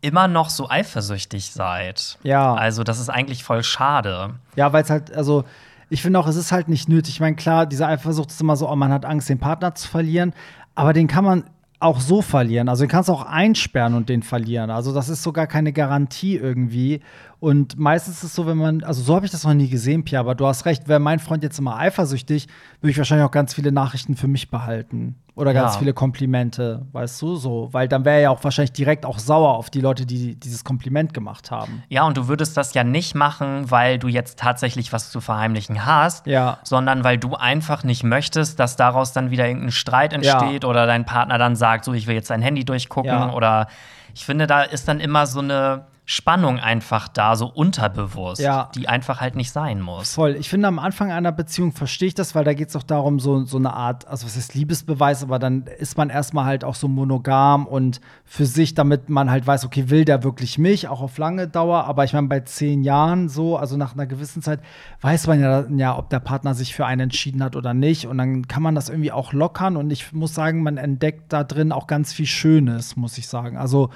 immer 0.00 0.28
noch 0.28 0.48
so 0.48 0.68
eifersüchtig 0.68 1.50
seid. 1.50 2.18
Ja. 2.22 2.54
Also, 2.54 2.84
das 2.84 3.00
ist 3.00 3.10
eigentlich 3.10 3.44
voll 3.44 3.62
schade. 3.62 4.34
Ja, 4.56 4.72
weil 4.72 4.82
es 4.82 4.90
halt, 4.90 5.14
also 5.14 5.44
ich 5.88 6.02
finde 6.02 6.18
auch, 6.18 6.26
es 6.26 6.36
ist 6.36 6.52
halt 6.52 6.68
nicht 6.68 6.88
nötig. 6.88 7.14
Ich 7.14 7.20
meine, 7.20 7.36
klar, 7.36 7.66
diese 7.66 7.86
Eifersucht 7.86 8.30
ist 8.30 8.40
immer 8.40 8.56
so, 8.56 8.70
oh, 8.70 8.76
man 8.76 8.92
hat 8.92 9.04
Angst, 9.04 9.28
den 9.28 9.38
Partner 9.38 9.74
zu 9.74 9.88
verlieren, 9.88 10.32
aber 10.74 10.92
den 10.92 11.08
kann 11.08 11.24
man 11.24 11.44
auch 11.80 12.00
so 12.00 12.22
verlieren. 12.22 12.68
Also 12.68 12.84
den 12.84 12.90
kannst 12.90 13.08
du 13.08 13.12
auch 13.12 13.24
einsperren 13.24 13.94
und 13.94 14.08
den 14.08 14.22
verlieren. 14.22 14.70
Also 14.70 14.94
das 14.94 15.08
ist 15.08 15.22
sogar 15.22 15.46
keine 15.46 15.72
Garantie 15.72 16.36
irgendwie. 16.36 17.00
Und 17.40 17.78
meistens 17.78 18.18
ist 18.18 18.22
es 18.24 18.34
so, 18.34 18.46
wenn 18.46 18.58
man, 18.58 18.84
also 18.84 19.02
so 19.02 19.14
habe 19.16 19.24
ich 19.24 19.32
das 19.32 19.44
noch 19.44 19.54
nie 19.54 19.70
gesehen, 19.70 20.04
Pia, 20.04 20.20
aber 20.20 20.34
du 20.34 20.46
hast 20.46 20.66
recht, 20.66 20.88
wäre 20.88 21.00
mein 21.00 21.18
Freund 21.18 21.42
jetzt 21.42 21.58
immer 21.58 21.76
eifersüchtig, 21.76 22.46
würde 22.82 22.90
ich 22.90 22.98
wahrscheinlich 22.98 23.26
auch 23.26 23.30
ganz 23.30 23.54
viele 23.54 23.72
Nachrichten 23.72 24.14
für 24.14 24.28
mich 24.28 24.50
behalten. 24.50 25.16
Oder 25.36 25.54
ganz 25.54 25.72
Ja. 25.74 25.78
viele 25.78 25.94
Komplimente, 25.94 26.84
weißt 26.92 27.22
du, 27.22 27.36
so. 27.36 27.70
Weil 27.72 27.88
dann 27.88 28.04
wäre 28.04 28.16
er 28.16 28.20
ja 28.22 28.30
auch 28.30 28.44
wahrscheinlich 28.44 28.72
direkt 28.72 29.06
auch 29.06 29.18
sauer 29.18 29.54
auf 29.56 29.70
die 29.70 29.80
Leute, 29.80 30.04
die 30.04 30.34
dieses 30.38 30.64
Kompliment 30.64 31.14
gemacht 31.14 31.50
haben. 31.50 31.82
Ja, 31.88 32.04
und 32.04 32.18
du 32.18 32.28
würdest 32.28 32.58
das 32.58 32.74
ja 32.74 32.84
nicht 32.84 33.14
machen, 33.14 33.70
weil 33.70 33.98
du 33.98 34.08
jetzt 34.08 34.38
tatsächlich 34.38 34.92
was 34.92 35.10
zu 35.10 35.22
verheimlichen 35.22 35.86
hast, 35.86 36.26
Ja. 36.26 36.58
sondern 36.62 37.04
weil 37.04 37.16
du 37.16 37.36
einfach 37.36 37.84
nicht 37.84 38.04
möchtest, 38.04 38.60
dass 38.60 38.76
daraus 38.76 39.14
dann 39.14 39.30
wieder 39.30 39.46
irgendein 39.46 39.72
Streit 39.72 40.12
entsteht 40.12 40.66
oder 40.66 40.84
dein 40.84 41.06
Partner 41.06 41.38
dann 41.38 41.56
sagt, 41.56 41.86
so, 41.86 41.94
ich 41.94 42.06
will 42.06 42.16
jetzt 42.16 42.28
dein 42.28 42.42
Handy 42.42 42.66
durchgucken 42.66 43.10
Ja. 43.10 43.32
oder 43.32 43.68
ich 44.12 44.26
finde, 44.26 44.46
da 44.46 44.62
ist 44.62 44.88
dann 44.88 45.00
immer 45.00 45.24
so 45.26 45.38
eine 45.38 45.86
Spannung 46.12 46.58
einfach 46.58 47.06
da, 47.06 47.36
so 47.36 47.46
unterbewusst, 47.46 48.40
Ja. 48.42 48.68
die 48.74 48.88
einfach 48.88 49.20
halt 49.20 49.36
nicht 49.36 49.52
sein 49.52 49.80
muss. 49.80 50.14
Voll. 50.14 50.34
Ich 50.34 50.48
finde, 50.48 50.66
am 50.66 50.80
Anfang 50.80 51.12
einer 51.12 51.30
Beziehung 51.30 51.70
verstehe 51.70 52.08
ich 52.08 52.14
das, 52.14 52.34
weil 52.34 52.42
da 52.42 52.52
geht 52.52 52.66
es 52.66 52.72
doch 52.72 52.82
darum, 52.82 53.20
so, 53.20 53.44
so 53.44 53.58
eine 53.58 53.74
Art, 53.74 54.08
also 54.08 54.26
was 54.26 54.36
ist 54.36 54.54
Liebesbeweis, 54.54 55.22
aber 55.22 55.38
dann 55.38 55.66
ist 55.78 55.96
man 55.96 56.10
erstmal 56.10 56.46
halt 56.46 56.64
auch 56.64 56.74
so 56.74 56.88
monogam 56.88 57.64
und 57.64 58.00
für 58.24 58.44
sich, 58.44 58.74
damit 58.74 59.08
man 59.08 59.30
halt 59.30 59.46
weiß, 59.46 59.64
okay, 59.64 59.88
will 59.88 60.04
der 60.04 60.24
wirklich 60.24 60.58
mich, 60.58 60.88
auch 60.88 61.00
auf 61.00 61.16
lange 61.16 61.46
Dauer. 61.46 61.84
Aber 61.84 62.02
ich 62.02 62.12
meine, 62.12 62.26
bei 62.26 62.40
zehn 62.40 62.82
Jahren 62.82 63.28
so, 63.28 63.56
also 63.56 63.76
nach 63.76 63.92
einer 63.94 64.06
gewissen 64.06 64.42
Zeit, 64.42 64.58
weiß 65.02 65.28
man 65.28 65.40
ja, 65.40 65.64
ja, 65.76 65.96
ob 65.96 66.10
der 66.10 66.18
Partner 66.18 66.54
sich 66.54 66.74
für 66.74 66.86
einen 66.86 67.02
entschieden 67.02 67.40
hat 67.40 67.54
oder 67.54 67.72
nicht. 67.72 68.08
Und 68.08 68.18
dann 68.18 68.48
kann 68.48 68.64
man 68.64 68.74
das 68.74 68.88
irgendwie 68.88 69.12
auch 69.12 69.32
lockern. 69.32 69.76
Und 69.76 69.92
ich 69.92 70.12
muss 70.12 70.34
sagen, 70.34 70.64
man 70.64 70.76
entdeckt 70.76 71.32
da 71.32 71.44
drin 71.44 71.70
auch 71.70 71.86
ganz 71.86 72.12
viel 72.12 72.26
Schönes, 72.26 72.96
muss 72.96 73.16
ich 73.16 73.28
sagen. 73.28 73.56
Also, 73.56 73.90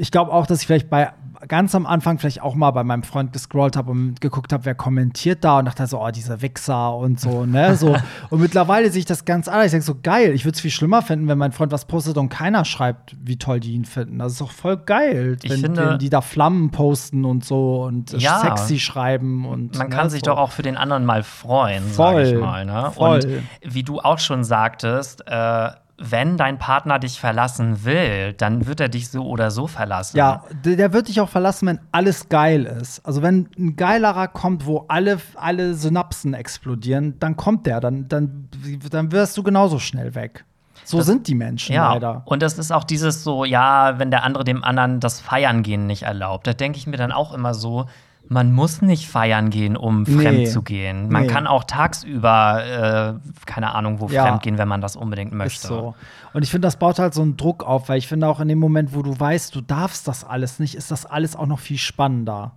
ich 0.00 0.10
glaube 0.12 0.32
auch, 0.32 0.46
dass 0.46 0.60
ich 0.60 0.66
vielleicht 0.66 0.88
bei 0.88 1.12
ganz 1.46 1.72
am 1.76 1.86
Anfang 1.86 2.18
vielleicht 2.18 2.42
auch 2.42 2.56
mal 2.56 2.72
bei 2.72 2.82
meinem 2.82 3.04
Freund 3.04 3.32
gescrollt 3.32 3.76
habe 3.76 3.92
und 3.92 4.20
geguckt 4.20 4.52
habe, 4.52 4.64
wer 4.64 4.74
kommentiert 4.74 5.44
da 5.44 5.58
und 5.60 5.66
dachte 5.66 5.86
so, 5.86 6.00
oh, 6.02 6.10
dieser 6.10 6.40
Wichser 6.42 6.96
und 6.96 7.20
so, 7.20 7.46
ne? 7.46 7.76
So. 7.76 7.94
und 8.30 8.40
mittlerweile 8.40 8.90
sehe 8.90 9.00
ich 9.00 9.04
das 9.06 9.24
ganz 9.24 9.46
anders. 9.46 9.66
Ich 9.66 9.70
denke 9.70 9.86
so, 9.86 9.94
geil, 10.02 10.32
ich 10.34 10.44
würde 10.44 10.56
es 10.56 10.60
viel 10.60 10.72
schlimmer 10.72 11.00
finden, 11.00 11.28
wenn 11.28 11.38
mein 11.38 11.52
Freund 11.52 11.70
was 11.70 11.84
postet 11.84 12.16
und 12.16 12.28
keiner 12.28 12.64
schreibt, 12.64 13.16
wie 13.22 13.36
toll 13.38 13.60
die 13.60 13.72
ihn 13.74 13.84
finden. 13.84 14.18
Das 14.18 14.32
ist 14.32 14.40
doch 14.40 14.50
voll 14.50 14.78
geil, 14.78 15.36
Ich 15.42 15.50
wenn, 15.50 15.60
finde- 15.60 15.90
wenn 15.90 15.98
die 16.00 16.10
da 16.10 16.22
Flammen 16.22 16.70
posten 16.72 17.24
und 17.24 17.44
so 17.44 17.82
und 17.84 18.12
Ja. 18.20 18.40
sexy 18.40 18.80
schreiben 18.80 19.46
und 19.46 19.78
Man 19.78 19.88
ne, 19.90 19.94
kann 19.94 20.10
sich 20.10 20.22
so. 20.24 20.32
doch 20.32 20.38
auch 20.38 20.50
für 20.50 20.62
den 20.62 20.76
anderen 20.76 21.04
mal 21.04 21.22
freuen, 21.22 21.84
sag 21.92 22.12
Voll. 22.14 22.22
ich 22.22 22.34
mal. 22.34 22.64
Ne? 22.64 22.90
Voll. 22.94 23.20
Und 23.64 23.74
wie 23.74 23.84
du 23.84 24.00
auch 24.00 24.18
schon 24.18 24.42
sagtest, 24.42 25.22
äh, 25.26 25.68
wenn 25.98 26.36
dein 26.36 26.58
Partner 26.58 26.98
dich 26.98 27.18
verlassen 27.20 27.84
will, 27.84 28.32
dann 28.32 28.66
wird 28.66 28.80
er 28.80 28.88
dich 28.88 29.10
so 29.10 29.26
oder 29.26 29.50
so 29.50 29.66
verlassen. 29.66 30.16
Ja, 30.16 30.44
der, 30.64 30.92
wird 30.92 31.08
dich 31.08 31.20
auch 31.20 31.28
verlassen, 31.28 31.66
wenn 31.66 31.80
alles 31.90 32.28
geil 32.28 32.64
ist. 32.64 33.04
Also 33.04 33.20
wenn 33.20 33.48
ein 33.58 33.74
geilerer 33.74 34.28
kommt, 34.28 34.64
wo 34.64 34.84
alle, 34.88 35.18
alle 35.34 35.74
Synapsen 35.74 36.34
explodieren, 36.34 37.18
dann 37.18 37.36
kommt 37.36 37.66
der, 37.66 37.80
dann, 37.80 38.08
dann, 38.08 38.48
dann 38.90 39.10
wirst 39.12 39.36
du 39.36 39.42
genauso 39.42 39.78
schnell 39.80 40.14
weg. 40.14 40.44
So 40.84 41.00
sind 41.02 41.26
die 41.26 41.34
Menschen 41.34 41.74
Ja, 41.74 41.92
leider. 41.92 42.22
und 42.24 42.40
das 42.42 42.56
ist 42.56 42.72
auch 42.72 42.84
dieses 42.84 43.24
so, 43.24 43.44
ja, 43.44 43.98
wenn 43.98 44.10
der 44.10 44.22
andere 44.22 44.44
dem 44.44 44.64
anderen 44.64 45.00
das 45.00 45.20
Feiern 45.20 45.62
gehen 45.62 45.86
nicht 45.86 46.04
erlaubt. 46.04 46.46
Da 46.46 46.54
denke 46.54 46.78
ich 46.78 46.86
mir 46.86 46.96
dann 46.96 47.12
auch 47.12 47.34
immer 47.34 47.52
so, 47.52 47.86
man 48.28 48.52
muss 48.52 48.82
nicht 48.82 49.08
feiern 49.08 49.50
gehen, 49.50 49.76
um 49.76 50.02
Nee. 50.02 50.22
fremd 50.22 50.48
zu 50.48 50.62
gehen. 50.62 51.08
Man 51.10 51.22
Nee. 51.22 51.28
kann 51.28 51.46
auch 51.46 51.64
tagsüber, 51.64 53.18
äh, 53.18 53.30
keine 53.46 53.74
Ahnung, 53.74 54.00
wo 54.00 54.08
Ja. 54.08 54.26
fremd 54.26 54.42
gehen, 54.42 54.58
wenn 54.58 54.68
man 54.68 54.80
das 54.80 54.96
unbedingt 54.96 55.32
Ist 55.32 55.38
möchte. 55.38 55.66
so. 55.68 55.94
Und 56.34 56.42
ich 56.42 56.50
finde, 56.50 56.66
das 56.66 56.76
baut 56.78 56.98
halt 56.98 57.14
so 57.14 57.22
einen 57.22 57.36
Druck 57.36 57.64
auf, 57.64 57.88
weil 57.88 57.98
ich 57.98 58.06
finde 58.06 58.28
auch 58.28 58.40
in 58.40 58.48
dem 58.48 58.58
Moment, 58.58 58.94
wo 58.94 59.02
du 59.02 59.18
weißt, 59.18 59.54
du 59.54 59.60
darfst 59.60 60.06
das 60.08 60.24
alles 60.24 60.58
nicht, 60.58 60.74
ist 60.74 60.90
das 60.90 61.06
alles 61.06 61.36
auch 61.36 61.46
noch 61.46 61.58
viel 61.58 61.78
spannender. 61.78 62.52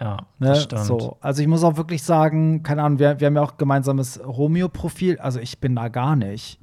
Ja, 0.00 0.16
Ne? 0.40 0.48
das 0.48 0.64
stimmt. 0.64 0.82
So. 0.84 1.16
Also 1.20 1.40
ich 1.40 1.46
muss 1.48 1.62
auch 1.62 1.76
wirklich 1.76 2.02
sagen, 2.02 2.64
keine 2.64 2.82
Ahnung, 2.82 2.98
wir, 2.98 3.20
wir 3.20 3.26
haben 3.28 3.36
ja 3.36 3.42
auch 3.42 3.56
gemeinsames 3.56 4.20
Romeo-Profil, 4.26 5.18
also 5.20 5.38
ich 5.38 5.60
bin 5.60 5.76
da 5.76 5.86
gar 5.88 6.16
nicht. 6.16 6.58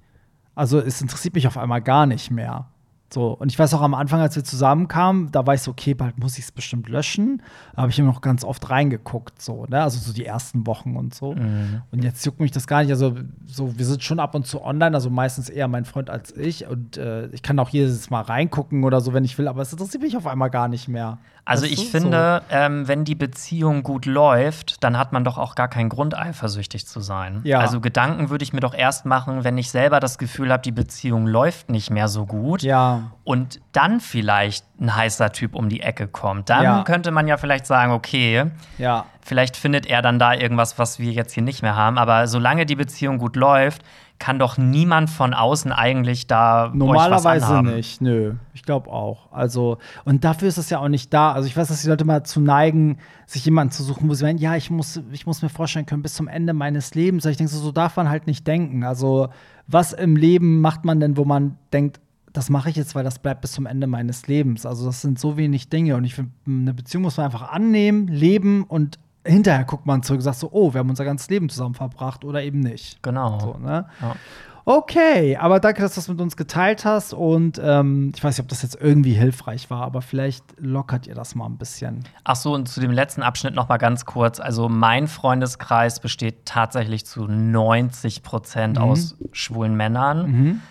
Also 0.54 0.80
es 0.80 1.02
interessiert 1.02 1.34
mich 1.36 1.48
auf 1.48 1.58
einmal 1.58 1.82
gar 1.82 2.06
nicht 2.06 2.30
mehr. 2.30 2.66
So, 3.14 3.34
und 3.34 3.52
ich 3.52 3.60
weiß 3.60 3.74
auch 3.74 3.82
am 3.82 3.94
Anfang, 3.94 4.22
als 4.22 4.38
wir 4.38 4.44
zusammenkamen, 4.44 5.32
da 5.34 5.46
war 5.46 5.54
ich 5.54 5.62
so, 5.62 5.72
okay, 5.72 5.94
bald 5.94 6.18
muss 6.18 6.38
ich 6.38 6.46
es 6.46 6.52
bestimmt 6.52 6.88
löschen. 6.88 7.42
Da 7.76 7.82
habe 7.82 7.92
ich 7.92 8.00
immer 8.00 8.08
noch 8.08 8.22
ganz 8.22 8.46
oft 8.46 8.70
reingeguckt, 8.70 9.42
so, 9.42 9.66
ne? 9.66 9.84
Also 9.84 10.00
so 10.00 10.14
die 10.14 10.26
ersten 10.26 10.66
Wochen 10.66 10.96
und 10.96 11.14
so. 11.14 11.34
Mhm. 11.34 11.82
Und 11.92 12.06
jetzt 12.06 12.26
juckt 12.26 12.40
mich 12.40 12.52
das 12.52 12.68
gar 12.68 12.82
nicht. 12.82 12.92
Also, 12.92 13.16
so, 13.46 13.78
wir 13.78 13.86
sind 13.86 14.02
schon 14.02 14.22
ab 14.22 14.34
und 14.34 14.48
zu 14.48 14.64
online, 14.64 14.96
also 14.96 15.10
meistens 15.10 15.50
eher 15.50 15.68
mein 15.68 15.84
Freund 15.84 16.10
als 16.10 16.36
ich. 16.38 16.68
Und 16.68 16.96
äh, 16.96 17.28
ich 17.28 17.42
kann 17.42 17.60
auch 17.60 17.70
jedes 17.70 18.10
Mal 18.10 18.22
reingucken 18.22 18.86
oder 18.86 19.02
so, 19.02 19.14
wenn 19.14 19.26
ich 19.26 19.38
will, 19.38 19.50
aber 19.50 19.62
es 19.62 19.74
interessiert 19.74 20.04
mich 20.04 20.16
auf 20.16 20.26
einmal 20.26 20.50
gar 20.50 20.70
nicht 20.70 20.88
mehr. 20.88 21.18
Also 21.44 21.66
ich 21.66 21.90
finde, 21.90 22.44
ähm, 22.52 22.88
wenn 22.88 23.04
die 23.04 23.16
Beziehung 23.16 23.84
gut 23.84 24.06
läuft, 24.06 24.84
dann 24.84 24.98
hat 24.98 25.12
man 25.12 25.24
doch 25.24 25.38
auch 25.38 25.56
gar 25.56 25.68
keinen 25.68 25.90
Grund, 25.90 26.18
eifersüchtig 26.18 26.86
zu 26.88 27.00
sein. 27.02 27.42
Ja. 27.44 27.60
Also 27.60 27.82
Gedanken 27.82 28.30
würde 28.30 28.44
ich 28.44 28.54
mir 28.54 28.60
doch 28.60 28.74
erst 28.74 29.06
machen, 29.06 29.44
wenn 29.44 29.58
ich 29.58 29.72
selber 29.72 30.00
das 30.00 30.18
Gefühl 30.18 30.52
habe, 30.52 30.62
die 30.62 30.72
Beziehung 30.72 31.26
läuft 31.28 31.70
nicht 31.70 31.90
mehr 31.90 32.08
so 32.08 32.26
gut. 32.26 32.62
So, 32.62 32.68
ja. 32.68 33.12
Und 33.24 33.60
dann 33.72 34.00
vielleicht 34.00 34.66
ein 34.80 34.96
heißer 34.96 35.32
Typ 35.32 35.56
um 35.56 35.68
die 35.68 35.82
Ecke 35.82 36.08
kommt. 36.08 36.50
Dann 36.50 36.64
Ja. 36.64 36.84
könnte 36.84 37.12
man 37.12 37.28
ja 37.28 37.38
vielleicht 37.38 37.66
sagen, 37.66 37.92
okay, 37.92 38.46
Ja. 38.78 39.06
vielleicht 39.22 39.58
findet 39.58 39.86
er 39.88 40.02
dann 40.02 40.20
da 40.20 40.34
irgendwas, 40.34 40.78
was 40.78 41.00
wir 41.00 41.12
jetzt 41.12 41.34
hier 41.34 41.44
nicht 41.44 41.62
mehr 41.64 41.76
haben. 41.76 41.98
Aber 41.98 42.28
solange 42.28 42.66
die 42.66 42.76
Beziehung 42.76 43.18
gut 43.18 43.36
läuft, 43.36 43.82
kann 44.22 44.38
doch 44.38 44.60
niemand 44.60 45.10
von 45.10 45.34
außen 45.34 45.72
eigentlich 45.72 46.28
da 46.28 46.66
euch 46.66 46.74
was 46.74 46.78
Normalerweise 46.78 47.64
nicht, 47.64 48.02
nö. 48.02 48.36
Ich 48.54 48.62
glaube 48.62 48.92
auch. 48.92 49.32
Also, 49.32 49.80
und 50.06 50.24
dafür 50.24 50.48
ist 50.48 50.60
es 50.60 50.70
ja 50.70 50.78
auch 50.78 50.90
nicht 50.90 51.12
da. 51.12 51.32
Also, 51.32 51.48
ich 51.48 51.58
weiß, 51.58 51.70
dass 51.70 51.82
die 51.82 51.88
Leute 51.88 52.06
mal 52.06 52.24
zu 52.24 52.40
neigen, 52.40 53.00
sich 53.26 53.44
jemanden 53.46 53.72
zu 53.74 53.82
suchen, 53.82 54.08
wo 54.08 54.14
sie 54.14 54.24
meinen, 54.24 54.38
ja, 54.38 54.56
ich 54.56 54.70
muss, 54.70 55.02
ich 55.12 55.26
muss 55.26 55.42
mir 55.42 55.50
vorstellen 55.50 55.88
können, 55.88 56.04
bis 56.04 56.14
zum 56.14 56.28
Ende 56.28 56.54
meines 56.54 56.94
Lebens. 56.94 57.26
Ich 57.26 57.38
denke 57.38 57.52
so, 57.52 57.60
so 57.60 57.72
darf 57.72 57.96
man 57.96 58.10
halt 58.10 58.28
nicht 58.28 58.46
denken. 58.46 58.84
Also, 58.84 59.30
was 59.66 59.92
im 59.92 60.16
Leben 60.16 60.62
macht 60.62 60.86
man 60.86 61.00
denn, 61.00 61.18
wo 61.18 61.26
man 61.26 61.58
denkt, 61.74 62.00
das 62.32 62.52
mache 62.52 62.70
ich 62.70 62.76
jetzt, 62.76 62.94
weil 62.94 63.04
das 63.04 63.18
bleibt 63.18 63.42
bis 63.42 63.54
zum 63.54 63.66
Ende 63.66 63.88
meines 63.88 64.28
Lebens. 64.28 64.68
Also, 64.68 64.86
das 64.86 65.02
sind 65.02 65.18
so 65.18 65.36
wenig 65.36 65.70
Dinge. 65.70 65.96
Und 65.96 66.04
ich 66.04 66.14
finde, 66.14 66.30
eine 66.46 66.76
Beziehung 66.76 67.02
muss 67.02 67.18
man 67.18 67.26
einfach 67.26 67.52
annehmen, 67.52 68.08
leben 68.08 68.66
und 68.66 69.00
hinterher 69.26 69.64
guckt 69.66 69.86
man 69.86 70.04
zurück 70.04 70.20
und 70.20 70.24
sagt 70.24 70.38
so, 70.38 70.50
oh, 70.52 70.74
wir 70.74 70.80
haben 70.80 70.90
unser 70.90 71.06
ganzes 71.06 71.30
Leben 71.30 71.50
zusammen 71.50 71.76
verbracht 71.76 72.24
oder 72.26 72.42
eben 72.44 72.60
nicht. 72.60 73.02
Genau. 73.04 73.40
So, 73.40 73.58
ne? 73.58 73.86
Ja. 74.02 74.16
Okay, 74.64 75.38
aber 75.38 75.60
danke, 75.60 75.82
dass 75.82 75.96
du 75.96 76.02
das 76.02 76.08
mit 76.08 76.22
uns 76.22 76.38
geteilt 76.38 76.86
hast. 76.86 77.14
Und 77.14 77.60
ähm, 77.64 78.12
ich 78.16 78.24
weiß 78.24 78.38
nicht, 78.38 78.44
ob 78.46 78.50
das 78.50 78.62
jetzt 78.62 78.78
irgendwie 78.80 79.14
hilfreich 79.14 79.72
war, 79.72 79.82
aber 79.82 80.04
vielleicht 80.04 80.44
lockert 80.60 81.08
ihr 81.08 81.16
das 81.16 81.34
mal 81.34 81.48
ein 81.48 81.58
bisschen. 81.58 82.04
Ach 82.24 82.36
so, 82.36 82.54
und 82.54 82.70
zu 82.70 82.80
dem 82.80 82.92
letzten 82.92 83.24
Abschnitt 83.24 83.56
noch 83.56 83.70
mal 83.70 83.78
ganz 83.78 84.06
kurz. 84.06 84.40
Also 84.40 84.70
mein 84.70 85.08
Freundeskreis 85.08 86.00
besteht 86.00 86.46
tatsächlich 86.46 87.06
zu 87.08 87.26
90 87.26 88.22
Prozent 88.22 88.78
Mhm. 88.78 88.84
aus 88.84 89.16
schwulen 89.32 89.76
Männern. 89.76 90.62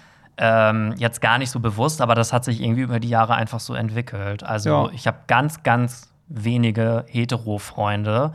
Ähm, 0.43 0.95
jetzt 0.97 1.21
gar 1.21 1.39
nicht 1.39 1.51
so 1.51 1.59
bewusst, 1.61 2.01
aber 2.01 2.15
das 2.15 2.33
hat 2.33 2.45
sich 2.45 2.63
irgendwie 2.63 2.83
über 2.83 3.01
die 3.01 3.09
Jahre 3.11 3.35
einfach 3.35 3.61
so 3.61 3.75
entwickelt. 3.75 4.43
Also 4.45 4.71
Ja. 4.87 4.91
ich 4.93 5.07
habe 5.09 5.19
ganz, 5.27 5.63
ganz 5.65 6.10
wenige 6.31 7.05
Hetero-Freunde. 7.09 8.33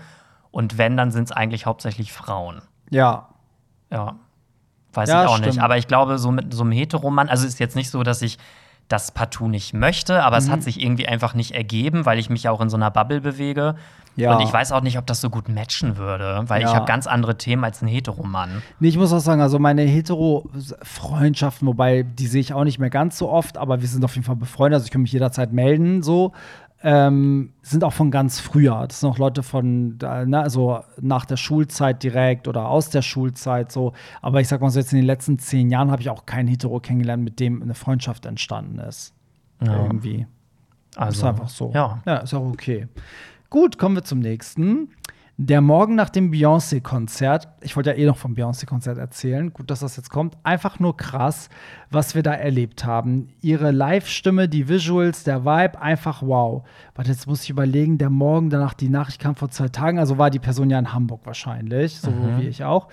Und 0.52 0.78
wenn, 0.78 0.96
dann 0.98 1.10
sind 1.12 1.24
es 1.24 1.32
eigentlich 1.32 1.66
hauptsächlich 1.66 2.14
Frauen. 2.14 2.62
Ja, 2.92 3.30
Ja. 3.92 4.16
Weiß 4.94 5.10
Ja, 5.10 5.24
ich 5.24 5.30
auch 5.30 5.38
stimmt. 5.38 5.56
nicht. 5.56 5.62
Aber 5.64 5.78
ich 5.78 5.88
glaube, 5.88 6.18
so 6.20 6.32
mit 6.32 6.54
so 6.54 6.64
einem 6.64 6.72
Heteromann, 6.72 7.28
also 7.28 7.46
ist 7.46 7.60
jetzt 7.60 7.76
nicht 7.76 7.90
so, 7.90 8.04
dass 8.04 8.22
ich 8.22 8.38
das 8.88 9.12
partout 9.12 9.48
nicht 9.50 9.74
möchte, 9.74 10.24
aber 10.24 10.38
Mhm. 10.38 10.44
es 10.44 10.50
hat 10.50 10.64
sich 10.64 10.82
irgendwie 10.82 11.08
einfach 11.08 11.34
nicht 11.34 11.52
ergeben, 11.52 12.06
weil 12.06 12.18
ich 12.20 12.30
mich 12.30 12.44
ja 12.44 12.52
auch 12.52 12.62
in 12.62 12.70
so 12.70 12.78
einer 12.78 12.92
Bubble 12.92 13.20
bewege. 13.20 13.76
Ja. 14.16 14.34
Und 14.36 14.42
ich 14.44 14.54
weiß 14.54 14.72
auch 14.72 14.80
nicht, 14.82 14.98
ob 14.98 15.06
das 15.08 15.20
so 15.20 15.30
gut 15.30 15.50
matchen 15.50 15.98
würde, 15.98 16.44
weil 16.48 16.62
Ja. 16.62 16.70
ich 16.70 16.76
habe 16.76 16.86
ganz 16.86 17.08
andere 17.08 17.38
Themen 17.38 17.64
als 17.66 17.82
ein 17.82 17.88
Heteromann. 17.90 18.62
Nee, 18.80 18.88
ich 18.90 18.98
muss 18.98 19.12
auch 19.12 19.20
sagen, 19.20 19.42
also 19.42 19.60
meine 19.60 19.82
Hetero-Freundschaften, 19.82 21.68
wobei 21.68 22.04
die 22.04 22.28
sehe 22.28 22.42
ich 22.42 22.54
auch 22.54 22.64
nicht 22.64 22.80
mehr 22.80 22.90
ganz 22.90 23.18
so 23.18 23.30
oft, 23.30 23.58
aber 23.58 23.82
wir 23.82 23.88
sind 23.88 24.04
auf 24.06 24.14
jeden 24.16 24.26
Fall 24.26 24.36
befreundet, 24.36 24.76
also 24.78 24.86
ich 24.86 24.92
kann 24.92 25.02
mich 25.02 25.12
jederzeit 25.12 25.52
melden, 25.52 26.02
so. 26.04 26.32
Ähm, 26.88 27.54
sind 27.64 27.84
auch 27.84 27.94
von 27.94 28.12
ganz 28.12 28.40
früher. 28.40 28.86
Das 28.88 29.00
sind 29.00 29.10
auch 29.10 29.18
Leute 29.18 29.42
von, 29.42 29.98
ne, 29.98 30.40
also 30.40 30.82
nach 31.02 31.26
der 31.26 31.36
Schulzeit 31.36 32.04
direkt 32.04 32.48
oder 32.48 32.70
aus 32.70 32.92
der 32.92 33.02
Schulzeit 33.02 33.72
so. 33.72 33.94
Aber 34.22 34.40
ich 34.40 34.48
sag 34.48 34.62
mal 34.62 34.70
so, 34.70 34.80
jetzt 34.80 34.94
in 34.94 35.00
den 35.00 35.08
letzten 35.08 35.40
zehn 35.40 35.72
Jahren 35.72 35.90
habe 35.90 36.04
ich 36.04 36.12
auch 36.12 36.28
keinen 36.28 36.48
Hetero 36.48 36.80
kennengelernt, 36.80 37.24
mit 37.24 37.40
dem 37.40 37.64
eine 37.64 37.74
Freundschaft 37.74 38.28
entstanden 38.28 38.78
ist. 38.78 39.16
Irgendwie. 39.62 40.28
Also, 40.96 41.22
ist 41.22 41.24
einfach 41.24 41.50
so. 41.50 41.72
Ja. 41.74 42.04
ja, 42.06 42.18
ist 42.18 42.36
auch 42.36 42.46
okay. 42.46 42.88
Gut, 43.50 43.80
kommen 43.80 43.96
wir 43.96 44.04
zum 44.04 44.20
nächsten. 44.20 44.90
Der 45.38 45.60
Morgen 45.60 45.96
nach 45.96 46.10
dem 46.10 46.32
Beyoncé-Konzert, 46.32 47.50
ich 47.60 47.76
wollte 47.76 47.90
ja 47.90 47.98
eh 47.98 48.06
noch 48.06 48.16
vom 48.16 48.36
Beyoncé-Konzert 48.36 48.98
erzählen, 48.98 49.52
gut, 49.52 49.70
dass 49.70 49.82
das 49.82 49.98
jetzt 49.98 50.10
kommt, 50.10 50.38
einfach 50.44 50.80
nur 50.80 50.96
krass, 50.96 51.50
was 51.92 52.16
wir 52.16 52.24
da 52.24 52.32
erlebt 52.32 52.86
haben. 52.86 53.28
Ihre 53.42 53.72
Live-Stimme, 53.72 54.48
die 54.48 54.70
Visuals, 54.70 55.26
der 55.26 55.44
Vibe, 55.44 55.82
einfach 55.82 56.22
wow. 56.22 56.66
Warte, 56.96 57.12
jetzt 57.12 57.28
muss 57.28 57.44
ich 57.44 57.50
überlegen, 57.50 57.98
der 57.98 58.10
Morgen 58.10 58.50
danach, 58.50 58.74
die 58.74 58.88
Nachricht 58.88 59.20
kam 59.20 59.36
vor 59.36 59.50
zwei 59.50 59.68
Tagen, 59.68 60.00
also 60.00 60.18
war 60.18 60.30
die 60.30 60.40
Person 60.40 60.70
ja 60.70 60.80
in 60.80 60.94
Hamburg 60.94 61.26
wahrscheinlich, 61.26 62.00
so 62.00 62.14
wie 62.38 62.48
ich 62.48 62.64
auch. 62.64 62.88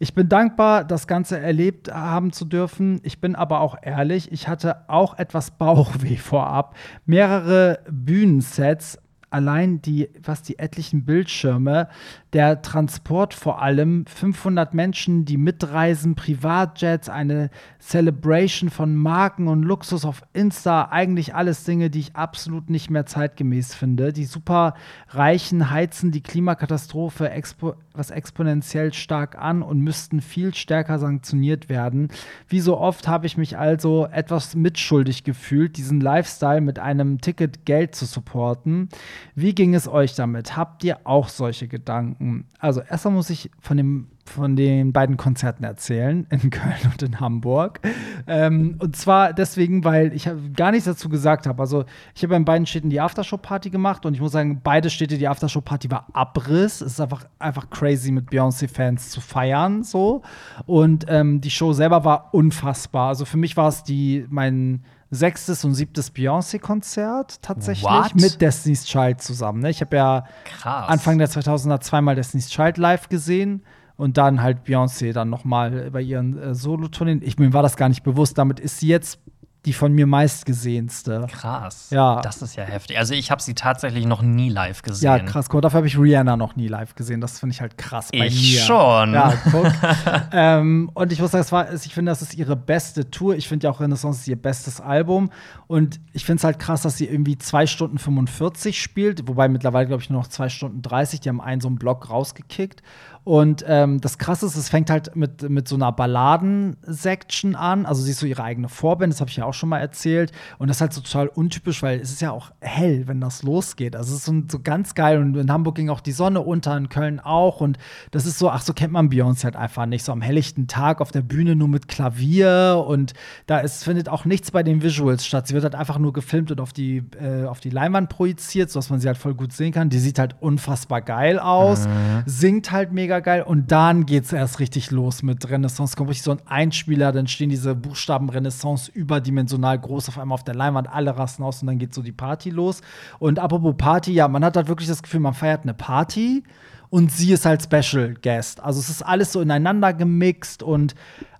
Ich 0.00 0.14
bin 0.14 0.28
dankbar, 0.28 0.82
das 0.82 1.06
Ganze 1.06 1.38
erlebt 1.38 1.94
haben 1.94 2.32
zu 2.32 2.44
dürfen. 2.44 2.98
Ich 3.04 3.20
bin 3.20 3.36
aber 3.36 3.60
auch 3.60 3.76
ehrlich, 3.80 4.32
ich 4.32 4.48
hatte 4.48 4.88
auch 4.88 5.16
etwas 5.16 5.52
Bauchweh 5.52 6.16
vorab. 6.18 6.74
Mehrere 7.06 7.78
Bühnensets, 7.88 8.98
allein 9.34 9.82
die, 9.82 10.08
was 10.22 10.42
die 10.42 10.60
etlichen 10.60 11.04
Bildschirme, 11.04 11.88
der 12.32 12.62
Transport 12.62 13.34
vor 13.34 13.60
allem, 13.60 14.06
500 14.06 14.74
Menschen, 14.74 15.24
die 15.24 15.36
mitreisen, 15.36 16.14
Privatjets, 16.14 17.08
eine 17.08 17.50
Celebration 17.80 18.70
von 18.70 18.94
Marken 18.94 19.48
und 19.48 19.62
Luxus 19.62 20.04
auf 20.04 20.22
Insta, 20.32 20.88
eigentlich 20.90 21.34
alles 21.34 21.64
Dinge, 21.64 21.90
die 21.90 22.00
ich 22.00 22.16
absolut 22.16 22.70
nicht 22.70 22.90
mehr 22.90 23.06
zeitgemäß 23.06 23.74
finde. 23.74 24.12
Die 24.12 24.24
super 24.24 24.74
Reichen 25.08 25.70
heizen 25.70 26.12
die 26.12 26.22
Klimakatastrophe 26.22 27.30
expo 27.30 27.74
was 27.96 28.10
exponentiell 28.10 28.92
stark 28.92 29.38
an 29.38 29.62
und 29.62 29.78
müssten 29.78 30.20
viel 30.20 30.52
stärker 30.52 30.98
sanktioniert 30.98 31.68
werden. 31.68 32.08
Wie 32.48 32.58
so 32.58 32.76
oft 32.76 33.06
habe 33.06 33.26
ich 33.26 33.36
mich 33.36 33.56
also 33.56 34.08
etwas 34.10 34.56
mitschuldig 34.56 35.22
gefühlt, 35.22 35.76
diesen 35.76 36.00
Lifestyle 36.00 36.60
mit 36.60 36.80
einem 36.80 37.20
Ticket 37.20 37.64
Geld 37.64 37.94
zu 37.94 38.04
supporten. 38.04 38.88
Wie 39.34 39.54
ging 39.54 39.74
es 39.74 39.88
euch 39.88 40.14
damit? 40.14 40.56
Habt 40.56 40.84
ihr 40.84 40.98
auch 41.04 41.28
solche 41.28 41.68
Gedanken? 41.68 42.46
Also 42.58 42.80
erstmal 42.80 43.14
muss 43.14 43.30
ich 43.30 43.50
von 43.60 43.76
dem 43.76 44.08
von 44.26 44.56
den 44.56 44.92
beiden 44.92 45.16
Konzerten 45.16 45.64
erzählen, 45.64 46.26
in 46.30 46.50
Köln 46.50 46.74
und 46.90 47.02
in 47.02 47.20
Hamburg. 47.20 47.80
Ähm, 48.26 48.76
und 48.78 48.96
zwar 48.96 49.32
deswegen, 49.32 49.84
weil 49.84 50.12
ich 50.12 50.28
gar 50.56 50.70
nichts 50.70 50.86
dazu 50.86 51.08
gesagt 51.08 51.46
habe. 51.46 51.60
Also, 51.60 51.84
ich 52.14 52.22
habe 52.22 52.34
in 52.34 52.44
beiden 52.44 52.66
Städten 52.66 52.90
die 52.90 53.00
Aftershow-Party 53.00 53.70
gemacht 53.70 54.06
und 54.06 54.14
ich 54.14 54.20
muss 54.20 54.32
sagen, 54.32 54.60
beide 54.62 54.90
Städte, 54.90 55.18
die 55.18 55.28
Aftershow-Party 55.28 55.90
war 55.90 56.06
Abriss. 56.12 56.80
Es 56.80 56.94
ist 56.94 57.00
einfach, 57.00 57.26
einfach 57.38 57.70
crazy, 57.70 58.10
mit 58.10 58.30
Beyoncé-Fans 58.30 59.10
zu 59.10 59.20
feiern. 59.20 59.82
so. 59.82 60.22
Und 60.66 61.04
ähm, 61.08 61.40
die 61.40 61.50
Show 61.50 61.72
selber 61.72 62.04
war 62.04 62.32
unfassbar. 62.32 63.08
Also, 63.08 63.24
für 63.24 63.36
mich 63.36 63.56
war 63.56 63.68
es 63.68 63.84
die, 63.84 64.26
mein 64.30 64.82
sechstes 65.14 65.64
und 65.64 65.74
siebtes 65.74 66.10
Beyoncé-Konzert 66.14 67.42
tatsächlich 67.42 67.84
What? 67.84 68.14
mit 68.14 68.40
Destiny's 68.40 68.84
Child 68.84 69.20
zusammen. 69.20 69.60
Ne? 69.60 69.70
Ich 69.70 69.80
habe 69.80 69.96
ja 69.96 70.24
Krass. 70.44 70.88
Anfang 70.88 71.18
der 71.18 71.28
2000er 71.28 71.80
zweimal 71.80 72.14
Destiny's 72.14 72.48
Child 72.48 72.78
live 72.78 73.08
gesehen 73.08 73.62
und 73.96 74.16
dann 74.16 74.42
halt 74.42 74.66
Beyoncé 74.66 75.12
dann 75.12 75.30
noch 75.30 75.44
mal 75.44 75.90
bei 75.90 76.00
ihren 76.00 76.38
äh, 76.38 76.54
Solotourneen. 76.54 77.22
Ich 77.22 77.38
mir 77.38 77.52
war 77.52 77.62
das 77.62 77.76
gar 77.76 77.88
nicht 77.88 78.02
bewusst. 78.02 78.38
Damit 78.38 78.60
ist 78.60 78.80
sie 78.80 78.88
jetzt 78.88 79.20
die 79.64 79.72
von 79.72 79.92
mir 79.92 80.06
meistgesehenste. 80.06 81.26
Krass. 81.30 81.88
Ja. 81.90 82.20
Das 82.20 82.42
ist 82.42 82.56
ja 82.56 82.64
heftig. 82.64 82.98
Also 82.98 83.14
ich 83.14 83.30
habe 83.30 83.42
sie 83.42 83.54
tatsächlich 83.54 84.04
noch 84.04 84.20
nie 84.20 84.50
live 84.50 84.82
gesehen. 84.82 85.04
Ja, 85.04 85.18
krass. 85.18 85.48
Guck, 85.48 85.62
dafür 85.62 85.78
habe 85.78 85.86
ich 85.86 85.98
Rihanna 85.98 86.36
noch 86.36 86.56
nie 86.56 86.68
live 86.68 86.94
gesehen. 86.94 87.20
Das 87.20 87.40
finde 87.40 87.54
ich 87.54 87.60
halt 87.60 87.78
krass 87.78 88.10
bei 88.12 88.26
Ich 88.26 88.54
mir. 88.54 88.60
schon. 88.60 89.14
Ja, 89.14 89.32
guck. 89.50 89.66
ähm, 90.32 90.90
und 90.92 91.12
ich 91.12 91.20
muss 91.20 91.30
sagen, 91.30 91.42
es 91.42 91.52
war, 91.52 91.72
ich 91.72 91.94
finde, 91.94 92.12
das 92.12 92.20
ist 92.22 92.34
ihre 92.34 92.56
beste 92.56 93.10
Tour. 93.10 93.36
Ich 93.36 93.48
finde 93.48 93.64
ja 93.64 93.70
auch 93.70 93.80
Renaissance 93.80 94.20
ist 94.20 94.28
ihr 94.28 94.40
bestes 94.40 94.80
Album. 94.80 95.30
Und 95.66 95.98
ich 96.12 96.24
finde 96.24 96.38
es 96.38 96.44
halt 96.44 96.58
krass, 96.58 96.82
dass 96.82 96.98
sie 96.98 97.06
irgendwie 97.06 97.38
2 97.38 97.66
Stunden 97.66 97.98
45 97.98 98.80
spielt. 98.80 99.26
Wobei 99.28 99.48
mittlerweile, 99.48 99.86
glaube 99.86 100.02
ich, 100.02 100.10
nur 100.10 100.20
noch 100.20 100.28
2 100.28 100.50
Stunden 100.50 100.82
30. 100.82 101.20
Die 101.20 101.28
haben 101.28 101.40
einen 101.40 101.60
so 101.60 101.68
einen 101.68 101.78
Block 101.78 102.10
rausgekickt. 102.10 102.82
Und 103.24 103.64
ähm, 103.66 104.02
das 104.02 104.18
Krasse 104.18 104.44
ist, 104.44 104.54
es 104.54 104.68
fängt 104.68 104.90
halt 104.90 105.16
mit, 105.16 105.48
mit 105.48 105.66
so 105.66 105.76
einer 105.76 105.92
Balladen-Section 105.92 107.56
an. 107.56 107.86
Also 107.86 108.02
sie 108.02 108.10
ist 108.10 108.20
so 108.20 108.26
ihre 108.26 108.44
eigene 108.44 108.68
Vorband, 108.68 109.12
das 109.12 109.20
habe 109.20 109.30
ich 109.30 109.36
ja 109.36 109.46
auch 109.46 109.54
schon 109.54 109.70
mal 109.70 109.78
erzählt. 109.78 110.30
Und 110.58 110.68
das 110.68 110.76
ist 110.76 110.80
halt 110.82 110.92
so 110.92 111.00
total 111.00 111.28
untypisch, 111.28 111.82
weil 111.82 112.00
es 112.00 112.10
ist 112.10 112.20
ja 112.20 112.32
auch 112.32 112.52
hell, 112.60 113.08
wenn 113.08 113.22
das 113.22 113.42
losgeht. 113.42 113.96
Also 113.96 114.12
es 114.12 114.18
ist 114.18 114.24
so, 114.26 114.42
so 114.48 114.60
ganz 114.60 114.94
geil. 114.94 115.18
Und 115.18 115.36
in 115.36 115.50
Hamburg 115.50 115.76
ging 115.76 115.88
auch 115.88 116.00
die 116.00 116.12
Sonne 116.12 116.42
unter, 116.42 116.76
in 116.76 116.90
Köln 116.90 117.18
auch. 117.18 117.62
Und 117.62 117.78
das 118.10 118.26
ist 118.26 118.38
so, 118.38 118.50
ach, 118.50 118.60
so 118.60 118.74
kennt 118.74 118.92
man 118.92 119.08
Beyoncé 119.08 119.44
halt 119.44 119.56
einfach 119.56 119.86
nicht. 119.86 120.04
So 120.04 120.12
am 120.12 120.20
helllichten 120.20 120.66
Tag 120.66 121.00
auf 121.00 121.10
der 121.10 121.22
Bühne 121.22 121.56
nur 121.56 121.68
mit 121.68 121.88
Klavier. 121.88 122.84
Und 122.86 123.14
da 123.46 123.60
ist, 123.60 123.84
findet 123.84 124.10
auch 124.10 124.26
nichts 124.26 124.50
bei 124.50 124.62
den 124.62 124.82
Visuals 124.82 125.26
statt. 125.26 125.46
Sie 125.46 125.54
wird 125.54 125.64
halt 125.64 125.74
einfach 125.74 125.98
nur 125.98 126.12
gefilmt 126.12 126.50
und 126.50 126.60
auf 126.60 126.74
die, 126.74 127.02
äh, 127.18 127.46
auf 127.46 127.60
die 127.60 127.70
Leinwand 127.70 128.10
projiziert, 128.10 128.70
sodass 128.70 128.90
man 128.90 129.00
sie 129.00 129.06
halt 129.06 129.16
voll 129.16 129.34
gut 129.34 129.54
sehen 129.54 129.72
kann. 129.72 129.88
Die 129.88 129.98
sieht 129.98 130.18
halt 130.18 130.36
unfassbar 130.40 131.00
geil 131.00 131.38
aus, 131.38 131.88
singt 132.26 132.70
halt 132.70 132.92
mega 132.92 133.13
geil. 133.20 133.42
Und 133.42 133.72
dann 133.72 134.06
geht's 134.06 134.32
erst 134.32 134.60
richtig 134.60 134.90
los 134.90 135.22
mit 135.22 135.48
Renaissance. 135.48 135.96
Kommt 135.96 136.10
richtig 136.10 136.24
so 136.24 136.32
ein 136.32 136.40
Einspieler, 136.46 137.12
dann 137.12 137.26
stehen 137.26 137.50
diese 137.50 137.74
Buchstaben 137.74 138.28
Renaissance 138.28 138.90
überdimensional 138.92 139.78
groß 139.78 140.08
auf 140.08 140.18
einmal 140.18 140.34
auf 140.34 140.44
der 140.44 140.54
Leinwand, 140.54 140.88
alle 140.88 141.16
rasten 141.16 141.42
aus 141.42 141.62
und 141.62 141.68
dann 141.68 141.78
geht 141.78 141.94
so 141.94 142.02
die 142.02 142.12
Party 142.12 142.50
los. 142.50 142.80
Und 143.18 143.38
apropos 143.38 143.74
Party, 143.76 144.12
ja, 144.12 144.28
man 144.28 144.44
hat 144.44 144.56
halt 144.56 144.68
wirklich 144.68 144.88
das 144.88 145.02
Gefühl, 145.02 145.20
man 145.20 145.34
feiert 145.34 145.62
eine 145.62 145.74
Party 145.74 146.44
und 146.90 147.10
sie 147.10 147.32
ist 147.32 147.46
halt 147.46 147.62
Special 147.62 148.14
Guest. 148.22 148.62
Also 148.62 148.80
es 148.80 148.88
ist 148.88 149.02
alles 149.02 149.32
so 149.32 149.40
ineinander 149.40 149.92
gemixt 149.92 150.62
und 150.62 150.94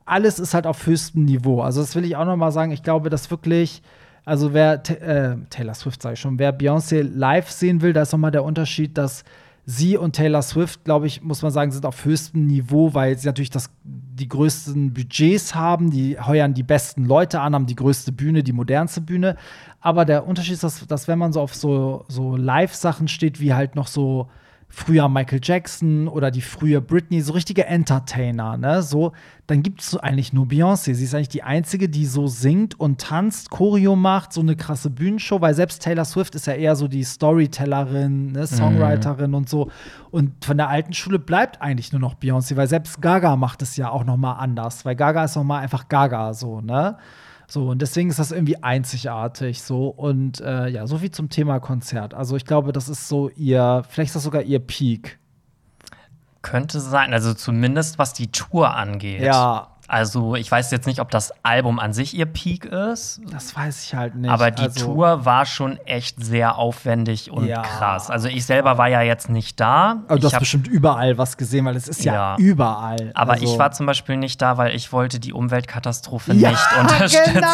alles 0.04 0.38
ist 0.38 0.54
halt 0.54 0.66
auf 0.66 0.86
höchstem 0.86 1.24
Niveau. 1.24 1.62
Also 1.62 1.80
das 1.80 1.94
will 1.94 2.04
ich 2.04 2.16
auch 2.16 2.24
noch 2.24 2.36
mal 2.36 2.52
sagen. 2.52 2.72
Ich 2.72 2.82
glaube, 2.82 3.10
dass 3.10 3.30
wirklich 3.30 3.82
also 4.24 4.54
wer 4.54 4.74
äh, 4.88 5.36
Taylor 5.50 5.74
Swift 5.74 6.00
sage 6.00 6.14
ich 6.14 6.20
schon, 6.20 6.38
wer 6.38 6.56
Beyoncé 6.56 7.02
live 7.02 7.50
sehen 7.50 7.82
will, 7.82 7.92
da 7.92 8.02
ist 8.02 8.12
noch 8.12 8.18
mal 8.18 8.30
der 8.30 8.44
Unterschied, 8.44 8.96
dass 8.96 9.24
sie 9.66 9.96
und 9.96 10.14
Taylor 10.14 10.42
Swift, 10.42 10.84
glaube 10.84 11.06
ich, 11.06 11.22
muss 11.22 11.42
man 11.42 11.50
sagen, 11.50 11.70
sind 11.70 11.86
auf 11.86 12.04
höchstem 12.04 12.46
Niveau, 12.46 12.92
weil 12.94 13.18
sie 13.18 13.26
natürlich 13.26 13.50
das, 13.50 13.70
die 13.82 14.28
größten 14.28 14.92
Budgets 14.92 15.54
haben, 15.54 15.90
die 15.90 16.18
heuern 16.18 16.54
die 16.54 16.62
besten 16.62 17.04
Leute 17.04 17.40
an, 17.40 17.54
haben 17.54 17.66
die 17.66 17.74
größte 17.74 18.12
Bühne, 18.12 18.42
die 18.42 18.52
modernste 18.52 19.00
Bühne. 19.00 19.36
Aber 19.80 20.04
der 20.04 20.26
Unterschied 20.26 20.54
ist, 20.54 20.64
dass, 20.64 20.86
dass 20.86 21.08
wenn 21.08 21.18
man 21.18 21.32
so 21.32 21.40
auf 21.40 21.54
so, 21.54 22.04
so 22.08 22.36
Live-Sachen 22.36 23.08
steht, 23.08 23.40
wie 23.40 23.54
halt 23.54 23.74
noch 23.74 23.86
so 23.86 24.28
früher 24.74 25.08
Michael 25.08 25.40
Jackson 25.42 26.08
oder 26.08 26.30
die 26.30 26.40
frühe 26.40 26.80
Britney, 26.80 27.20
so 27.20 27.32
richtige 27.32 27.66
Entertainer, 27.66 28.56
ne? 28.56 28.82
So, 28.82 29.12
dann 29.46 29.62
gibt 29.62 29.80
es 29.80 29.90
so 29.90 30.00
eigentlich 30.00 30.32
nur 30.32 30.46
Beyoncé. 30.46 30.94
Sie 30.94 31.04
ist 31.04 31.14
eigentlich 31.14 31.28
die 31.28 31.42
einzige, 31.44 31.88
die 31.88 32.06
so 32.06 32.26
singt 32.26 32.78
und 32.80 33.00
tanzt, 33.00 33.50
Choreo 33.50 33.94
macht, 33.94 34.32
so 34.32 34.40
eine 34.40 34.56
krasse 34.56 34.90
Bühnenshow, 34.90 35.40
weil 35.40 35.54
selbst 35.54 35.82
Taylor 35.82 36.04
Swift 36.04 36.34
ist 36.34 36.46
ja 36.46 36.54
eher 36.54 36.74
so 36.76 36.88
die 36.88 37.04
Storytellerin, 37.04 38.32
ne? 38.32 38.46
Songwriterin 38.46 39.34
und 39.34 39.48
so. 39.48 39.70
Und 40.10 40.44
von 40.44 40.56
der 40.56 40.68
alten 40.68 40.92
Schule 40.92 41.18
bleibt 41.18 41.62
eigentlich 41.62 41.92
nur 41.92 42.00
noch 42.00 42.14
Beyoncé, 42.14 42.56
weil 42.56 42.68
selbst 42.68 43.00
Gaga 43.00 43.36
macht 43.36 43.62
es 43.62 43.76
ja 43.76 43.90
auch 43.90 44.04
noch 44.04 44.16
mal 44.16 44.34
anders, 44.34 44.84
weil 44.84 44.96
Gaga 44.96 45.24
ist 45.24 45.36
noch 45.36 45.44
mal 45.44 45.60
einfach 45.60 45.88
Gaga, 45.88 46.34
so, 46.34 46.60
ne? 46.60 46.96
So, 47.54 47.68
und 47.68 47.80
deswegen 47.80 48.10
ist 48.10 48.18
das 48.18 48.32
irgendwie 48.32 48.60
einzigartig 48.64 49.62
so. 49.62 49.86
Und 49.86 50.40
äh, 50.40 50.66
ja, 50.66 50.88
so 50.88 50.98
viel 50.98 51.12
zum 51.12 51.28
Thema 51.28 51.60
Konzert. 51.60 52.12
Also 52.12 52.34
ich 52.34 52.46
glaube, 52.46 52.72
das 52.72 52.88
ist 52.88 53.06
so 53.08 53.30
ihr, 53.36 53.84
vielleicht 53.88 54.08
ist 54.08 54.16
das 54.16 54.24
sogar 54.24 54.42
ihr 54.42 54.58
Peak. 54.58 55.20
Könnte 56.42 56.80
sein, 56.80 57.12
also 57.12 57.32
zumindest 57.32 57.96
was 57.96 58.12
die 58.12 58.32
Tour 58.32 58.74
angeht. 58.74 59.22
Ja. 59.22 59.73
Also 59.86 60.34
ich 60.34 60.50
weiß 60.50 60.70
jetzt 60.70 60.86
nicht, 60.86 61.00
ob 61.00 61.10
das 61.10 61.32
Album 61.44 61.78
an 61.78 61.92
sich 61.92 62.14
ihr 62.16 62.26
Peak 62.26 62.64
ist, 62.64 63.20
Das 63.30 63.54
weiß 63.54 63.84
ich 63.84 63.94
halt 63.94 64.14
nicht. 64.14 64.30
aber 64.30 64.50
die 64.50 64.62
also, 64.62 64.86
Tour 64.86 65.24
war 65.26 65.44
schon 65.46 65.76
echt 65.86 66.22
sehr 66.24 66.56
aufwendig 66.56 67.30
und 67.30 67.46
Ja. 67.46 67.62
krass. 67.62 68.10
Also 68.10 68.28
ich 68.28 68.46
selber 68.46 68.78
war 68.78 68.88
ja 68.88 69.02
jetzt 69.02 69.28
nicht 69.28 69.60
da. 69.60 70.02
Aber 70.08 70.18
du 70.18 70.26
ich 70.26 70.32
hast 70.32 70.40
bestimmt 70.40 70.68
überall 70.68 71.18
was 71.18 71.36
gesehen, 71.36 71.64
weil 71.66 71.76
es 71.76 71.86
ist 71.88 72.02
ja, 72.04 72.14
Ja. 72.14 72.36
überall. 72.38 73.10
aber 73.14 73.32
also, 73.34 73.44
ich 73.44 73.58
war 73.58 73.72
zum 73.72 73.84
Beispiel 73.86 74.16
nicht 74.16 74.40
da, 74.40 74.56
weil 74.56 74.74
ich 74.74 74.92
wollte 74.92 75.20
die 75.20 75.32
Umweltkatastrophe 75.32 76.32
ja, 76.32 76.50
nicht 76.50 76.66
unterstützen. 76.80 77.34
Genau. 77.34 77.44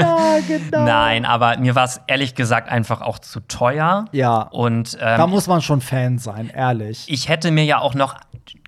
ja, 0.00 0.38
genau. 0.46 0.84
Nein, 0.84 1.24
aber 1.24 1.58
mir 1.58 1.74
war 1.74 1.84
es 1.84 2.00
ehrlich 2.06 2.34
gesagt 2.34 2.68
einfach 2.68 3.00
auch 3.00 3.18
zu 3.18 3.40
teuer. 3.40 4.06
Ja. 4.12 4.42
Und 4.42 4.94
Da 5.00 5.22
ähm, 5.24 5.30
muss 5.30 5.46
man 5.46 5.60
schon 5.62 5.80
Fan 5.80 6.18
sein, 6.18 6.50
ehrlich. 6.54 7.04
ich 7.08 7.28
hätte 7.28 7.50
mir 7.50 7.64
ja 7.64 7.78
auch 7.78 7.94
noch 7.94 8.14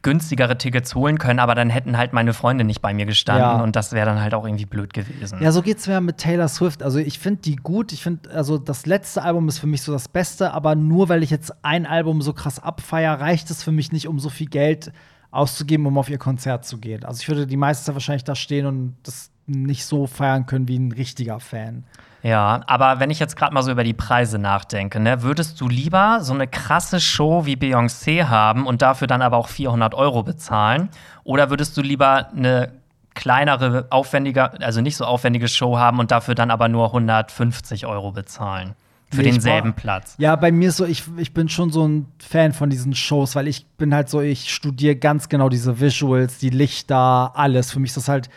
günstigere 0.07 0.57
Tickets 0.57 0.94
holen 0.94 1.18
können, 1.18 1.40
aber 1.40 1.54
dann 1.57 1.68
hätten 1.68 1.98
halt 1.98 2.12
meine 2.12 2.32
Freunde 2.32 2.62
nicht 2.64 2.80
bei 2.80 2.94
mir 2.94 3.07
gestanden 3.07 3.42
Ja. 3.42 3.61
und 3.62 3.74
das 3.74 3.90
wäre 3.92 4.07
dann 4.07 4.20
halt 4.20 4.34
auch 4.34 4.44
irgendwie 4.46 4.64
blöd 4.66 4.94
gewesen. 4.94 5.38
Ja, 5.42 5.50
so 5.50 5.62
geht's 5.62 5.88
mir 5.88 6.00
mit 6.00 6.18
Taylor 6.18 6.46
Swift. 6.48 6.82
Also 6.84 6.98
ich 7.00 7.18
finde 7.18 7.42
die 7.42 7.57
gut. 7.57 7.92
Ich 7.92 8.02
finde, 8.04 8.30
also 8.30 8.57
das 8.57 8.86
letzte 8.86 9.22
Album 9.24 9.48
ist 9.48 9.59
für 9.59 9.66
mich 9.66 9.82
so 9.82 9.90
das 9.92 10.07
Beste, 10.09 10.52
aber 10.54 10.76
nur 10.76 11.09
weil 11.09 11.22
ich 11.24 11.30
jetzt 11.30 11.52
ein 11.62 11.86
Album 11.86 12.22
so 12.22 12.32
krass 12.32 12.61
abfeier, 12.61 13.20
reicht 13.20 13.50
es 13.50 13.64
für 13.64 13.72
mich 13.72 13.90
nicht, 13.90 14.07
um 14.07 14.20
so 14.20 14.28
viel 14.30 14.46
Geld 14.48 14.92
auszugeben, 15.32 15.84
um 15.86 15.98
auf 15.98 16.09
ihr 16.09 16.18
Konzert 16.18 16.64
zu 16.64 16.78
gehen. 16.78 17.04
Also 17.04 17.20
ich 17.20 17.28
würde 17.28 17.46
die 17.48 17.57
meiste 17.57 17.84
Zeit 17.84 17.94
wahrscheinlich 17.96 18.24
da 18.24 18.34
stehen 18.36 18.64
und 18.66 18.96
das 19.02 19.30
nicht 19.46 19.84
so 19.84 20.07
feiern 20.07 20.46
können 20.46 20.68
wie 20.68 20.78
ein 20.78 20.92
richtiger 20.92 21.40
Fan. 21.40 21.84
Ja, 22.27 22.62
aber 22.66 22.99
wenn 22.99 23.11
ich 23.11 23.20
jetzt 23.20 23.37
gerade 23.37 23.55
mal 23.55 23.62
so 23.62 23.70
über 23.70 23.85
die 23.85 23.93
Preise 23.95 24.39
nachdenke, 24.39 24.99
ne, 24.99 25.22
würdest 25.22 25.61
du 25.61 25.68
lieber 25.68 26.18
so 26.22 26.35
eine 26.35 26.49
krasse 26.49 26.99
Show 26.99 27.47
wie 27.47 27.55
Beyoncé 27.55 28.24
haben 28.24 28.66
und 28.66 28.83
dafür 28.83 29.07
dann 29.07 29.22
aber 29.22 29.37
auch 29.37 29.47
400 29.49 29.95
Euro 29.95 30.24
bezahlen? 30.24 30.89
Oder 31.22 31.51
würdest 31.51 31.77
du 31.77 31.83
lieber 31.83 32.29
eine 32.37 32.72
kleinere, 33.14 33.87
aufwendiger, 33.91 34.55
also 34.61 34.81
nicht 34.81 34.97
so 34.97 35.05
aufwendige 35.05 35.47
Show 35.49 35.79
haben 35.79 36.01
und 36.01 36.11
dafür 36.11 36.35
dann 36.35 36.51
aber 36.51 36.68
nur 36.68 36.87
150 36.87 37.87
Euro 37.87 38.11
bezahlen. 38.12 38.74
Für 39.11 39.18
Nee, 39.22 39.31
denselben 39.31 39.70
brauch- 39.72 39.77
Platz. 39.83 40.14
Ja, 40.18 40.35
bei 40.35 40.51
mir 40.51 40.70
ist 40.70 40.79
so, 40.79 40.85
ich, 40.85 41.05
ich 41.16 41.33
bin 41.33 41.49
schon 41.49 41.70
so 41.70 41.87
ein 41.87 42.07
Fan 42.18 42.53
von 42.53 42.70
diesen 42.70 42.93
Shows, 42.95 43.37
weil 43.37 43.47
ich 43.47 43.64
bin 43.79 43.95
halt 43.95 44.09
so, 44.09 44.20
ich 44.20 44.53
studiere 44.53 44.97
ganz 44.97 45.29
genau 45.29 45.49
diese 45.49 45.79
Visuals, 45.81 46.39
die 46.39 46.51
Lichter, 46.51 47.31
alles. 47.37 47.70
Für 47.70 47.79
mich 47.79 47.91
ist 47.91 47.99
das 47.99 48.09
halt, 48.09 48.29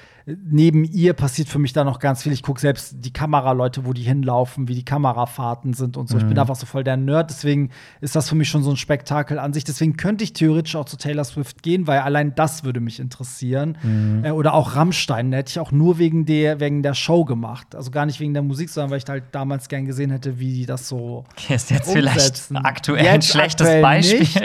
neben 0.49 0.83
ihr 0.83 1.13
passiert 1.13 1.49
für 1.49 1.59
mich 1.59 1.73
da 1.73 1.83
noch 1.83 1.99
ganz 1.99 2.23
viel. 2.23 2.31
Ich 2.31 2.43
gucke 2.43 2.59
selbst 2.59 2.95
die 2.99 3.13
Kameraleute, 3.13 3.85
wo 3.85 3.93
die 3.93 4.03
hinlaufen, 4.03 4.67
wie 4.67 4.75
die 4.75 4.85
Kamerafahrten 4.85 5.73
sind 5.73 5.97
und 5.97 6.09
so. 6.09 6.17
Ich 6.17 6.25
bin 6.25 6.37
einfach 6.37 6.55
so 6.55 6.65
voll 6.65 6.83
der 6.83 6.97
Nerd, 6.97 7.29
deswegen 7.29 7.69
ist 8.01 8.15
das 8.15 8.29
für 8.29 8.35
mich 8.35 8.49
schon 8.49 8.63
so 8.63 8.69
ein 8.69 8.77
Spektakel 8.77 9.39
an 9.39 9.53
sich. 9.53 9.63
Deswegen 9.63 9.97
könnte 9.97 10.23
ich 10.23 10.33
theoretisch 10.33 10.75
auch 10.75 10.85
zu 10.85 10.97
Taylor 10.97 11.23
Swift 11.23 11.63
gehen, 11.63 11.87
weil 11.87 11.99
allein 11.99 12.35
das 12.35 12.63
würde 12.63 12.79
mich 12.79 12.99
interessieren. 12.99 13.77
Äh, 14.23 14.31
oder 14.31 14.53
auch 14.53 14.75
Rammstein, 14.75 15.31
hätte 15.33 15.51
ich 15.51 15.59
auch 15.59 15.71
nur 15.71 15.97
wegen 15.97 16.25
der, 16.25 16.59
wegen 16.59 16.83
der 16.83 16.93
Show 16.93 17.25
gemacht. 17.25 17.75
Also 17.75 17.91
gar 17.91 18.05
nicht 18.05 18.19
wegen 18.19 18.33
der 18.33 18.43
Musik, 18.43 18.69
sondern 18.69 18.91
weil 18.91 18.97
ich 18.99 19.05
halt 19.07 19.23
damals 19.31 19.69
gern 19.69 19.85
gesehen 19.85 20.11
hätte, 20.11 20.39
wie 20.39 20.53
die 20.53 20.65
das 20.65 20.87
so 20.87 21.23
ist 21.49 21.71
jetzt 21.71 21.91
vielleicht 21.91 22.17
umsetzen. 22.17 22.57
aktuell 22.57 23.07
ein 23.07 23.15
Jetzt 23.15 23.29
schlechtes 23.29 23.67
aktuell 23.67 23.81
Beispiel. 23.81 24.19
Nicht. 24.19 24.41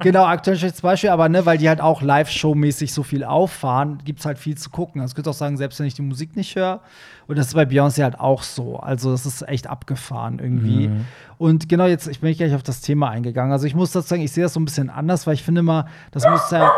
Genau, 0.00 0.24
aktuell 0.24 0.56
ein 0.56 0.60
schlechtes 0.60 0.80
Beispiel, 0.80 1.10
aber 1.10 1.28
ne, 1.28 1.44
weil 1.46 1.58
die 1.58 1.68
halt 1.68 1.80
auch 1.80 2.02
Live-Show-mäßig 2.02 2.92
so 2.92 3.02
viel 3.02 3.24
auffahren, 3.24 3.98
gibt 4.04 4.20
es 4.20 4.26
halt 4.26 4.38
viel 4.38 4.56
zu 4.56 4.70
gucken. 4.70 5.00
Also 5.00 5.12
ich 5.12 5.16
könnte 5.28 5.30
auch 5.30 5.38
sagen, 5.38 5.56
selbst 5.56 5.78
wenn 5.78 5.86
ich 5.86 5.94
die 5.94 6.02
Musik 6.02 6.36
nicht 6.36 6.56
höre. 6.56 6.80
Und 7.26 7.36
das 7.38 7.48
ist 7.48 7.54
bei 7.54 7.64
Beyoncé 7.64 8.02
halt 8.02 8.18
auch 8.18 8.42
so. 8.42 8.78
Also 8.78 9.10
das 9.12 9.26
ist 9.26 9.46
echt 9.48 9.66
abgefahren 9.68 10.38
irgendwie. 10.38 10.90
Und 11.36 11.68
genau 11.68 11.86
jetzt, 11.86 12.08
ich 12.08 12.20
bin 12.20 12.34
gleich 12.34 12.54
auf 12.54 12.62
das 12.62 12.80
Thema 12.80 13.10
eingegangen. 13.10 13.52
Also 13.52 13.66
ich 13.66 13.74
muss 13.74 13.92
dazu 13.92 14.08
sagen, 14.08 14.22
ich 14.22 14.32
sehe 14.32 14.44
das 14.44 14.54
so 14.54 14.60
ein 14.60 14.64
bisschen 14.64 14.90
anders, 14.90 15.26
weil 15.26 15.34
ich 15.34 15.42
finde 15.42 15.60
immer, 15.60 15.86
das 16.10 16.24
muss 16.26 16.50
ja, 16.50 16.70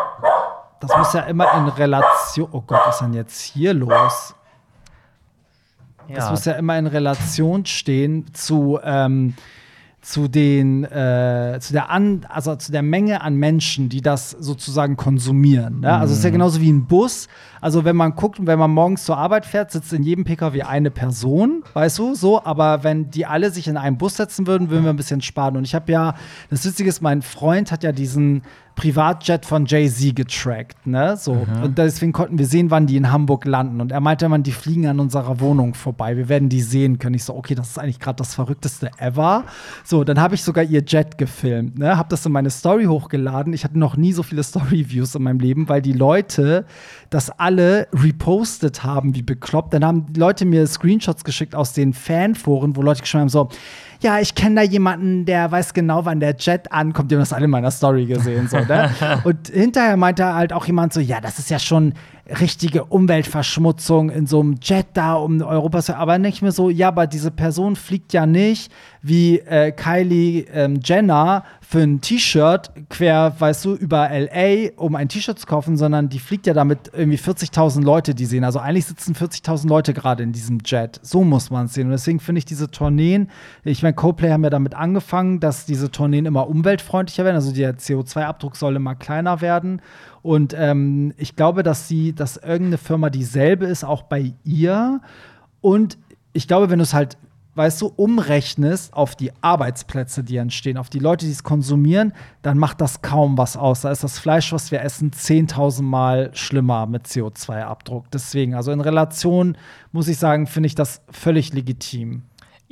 das 0.80 0.90
muss 0.96 1.12
ja 1.12 1.20
immer 1.22 1.46
in 1.56 1.68
Relation. 1.68 2.48
Oh 2.52 2.62
Gott, 2.66 2.80
was 2.86 2.96
ist 2.96 3.02
denn 3.02 3.14
jetzt 3.14 3.40
hier 3.40 3.74
los? 3.74 4.34
Das 6.08 6.24
Ja. 6.24 6.30
muss 6.30 6.44
ja 6.44 6.52
immer 6.54 6.76
in 6.78 6.86
Relation 6.88 7.64
stehen 7.66 8.26
zu, 8.32 8.80
ähm, 8.82 9.34
zu 10.00 10.28
den, 10.28 10.82
äh, 10.84 11.58
zu 11.60 11.72
der 11.74 11.90
an, 11.90 12.26
also 12.28 12.56
zu 12.56 12.72
der 12.72 12.82
Menge 12.82 13.20
an 13.20 13.36
Menschen, 13.36 13.88
die 13.90 14.00
das 14.00 14.30
sozusagen 14.30 14.96
konsumieren. 14.96 15.80
Ne? 15.80 15.92
Also 15.92 16.12
es 16.12 16.18
ist 16.18 16.24
ja 16.24 16.30
genauso 16.30 16.60
wie 16.60 16.72
ein 16.72 16.86
Bus. 16.86 17.28
Also 17.60 17.84
wenn 17.84 17.96
man 17.96 18.14
guckt, 18.14 18.38
wenn 18.40 18.58
man 18.58 18.70
morgens 18.70 19.04
zur 19.04 19.18
Arbeit 19.18 19.46
fährt, 19.46 19.70
sitzt 19.70 19.92
in 19.92 20.02
jedem 20.02 20.24
PKW 20.24 20.62
eine 20.62 20.90
Person, 20.90 21.62
weißt 21.74 21.98
du, 21.98 22.14
so. 22.14 22.44
Aber 22.44 22.84
wenn 22.84 23.10
die 23.10 23.26
alle 23.26 23.50
sich 23.50 23.68
in 23.68 23.76
einen 23.76 23.98
Bus 23.98 24.16
setzen 24.16 24.46
würden, 24.46 24.70
würden 24.70 24.84
wir 24.84 24.90
ein 24.90 24.96
bisschen 24.96 25.20
sparen. 25.20 25.56
Und 25.56 25.64
ich 25.64 25.74
habe 25.74 25.90
ja, 25.92 26.14
das 26.48 26.64
Witzige 26.64 26.88
ist, 26.88 27.00
mein 27.02 27.22
Freund 27.22 27.72
hat 27.72 27.82
ja 27.82 27.92
diesen 27.92 28.42
Privatjet 28.76 29.44
von 29.44 29.66
Jay-Z 29.66 30.16
getrackt, 30.16 30.86
ne? 30.86 31.14
So. 31.18 31.46
Und 31.62 31.76
deswegen 31.76 32.12
konnten 32.12 32.38
wir 32.38 32.46
sehen, 32.46 32.70
wann 32.70 32.86
die 32.86 32.96
in 32.96 33.12
Hamburg 33.12 33.44
landen. 33.44 33.80
Und 33.82 33.92
er 33.92 34.00
meinte 34.00 34.26
man, 34.30 34.42
die 34.42 34.52
fliegen 34.52 34.86
an 34.86 35.00
unserer 35.00 35.38
Wohnung 35.40 35.74
vorbei. 35.74 36.16
Wir 36.16 36.30
werden 36.30 36.48
die 36.48 36.62
sehen 36.62 36.98
können. 36.98 37.14
Ich 37.14 37.24
so, 37.24 37.34
okay, 37.34 37.54
das 37.54 37.70
ist 37.70 37.78
eigentlich 37.78 37.98
gerade 37.98 38.16
das 38.16 38.34
verrückteste 38.34 38.90
ever. 38.98 39.44
So, 39.84 40.02
dann 40.02 40.18
habe 40.18 40.34
ich 40.34 40.42
sogar 40.42 40.64
ihr 40.64 40.82
Jet 40.86 41.18
gefilmt, 41.18 41.78
ne? 41.78 41.98
Hab 41.98 42.08
das 42.08 42.24
in 42.24 42.32
meine 42.32 42.48
Story 42.48 42.86
hochgeladen. 42.86 43.52
Ich 43.52 43.64
hatte 43.64 43.78
noch 43.78 43.98
nie 43.98 44.14
so 44.14 44.22
viele 44.22 44.42
Story-Views 44.42 45.14
in 45.14 45.24
meinem 45.24 45.40
Leben, 45.40 45.68
weil 45.68 45.82
die 45.82 45.92
Leute 45.92 46.64
das 47.10 47.28
alle 47.28 47.49
repostet 47.92 48.84
haben, 48.84 49.14
wie 49.14 49.22
bekloppt. 49.22 49.74
Dann 49.74 49.84
haben 49.84 50.12
die 50.12 50.20
Leute 50.20 50.44
mir 50.44 50.66
Screenshots 50.66 51.24
geschickt 51.24 51.54
aus 51.54 51.72
den 51.72 51.92
Fanforen, 51.92 52.76
wo 52.76 52.82
Leute 52.82 53.02
geschrieben 53.02 53.22
haben, 53.22 53.28
so, 53.28 53.48
ja, 54.02 54.18
ich 54.18 54.34
kenne 54.34 54.56
da 54.56 54.62
jemanden, 54.62 55.26
der 55.26 55.50
weiß 55.50 55.74
genau, 55.74 56.04
wann 56.06 56.20
der 56.20 56.34
Jet 56.38 56.72
ankommt. 56.72 57.10
Die 57.10 57.16
haben 57.16 57.20
das 57.20 57.32
alle 57.32 57.44
in 57.44 57.50
meiner 57.50 57.70
Story 57.70 58.06
gesehen. 58.06 58.48
So, 58.48 58.58
ne? 58.58 58.90
Und 59.24 59.48
hinterher 59.48 59.96
meinte 59.96 60.24
halt 60.34 60.52
auch 60.52 60.64
jemand 60.64 60.92
so, 60.92 61.00
ja, 61.00 61.20
das 61.20 61.38
ist 61.38 61.50
ja 61.50 61.58
schon 61.58 61.94
richtige 62.40 62.84
Umweltverschmutzung 62.84 64.10
in 64.10 64.26
so 64.26 64.40
einem 64.40 64.56
Jet 64.62 64.86
da 64.94 65.14
um 65.14 65.40
Europa. 65.42 65.82
zu- 65.82 65.96
Aber 65.96 66.18
nicht 66.18 66.42
mehr 66.42 66.52
so, 66.52 66.70
ja, 66.70 66.88
aber 66.88 67.06
diese 67.06 67.30
Person 67.30 67.76
fliegt 67.76 68.12
ja 68.12 68.26
nicht 68.26 68.70
wie 69.02 69.38
äh, 69.38 69.72
Kylie 69.72 70.44
ähm, 70.52 70.80
Jenner 70.84 71.44
für 71.66 71.80
ein 71.80 72.00
T-Shirt 72.02 72.70
quer, 72.90 73.34
weißt 73.38 73.64
du, 73.64 73.74
über 73.74 74.10
LA, 74.10 74.70
um 74.76 74.94
ein 74.94 75.08
T-Shirt 75.08 75.38
zu 75.38 75.46
kaufen, 75.46 75.76
sondern 75.78 76.08
die 76.10 76.18
fliegt 76.18 76.46
ja 76.46 76.52
damit 76.52 76.90
irgendwie 76.92 77.16
40.000 77.16 77.82
Leute, 77.82 78.14
die 78.14 78.26
sehen. 78.26 78.44
Also 78.44 78.58
eigentlich 78.58 78.86
sitzen 78.86 79.14
40.000 79.14 79.68
Leute 79.68 79.94
gerade 79.94 80.22
in 80.22 80.32
diesem 80.32 80.58
Jet. 80.64 81.00
So 81.02 81.24
muss 81.24 81.50
man 81.50 81.66
es 81.66 81.74
sehen. 81.74 81.86
Und 81.86 81.92
deswegen 81.92 82.20
finde 82.20 82.40
ich 82.40 82.44
diese 82.44 82.70
Tourneen, 82.70 83.28
ich 83.64 83.82
meine, 83.82 83.94
Coldplay 83.94 84.30
haben 84.32 84.44
ja 84.44 84.50
damit 84.50 84.74
angefangen, 84.74 85.40
dass 85.40 85.64
diese 85.64 85.90
Tourneen 85.90 86.26
immer 86.26 86.48
umweltfreundlicher 86.48 87.24
werden. 87.24 87.36
Also 87.36 87.52
der 87.52 87.78
CO2-Abdruck 87.78 88.56
soll 88.56 88.76
immer 88.76 88.94
kleiner 88.94 89.40
werden. 89.40 89.80
Und 90.22 90.54
ähm, 90.58 91.14
ich 91.16 91.34
glaube, 91.34 91.62
dass 91.62 91.88
sie, 91.88 92.12
dass 92.20 92.36
irgendeine 92.36 92.78
Firma 92.78 93.10
dieselbe 93.10 93.66
ist, 93.66 93.84
auch 93.84 94.02
bei 94.02 94.34
ihr. 94.44 95.00
Und 95.60 95.98
ich 96.32 96.46
glaube, 96.46 96.70
wenn 96.70 96.78
du 96.78 96.82
es 96.82 96.94
halt, 96.94 97.16
weißt 97.54 97.80
du, 97.80 97.92
umrechnest 97.96 98.94
auf 98.94 99.16
die 99.16 99.32
Arbeitsplätze, 99.40 100.22
die 100.22 100.36
entstehen, 100.36 100.76
auf 100.76 100.90
die 100.90 100.98
Leute, 100.98 101.26
die 101.26 101.32
es 101.32 101.42
konsumieren, 101.42 102.12
dann 102.42 102.58
macht 102.58 102.80
das 102.80 103.02
kaum 103.02 103.36
was 103.36 103.56
aus. 103.56 103.80
Da 103.80 103.90
ist 103.90 104.04
das 104.04 104.18
Fleisch, 104.18 104.52
was 104.52 104.70
wir 104.70 104.82
essen, 104.82 105.10
10.000 105.10 105.82
Mal 105.82 106.30
schlimmer 106.34 106.86
mit 106.86 107.06
CO2-Abdruck. 107.06 108.10
Deswegen, 108.12 108.54
also 108.54 108.70
in 108.70 108.80
Relation, 108.80 109.56
muss 109.90 110.06
ich 110.06 110.18
sagen, 110.18 110.46
finde 110.46 110.68
ich 110.68 110.74
das 110.74 111.02
völlig 111.10 111.52
legitim. 111.52 112.22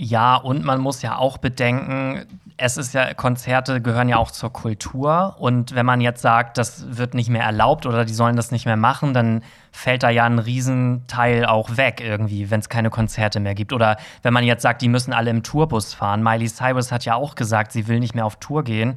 Ja, 0.00 0.36
und 0.36 0.64
man 0.64 0.80
muss 0.80 1.02
ja 1.02 1.16
auch 1.18 1.38
bedenken, 1.38 2.24
es 2.56 2.76
ist 2.76 2.94
ja, 2.94 3.14
Konzerte 3.14 3.82
gehören 3.82 4.08
ja 4.08 4.16
auch 4.18 4.30
zur 4.30 4.52
Kultur. 4.52 5.34
Und 5.40 5.74
wenn 5.74 5.84
man 5.84 6.00
jetzt 6.00 6.22
sagt, 6.22 6.56
das 6.56 6.96
wird 6.96 7.14
nicht 7.14 7.28
mehr 7.30 7.42
erlaubt 7.42 7.84
oder 7.84 8.04
die 8.04 8.14
sollen 8.14 8.36
das 8.36 8.52
nicht 8.52 8.64
mehr 8.64 8.76
machen, 8.76 9.12
dann 9.12 9.42
fällt 9.72 10.04
da 10.04 10.10
ja 10.10 10.22
ein 10.24 10.38
Riesenteil 10.38 11.46
auch 11.46 11.76
weg 11.76 12.00
irgendwie, 12.00 12.48
wenn 12.48 12.60
es 12.60 12.68
keine 12.68 12.90
Konzerte 12.90 13.40
mehr 13.40 13.56
gibt. 13.56 13.72
Oder 13.72 13.96
wenn 14.22 14.32
man 14.32 14.44
jetzt 14.44 14.62
sagt, 14.62 14.82
die 14.82 14.88
müssen 14.88 15.12
alle 15.12 15.30
im 15.30 15.42
Tourbus 15.42 15.94
fahren. 15.94 16.22
Miley 16.22 16.46
Cyrus 16.46 16.92
hat 16.92 17.04
ja 17.04 17.16
auch 17.16 17.34
gesagt, 17.34 17.72
sie 17.72 17.88
will 17.88 17.98
nicht 17.98 18.14
mehr 18.14 18.24
auf 18.24 18.36
Tour 18.36 18.62
gehen, 18.62 18.94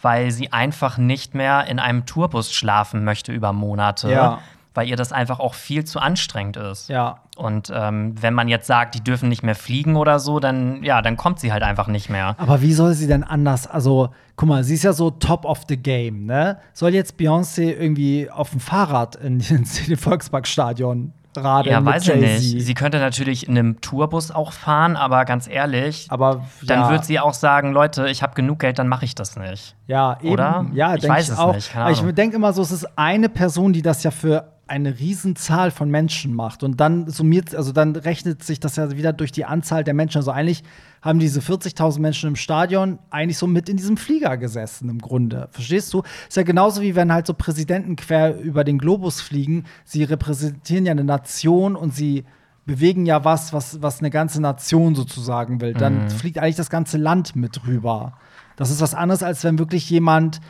weil 0.00 0.30
sie 0.30 0.50
einfach 0.50 0.96
nicht 0.96 1.34
mehr 1.34 1.66
in 1.66 1.78
einem 1.78 2.06
Tourbus 2.06 2.54
schlafen 2.54 3.04
möchte 3.04 3.32
über 3.32 3.52
Monate. 3.52 4.10
Ja. 4.10 4.38
Weil 4.78 4.86
ihr 4.86 4.94
das 4.94 5.10
einfach 5.10 5.40
auch 5.40 5.54
viel 5.54 5.82
zu 5.82 5.98
anstrengend 5.98 6.56
ist. 6.56 6.88
Ja. 6.88 7.18
Und 7.34 7.72
ähm, 7.74 8.14
wenn 8.20 8.32
man 8.32 8.46
jetzt 8.46 8.68
sagt, 8.68 8.94
die 8.94 9.02
dürfen 9.02 9.28
nicht 9.28 9.42
mehr 9.42 9.56
fliegen 9.56 9.96
oder 9.96 10.20
so, 10.20 10.38
dann 10.38 10.84
ja, 10.84 11.02
dann 11.02 11.16
kommt 11.16 11.40
sie 11.40 11.50
halt 11.52 11.64
einfach 11.64 11.88
nicht 11.88 12.08
mehr. 12.08 12.36
Aber 12.38 12.62
wie 12.62 12.72
soll 12.72 12.94
sie 12.94 13.08
denn 13.08 13.24
anders? 13.24 13.66
Also, 13.66 14.10
guck 14.36 14.48
mal, 14.48 14.62
sie 14.62 14.74
ist 14.74 14.84
ja 14.84 14.92
so 14.92 15.10
top 15.10 15.44
of 15.44 15.62
the 15.68 15.76
game, 15.76 16.26
ne? 16.26 16.58
Soll 16.74 16.94
jetzt 16.94 17.18
Beyoncé 17.18 17.72
irgendwie 17.72 18.30
auf 18.30 18.50
dem 18.50 18.60
Fahrrad 18.60 19.16
in, 19.16 19.40
in, 19.50 19.66
den 19.88 19.96
Volksparkstadion 19.96 21.12
radeln? 21.38 21.72
Ja, 21.72 21.84
weiß 21.84 22.08
ich 22.08 22.14
nicht. 22.16 22.66
Sie 22.66 22.74
könnte 22.74 22.98
natürlich 22.98 23.48
in 23.48 23.56
einem 23.58 23.80
Tourbus 23.80 24.30
auch 24.30 24.52
fahren, 24.52 24.96
aber 24.96 25.24
ganz 25.24 25.48
ehrlich, 25.48 26.06
Aber 26.10 26.44
dann 26.62 26.80
ja, 26.80 26.90
wird 26.90 27.04
sie 27.04 27.18
auch 27.20 27.34
sagen, 27.34 27.72
Leute, 27.72 28.08
ich 28.08 28.22
habe 28.22 28.34
genug 28.34 28.58
Geld, 28.60 28.78
dann 28.78 28.88
mache 28.88 29.04
ich 29.04 29.14
das 29.14 29.36
nicht. 29.36 29.74
ja, 29.86 30.18
eben, 30.20 30.32
oder? 30.32 30.66
Ja, 30.74 30.94
Ich 30.94 31.00
denke 31.00 31.16
weiß 31.16 31.26
ich 31.26 31.32
es 31.34 31.38
auch. 31.38 31.54
nicht, 31.54 31.72
keine 31.72 31.84
Aber 31.86 31.92
ich 32.08 32.14
denke 32.14 32.36
immer 32.36 32.52
so, 32.52 32.62
es 32.62 32.70
ist 32.72 32.86
eine 32.98 33.28
Person, 33.28 33.72
die 33.72 33.82
das 33.82 34.02
ja 34.02 34.10
für 34.10 34.52
eine 34.66 34.98
Riesenzahl 34.98 35.70
von 35.70 35.90
Menschen 35.90 36.34
macht. 36.34 36.62
Und 36.62 36.78
dann 36.78 37.08
summiert, 37.08 37.54
also 37.54 37.72
dann 37.72 37.96
rechnet 37.96 38.42
sich 38.44 38.60
das 38.60 38.76
ja 38.76 38.90
wieder 38.90 39.12
durch 39.14 39.32
die 39.32 39.44
Anzahl 39.46 39.82
der 39.82 39.94
Menschen. 39.94 40.18
Also 40.18 40.30
eigentlich 40.30 40.62
haben 41.02 41.18
diese 41.18 41.40
40.000 41.40 42.00
Menschen 42.00 42.28
im 42.28 42.36
Stadion 42.36 42.98
eigentlich 43.10 43.38
so 43.38 43.46
mit 43.46 43.68
in 43.68 43.76
diesem 43.76 43.96
Flieger 43.96 44.36
gesessen, 44.36 44.88
im 44.88 44.98
Grunde. 44.98 45.48
Verstehst 45.52 45.92
du? 45.94 46.02
Ist 46.28 46.36
ja 46.36 46.42
genauso 46.42 46.82
wie 46.82 46.96
wenn 46.96 47.12
halt 47.12 47.26
so 47.26 47.34
Präsidenten 47.34 47.96
quer 47.96 48.38
über 48.40 48.64
den 48.64 48.78
Globus 48.78 49.20
fliegen. 49.20 49.64
Sie 49.84 50.02
repräsentieren 50.04 50.86
ja 50.86 50.92
eine 50.92 51.04
Nation 51.04 51.76
und 51.76 51.94
sie 51.94 52.24
bewegen 52.66 53.06
ja 53.06 53.24
was, 53.24 53.52
was, 53.52 53.80
was 53.80 54.00
eine 54.00 54.10
ganze 54.10 54.42
Nation 54.42 54.94
sozusagen 54.94 55.60
will. 55.60 55.72
Dann 55.72 56.04
Mhm. 56.04 56.10
fliegt 56.10 56.38
eigentlich 56.38 56.56
das 56.56 56.68
ganze 56.70 56.98
Land 56.98 57.34
mit 57.34 57.66
rüber. 57.66 58.12
Das 58.56 58.70
ist 58.70 58.80
was 58.80 58.94
anderes, 58.94 59.22
als 59.22 59.42
wenn 59.44 59.58
wirklich 59.58 59.88
jemand 59.88 60.40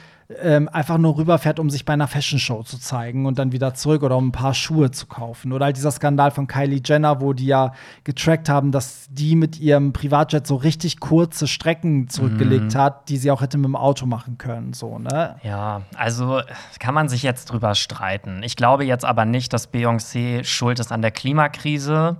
ähm, 0.42 0.68
einfach 0.70 0.98
nur 0.98 1.16
rüberfährt, 1.16 1.58
um 1.58 1.70
sich 1.70 1.86
bei 1.86 1.94
einer 1.94 2.06
Fashion 2.06 2.38
Show 2.38 2.62
zu 2.62 2.78
zeigen 2.78 3.24
und 3.24 3.38
dann 3.38 3.50
wieder 3.52 3.72
zurück 3.72 4.02
oder 4.02 4.16
um 4.18 4.28
ein 4.28 4.32
paar 4.32 4.52
Schuhe 4.52 4.90
zu 4.90 5.06
kaufen. 5.06 5.52
Oder 5.52 5.64
halt 5.66 5.76
dieser 5.78 5.90
Skandal 5.90 6.30
von 6.30 6.46
Kylie 6.46 6.82
Jenner, 6.84 7.22
wo 7.22 7.32
die 7.32 7.46
ja 7.46 7.72
getrackt 8.04 8.50
haben, 8.50 8.70
dass 8.70 9.06
die 9.10 9.36
mit 9.36 9.58
ihrem 9.58 9.94
Privatjet 9.94 10.46
so 10.46 10.56
richtig 10.56 11.00
kurze 11.00 11.46
Strecken 11.48 12.08
zurückgelegt 12.08 12.74
Mhm. 12.74 12.78
hat, 12.78 13.08
die 13.08 13.16
sie 13.16 13.30
auch 13.30 13.40
hätte 13.40 13.56
mit 13.56 13.64
dem 13.66 13.76
Auto 13.76 14.04
machen 14.04 14.36
können. 14.36 14.74
So, 14.74 14.98
ne? 14.98 15.36
Ja, 15.42 15.82
also 15.96 16.42
kann 16.78 16.92
man 16.94 17.08
sich 17.08 17.22
jetzt 17.22 17.46
drüber 17.46 17.74
streiten. 17.74 18.42
Ich 18.42 18.54
glaube 18.56 18.84
jetzt 18.84 19.06
aber 19.06 19.24
nicht, 19.24 19.52
dass 19.54 19.72
Beyoncé 19.72 20.44
schuld 20.44 20.78
ist 20.78 20.92
an 20.92 21.00
der 21.00 21.10
Klimakrise. 21.10 22.16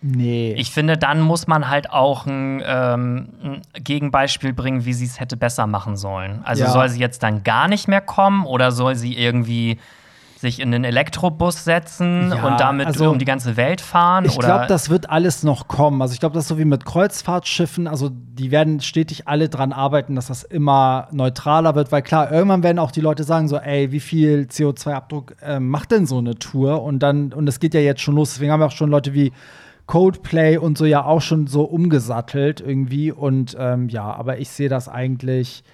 Nee. 0.00 0.54
Ich 0.56 0.70
finde, 0.70 0.96
dann 0.96 1.20
muss 1.20 1.46
man 1.48 1.68
halt 1.68 1.90
auch 1.90 2.24
ein, 2.26 2.62
ähm, 2.64 3.28
ein 3.42 3.62
Gegenbeispiel 3.82 4.52
bringen, 4.52 4.84
wie 4.84 4.92
sie 4.92 5.06
es 5.06 5.18
hätte 5.18 5.36
besser 5.36 5.66
machen 5.66 5.96
sollen. 5.96 6.40
Also 6.44 6.64
Ja. 6.64 6.70
soll 6.70 6.88
sie 6.88 7.00
jetzt 7.00 7.22
dann 7.22 7.42
gar 7.42 7.66
nicht 7.66 7.88
mehr 7.88 8.00
kommen 8.00 8.46
oder 8.46 8.70
soll 8.70 8.94
sie 8.94 9.16
irgendwie 9.16 9.78
sich 10.38 10.60
in 10.60 10.70
den 10.70 10.84
Elektrobus 10.84 11.64
setzen 11.64 12.32
Ja, 12.32 12.46
und 12.46 12.60
damit 12.60 12.86
also, 12.86 13.10
um 13.10 13.18
die 13.18 13.24
ganze 13.24 13.56
Welt 13.56 13.80
fahren? 13.80 14.24
Ich 14.24 14.38
glaube, 14.38 14.66
das 14.68 14.88
wird 14.88 15.10
alles 15.10 15.42
noch 15.42 15.66
kommen. 15.66 16.00
Also 16.00 16.14
ich 16.14 16.20
glaube, 16.20 16.34
das 16.34 16.44
ist 16.44 16.48
so 16.48 16.58
wie 16.58 16.64
mit 16.64 16.84
Kreuzfahrtschiffen. 16.84 17.88
Also 17.88 18.10
die 18.12 18.52
werden 18.52 18.78
stetig 18.80 19.26
alle 19.26 19.48
dran 19.48 19.72
arbeiten, 19.72 20.14
dass 20.14 20.28
das 20.28 20.44
immer 20.44 21.08
neutraler 21.10 21.74
wird. 21.74 21.90
Weil 21.90 22.02
klar, 22.02 22.30
irgendwann 22.30 22.62
werden 22.62 22.78
auch 22.78 22.92
die 22.92 23.00
Leute 23.00 23.24
sagen 23.24 23.48
so, 23.48 23.56
ey, 23.56 23.90
wie 23.90 23.98
viel 23.98 24.46
CO2-Abdruck 24.48 25.34
äh, 25.42 25.58
macht 25.58 25.90
denn 25.90 26.06
so 26.06 26.18
eine 26.18 26.36
Tour? 26.36 26.84
Und 26.84 27.00
dann, 27.00 27.32
und 27.32 27.48
es 27.48 27.58
geht 27.58 27.74
ja 27.74 27.80
jetzt 27.80 28.00
schon 28.00 28.14
los. 28.14 28.34
Deswegen 28.34 28.52
haben 28.52 28.60
wir 28.60 28.66
auch 28.66 28.70
schon 28.70 28.90
Leute 28.90 29.14
wie 29.14 29.32
Coldplay 29.88 30.58
und 30.58 30.78
so 30.78 30.84
ja 30.84 31.04
auch 31.04 31.22
schon 31.22 31.46
so 31.48 31.64
umgesattelt 31.64 32.60
irgendwie. 32.60 33.10
Und 33.10 33.56
ähm, 33.58 33.88
ja, 33.88 34.04
aber 34.04 34.38
ich 34.38 34.50
sehe 34.50 34.68
das 34.68 34.88
eigentlich, 34.88 35.64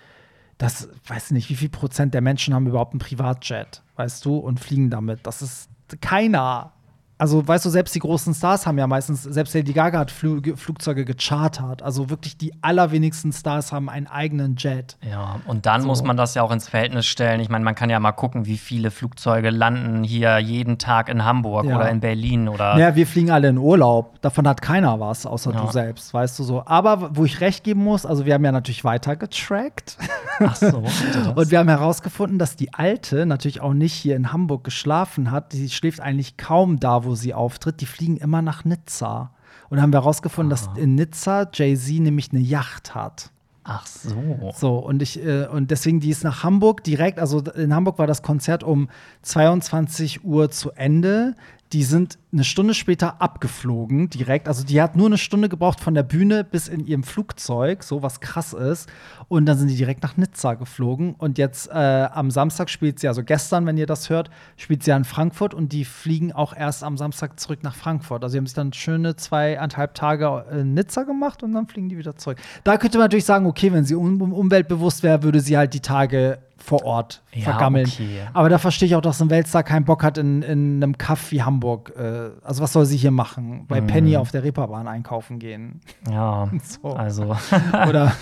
das, 0.56 0.88
weiß 1.06 1.32
nicht, 1.32 1.50
wie 1.50 1.56
viel 1.56 1.68
Prozent 1.68 2.14
der 2.14 2.22
Menschen 2.22 2.54
haben 2.54 2.66
überhaupt 2.66 2.94
einen 2.94 3.00
Privatjet, 3.00 3.82
weißt 3.96 4.24
du, 4.24 4.38
und 4.38 4.60
fliegen 4.60 4.88
damit. 4.88 5.20
Das 5.24 5.42
ist 5.42 5.68
keiner. 6.00 6.72
Also, 7.16 7.46
weißt 7.46 7.64
du, 7.64 7.70
selbst 7.70 7.94
die 7.94 8.00
großen 8.00 8.34
Stars 8.34 8.66
haben 8.66 8.76
ja 8.76 8.88
meistens, 8.88 9.22
selbst 9.22 9.54
Lady 9.54 9.72
Gaga 9.72 10.00
hat 10.00 10.10
Flü 10.10 10.42
Flugzeuge 10.56 11.04
gechartert. 11.04 11.80
Also 11.82 12.10
wirklich 12.10 12.36
die 12.36 12.52
allerwenigsten 12.60 13.32
Stars 13.32 13.70
haben 13.72 13.88
einen 13.88 14.08
eigenen 14.08 14.56
Jet. 14.56 14.96
Ja, 15.08 15.40
und 15.46 15.64
dann 15.64 15.82
So. 15.82 15.86
muss 15.86 16.02
man 16.02 16.16
das 16.16 16.34
ja 16.34 16.42
auch 16.42 16.50
ins 16.50 16.68
Verhältnis 16.68 17.06
stellen. 17.06 17.38
Ich 17.40 17.48
meine, 17.48 17.64
man 17.64 17.76
kann 17.76 17.88
ja 17.88 18.00
mal 18.00 18.10
gucken, 18.12 18.46
wie 18.46 18.56
viele 18.58 18.90
Flugzeuge 18.90 19.50
landen 19.50 20.02
hier 20.02 20.38
jeden 20.38 20.78
Tag 20.78 21.08
in 21.08 21.24
Hamburg 21.24 21.66
Ja. 21.66 21.76
oder 21.76 21.88
in 21.88 22.00
Berlin 22.00 22.48
oder. 22.48 22.74
Naja, 22.74 22.96
wir 22.96 23.06
fliegen 23.06 23.30
alle 23.30 23.48
in 23.48 23.58
Urlaub. 23.58 24.20
Davon 24.20 24.48
hat 24.48 24.60
keiner 24.60 24.98
was, 24.98 25.24
außer 25.24 25.52
Ja. 25.52 25.60
du 25.60 25.70
selbst, 25.70 26.12
weißt 26.12 26.36
du 26.40 26.42
so. 26.42 26.64
Aber 26.66 27.14
wo 27.16 27.24
ich 27.24 27.40
recht 27.40 27.62
geben 27.62 27.84
muss, 27.84 28.04
also 28.06 28.26
wir 28.26 28.34
haben 28.34 28.44
ja 28.44 28.50
natürlich 28.52 28.82
weiter 28.82 29.14
getrackt. 29.14 29.98
Ach 30.40 30.56
so. 30.56 30.82
Und 31.36 31.50
wir 31.52 31.60
haben 31.60 31.68
herausgefunden, 31.68 32.40
dass 32.40 32.56
die 32.56 32.74
Alte 32.74 33.24
natürlich 33.24 33.60
auch 33.60 33.72
nicht 33.72 33.92
hier 33.92 34.16
in 34.16 34.32
Hamburg 34.32 34.64
geschlafen 34.64 35.30
hat. 35.30 35.52
Sie 35.52 35.68
schläft 35.70 36.00
eigentlich 36.00 36.36
kaum 36.36 36.80
da, 36.80 37.03
wo 37.04 37.14
sie 37.14 37.34
auftritt. 37.34 37.80
Die 37.80 37.86
fliegen 37.86 38.16
immer 38.16 38.42
nach 38.42 38.64
Nizza. 38.64 39.32
Und 39.70 39.80
haben 39.80 39.92
wir 39.92 40.00
herausgefunden, 40.00 40.50
dass 40.50 40.68
in 40.76 40.94
Nizza 40.94 41.48
Jay-Z 41.52 42.00
nämlich 42.00 42.30
eine 42.32 42.40
Yacht 42.40 42.94
hat. 42.94 43.30
Ach 43.64 43.86
so. 43.86 44.52
So, 44.54 44.76
und 44.76 45.00
ich, 45.00 45.24
äh, 45.24 45.46
und 45.46 45.70
deswegen, 45.70 45.98
die 45.98 46.10
ist 46.10 46.22
nach 46.22 46.44
Hamburg 46.44 46.84
direkt, 46.84 47.18
also 47.18 47.40
in 47.40 47.74
Hamburg 47.74 47.98
war 47.98 48.06
das 48.06 48.22
Konzert 48.22 48.62
um 48.62 48.90
22 49.22 50.22
Uhr 50.22 50.50
zu 50.50 50.72
Ende. 50.72 51.34
Die 51.72 51.82
sind 51.82 52.18
eine 52.32 52.44
Stunde 52.44 52.74
später 52.74 53.20
abgeflogen, 53.20 54.10
direkt. 54.10 54.46
Also 54.48 54.64
die 54.64 54.80
hat 54.80 54.96
nur 54.96 55.06
eine 55.06 55.18
Stunde 55.18 55.48
gebraucht 55.48 55.80
von 55.80 55.94
der 55.94 56.02
Bühne 56.02 56.44
bis 56.44 56.68
in 56.68 56.86
ihrem 56.86 57.02
Flugzeug, 57.02 57.82
so 57.82 58.02
was 58.02 58.20
krass 58.20 58.52
ist. 58.52 58.88
Und 59.28 59.46
dann 59.46 59.58
sind 59.58 59.68
die 59.68 59.76
direkt 59.76 60.02
nach 60.02 60.16
Nizza 60.16 60.54
geflogen. 60.54 61.14
Und 61.14 61.38
jetzt 61.38 61.68
äh, 61.70 61.72
am 61.72 62.30
Samstag 62.30 62.70
spielt 62.70 63.00
sie, 63.00 63.08
also 63.08 63.24
gestern, 63.24 63.66
wenn 63.66 63.76
ihr 63.76 63.86
das 63.86 64.10
hört, 64.10 64.30
spielt 64.56 64.84
sie 64.84 64.90
ja 64.90 64.96
in 64.96 65.04
Frankfurt 65.04 65.54
und 65.54 65.72
die 65.72 65.84
fliegen 65.84 66.32
auch 66.32 66.54
erst 66.54 66.84
am 66.84 66.96
Samstag 66.96 67.40
zurück 67.40 67.62
nach 67.62 67.74
Frankfurt. 67.74 68.22
Also 68.22 68.32
sie 68.32 68.38
haben 68.38 68.46
sich 68.46 68.54
dann 68.54 68.72
schöne 68.72 69.16
zweieinhalb 69.16 69.94
Tage 69.94 70.44
in 70.52 70.74
Nizza 70.74 71.02
gemacht 71.02 71.42
und 71.42 71.52
dann 71.52 71.66
fliegen 71.66 71.88
die 71.88 71.98
wieder 71.98 72.16
zurück. 72.16 72.38
Da 72.62 72.76
könnte 72.76 72.98
man 72.98 73.06
natürlich 73.06 73.24
sagen, 73.24 73.46
okay, 73.46 73.72
wenn 73.72 73.84
sie 73.84 73.94
um 73.94 74.20
umweltbewusst 74.20 75.02
wäre, 75.02 75.22
würde 75.22 75.40
sie 75.40 75.56
halt 75.56 75.74
die 75.74 75.80
Tage 75.80 76.38
vor 76.64 76.82
Ort 76.84 77.22
Ja, 77.34 77.42
vergammeln. 77.44 77.86
okay. 77.86 78.20
Aber 78.32 78.48
da 78.48 78.56
verstehe 78.56 78.86
ich 78.86 78.96
auch, 78.96 79.02
dass 79.02 79.20
ein 79.20 79.28
Weltstar 79.28 79.62
keinen 79.62 79.84
Bock 79.84 80.02
hat, 80.02 80.16
in, 80.16 80.40
in 80.42 80.82
einem 80.82 80.96
Kaff 80.96 81.30
wie 81.30 81.42
Hamburg. 81.42 81.92
Äh, 81.96 82.30
also, 82.42 82.62
was 82.62 82.72
soll 82.72 82.86
sie 82.86 82.96
hier 82.96 83.10
machen? 83.10 83.66
Bei 83.68 83.82
Mhm. 83.82 83.86
Penny 83.86 84.16
auf 84.16 84.30
der 84.30 84.44
Reeperbahn 84.44 84.88
einkaufen 84.88 85.38
gehen. 85.38 85.80
Ja, 86.10 86.48
So. 86.62 86.88
also. 86.94 87.36
Oder 87.88 88.12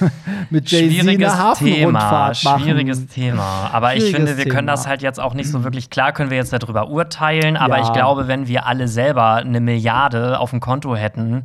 mit 0.51 0.68
Jay-Z 0.70 0.90
Schwieriges 1.03 1.32
eine 1.32 1.38
Thema, 1.38 1.38
Hafenrundfahrt 1.51 2.45
machen. 2.45 2.62
schwieriges 2.64 3.07
Thema. 3.07 3.70
Aber 3.72 3.95
ich 3.95 4.03
Schwieriges 4.03 4.16
finde, 4.16 4.36
wir 4.38 4.45
können 4.47 4.66
Thema. 4.66 4.72
das 4.72 4.86
halt 4.88 5.03
jetzt 5.03 5.20
auch 5.20 5.34
nicht 5.34 5.49
so 5.51 5.62
wirklich, 5.62 5.88
klar 5.90 6.12
können 6.12 6.30
wir 6.30 6.36
jetzt 6.36 6.53
darüber 6.53 6.88
urteilen, 6.88 7.57
aber 7.57 7.78
Ja. 7.78 7.84
ich 7.84 7.93
glaube, 7.93 8.26
wenn 8.26 8.49
wir 8.49 8.66
alle 8.66 8.88
selber 8.88 9.34
eine 9.36 9.61
Milliarde 9.61 10.40
auf 10.40 10.51
dem 10.51 10.59
Konto 10.61 10.97
hätten, 10.97 11.45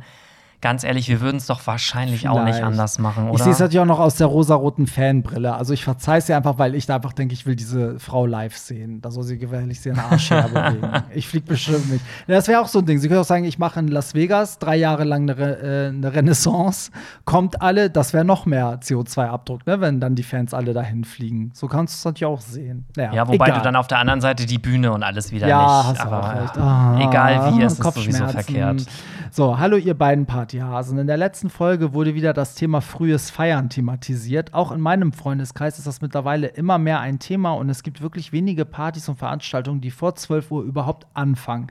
ganz 0.60 0.82
ehrlich, 0.84 1.08
wir 1.08 1.20
würden 1.20 1.36
es 1.36 1.46
doch 1.46 1.66
wahrscheinlich 1.66 2.28
auch 2.28 2.42
nicht 2.44 2.56
Vielleicht. 2.56 2.64
anders 2.64 2.98
machen, 2.98 3.26
Ich 3.28 3.34
oder? 3.34 3.44
sehe 3.44 3.52
es 3.52 3.58
natürlich 3.60 3.80
auch 3.80 3.84
noch 3.86 4.00
aus 4.00 4.16
der 4.16 4.26
rosaroten 4.26 4.86
Fanbrille. 4.86 5.54
Also 5.54 5.72
ich 5.72 5.84
verzeihe 5.84 6.18
es 6.18 6.28
ihr 6.28 6.36
einfach, 6.36 6.58
weil 6.58 6.74
ich 6.74 6.86
da 6.86 6.96
einfach 6.96 7.12
denke, 7.12 7.34
ich 7.34 7.46
will 7.46 7.54
diese 7.56 7.98
Frau 8.00 8.26
live 8.26 8.56
sehen. 8.56 9.00
Da 9.00 9.10
soll 9.10 9.22
sie 9.24 9.38
gefährlich 9.38 9.84
ihren 9.86 9.98
Arsch 9.98 10.30
herbewegen. 10.30 10.90
Ich 11.14 11.28
fliege 11.28 11.46
bestimmt 11.46 11.90
nicht. 11.90 12.04
Das 12.26 12.48
wäre 12.48 12.60
auch 12.60 12.68
so 12.68 12.80
ein 12.80 12.86
Ding. 12.86 12.98
Sie 12.98 13.08
können 13.08 13.20
auch 13.20 13.24
sagen, 13.24 13.44
ich 13.44 13.58
mache 13.58 13.80
in 13.80 13.88
Las 13.88 14.14
Vegas 14.14 14.58
drei 14.58 14.76
Jahre 14.76 15.04
lang 15.04 15.22
eine, 15.22 15.38
Re 15.38 15.58
äh, 15.62 15.88
eine 15.88 16.12
Renaissance. 16.12 16.90
Kommt 17.24 17.62
alle, 17.62 17.88
das 17.90 18.12
wäre 18.12 18.24
noch 18.24 18.46
mehr 18.46 18.80
CO2-Abdruck, 18.80 19.66
ne? 19.66 19.80
wenn 19.80 20.00
dann 20.00 20.14
die 20.14 20.22
Fans 20.22 20.54
alle 20.54 20.72
dahin 20.74 21.04
fliegen. 21.04 21.50
So 21.54 21.66
kannst 21.68 21.94
du 21.94 21.98
es 21.98 22.04
natürlich 22.04 22.26
auch 22.26 22.40
sehen. 22.40 22.84
Naja, 22.96 23.12
ja, 23.14 23.28
wobei 23.28 23.46
egal. 23.46 23.58
du 23.58 23.64
dann 23.64 23.76
auf 23.76 23.86
der 23.86 23.98
anderen 23.98 24.20
Seite 24.20 24.46
die 24.46 24.58
Bühne 24.58 24.92
und 24.92 25.02
alles 25.02 25.32
wieder 25.32 25.46
ja, 25.46 25.58
nicht. 25.58 26.00
hast 26.00 26.00
aber 26.06 26.20
auch 26.22 26.42
recht. 26.42 26.58
Ah, 26.58 26.98
egal 27.00 27.54
wie, 27.54 27.62
es 27.62 27.72
ist 27.74 27.82
sowieso 27.82 28.00
Kopfschmerzen. 28.00 28.30
verkehrt. 28.30 28.86
So, 29.30 29.58
hallo 29.58 29.76
ihr 29.76 29.94
beiden 29.94 30.26
Partyhasen. 30.48 30.98
In 30.98 31.06
der 31.06 31.18
letzten 31.18 31.50
Folge 31.50 31.92
wurde 31.92 32.14
wieder 32.14 32.32
das 32.32 32.54
Thema 32.54 32.80
frühes 32.80 33.28
Feiern 33.28 33.68
thematisiert. 33.68 34.54
Auch 34.54 34.72
in 34.72 34.80
meinem 34.80 35.12
Freundeskreis 35.12 35.76
ist 35.76 35.86
das 35.86 36.00
mittlerweile 36.00 36.46
immer 36.46 36.78
mehr 36.78 37.00
ein 37.00 37.18
Thema 37.18 37.52
und 37.52 37.68
es 37.68 37.82
gibt 37.82 38.00
wirklich 38.00 38.32
wenige 38.32 38.64
Partys 38.64 39.10
und 39.10 39.18
Veranstaltungen, 39.18 39.82
die 39.82 39.90
vor 39.90 40.14
12 40.14 40.50
Uhr 40.50 40.62
überhaupt 40.62 41.06
anfangen. 41.12 41.66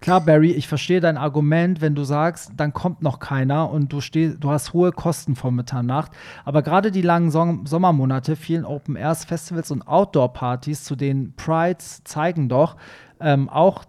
Klar, 0.00 0.20
Barry, 0.20 0.50
ich 0.50 0.68
verstehe 0.68 1.00
dein 1.00 1.16
Argument, 1.16 1.80
wenn 1.80 1.94
du 1.94 2.04
sagst, 2.04 2.52
dann 2.54 2.74
kommt 2.74 3.00
noch 3.00 3.18
keiner 3.18 3.70
und 3.70 3.94
du, 3.94 4.02
steh, 4.02 4.34
du 4.38 4.50
hast 4.50 4.74
hohe 4.74 4.92
Kosten 4.92 5.34
vor 5.34 5.50
Mitternacht. 5.50 6.12
Aber 6.44 6.60
gerade 6.60 6.92
die 6.92 7.02
langen 7.02 7.30
Som 7.30 7.64
Sommermonate, 7.64 8.36
vielen 8.36 8.66
Open 8.66 8.94
Airs, 8.94 9.24
Festivals 9.24 9.70
und 9.70 9.88
Outdoor-Partys, 9.88 10.84
zu 10.84 10.96
denen 10.96 11.34
Prides 11.34 12.04
zeigen 12.04 12.50
doch 12.50 12.76
ähm, 13.20 13.48
auch 13.48 13.84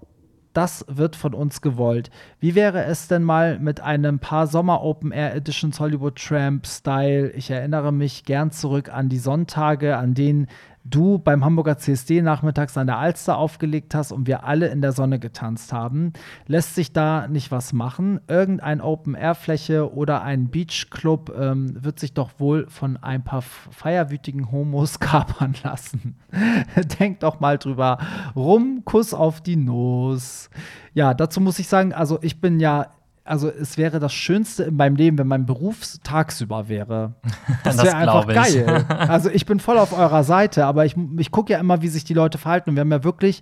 das 0.60 0.84
wird 0.90 1.16
von 1.16 1.34
uns 1.34 1.62
gewollt. 1.62 2.10
Wie 2.42 2.54
wäre 2.54 2.84
es 2.84 3.08
denn 3.08 3.24
mal 3.24 3.60
mit 3.60 3.80
einem 3.80 4.20
paar 4.20 4.46
Sommer 4.46 4.84
Open 4.84 5.14
Air 5.14 5.34
Editions 5.34 5.80
Hollywood 5.80 6.18
Tramp 6.18 6.68
Style? 6.68 7.30
Ich 7.30 7.50
erinnere 7.50 7.94
mich 7.94 8.26
gern 8.26 8.52
zurück 8.52 8.90
an 8.94 9.08
die 9.08 9.20
Sonntage, 9.20 9.96
an 9.96 10.16
denen 10.16 10.48
du 10.90 11.20
beim 11.20 11.44
Hamburger 11.46 11.78
CSD 11.78 12.22
nachmittags 12.22 12.78
an 12.78 12.88
der 12.88 12.98
Alster 12.98 13.38
aufgelegt 13.38 13.96
hast 13.96 14.12
und 14.12 14.28
wir 14.28 14.44
alle 14.44 14.68
in 14.68 14.82
der 14.82 14.92
Sonne 14.92 15.20
getanzt 15.20 15.74
haben. 15.74 16.14
Lässt 16.48 16.76
sich 16.76 16.94
da 16.94 17.28
nicht 17.28 17.52
was 17.52 17.74
machen? 17.74 18.20
Irgendein 18.28 18.82
Open-Air-Fläche 18.82 19.94
oder 19.94 20.22
ein 20.22 20.50
Beachclub 20.50 21.34
ähm, 21.38 21.84
wird 21.84 22.00
sich 22.00 22.14
doch 22.14 22.32
wohl 22.38 22.68
von 22.70 22.98
ein 22.98 23.24
paar 23.24 23.42
feierwütigen 23.42 24.52
Homos 24.52 25.00
kapern 25.00 25.56
lassen. 25.64 26.16
Denkt 27.00 27.24
doch 27.24 27.40
mal 27.40 27.58
drüber 27.58 27.98
rum. 28.36 28.84
Kuss 28.86 29.14
auf 29.14 29.42
die 29.42 29.56
Nuss. 29.56 30.50
Ja, 30.94 31.14
dazu 31.14 31.42
muss 31.42 31.60
ich 31.60 31.68
sagen, 31.68 31.94
also 31.94 32.20
ich 32.22 32.42
bin 32.42 32.60
ja 32.60 32.88
also 33.30 33.50
es 33.50 33.78
wäre 33.78 34.00
das 34.00 34.14
Schönste 34.14 34.64
in 34.64 34.76
meinem 34.76 34.96
Leben, 34.96 35.18
wenn 35.18 35.28
mein 35.28 35.46
Beruf 35.46 35.80
tagsüber 36.04 36.68
wäre. 36.68 37.14
Das 37.64 37.78
Das 37.78 37.86
wäre 37.86 37.96
einfach 37.98 38.28
ich. 38.28 38.36
geil. 38.36 38.86
Also 38.90 39.30
ich 39.30 39.46
bin 39.46 39.60
voll 39.60 39.78
auf 39.78 39.98
eurer 39.98 40.24
Seite, 40.24 40.66
aber 40.66 40.86
ich, 40.86 40.96
ich 41.18 41.32
gucke 41.32 41.54
ja 41.54 41.60
immer, 41.60 41.82
wie 41.82 41.88
sich 41.88 42.04
die 42.04 42.14
Leute 42.14 42.38
verhalten. 42.38 42.72
Und 42.72 42.76
wir 42.76 42.82
haben 42.82 42.92
ja 42.92 43.04
wirklich, 43.04 43.42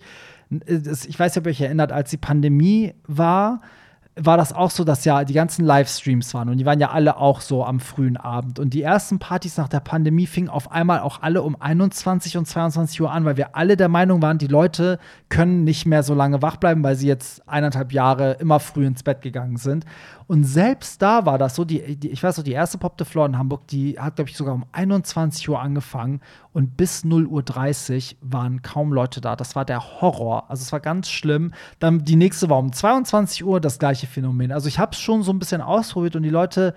es- 0.66 1.06
ich 1.06 1.18
weiß 1.20 1.34
nicht, 1.36 1.42
ob 1.42 1.48
ihr 1.48 1.52
euch 1.52 1.62
erinnert, 1.62 1.92
als 1.92 2.10
die 2.10 2.18
Pandemie 2.18 2.94
war, 3.08 3.62
war 4.20 4.38
das 4.38 4.54
auch 4.54 4.72
so, 4.72 4.84
dass 4.84 5.06
ja 5.06 5.24
die 5.24 5.34
ganzen 5.34 5.66
Livestreams 5.66 6.34
waren 6.34 6.50
und 6.50 6.58
die 6.58 6.66
waren 6.66 6.80
ja 6.80 6.90
alle 6.90 7.18
auch 7.18 7.42
so 7.42 7.64
am 7.64 7.80
frühen 7.80 8.18
Abend. 8.18 8.60
Und 8.60 8.74
die 8.74 8.82
ersten 8.82 9.20
Partys 9.20 9.58
nach 9.58 9.68
der 9.68 9.80
Pandemie 9.80 10.26
fingen 10.26 10.50
auf 10.50 10.72
einmal 10.72 11.02
auch 11.02 11.22
alle 11.22 11.44
um 11.44 11.56
21 11.60 12.38
und 12.38 12.48
22 12.48 13.02
Uhr 13.02 13.12
an, 13.12 13.26
weil 13.26 13.38
wir 13.38 13.56
alle 13.56 13.78
der 13.78 13.90
Meinung 13.90 14.22
waren, 14.22 14.38
die 14.38 14.48
Leute 14.48 15.00
können 15.30 15.64
nicht 15.64 15.86
mehr 15.86 16.04
so 16.04 16.14
lange 16.14 16.42
wach 16.42 16.58
bleiben, 16.58 16.84
weil 16.84 16.96
sie 16.96 17.08
jetzt 17.08 17.48
eineinhalb 17.48 17.94
Jahre 17.94 18.34
immer 18.34 18.60
früh 18.60 18.86
ins 18.86 19.04
Bett 19.04 19.22
gegangen 19.22 19.58
sind. 19.58 19.86
Und 20.28 20.44
selbst 20.44 21.02
da 21.02 21.26
war 21.26 21.38
das 21.38 21.56
so, 21.56 21.64
die, 21.64 21.96
die, 21.96 22.10
ich 22.10 22.22
weiß 22.22 22.38
noch, 22.38 22.44
die 22.44 22.52
erste 22.52 22.78
Pop 22.78 22.98
de 22.98 23.08
Floor 23.08 23.28
in 23.28 23.38
Hamburg, 23.38 23.66
die 23.68 23.98
hat, 23.98 24.18
glaube 24.18 24.30
ich, 24.30 24.36
sogar 24.36 24.54
um 24.54 24.66
21 24.74 25.48
Uhr 25.48 25.62
angefangen 25.62 26.20
und 26.52 26.76
bis 26.76 27.06
0.30 27.06 28.14
Uhr 28.14 28.18
waren 28.22 28.62
kaum 28.62 28.92
Leute 28.92 29.22
da. 29.22 29.36
Das 29.36 29.56
war 29.56 29.64
der 29.64 30.02
Horror. 30.02 30.50
Also 30.50 30.64
es 30.64 30.72
war 30.72 30.80
ganz 30.80 31.08
schlimm. 31.10 31.54
Dann 31.80 32.04
die 32.04 32.16
nächste 32.16 32.50
war 32.50 32.58
um 32.58 32.74
22 32.74 33.46
Uhr 33.46 33.62
das 33.62 33.80
gleiche 33.80 34.08
Phänomen. 34.08 34.52
Also 34.52 34.68
ich 34.68 34.80
habe 34.80 34.94
es 34.94 35.00
schon 35.00 35.24
so 35.24 35.32
ein 35.32 35.40
bisschen 35.40 35.62
ausprobiert 35.62 36.16
und 36.16 36.24
die 36.24 36.30
Leute, 36.30 36.74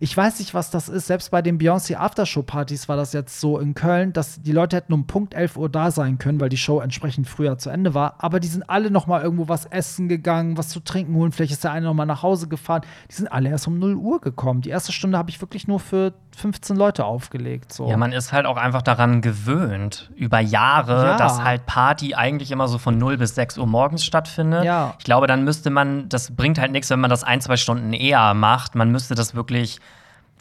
ich 0.00 0.16
weiß 0.16 0.38
nicht, 0.38 0.54
was 0.54 0.70
das 0.70 0.88
ist. 0.88 1.06
Selbst 1.06 1.30
bei 1.30 1.42
den 1.42 1.58
Beyoncé 1.58 1.96
Aftershow-Partys 1.96 2.88
war 2.88 2.96
das 2.96 3.12
jetzt 3.12 3.38
so 3.38 3.58
in 3.58 3.74
Köln, 3.74 4.12
dass 4.12 4.40
die 4.40 4.52
Leute 4.52 4.76
hätten 4.76 4.92
um 4.92 5.06
Punkt 5.06 5.34
11 5.34 5.56
Uhr 5.56 5.68
da 5.68 5.90
sein 5.90 6.18
können, 6.18 6.40
weil 6.40 6.48
die 6.48 6.56
Show 6.56 6.80
entsprechend 6.80 7.28
früher 7.28 7.58
zu 7.58 7.70
Ende 7.70 7.94
war. 7.94 8.14
Aber 8.18 8.40
die 8.40 8.48
sind 8.48 8.68
alle 8.68 8.90
noch 8.90 9.06
mal 9.06 9.22
irgendwo 9.22 9.48
was 9.48 9.66
essen 9.66 10.08
gegangen, 10.08 10.56
was 10.56 10.70
zu 10.70 10.80
trinken 10.80 11.14
holen. 11.14 11.32
Vielleicht 11.32 11.52
ist 11.52 11.64
der 11.64 11.72
eine 11.72 11.86
noch 11.86 11.94
mal 11.94 12.06
nach 12.06 12.22
Hause 12.22 12.48
gefahren. 12.48 12.82
Die 13.10 13.14
sind 13.14 13.28
alle 13.32 13.48
erst 13.48 13.66
um 13.68 13.78
0 13.78 13.94
Uhr 13.94 14.20
gekommen. 14.20 14.60
Die 14.60 14.70
erste 14.70 14.92
Stunde 14.92 15.16
habe 15.18 15.30
ich 15.30 15.40
wirklich 15.40 15.66
nur 15.68 15.80
für 15.80 16.12
15 16.36 16.76
Leute 16.76 17.04
aufgelegt. 17.04 17.72
So. 17.72 17.88
Ja, 17.88 17.96
man 17.96 18.12
ist 18.12 18.32
halt 18.32 18.46
auch 18.46 18.56
einfach 18.56 18.82
daran 18.82 19.20
gewöhnt, 19.20 20.10
über 20.16 20.40
Jahre, 20.40 21.06
Ja. 21.06 21.16
dass 21.16 21.42
halt 21.42 21.66
Party 21.66 22.14
eigentlich 22.14 22.50
immer 22.50 22.68
so 22.68 22.78
von 22.78 22.96
0 22.98 23.16
bis 23.18 23.34
6 23.34 23.58
Uhr 23.58 23.66
morgens 23.66 24.04
stattfindet. 24.04 24.64
Ja. 24.64 24.94
Ich 24.98 25.04
glaube, 25.04 25.26
dann 25.26 25.44
müsste 25.44 25.70
man, 25.70 26.08
das 26.08 26.34
bringt 26.34 26.58
halt 26.58 26.72
nichts, 26.72 26.90
wenn 26.90 27.00
man 27.00 27.10
das 27.10 27.24
ein, 27.24 27.40
zwei 27.40 27.56
Stunden 27.56 27.92
eher 27.92 28.34
macht. 28.34 28.74
Man 28.74 28.90
müsste 28.90 29.14
das 29.14 29.34
wirklich 29.34 29.78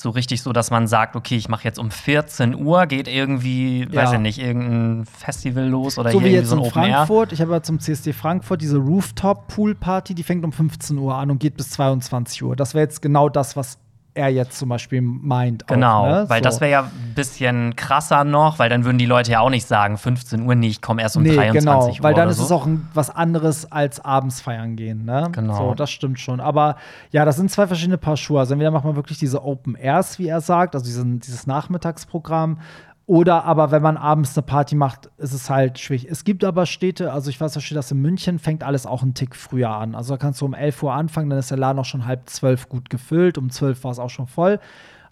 so 0.02 0.10
richtig 0.12 0.42
so, 0.42 0.54
dass 0.54 0.72
man 0.72 0.88
sagt, 0.88 1.16
okay, 1.16 1.36
ich 1.36 1.50
mache 1.50 1.64
jetzt 1.64 1.80
um 1.80 1.92
14 1.92 2.56
Uhr, 2.56 2.86
geht 2.86 3.08
irgendwie, 3.08 3.88
Ja. 3.92 4.04
weiß 4.04 4.14
ich 4.14 4.20
nicht, 4.20 4.40
irgendein 4.40 5.06
Festival 5.06 5.68
los 5.68 5.98
oder 5.98 6.12
so 6.12 6.20
hier 6.22 6.30
wie 6.30 6.34
irgendwie 6.36 6.40
jetzt 6.42 6.50
so 6.50 6.56
ein 6.58 6.62
in 6.62 6.68
Open 6.68 6.84
Air. 6.84 6.96
Frankfurt. 6.98 7.32
Ich 7.34 7.42
habe 7.42 7.52
ja 7.52 7.62
zum 7.64 7.80
CSD 7.80 8.14
Frankfurt 8.14 8.62
diese 8.62 8.78
Rooftop-Pool-Party, 8.78 10.14
die 10.16 10.24
fängt 10.24 10.44
um 10.46 10.52
15 10.52 10.98
Uhr 10.98 11.16
an 11.16 11.32
und 11.32 11.40
geht 11.40 11.58
bis 11.58 11.70
22 11.72 12.44
Uhr. 12.44 12.56
Das 12.56 12.74
wäre 12.74 12.84
jetzt 12.84 13.02
genau 13.02 13.30
das, 13.30 13.56
was 13.56 13.78
er 14.18 14.30
jetzt 14.30 14.58
zum 14.58 14.70
Beispiel 14.70 15.02
meint. 15.02 15.68
Genau, 15.68 16.02
auch, 16.02 16.06
ne? 16.08 16.26
weil 16.28 16.40
so. 16.40 16.44
das 16.44 16.60
wäre 16.62 16.72
ja 16.72 16.82
ein 16.82 17.14
bisschen 17.16 17.76
krasser 17.76 18.24
noch, 18.24 18.60
weil 18.60 18.70
dann 18.70 18.84
würden 18.84 18.98
die 18.98 19.06
Leute 19.06 19.32
ja 19.32 19.40
auch 19.40 19.50
nicht 19.50 19.68
sagen, 19.68 19.98
15 19.98 20.46
Uhr, 20.46 20.56
nee, 20.56 20.68
ich 20.68 20.82
komme 20.82 21.02
erst 21.02 21.16
um 21.16 21.24
Nee, 21.24 21.36
23 21.36 21.62
genau, 21.64 21.88
Uhr. 21.88 22.04
weil 22.04 22.14
dann 22.14 22.30
ist 22.30 22.38
so. 22.38 22.44
es 22.46 22.52
auch 22.52 22.66
ein, 22.66 22.88
was 22.94 23.10
anderes 23.10 23.72
als 23.72 24.04
abends 24.04 24.42
feiern 24.42 24.76
gehen, 24.76 25.06
ne? 25.06 25.30
Genau. 25.32 25.70
So, 25.70 25.74
das 25.74 25.92
stimmt 25.92 26.20
schon. 26.20 26.40
Aber 26.40 26.76
ja, 27.12 27.24
das 27.24 27.38
sind 27.38 27.52
zwei 27.52 27.68
verschiedene 27.68 27.98
Paar 27.98 28.18
Schuhe. 28.18 28.40
Also 28.40 28.54
entweder 28.54 28.72
macht 28.72 28.86
man 28.86 28.96
wirklich 28.96 29.18
diese 29.20 29.44
Open 29.44 29.76
Airs, 29.76 30.20
wie 30.20 30.28
er 30.28 30.42
sagt, 30.42 30.76
also 30.76 30.86
diesen, 30.86 31.20
dieses 31.20 31.48
Nachmittagsprogramm. 31.48 32.60
Oder 33.08 33.46
aber, 33.46 33.72
wenn 33.72 33.82
man 33.82 33.96
abends 33.96 34.38
eine 34.38 34.46
Party 34.46 34.76
macht, 34.76 35.10
ist 35.18 35.32
es 35.32 35.50
halt 35.50 35.80
schwierig. 35.80 36.08
Es 36.12 36.26
gibt 36.26 36.44
aber 36.44 36.66
Städte, 36.66 37.14
also 37.14 37.30
ich 37.30 37.40
weiß, 37.40 37.54
da 37.54 37.62
steht 37.62 37.78
das 37.78 37.90
in 37.90 38.02
München, 38.02 38.38
fängt 38.38 38.64
alles 38.64 38.86
auch 38.86 39.02
einen 39.02 39.14
Tick 39.14 39.34
früher 39.34 39.70
an. 39.70 39.96
Also 39.96 40.14
da 40.14 40.18
kannst 40.18 40.42
du 40.42 40.46
um 40.46 40.54
11 40.54 40.84
Uhr 40.84 40.94
anfangen, 40.94 41.30
dann 41.30 41.40
ist 41.40 41.50
der 41.50 41.58
Laden 41.58 41.80
auch 41.80 41.86
schon 41.86 42.06
halb 42.06 42.30
zwölf 42.30 42.68
gut 42.68 42.90
gefüllt. 42.90 43.38
Um 43.38 43.50
12 43.50 43.82
war 43.86 43.92
es 43.92 44.00
auch 44.00 44.10
schon 44.10 44.28
voll. 44.28 44.60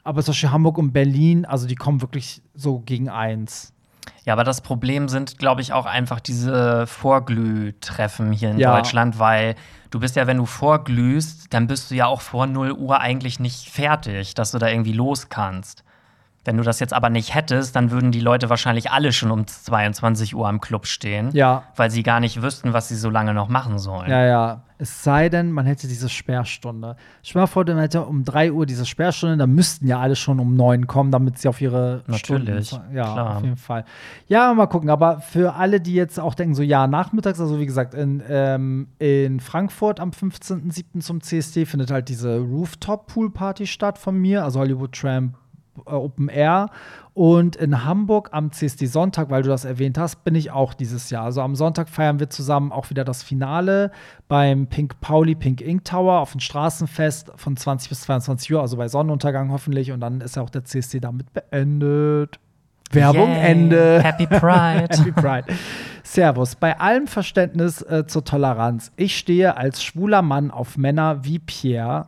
Aber 0.04 0.22
zum 0.24 0.34
Beispiel 0.34 0.52
Hamburg 0.52 0.78
und 0.78 0.92
Berlin, 0.92 1.46
also 1.46 1.68
die 1.68 1.76
kommen 1.76 2.02
wirklich 2.02 2.42
so 2.54 2.80
gegen 2.80 3.08
eins. 3.08 3.72
Ja, 4.26 4.34
aber 4.34 4.44
das 4.44 4.60
Problem 4.60 5.08
sind, 5.08 5.38
glaube 5.38 5.62
ich, 5.62 5.72
auch 5.72 5.86
einfach 5.86 6.20
diese 6.20 6.88
Vorglühtreffen 6.88 8.34
hier 8.34 8.52
in 8.52 8.60
Ja. 8.60 8.76
Deutschland, 8.76 9.20
weil 9.20 9.56
du 9.90 10.02
bist 10.02 10.18
ja, 10.18 10.28
wenn 10.28 10.38
du 10.38 10.46
vorglühst, 10.46 11.54
dann 11.54 11.68
bist 11.68 11.92
du 11.92 11.96
ja 11.96 12.08
auch 12.08 12.20
vor 12.20 12.46
0 12.46 12.74
Uhr 12.74 13.00
eigentlich 13.00 13.40
nicht 13.40 13.70
fertig, 13.70 14.34
dass 14.34 14.52
du 14.52 14.58
da 14.58 14.68
irgendwie 14.68 14.92
los 14.92 15.30
kannst. 15.30 15.85
Wenn 16.46 16.58
du 16.58 16.64
das 16.64 16.80
jetzt 16.80 16.94
aber 16.94 17.10
nicht 17.10 17.34
hättest, 17.36 17.76
dann 17.76 17.92
würden 17.92 18.12
die 18.12 18.20
Leute 18.22 18.50
wahrscheinlich 18.50 18.92
alle 18.92 19.12
schon 19.12 19.32
um 19.32 19.46
22 19.48 20.36
Uhr 20.36 20.48
am 20.48 20.62
Club 20.62 20.86
stehen, 20.86 21.30
Ja. 21.34 21.64
weil 21.76 21.90
sie 21.92 22.04
gar 22.04 22.20
nicht 22.20 22.42
wüssten, 22.42 22.72
was 22.72 22.88
sie 22.88 22.96
so 22.96 23.10
lange 23.10 23.34
noch 23.34 23.50
machen 23.50 23.80
sollen. 23.80 24.10
Ja, 24.10 24.26
ja. 24.26 24.62
Es 24.78 25.04
sei 25.04 25.30
denn, 25.30 25.52
man 25.54 25.66
hätte 25.66 25.88
diese 25.88 26.10
Sperrstunde. 26.10 26.98
Dir 27.26 27.38
mal 27.40 27.48
vor, 27.48 27.64
man 27.66 27.80
hätte 27.80 28.02
um 28.04 28.26
3 28.26 28.52
Uhr 28.52 28.66
diese 28.66 28.86
Sperrstunde, 28.86 29.38
dann 29.38 29.54
müssten 29.56 29.88
ja 29.88 30.00
alle 30.02 30.18
schon 30.18 30.38
um 30.42 30.54
9 30.56 30.86
kommen, 30.86 31.12
damit 31.12 31.38
sie 31.38 31.48
auf 31.48 31.62
ihre 31.62 32.04
Natürlich, 32.08 32.68
Stunden. 32.68 32.94
Ja, 32.94 33.04
klar. 33.14 33.38
auf 33.38 33.44
jeden 33.44 33.56
Fall. 33.56 33.86
Ja, 34.28 34.54
mal 34.54 34.66
gucken. 34.68 34.90
Aber 34.90 35.22
für 35.22 35.54
alle, 35.56 35.80
die 35.80 35.94
jetzt 35.94 36.20
auch 36.20 36.34
denken, 36.36 36.56
so 36.56 36.62
ja, 36.62 36.88
nachmittags, 36.88 37.40
also 37.40 37.58
wie 37.58 37.66
gesagt, 37.66 37.94
in, 37.94 38.22
ähm, 38.30 38.88
in 39.00 39.40
Frankfurt 39.40 40.02
am 40.02 40.10
15.07. 40.12 41.00
zum 41.00 41.22
CSD 41.22 41.66
findet 41.66 41.90
halt 41.90 42.10
diese 42.10 42.38
Rooftop-Pool-Party 42.40 43.68
statt 43.68 43.98
von 43.98 44.18
mir, 44.18 44.44
also 44.44 44.60
Hollywood 44.60 44.92
Tramp 44.92 45.36
Open 45.86 46.30
Air. 46.30 46.70
Und 47.14 47.56
in 47.56 47.86
Hamburg 47.86 48.30
am 48.32 48.52
CSD 48.52 48.88
Sonntag, 48.88 49.30
weil 49.30 49.42
du 49.42 49.50
das 49.50 49.64
erwähnt 49.64 49.98
hast, 49.98 50.24
bin 50.24 50.36
ich 50.36 50.52
auch 50.52 50.74
dieses 50.74 51.10
Jahr. 51.10 51.24
Also 51.24 51.42
am 51.42 51.56
Sonntag 51.56 51.90
feiern 51.90 52.20
wir 52.20 52.30
zusammen 52.30 52.72
auch 52.72 52.90
wieder 52.90 53.06
das 53.06 53.24
Finale 53.24 53.92
beim 54.28 54.68
Pink 54.68 55.00
Pauli 55.00 55.36
Pink 55.36 55.62
Ink 55.62 55.86
Tower 55.86 56.20
auf 56.20 56.32
dem 56.32 56.42
Straßenfest 56.42 57.32
von 57.36 57.56
20 57.56 57.90
bis 57.90 58.02
22 58.02 58.54
Uhr, 58.54 58.62
also 58.62 58.76
bei 58.78 58.90
Sonnenuntergang 58.90 59.52
hoffentlich. 59.52 59.92
Und 59.92 60.02
dann 60.02 60.22
ist 60.22 60.36
ja 60.36 60.42
auch 60.42 60.50
der 60.50 60.66
CSD 60.66 61.00
damit 61.00 61.34
beendet. 61.34 62.40
Werbung 62.92 63.30
Yay. 63.30 63.52
Ende. 63.52 64.04
Happy 64.04 64.28
Pride. 64.28 64.88
Happy 64.98 65.12
Pride. 65.12 65.46
Servus. 66.04 66.56
Bei 66.56 66.80
allem 66.80 67.08
Verständnis 67.08 67.82
äh, 67.82 68.06
zur 68.08 68.24
Toleranz. 68.24 68.92
Ich 68.96 69.18
stehe 69.18 69.58
als 69.58 69.84
schwuler 69.84 70.22
Mann 70.22 70.52
auf 70.52 70.78
Männer 70.78 71.24
wie 71.24 71.40
Pierre. 71.40 72.08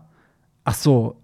Ach 0.64 0.76
so. 0.76 1.16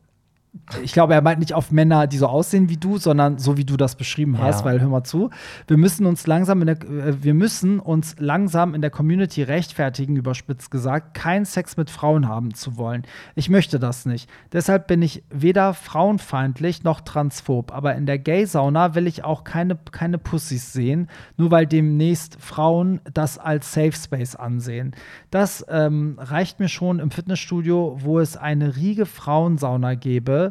Ich 0.83 0.93
glaube, 0.93 1.15
er 1.15 1.21
meint 1.23 1.39
nicht 1.39 1.53
auf 1.53 1.71
Männer, 1.71 2.05
die 2.05 2.17
so 2.17 2.27
aussehen 2.27 2.69
wie 2.69 2.77
du, 2.77 2.99
sondern 2.99 3.39
so 3.39 3.57
wie 3.57 3.65
du 3.65 3.75
das 3.75 3.95
beschrieben 3.95 4.37
hast, 4.37 4.59
Ja. 4.59 4.65
weil 4.65 4.81
hör 4.81 4.87
mal 4.87 5.03
zu. 5.03 5.31
Wir 5.67 5.77
müssen 5.77 6.05
uns 6.05 6.27
langsam 6.27 6.61
in 6.61 6.67
der, 6.67 6.81
äh, 6.83 7.23
wir 7.23 7.33
müssen 7.33 7.79
uns 7.79 8.15
langsam 8.19 8.75
in 8.75 8.81
der 8.81 8.91
Community 8.91 9.41
rechtfertigen, 9.41 10.15
überspitzt 10.15 10.69
gesagt, 10.69 11.15
keinen 11.15 11.45
Sex 11.45 11.75
mit 11.75 11.89
Frauen 11.89 12.27
haben 12.27 12.53
zu 12.53 12.77
wollen. 12.77 13.01
Ich 13.33 13.49
möchte 13.49 13.79
das 13.79 14.05
nicht. 14.05 14.29
Deshalb 14.51 14.85
bin 14.85 15.01
ich 15.01 15.23
weder 15.31 15.73
frauenfeindlich 15.73 16.83
noch 16.83 17.01
transphob. 17.01 17.71
Aber 17.73 17.95
in 17.95 18.05
der 18.05 18.19
Gay-Sauna 18.19 18.93
will 18.93 19.07
ich 19.07 19.23
auch 19.23 19.43
keine, 19.43 19.75
keine 19.91 20.19
Pussys 20.19 20.71
sehen, 20.71 21.07
nur 21.35 21.49
weil 21.49 21.65
demnächst 21.65 22.37
Frauen 22.39 23.01
das 23.11 23.39
als 23.39 23.73
Safe 23.73 23.91
Space 23.93 24.35
ansehen. 24.35 24.93
Das 25.31 25.65
ähm, 25.67 26.17
reicht 26.19 26.59
mir 26.59 26.69
schon 26.69 26.99
im 26.99 27.09
Fitnessstudio, 27.09 27.97
wo 28.01 28.19
es 28.19 28.37
eine 28.37 28.75
riege 28.75 29.07
Frauensauna 29.07 29.95
gäbe, 29.95 30.42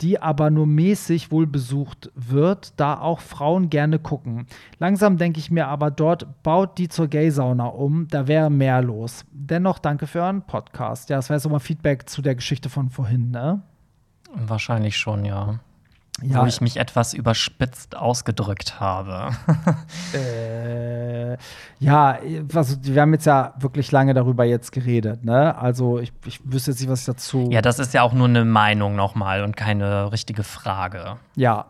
die 0.00 0.20
aber 0.20 0.50
nur 0.50 0.66
mäßig 0.66 1.30
wohl 1.30 1.46
besucht 1.46 2.10
wird, 2.14 2.74
da 2.78 2.98
auch 2.98 3.20
Frauen 3.20 3.70
gerne 3.70 3.98
gucken. 3.98 4.46
Langsam 4.78 5.16
denke 5.16 5.38
ich 5.38 5.50
mir 5.50 5.68
aber 5.68 5.90
dort, 5.90 6.42
baut 6.42 6.76
die 6.78 6.88
zur 6.88 7.08
Gay-Sauna 7.08 7.66
um, 7.66 8.08
da 8.08 8.26
wäre 8.26 8.50
mehr 8.50 8.82
los. 8.82 9.24
Dennoch 9.32 9.78
danke 9.78 10.06
für 10.06 10.20
euren 10.20 10.42
Podcast. 10.42 11.08
Ja, 11.08 11.16
das 11.16 11.30
war 11.30 11.36
jetzt 11.36 11.44
nochmal 11.44 11.60
Feedback 11.60 12.08
zu 12.08 12.20
der 12.20 12.34
Geschichte 12.34 12.68
von 12.68 12.90
vorhin, 12.90 13.30
ne? 13.30 13.62
Wahrscheinlich 14.34 14.96
schon, 14.96 15.24
ja. 15.24 15.60
Ja, 16.22 16.42
Wo 16.42 16.46
ich 16.46 16.60
mich 16.60 16.78
etwas 16.78 17.14
überspitzt 17.14 17.96
ausgedrückt 17.96 18.80
habe. 18.80 19.30
Äh, 20.14 21.36
ja, 21.80 22.18
also 22.54 22.76
wir 22.82 23.02
haben 23.02 23.12
jetzt 23.12 23.26
ja 23.26 23.54
wirklich 23.58 23.92
lange 23.92 24.14
darüber 24.14 24.44
jetzt 24.44 24.72
geredet, 24.72 25.24
ne? 25.24 25.56
Also 25.56 25.98
ich, 25.98 26.12
ich 26.24 26.40
wüsste 26.44 26.70
jetzt 26.70 26.80
nicht, 26.80 26.90
was 26.90 27.00
ich 27.00 27.06
dazu. 27.06 27.48
ja, 27.50 27.60
das 27.60 27.78
ist 27.78 27.92
ja 27.94 28.02
auch 28.02 28.14
nur 28.14 28.26
eine 28.26 28.44
Meinung 28.44 28.96
nochmal 28.96 29.42
und 29.44 29.56
keine 29.56 30.10
richtige 30.12 30.42
Frage. 30.44 31.16
ja 31.36 31.66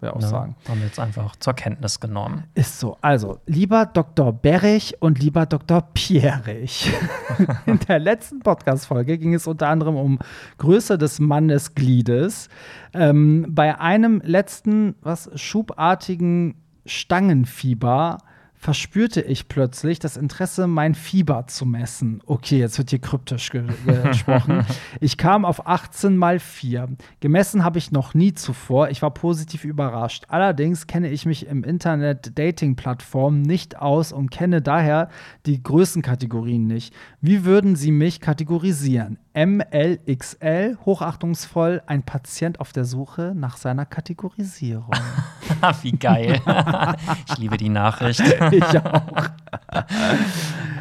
würde 0.00 0.14
auch 0.14 0.20
Ne? 0.20 0.26
sagen. 0.28 0.56
Haben 0.68 0.78
wir 0.80 0.86
jetzt 0.86 0.98
einfach 1.00 1.36
zur 1.36 1.54
Kenntnis 1.54 2.00
genommen. 2.00 2.44
Ist 2.54 2.78
so. 2.78 2.96
Also, 3.00 3.38
lieber 3.46 3.86
Dr. 3.86 4.32
Berich 4.32 4.94
und 5.00 5.18
lieber 5.18 5.46
Dr. 5.46 5.82
Pierich. 5.94 6.92
In 7.66 7.78
der 7.80 7.98
letzten 7.98 8.40
Podcast-Folge 8.40 9.18
ging 9.18 9.34
es 9.34 9.46
unter 9.46 9.68
anderem 9.68 9.96
um 9.96 10.18
Größe 10.58 10.98
des 10.98 11.18
Mannesgliedes. 11.20 12.48
Ähm, 12.94 13.46
bei 13.48 13.78
einem 13.80 14.20
letzten, 14.24 14.94
was, 15.02 15.30
schubartigen 15.34 16.54
Stangenfieber 16.86 18.18
verspürte 18.58 19.20
ich 19.20 19.48
plötzlich 19.48 20.00
das 20.00 20.16
Interesse, 20.16 20.66
mein 20.66 20.94
Fieber 20.94 21.46
zu 21.46 21.64
messen. 21.64 22.20
Okay, 22.26 22.58
jetzt 22.58 22.76
wird 22.76 22.90
hier 22.90 22.98
kryptisch 22.98 23.50
ge 23.50 23.64
gesprochen. 23.86 24.66
Ich 25.00 25.16
kam 25.16 25.44
auf 25.44 25.66
18 25.66 26.16
mal 26.16 26.40
4. 26.40 26.88
Gemessen 27.20 27.62
habe 27.64 27.78
ich 27.78 27.92
noch 27.92 28.14
nie 28.14 28.34
zuvor. 28.34 28.88
Ich 28.90 29.00
war 29.00 29.12
positiv 29.12 29.64
überrascht. 29.64 30.24
Allerdings 30.28 30.86
kenne 30.86 31.08
ich 31.10 31.24
mich 31.24 31.46
im 31.46 31.62
Internet-Dating-Plattformen 31.62 33.42
nicht 33.42 33.78
aus 33.78 34.12
und 34.12 34.30
kenne 34.30 34.60
daher 34.60 35.08
die 35.46 35.62
Größenkategorien 35.62 36.66
nicht. 36.66 36.94
Wie 37.20 37.44
würden 37.44 37.76
Sie 37.76 37.92
mich 37.92 38.20
kategorisieren? 38.20 39.18
MLXL, 39.34 40.78
hochachtungsvoll, 40.84 41.82
ein 41.86 42.02
Patient 42.02 42.58
auf 42.60 42.72
der 42.72 42.84
Suche 42.84 43.34
nach 43.36 43.56
seiner 43.56 43.86
Kategorisierung. 43.86 44.90
Wie 45.82 45.92
geil. 45.92 46.40
ich 47.28 47.38
liebe 47.38 47.56
die 47.56 47.68
Nachricht. 47.68 48.20
ich 48.52 48.64
auch. 48.64 49.02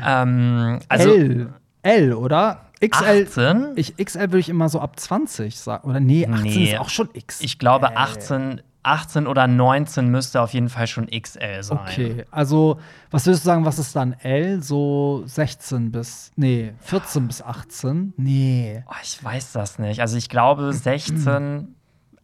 ähm, 0.06 0.80
also 0.88 1.10
L. 1.10 1.54
L, 1.84 2.14
oder? 2.14 2.62
XL. 2.80 3.24
18? 3.26 3.74
Ich, 3.76 3.98
XL 3.98 4.20
würde 4.20 4.40
ich 4.40 4.50
immer 4.50 4.70
so 4.70 4.80
ab 4.80 5.00
20 5.00 5.58
sagen. 5.58 5.90
Oder 5.90 6.00
nee, 6.00 6.28
18 6.28 6.42
Nee. 6.44 6.72
ist 6.74 6.80
auch 6.80 6.90
schon 6.90 7.10
X. 7.14 7.42
Ich 7.42 7.58
glaube, 7.58 7.98
18, 7.98 8.62
18 8.84 9.26
oder 9.28 9.48
19 9.48 10.08
müsste 10.10 10.42
auf 10.42 10.54
jeden 10.54 10.70
Fall 10.70 10.86
schon 10.88 11.08
XL 11.08 11.64
sein. 11.64 11.80
Okay, 11.80 12.26
also 12.30 12.80
was 13.10 13.26
würdest 13.26 13.44
du 13.44 13.48
sagen, 13.48 13.66
was 13.66 13.80
ist 13.80 13.96
dann 13.96 14.14
L? 14.14 14.62
So 14.62 15.24
16 15.26 15.92
bis, 15.92 16.32
nee, 16.36 16.74
14 16.82 17.28
bis 17.28 17.42
18? 17.42 18.14
Nee. 18.18 18.84
Oh, 18.88 18.94
ich 19.02 19.24
weiß 19.24 19.54
das 19.54 19.80
nicht. 19.80 20.00
Also 20.02 20.18
ich 20.18 20.30
glaube 20.30 20.72
16. 20.74 21.74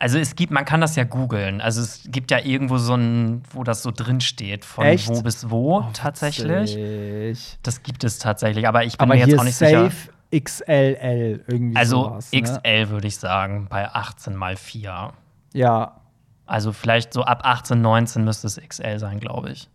Also 0.04 0.20
es 0.20 0.36
gibt, 0.36 0.51
man 0.51 0.66
kann 0.66 0.82
das 0.82 0.97
ja 0.97 1.06
googeln. 1.06 1.62
Also 1.62 1.80
es 1.80 2.01
gibt 2.08 2.30
ja 2.30 2.39
irgendwo 2.39 2.78
so 2.78 2.93
ein, 2.93 3.41
wo 3.51 3.64
das 3.64 3.84
so 3.84 3.89
drin 3.89 4.20
steht, 4.20 4.66
von 4.66 4.84
Echt? 4.86 5.08
wo 5.08 5.22
bis 5.22 5.49
wo 5.49 5.80
tatsächlich. 5.93 6.76
Witzig. 6.76 7.58
Das 7.64 7.84
gibt 7.84 8.04
es 8.04 8.20
tatsächlich, 8.20 8.68
aber 8.68 8.84
ich 8.84 8.97
bin 8.97 9.06
Aber 9.10 9.16
mir 9.16 9.26
jetzt 9.26 9.39
auch 9.39 9.45
nicht 9.45 9.56
sicher. 9.56 9.89
safe 9.89 10.10
XLL 10.38 11.45
irgendwie 11.47 11.78
Also 11.78 12.04
sowas, 12.04 12.34
ne? 12.34 12.41
XL 12.41 12.89
würde 12.89 13.08
ich 13.08 13.16
sagen, 13.16 13.68
bei 13.70 13.88
18 13.89 14.36
mal 14.36 14.58
4. 14.58 15.14
Ja. 15.54 16.01
Also 16.47 16.74
vielleicht 16.74 17.14
so 17.14 17.24
ab 17.24 17.39
18, 17.45 17.82
19 17.82 18.26
müsste 18.26 18.47
es 18.47 18.60
XL 18.60 18.99
sein, 18.99 19.22
glaube 19.22 19.51
ich. 19.51 19.70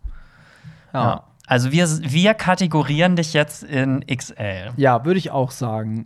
Ja. 0.93 1.03
Ja. 1.03 1.23
Also 1.47 1.71
wir, 1.71 1.87
wir 2.03 2.35
kategorieren 2.35 3.15
dich 3.15 3.33
jetzt 3.33 3.63
in 3.63 4.05
XL. 4.05 4.73
Ja, 4.77 5.03
würde 5.05 5.17
ich 5.17 5.31
auch 5.31 5.49
sagen. 5.49 6.05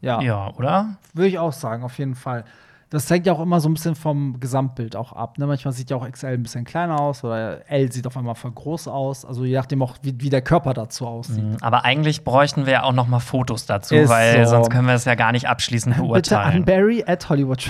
Ja. 0.00 0.20
Ja, 0.20 0.54
oder? 0.54 0.96
Würde 1.12 1.26
ich 1.28 1.40
auch 1.40 1.52
sagen, 1.52 1.82
auf 1.82 1.98
jeden 1.98 2.14
Fall. 2.14 2.44
Das 2.90 3.10
hängt 3.10 3.26
ja 3.26 3.34
auch 3.34 3.40
immer 3.40 3.60
so 3.60 3.68
ein 3.68 3.74
bisschen 3.74 3.94
vom 3.94 4.40
Gesamtbild 4.40 4.96
auch 4.96 5.12
ab. 5.12 5.36
Ne? 5.36 5.46
Manchmal 5.46 5.72
sieht 5.74 5.90
ja 5.90 5.96
auch 5.98 6.10
XL 6.10 6.26
ein 6.28 6.42
bisschen 6.42 6.64
kleiner 6.64 6.98
aus 6.98 7.22
oder 7.22 7.68
L 7.70 7.92
sieht 7.92 8.06
auf 8.06 8.16
einmal 8.16 8.34
voll 8.34 8.52
groß 8.52 8.88
aus. 8.88 9.26
Also 9.26 9.44
je 9.44 9.54
nachdem 9.54 9.82
auch, 9.82 9.96
wie, 10.02 10.14
wie 10.18 10.30
der 10.30 10.40
Körper 10.40 10.72
dazu 10.72 11.06
aussieht. 11.06 11.44
Mhm, 11.44 11.58
Aber 11.60 11.84
eigentlich 11.84 12.24
bräuchten 12.24 12.64
wir 12.64 12.72
ja 12.72 12.82
auch 12.84 12.94
noch 12.94 13.06
mal 13.06 13.20
Fotos 13.20 13.66
dazu, 13.66 13.94
Ist 13.94 14.08
weil 14.08 14.44
so. 14.46 14.52
sonst 14.52 14.70
können 14.70 14.86
wir 14.86 14.94
es 14.94 15.04
ja 15.04 15.16
gar 15.16 15.32
nicht 15.32 15.48
abschließend 15.48 15.96
Bitte 15.96 16.06
beurteilen. 16.06 16.56
an 16.58 16.64
Barry 16.64 17.04
at 17.06 17.28
Hollywood 17.28 17.58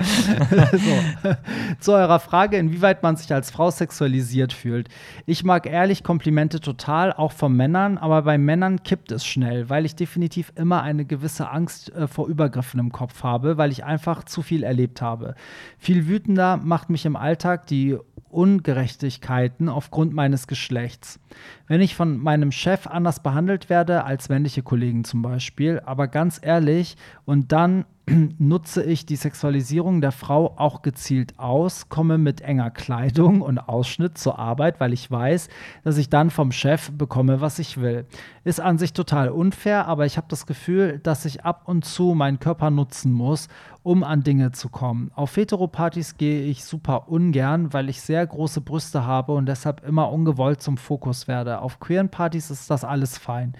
so. 0.72 1.36
Zu 1.78 1.92
eurer 1.92 2.20
Frage, 2.20 2.56
inwieweit 2.56 3.02
man 3.02 3.16
sich 3.16 3.32
als 3.32 3.50
Frau 3.50 3.70
sexualisiert 3.70 4.52
fühlt. 4.52 4.88
Ich 5.26 5.44
mag 5.44 5.66
ehrlich 5.66 6.02
Komplimente 6.02 6.60
total, 6.60 7.12
auch 7.12 7.32
von 7.32 7.54
Männern, 7.54 7.98
aber 7.98 8.22
bei 8.22 8.38
Männern 8.38 8.82
kippt 8.82 9.12
es 9.12 9.26
schnell, 9.26 9.68
weil 9.68 9.84
ich 9.84 9.94
definitiv 9.96 10.52
immer 10.56 10.82
eine 10.82 11.04
gewisse 11.04 11.50
Angst 11.50 11.94
äh, 11.94 12.06
vor 12.06 12.28
Übergriffen 12.28 12.80
im 12.80 12.92
Kopf 12.92 13.09
habe, 13.22 13.58
weil 13.58 13.70
ich 13.70 13.84
einfach 13.84 14.24
zu 14.24 14.42
viel 14.42 14.62
erlebt 14.62 15.02
habe. 15.02 15.34
Viel 15.78 16.06
wütender 16.06 16.56
macht 16.56 16.90
mich 16.90 17.06
im 17.06 17.16
Alltag 17.16 17.66
die 17.66 17.96
Ungerechtigkeiten 18.30 19.68
aufgrund 19.68 20.14
meines 20.14 20.46
Geschlechts. 20.46 21.18
Wenn 21.66 21.80
ich 21.80 21.96
von 21.96 22.18
meinem 22.18 22.52
Chef 22.52 22.86
anders 22.86 23.22
behandelt 23.22 23.68
werde 23.68 24.04
als 24.04 24.28
männliche 24.28 24.62
Kollegen 24.62 25.04
zum 25.04 25.22
Beispiel, 25.22 25.80
aber 25.84 26.06
ganz 26.08 26.40
ehrlich, 26.42 26.96
und 27.24 27.52
dann 27.52 27.84
nutze 28.38 28.82
ich 28.82 29.06
die 29.06 29.16
Sexualisierung 29.16 30.00
der 30.00 30.12
Frau 30.12 30.54
auch 30.56 30.82
gezielt 30.82 31.38
aus, 31.38 31.88
komme 31.88 32.18
mit 32.18 32.40
enger 32.40 32.70
Kleidung 32.70 33.40
und 33.40 33.58
Ausschnitt 33.58 34.18
zur 34.18 34.38
Arbeit, 34.38 34.80
weil 34.80 34.92
ich 34.92 35.10
weiß, 35.10 35.48
dass 35.84 35.96
ich 35.96 36.10
dann 36.10 36.30
vom 36.30 36.52
Chef 36.52 36.90
bekomme, 36.92 37.40
was 37.40 37.58
ich 37.58 37.80
will. 37.80 38.06
Ist 38.44 38.60
an 38.60 38.78
sich 38.78 38.92
total 38.92 39.28
unfair, 39.28 39.86
aber 39.86 40.06
ich 40.06 40.16
habe 40.16 40.26
das 40.28 40.46
Gefühl, 40.46 40.98
dass 41.02 41.24
ich 41.24 41.44
ab 41.44 41.62
und 41.66 41.84
zu 41.84 42.14
meinen 42.14 42.40
Körper 42.40 42.70
nutzen 42.70 43.12
muss, 43.12 43.48
um 43.82 44.02
an 44.02 44.22
Dinge 44.22 44.52
zu 44.52 44.68
kommen. 44.68 45.10
Auf 45.14 45.36
Heteropartys 45.36 46.16
gehe 46.16 46.42
ich 46.42 46.64
super 46.64 47.08
ungern, 47.08 47.72
weil 47.72 47.88
ich 47.88 48.00
sehr 48.00 48.26
große 48.26 48.60
Brüste 48.60 49.06
habe 49.06 49.32
und 49.32 49.46
deshalb 49.46 49.86
immer 49.86 50.10
ungewollt 50.10 50.60
zum 50.60 50.76
Fokus 50.76 51.28
werde. 51.28 51.60
Auf 51.60 51.80
queeren 51.80 52.08
Partys 52.08 52.50
ist 52.50 52.70
das 52.70 52.84
alles 52.84 53.18
fein. 53.18 53.54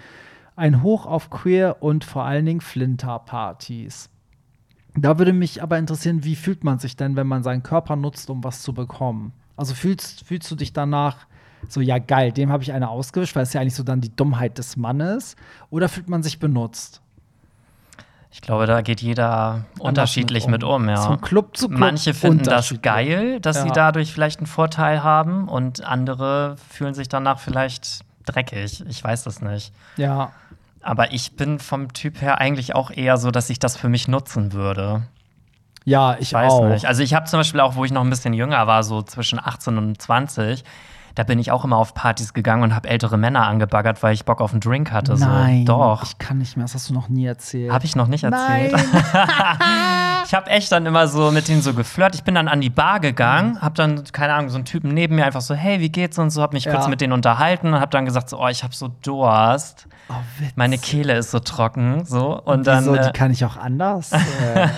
Ein 0.57 0.83
Hoch 0.83 1.07
auf 1.07 1.31
queer 1.31 1.77
und 1.81 2.05
vor 2.05 2.25
allen 2.25 2.45
Dingen 2.45 2.61
Flinter-Partys. 2.61 4.11
Da 4.97 5.19
würde 5.19 5.33
mich 5.33 5.63
aber 5.63 5.79
interessieren, 5.79 6.25
wie 6.25 6.37
fühlt 6.37 6.65
man 6.65 6.79
sich 6.79 6.97
denn, 6.97 7.17
wenn 7.17 7.27
man 7.27 7.43
seinen 7.43 7.63
Körper 7.63 7.97
nutzt, 7.97 8.29
um 8.31 8.43
was 8.45 8.63
zu 8.63 8.73
bekommen? 8.73 9.33
Also 9.57 9.75
fühlst, 9.75 10.27
fühlst 10.27 10.51
du 10.51 10.57
dich 10.57 10.73
danach 10.73 11.17
so, 11.69 11.81
ja 11.81 11.99
geil, 11.99 12.33
dem 12.33 12.51
habe 12.51 12.63
ich 12.63 12.73
eine 12.73 12.89
ausgewischt, 12.89 13.37
weil 13.37 13.43
es 13.43 13.53
ja 13.53 13.61
eigentlich 13.61 13.75
so 13.75 13.83
dann 13.83 14.01
die 14.01 14.15
Dummheit 14.15 14.59
des 14.59 14.77
Mannes? 14.77 15.37
Oder 15.69 15.89
fühlt 15.89 16.09
man 16.09 16.23
sich 16.23 16.39
benutzt? 16.39 17.03
Ich 18.33 18.41
glaube, 18.41 18.67
da 18.67 18.81
geht 18.81 19.01
jeder 19.01 19.65
unterschiedlich 19.81 20.47
mit 20.47 20.63
um. 20.63 20.89
ja. 20.89 21.03
Von 21.03 21.21
Club 21.21 21.57
zu 21.57 21.69
Club 21.69 21.81
Manche 21.81 22.15
finden 22.15 22.45
das 22.45 22.73
geil, 22.81 23.41
dass 23.41 23.61
sie 23.61 23.69
Ja. 23.69 23.75
dadurch 23.75 24.13
vielleicht 24.13 24.39
einen 24.39 24.47
Vorteil 24.47 25.03
haben 25.03 25.49
und 25.49 25.85
andere 25.85 26.57
fühlen 26.71 26.95
sich 26.95 27.09
danach 27.09 27.41
vielleicht 27.41 28.01
dreckig. 28.27 28.85
Ich 28.89 29.03
weiß 29.03 29.25
das 29.25 29.43
nicht. 29.43 29.73
Ja, 29.97 30.33
Aber 30.83 31.13
ich 31.13 31.37
bin 31.37 31.59
vom 31.59 31.93
Typ 31.93 32.21
her 32.23 32.39
eigentlich 32.39 32.75
auch 32.75 32.91
eher 32.91 33.17
so, 33.19 33.31
dass 33.31 33.51
ich 33.51 33.59
das 33.59 33.77
für 33.77 33.89
mich 33.89 34.09
nutzen 34.09 34.53
würde. 34.53 35.03
ja, 35.85 36.15
ich, 36.15 36.29
Ich 36.29 36.33
weiß 36.33 36.53
auch. 36.53 36.69
nicht. 36.69 36.87
Also 36.87 37.03
ich 37.03 37.15
habe 37.15 37.27
zum 37.27 37.41
Beispiel 37.41 37.61
auch, 37.61 37.75
wo 37.75 37.85
ich 37.85 37.93
noch 37.93 38.03
ein 38.03 38.11
bisschen 38.11 38.33
jünger 38.33 38.67
war, 38.67 38.83
so 38.83 39.03
zwischen 39.03 39.39
18 39.39 39.79
und 39.79 40.01
20, 40.01 40.65
da 41.15 41.23
bin 41.25 41.39
ich 41.39 41.51
auch 41.53 41.65
immer 41.65 41.77
auf 41.77 41.95
Partys 41.95 42.35
gegangen 42.35 42.63
und 42.63 42.75
habe 42.75 42.89
ältere 42.89 43.17
Männer 43.17 43.47
angebaggert, 43.47 44.03
weil 44.03 44.15
ich 44.15 44.25
Bock 44.25 44.41
auf 44.41 44.53
einen 44.53 44.61
Drink 44.61 44.93
hatte. 44.93 45.15
Nein, 45.19 45.65
So. 45.67 45.73
Doch. 45.73 46.03
Ich 46.05 46.19
kann 46.19 46.39
nicht 46.39 46.57
mehr, 46.57 46.65
das 46.65 46.75
hast 46.75 46.91
du 46.91 46.95
noch 46.95 47.09
nie 47.09 47.27
erzählt. 47.27 47.73
Habe 47.73 47.85
ich 47.85 47.97
noch 47.97 48.07
nicht 48.09 48.25
erzählt. 48.25 48.73
Nein. 48.73 48.85
Ich 50.27 50.35
habe 50.35 50.49
echt 50.51 50.71
dann 50.71 50.87
immer 50.87 51.09
so 51.09 51.31
mit 51.33 51.49
denen 51.49 51.61
so 51.63 51.75
geflirt. 51.75 52.15
Ich 52.15 52.23
bin 52.23 52.35
dann 52.37 52.47
an 52.47 52.61
die 52.61 52.71
Bar 52.71 53.01
gegangen, 53.01 53.61
habe 53.61 53.75
dann, 53.75 54.05
keine 54.13 54.35
Ahnung, 54.35 54.51
so 54.51 54.57
einen 54.57 54.65
Typen 54.65 54.93
neben 54.95 55.17
mir 55.17 55.25
einfach 55.25 55.41
so, 55.41 55.55
hey, 55.55 55.81
wie 55.81 55.89
geht's 55.89 56.19
und 56.19 56.31
so, 56.31 56.41
habe 56.43 56.55
mich 56.55 56.67
Ja. 56.67 56.73
kurz 56.75 56.87
mit 56.87 57.01
denen 57.01 57.13
unterhalten 57.13 57.69
und 57.73 57.81
habe 57.81 57.91
dann 57.91 58.05
gesagt 58.05 58.29
so, 58.29 58.39
oh, 58.41 58.47
ich 58.47 58.63
habe 58.63 58.73
so 58.73 58.89
Durst. 59.03 59.89
oh. 60.09 60.15
Meine 60.55 60.79
Kehle 60.79 61.15
ist 61.15 61.33
so 61.33 61.41
trocken, 61.41 62.05
so 62.05 62.41
und 62.41 62.67
dann 62.69 62.85
Wieso, 62.85 62.93
die 62.95 63.09
äh, 63.09 63.13
kann 63.13 63.33
ich 63.33 63.45
auch 63.45 63.57
anders. 63.57 64.13
äh, 64.55 64.69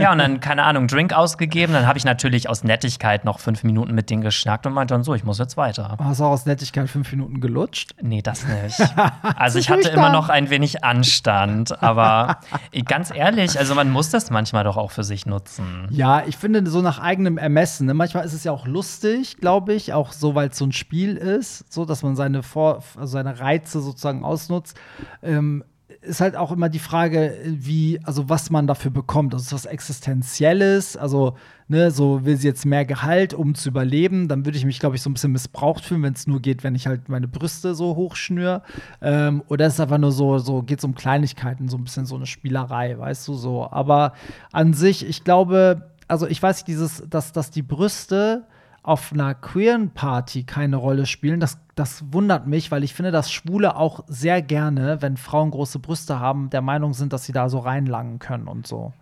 ja 0.00 0.10
und 0.12 0.18
dann 0.18 0.40
keine 0.40 0.62
Ahnung 0.64 0.86
Drink 0.86 1.12
ausgegeben. 1.12 1.74
Dann 1.74 1.86
habe 1.86 1.98
ich 1.98 2.04
natürlich 2.06 2.48
aus 2.48 2.64
Nettigkeit 2.64 3.26
noch 3.26 3.40
fünf 3.40 3.64
Minuten 3.64 3.94
mit 3.94 4.08
denen 4.08 4.22
geschnackt 4.22 4.64
und 4.66 4.72
meinte 4.72 4.94
dann 4.94 5.02
so, 5.04 5.12
ich 5.14 5.24
muss 5.24 5.38
jetzt 5.38 5.57
weiter. 5.58 5.96
hast 5.98 6.20
du 6.20 6.24
auch 6.24 6.30
aus 6.30 6.46
Nettigkeit 6.46 6.88
fünf 6.88 7.10
Minuten 7.12 7.40
gelutscht? 7.40 7.94
Nee, 8.00 8.22
das 8.22 8.44
nicht. 8.46 8.78
Also 9.36 9.58
ich 9.58 9.68
hatte 9.70 9.88
immer 9.88 10.10
noch 10.10 10.28
ein 10.28 10.50
wenig 10.50 10.84
Anstand, 10.84 11.82
aber 11.82 12.40
ganz 12.86 13.14
ehrlich, 13.14 13.58
also 13.58 13.74
man 13.74 13.90
muss 13.90 14.10
das 14.10 14.30
manchmal 14.30 14.64
doch 14.64 14.76
auch 14.76 14.90
für 14.90 15.04
sich 15.04 15.26
nutzen. 15.26 15.86
Ja, 15.90 16.22
ich 16.26 16.36
finde 16.36 16.68
so 16.68 16.80
nach 16.80 16.98
eigenem 16.98 17.38
Ermessen. 17.38 17.86
Ne? 17.86 17.94
Manchmal 17.94 18.24
ist 18.24 18.32
es 18.32 18.44
ja 18.44 18.52
auch 18.52 18.66
lustig, 18.66 19.36
glaube 19.38 19.74
ich, 19.74 19.92
auch 19.92 20.12
so, 20.12 20.34
weil 20.34 20.48
es 20.48 20.58
so 20.58 20.64
ein 20.66 20.72
Spiel 20.72 21.16
ist, 21.16 21.72
so 21.72 21.84
dass 21.84 22.02
man 22.02 22.16
seine, 22.16 22.42
Vor 22.42 22.82
also 22.96 23.06
seine 23.06 23.40
Reize 23.40 23.80
sozusagen 23.80 24.24
ausnutzt. 24.24 24.76
Ähm, 25.22 25.64
ist 26.00 26.20
halt 26.20 26.36
auch 26.36 26.52
immer 26.52 26.68
die 26.68 26.78
Frage, 26.78 27.36
wie, 27.44 28.00
also 28.04 28.28
was 28.28 28.50
man 28.50 28.66
dafür 28.66 28.90
bekommt. 28.90 29.34
Das 29.34 29.42
ist 29.42 29.52
was 29.52 29.66
Existenzielles, 29.66 30.96
also, 30.96 31.36
ne, 31.66 31.90
so 31.90 32.24
will 32.24 32.36
sie 32.36 32.46
jetzt 32.46 32.64
mehr 32.64 32.84
Gehalt, 32.84 33.34
um 33.34 33.54
zu 33.54 33.68
überleben, 33.68 34.28
dann 34.28 34.44
würde 34.44 34.56
ich 34.56 34.64
mich, 34.64 34.78
glaube 34.78 34.96
ich, 34.96 35.02
so 35.02 35.10
ein 35.10 35.14
bisschen 35.14 35.32
missbraucht 35.32 35.84
fühlen, 35.84 36.02
wenn 36.02 36.12
es 36.12 36.26
nur 36.26 36.40
geht, 36.40 36.62
wenn 36.62 36.74
ich 36.74 36.86
halt 36.86 37.08
meine 37.08 37.28
Brüste 37.28 37.74
so 37.74 37.96
hochschnür. 37.96 38.62
Ähm, 39.02 39.42
oder 39.48 39.66
es 39.66 39.74
ist 39.74 39.80
einfach 39.80 39.98
nur 39.98 40.12
so, 40.12 40.38
so 40.38 40.62
geht 40.62 40.78
es 40.78 40.84
um 40.84 40.94
Kleinigkeiten, 40.94 41.68
so 41.68 41.76
ein 41.76 41.84
bisschen 41.84 42.06
so 42.06 42.16
eine 42.16 42.26
Spielerei, 42.26 42.96
weißt 42.98 43.26
du, 43.28 43.34
so. 43.34 43.68
Aber 43.70 44.12
an 44.52 44.74
sich, 44.74 45.06
ich 45.06 45.24
glaube, 45.24 45.90
also 46.06 46.26
ich 46.26 46.42
weiß 46.42 46.64
dieses, 46.64 47.02
dass, 47.08 47.32
dass 47.32 47.50
die 47.50 47.62
Brüste 47.62 48.46
auf 48.88 49.12
einer 49.12 49.34
queeren 49.34 49.90
Party 49.90 50.44
keine 50.44 50.76
Rolle 50.76 51.06
spielen, 51.06 51.40
das, 51.40 51.58
das 51.74 52.04
wundert 52.10 52.46
mich, 52.46 52.70
weil 52.70 52.82
ich 52.82 52.94
finde, 52.94 53.10
dass 53.10 53.30
Schwule 53.30 53.76
auch 53.76 54.04
sehr 54.08 54.40
gerne, 54.40 55.02
wenn 55.02 55.16
Frauen 55.16 55.50
große 55.50 55.78
Brüste 55.78 56.18
haben, 56.18 56.50
der 56.50 56.62
Meinung 56.62 56.94
sind, 56.94 57.12
dass 57.12 57.24
sie 57.24 57.32
da 57.32 57.48
so 57.48 57.58
reinlangen 57.58 58.18
können 58.18 58.48
und 58.48 58.66
so. 58.66 58.92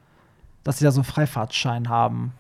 Dass 0.64 0.78
sie 0.78 0.84
da 0.84 0.90
so 0.90 1.00
einen 1.00 1.04
Freifahrtschein 1.04 1.88
haben. 1.88 2.32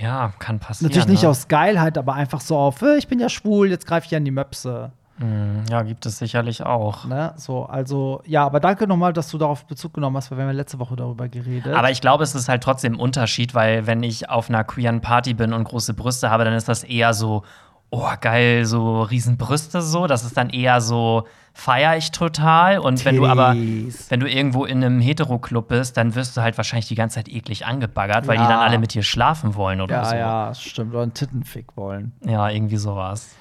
Ja, 0.00 0.32
kann 0.38 0.58
passieren. 0.58 0.90
Natürlich 0.90 1.08
nicht 1.08 1.22
ne? 1.22 1.28
aus 1.28 1.48
Geilheit, 1.48 1.98
aber 1.98 2.14
einfach 2.14 2.40
so 2.40 2.56
auf, 2.56 2.80
äh, 2.80 2.96
ich 2.96 3.06
bin 3.06 3.20
ja 3.20 3.28
schwul, 3.28 3.68
jetzt 3.68 3.86
greife 3.86 4.06
ich 4.06 4.10
ja 4.10 4.18
in 4.18 4.24
die 4.24 4.30
Möpse. 4.30 4.92
Hm, 5.18 5.64
Ja, 5.70 5.82
gibt 5.82 6.06
es 6.06 6.18
sicherlich 6.18 6.64
auch. 6.64 7.04
Ne? 7.04 7.32
So, 7.36 7.64
also, 7.64 8.22
ja, 8.26 8.44
aber 8.46 8.60
danke 8.60 8.86
nochmal, 8.86 9.12
dass 9.12 9.28
du 9.28 9.38
darauf 9.38 9.66
Bezug 9.66 9.94
genommen 9.94 10.16
hast, 10.16 10.30
weil 10.30 10.38
wir 10.38 10.44
haben 10.44 10.50
ja 10.50 10.56
letzte 10.56 10.78
Woche 10.78 10.96
darüber 10.96 11.28
geredet. 11.28 11.74
Aber 11.74 11.90
ich 11.90 12.00
glaube, 12.00 12.24
es 12.24 12.34
ist 12.34 12.48
halt 12.48 12.62
trotzdem 12.62 12.94
ein 12.94 13.00
Unterschied, 13.00 13.54
weil 13.54 13.86
wenn 13.86 14.02
ich 14.02 14.30
auf 14.30 14.48
einer 14.48 14.64
queeren 14.64 15.00
Party 15.00 15.34
bin 15.34 15.52
und 15.52 15.64
große 15.64 15.94
Brüste 15.94 16.30
habe, 16.30 16.44
dann 16.44 16.54
ist 16.54 16.68
das 16.68 16.82
eher 16.82 17.12
so, 17.14 17.42
oh 17.90 18.08
geil, 18.20 18.64
so 18.64 19.02
Riesenbrüste 19.02 19.82
so. 19.82 20.06
Das 20.06 20.24
ist 20.24 20.34
dann 20.38 20.48
eher 20.48 20.80
so, 20.80 21.26
feiere 21.52 21.98
ich 21.98 22.10
total. 22.10 22.78
Und 22.78 23.04
wenn 23.04 23.16
du 23.16 23.26
aber, 23.26 23.52
Titties. 23.52 24.10
wenn 24.10 24.18
du 24.20 24.26
irgendwo 24.28 24.64
in 24.64 24.82
einem 24.82 24.98
Hetero-Club 25.00 25.68
bist, 25.68 25.98
dann 25.98 26.14
wirst 26.14 26.34
du 26.36 26.40
halt 26.40 26.56
wahrscheinlich 26.56 26.88
die 26.88 26.94
ganze 26.94 27.16
Zeit 27.16 27.28
eklig 27.28 27.66
angebaggert, 27.66 28.26
weil 28.26 28.36
Ja. 28.36 28.42
die 28.44 28.48
dann 28.48 28.60
alle 28.60 28.78
mit 28.78 28.94
dir 28.94 29.02
schlafen 29.02 29.54
wollen 29.56 29.82
oder 29.82 29.96
ja, 29.96 30.04
so. 30.06 30.16
ja, 30.16 30.54
stimmt. 30.54 30.94
Oder 30.94 31.02
einen 31.02 31.12
Tittenfick 31.14 31.76
wollen. 31.76 32.12
Ja, 32.24 32.48
irgendwie 32.48 32.78
sowas. 32.78 33.36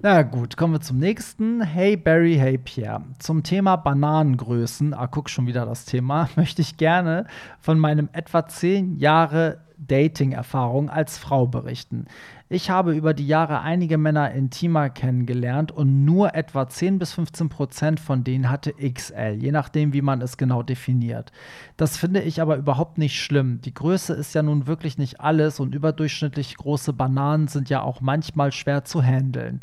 Na 0.00 0.22
gut, 0.22 0.56
kommen 0.56 0.74
wir 0.74 0.80
zum 0.80 0.98
nächsten. 0.98 1.62
Hey 1.62 1.96
Barry, 1.96 2.36
hey 2.36 2.58
Pierre. 2.58 3.02
Zum 3.18 3.42
Thema 3.42 3.76
Bananengrößen, 3.76 4.94
ah, 4.94 5.06
guck 5.06 5.28
schon 5.28 5.46
wieder 5.46 5.66
das 5.66 5.84
Thema, 5.84 6.28
möchte 6.36 6.62
ich 6.62 6.76
gerne 6.76 7.26
von 7.60 7.78
meinem 7.78 8.08
etwa 8.12 8.46
zehn 8.46 8.98
Jahre 8.98 9.58
Dating-Erfahrung 9.78 10.88
als 10.90 11.18
Frau 11.18 11.46
berichten. 11.46 12.06
Ich 12.48 12.70
habe 12.70 12.94
über 12.94 13.12
die 13.12 13.26
Jahre 13.26 13.62
einige 13.62 13.98
Männer 13.98 14.30
intimer 14.30 14.88
kennengelernt 14.88 15.72
und 15.72 16.04
nur 16.04 16.36
etwa 16.36 16.68
10 16.68 17.00
bis 17.00 17.12
15 17.12 17.48
Prozent 17.48 17.98
von 17.98 18.22
denen 18.22 18.48
hatte 18.48 18.72
XL, 18.74 19.36
je 19.40 19.50
nachdem, 19.50 19.92
wie 19.92 20.00
man 20.00 20.22
es 20.22 20.36
genau 20.36 20.62
definiert. 20.62 21.32
Das 21.76 21.96
finde 21.96 22.22
ich 22.22 22.40
aber 22.40 22.56
überhaupt 22.56 22.98
nicht 22.98 23.20
schlimm. 23.20 23.60
Die 23.62 23.74
Größe 23.74 24.14
ist 24.14 24.32
ja 24.36 24.44
nun 24.44 24.68
wirklich 24.68 24.96
nicht 24.96 25.20
alles 25.20 25.58
und 25.58 25.74
überdurchschnittlich 25.74 26.56
große 26.56 26.92
Bananen 26.92 27.48
sind 27.48 27.68
ja 27.68 27.82
auch 27.82 28.00
manchmal 28.00 28.52
schwer 28.52 28.84
zu 28.84 29.02
handeln. 29.02 29.58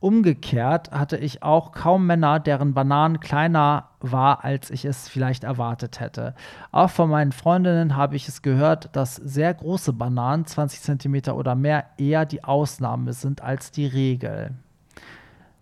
Umgekehrt 0.00 0.92
hatte 0.92 1.16
ich 1.16 1.42
auch 1.42 1.72
kaum 1.72 2.06
Männer, 2.06 2.38
deren 2.38 2.72
Bananen 2.72 3.18
kleiner 3.18 3.88
war, 4.00 4.44
als 4.44 4.70
ich 4.70 4.84
es 4.84 5.08
vielleicht 5.08 5.42
erwartet 5.42 5.98
hätte. 5.98 6.34
Auch 6.70 6.90
von 6.90 7.10
meinen 7.10 7.32
Freundinnen 7.32 7.96
habe 7.96 8.14
ich 8.14 8.28
es 8.28 8.42
gehört, 8.42 8.94
dass 8.94 9.16
sehr 9.16 9.52
große 9.52 9.92
Bananen, 9.92 10.46
20 10.46 10.82
Zentimeter 10.82 11.34
oder 11.36 11.56
mehr, 11.56 11.86
eher 11.98 12.26
die 12.26 12.44
Ausnahme 12.44 13.12
sind 13.12 13.42
als 13.42 13.72
die 13.72 13.86
Regel. 13.86 14.52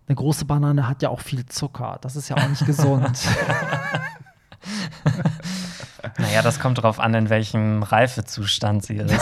Eine 0.07 0.15
große 0.15 0.45
Banane 0.45 0.87
hat 0.87 1.01
ja 1.01 1.09
auch 1.09 1.21
viel 1.21 1.45
Zucker. 1.47 1.97
Das 2.01 2.15
ist 2.15 2.29
ja 2.29 2.37
auch 2.37 2.47
nicht 2.47 2.65
gesund. 2.65 3.19
Naja, 6.19 6.41
das 6.41 6.59
kommt 6.59 6.81
drauf 6.81 6.99
an, 6.99 7.13
in 7.13 7.29
welchem 7.29 7.83
Reifezustand 7.83 8.83
sie 8.83 8.97
ist. 8.97 9.13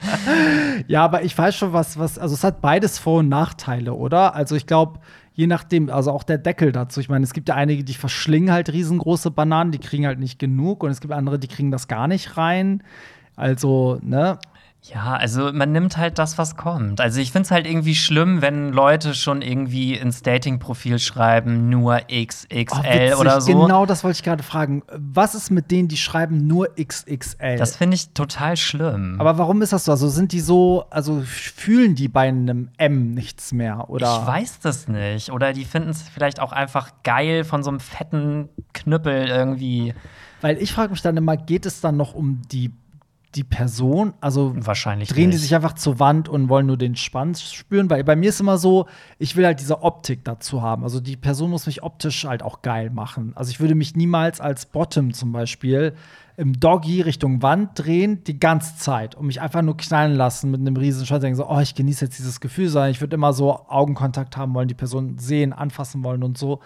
Ja, 0.86 1.04
aber 1.04 1.22
ich 1.24 1.36
weiß 1.36 1.56
schon, 1.56 1.72
was, 1.72 1.98
was, 1.98 2.18
also 2.18 2.34
es 2.34 2.44
hat 2.44 2.60
beides 2.60 2.98
Vor- 2.98 3.20
und 3.20 3.28
Nachteile, 3.28 3.94
oder? 3.94 4.34
Also 4.34 4.54
ich 4.54 4.66
glaube, 4.66 5.00
je 5.34 5.46
nachdem, 5.46 5.90
also 5.90 6.10
auch 6.10 6.24
der 6.24 6.38
Deckel 6.38 6.72
dazu. 6.72 7.00
Ich 7.00 7.08
meine, 7.08 7.24
es 7.24 7.32
gibt 7.32 7.48
ja 7.48 7.54
einige, 7.54 7.84
die 7.84 7.94
verschlingen 7.94 8.52
halt 8.52 8.72
riesengroße 8.72 9.30
Bananen, 9.30 9.72
die 9.72 9.78
kriegen 9.78 10.06
halt 10.06 10.18
nicht 10.18 10.38
genug 10.38 10.82
und 10.82 10.90
es 10.90 11.00
gibt 11.00 11.12
andere, 11.12 11.38
die 11.38 11.48
kriegen 11.48 11.70
das 11.70 11.88
gar 11.88 12.08
nicht 12.08 12.36
rein. 12.36 12.82
Also, 13.36 13.98
ne? 14.02 14.38
Ja, 14.82 15.14
also 15.14 15.52
man 15.52 15.72
nimmt 15.72 15.96
halt 15.96 16.18
das, 16.18 16.38
was 16.38 16.56
kommt. 16.56 17.00
Also 17.00 17.20
ich 17.20 17.32
finde 17.32 17.46
es 17.46 17.50
halt 17.50 17.66
irgendwie 17.66 17.96
schlimm, 17.96 18.42
wenn 18.42 18.72
Leute 18.72 19.12
schon 19.12 19.42
irgendwie 19.42 19.94
ins 19.94 20.22
Dating-Profil 20.22 20.98
schreiben, 20.98 21.68
nur 21.68 22.00
XXL 22.10 22.68
Oh, 22.72 22.82
witzig, 22.82 23.16
oder 23.16 23.40
so. 23.40 23.52
Genau 23.52 23.86
das 23.86 24.04
wollte 24.04 24.16
ich 24.16 24.22
gerade 24.22 24.42
fragen. 24.42 24.82
Was 24.92 25.34
ist 25.34 25.50
mit 25.50 25.70
denen, 25.70 25.88
die 25.88 25.96
schreiben 25.96 26.46
nur 26.46 26.68
XXL? 26.76 27.56
Das 27.58 27.76
finde 27.76 27.96
ich 27.96 28.10
total 28.10 28.56
schlimm. 28.56 29.16
Aber 29.18 29.36
warum 29.36 29.60
ist 29.62 29.72
das 29.72 29.84
so? 29.84 29.92
Also 29.92 30.08
sind 30.08 30.32
die 30.32 30.40
so, 30.40 30.86
also 30.90 31.22
fühlen 31.22 31.94
die 31.94 32.08
bei 32.08 32.28
einem 32.28 32.70
M 32.78 33.12
nichts 33.12 33.52
mehr? 33.52 33.90
Oder? 33.90 34.20
Ich 34.20 34.26
weiß 34.26 34.60
das 34.60 34.88
nicht. 34.88 35.32
Oder 35.32 35.52
die 35.52 35.64
finden 35.64 35.90
es 35.90 36.02
vielleicht 36.02 36.40
auch 36.40 36.52
einfach 36.52 36.92
geil 37.02 37.44
von 37.44 37.62
so 37.62 37.70
einem 37.70 37.80
fetten 37.80 38.48
Knüppel 38.72 39.26
irgendwie. 39.26 39.92
Weil 40.40 40.62
ich 40.62 40.72
frage 40.72 40.92
mich 40.92 41.02
dann 41.02 41.16
immer, 41.16 41.36
geht 41.36 41.66
es 41.66 41.80
dann 41.80 41.96
noch 41.96 42.14
um 42.14 42.42
die, 42.52 42.70
die 43.34 43.44
Person? 43.44 44.14
Also 44.20 44.54
Wahrscheinlich 44.56 45.08
drehen 45.08 45.30
die 45.30 45.36
nicht. 45.36 45.42
sich 45.42 45.54
einfach 45.54 45.74
zur 45.74 45.98
Wand 45.98 46.28
und 46.28 46.48
wollen 46.48 46.66
nur 46.66 46.76
den 46.76 46.96
Schwanz 46.96 47.52
spüren? 47.52 47.90
Weil 47.90 48.04
bei 48.04 48.16
mir 48.16 48.30
ist 48.30 48.40
immer 48.40 48.58
so, 48.58 48.86
ich 49.18 49.36
will 49.36 49.44
halt 49.44 49.60
diese 49.60 49.82
Optik 49.82 50.24
dazu 50.24 50.62
haben. 50.62 50.82
Also 50.82 51.00
die 51.00 51.16
Person 51.16 51.50
muss 51.50 51.66
mich 51.66 51.82
optisch 51.82 52.24
halt 52.24 52.42
auch 52.42 52.62
geil 52.62 52.90
machen. 52.90 53.32
Also 53.34 53.50
ich 53.50 53.60
würde 53.60 53.74
mich 53.74 53.94
niemals 53.96 54.40
als 54.40 54.66
Bottom 54.66 55.12
zum 55.12 55.32
Beispiel 55.32 55.94
im 56.36 56.58
Doggy 56.58 57.00
Richtung 57.00 57.42
Wand 57.42 57.70
drehen, 57.74 58.22
die 58.24 58.38
ganze 58.38 58.76
Zeit 58.76 59.16
und 59.16 59.26
mich 59.26 59.40
einfach 59.40 59.62
nur 59.62 59.76
knallen 59.76 60.14
lassen 60.14 60.50
mit 60.50 60.60
einem 60.60 60.76
riesen 60.76 61.04
Schwanz. 61.04 61.22
Denken 61.22 61.36
so, 61.36 61.48
oh, 61.48 61.58
ich 61.58 61.74
genieße 61.74 62.04
jetzt 62.04 62.18
dieses 62.18 62.40
Gefühl, 62.40 62.68
sondern 62.68 62.92
ich 62.92 63.00
würde 63.00 63.16
immer 63.16 63.32
so 63.32 63.66
Augenkontakt 63.68 64.36
haben 64.36 64.54
wollen, 64.54 64.68
die 64.68 64.74
Person 64.74 65.18
sehen, 65.18 65.52
anfassen 65.52 66.04
wollen 66.04 66.22
und 66.22 66.38
so. 66.38 66.60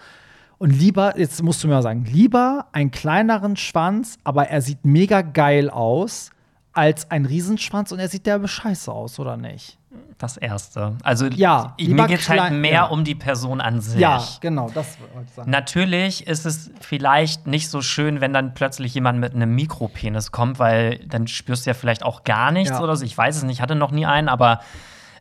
Und 0.59 0.69
lieber, 0.69 1.19
jetzt 1.19 1.41
musst 1.41 1.63
du 1.63 1.67
mir 1.67 1.73
mal 1.73 1.81
sagen, 1.81 2.05
lieber 2.05 2.67
einen 2.71 2.91
kleineren 2.91 3.57
Schwanz, 3.57 4.17
aber 4.23 4.47
er 4.47 4.61
sieht 4.61 4.85
mega 4.85 5.21
geil 5.21 5.69
aus, 5.69 6.29
als 6.73 7.09
ein 7.11 7.25
Riesenschwanz 7.25 7.91
und 7.91 7.99
er 7.99 8.09
sieht 8.09 8.25
derbe 8.25 8.47
scheiße 8.47 8.91
aus, 8.91 9.19
oder 9.19 9.37
nicht? 9.37 9.77
Das 10.17 10.37
Erste. 10.37 10.95
Also 11.03 11.27
Ja, 11.27 11.73
ich, 11.77 11.87
mir 11.89 12.07
geht 12.07 12.21
es 12.21 12.29
halt 12.29 12.51
mehr 12.53 12.71
ja. 12.71 12.83
um 12.85 13.03
die 13.03 13.13
Person 13.13 13.61
an 13.61 13.79
sich. 13.79 13.99
Ja, 13.99 14.23
genau, 14.41 14.69
das 14.73 14.97
wollte 14.99 15.27
ich 15.27 15.33
sagen. 15.33 15.51
Natürlich 15.51 16.25
ist 16.25 16.45
es 16.45 16.71
vielleicht 16.79 17.45
nicht 17.45 17.69
so 17.69 17.81
schön, 17.81 18.21
wenn 18.21 18.33
dann 18.33 18.53
plötzlich 18.55 18.93
jemand 18.95 19.19
mit 19.19 19.35
einem 19.35 19.53
Mikropenis 19.53 20.31
kommt, 20.31 20.57
weil 20.57 20.99
dann 21.05 21.27
spürst 21.27 21.65
du 21.65 21.69
ja 21.69 21.73
vielleicht 21.75 22.03
auch 22.03 22.23
gar 22.23 22.51
nichts 22.51 22.71
Ja. 22.71 22.81
oder 22.81 22.95
so. 22.95 23.05
Ich 23.05 23.15
weiß 23.15 23.37
es 23.37 23.43
nicht, 23.43 23.57
ich 23.57 23.61
hatte 23.61 23.75
noch 23.75 23.91
nie 23.91 24.05
einen, 24.07 24.29
aber 24.29 24.61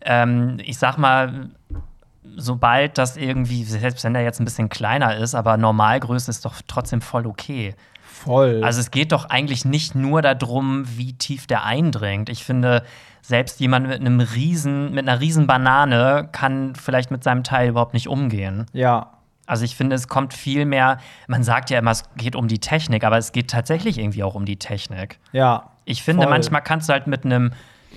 ähm, 0.03 0.59
ich 0.65 0.79
sag 0.79 0.97
mal, 0.97 1.51
sobald 2.37 2.97
das 2.97 3.17
irgendwie, 3.17 3.65
selbst 3.65 4.05
wenn 4.05 4.15
der 4.15 4.23
jetzt 4.23 4.41
ein 4.41 4.45
bisschen 4.45 4.69
kleiner 4.69 5.17
ist, 5.17 5.35
aber 5.35 5.57
Normalgröße 5.59 6.31
ist 6.31 6.45
doch 6.45 6.55
trotzdem 6.67 7.03
voll 7.03 7.27
okay. 7.27 7.75
Voll. 8.23 8.63
Also 8.63 8.81
es 8.81 8.91
geht 8.91 9.13
doch 9.13 9.31
eigentlich 9.31 9.65
nicht 9.65 9.95
nur 9.95 10.23
darum, 10.23 10.85
wie 10.97 11.13
tief 11.15 11.47
der 11.47 11.65
eindringt. 11.65 12.29
Ich 12.29 12.45
finde, 12.45 12.85
selbst 13.21 13.59
jemand 13.59 13.89
mit 13.89 14.01
einem 14.01 14.21
riesen, 14.21 14.93
mit 14.93 15.09
einer 15.09 15.21
riesen 15.21 15.47
Banane 15.47 16.29
kann 16.31 16.75
vielleicht 16.75 17.11
mit 17.11 17.25
seinem 17.25 17.43
Teil 17.43 17.71
überhaupt 17.71 17.95
nicht 17.95 18.09
umgehen. 18.09 18.67
ja. 18.73 19.11
Also 19.45 19.65
ich 19.65 19.75
finde, 19.75 19.97
es 19.97 20.07
kommt 20.07 20.35
viel 20.35 20.65
mehr, 20.65 20.99
man 21.27 21.43
sagt 21.43 21.69
ja 21.69 21.81
immer, 21.81 21.91
es 21.91 22.05
geht 22.17 22.37
um 22.37 22.47
die 22.47 22.61
Technik, 22.61 23.03
aber 23.03 23.19
es 23.19 23.33
geht 23.33 23.51
tatsächlich 23.51 23.99
irgendwie 23.99 24.23
auch 24.23 24.37
um 24.37 24.45
die 24.45 24.57
Technik. 24.57 25.19
Ja. 25.33 25.71
Ich 25.85 26.05
finde, 26.05 26.23
Voll. 26.23 26.31
manchmal 26.31 26.63
kannst 26.63 26.89
du 26.89 26.93
halt 26.93 27.09
mit 27.09 27.25
einem 27.25 27.53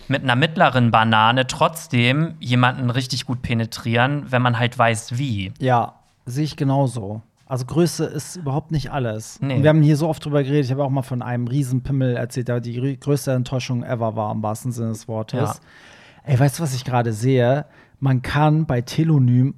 mit 0.07 0.23
einer 0.23 0.35
mittleren 0.35 0.91
Banane 0.91 1.47
trotzdem 1.47 2.35
jemanden 2.39 2.89
richtig 2.89 3.25
gut 3.25 3.43
penetrieren, 3.43 4.25
wenn 4.31 4.41
man 4.41 4.57
halt 4.57 4.77
weiß, 4.77 5.17
wie. 5.17 5.53
Ja, 5.59 5.93
sehe 6.25 6.43
ich 6.43 6.57
genauso. 6.57 7.21
Also 7.47 7.65
Größe 7.65 8.05
ist 8.05 8.37
überhaupt 8.37 8.71
nicht 8.71 8.91
alles. 8.91 9.39
Nee. 9.39 9.61
Wir 9.61 9.69
haben 9.69 9.83
hier 9.83 9.97
so 9.97 10.09
oft 10.09 10.25
drüber 10.25 10.41
geredet. 10.43 10.65
Ich 10.65 10.71
habe 10.71 10.83
auch 10.83 10.89
mal 10.89 11.03
von 11.03 11.21
einem 11.21 11.47
Riesenpimmel 11.47 12.15
erzählt, 12.15 12.47
der 12.47 12.59
die 12.59 12.79
grö- 12.79 12.99
größte 12.99 13.33
Enttäuschung 13.33 13.83
ever 13.83 14.15
war, 14.15 14.31
im 14.31 14.41
wahrsten 14.41 14.71
Sinne 14.71 14.89
des 14.89 15.07
Wortes. 15.07 15.39
Ja. 15.39 16.31
Ey, 16.31 16.39
weißt 16.39 16.57
du, 16.57 16.63
was 16.63 16.73
ich 16.73 16.83
gerade 16.85 17.13
sehe? 17.13 17.65
Man 17.99 18.23
kann 18.23 18.65
bei 18.65 18.81
Telonym 18.81 19.53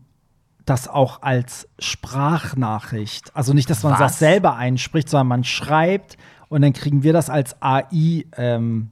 das 0.65 0.89
auch 0.89 1.21
als 1.21 1.69
Sprachnachricht, 1.79 3.35
also 3.35 3.53
nicht, 3.53 3.69
dass 3.69 3.83
man 3.83 3.93
Was? 3.93 3.99
das 3.99 4.19
selber 4.19 4.55
einspricht, 4.55 5.07
sondern 5.07 5.27
man 5.27 5.43
schreibt 5.45 6.17
und 6.49 6.61
dann 6.61 6.73
kriegen 6.73 7.03
wir 7.03 7.13
das 7.13 7.29
als 7.29 7.55
AI 7.61 8.25
ähm, 8.35 8.89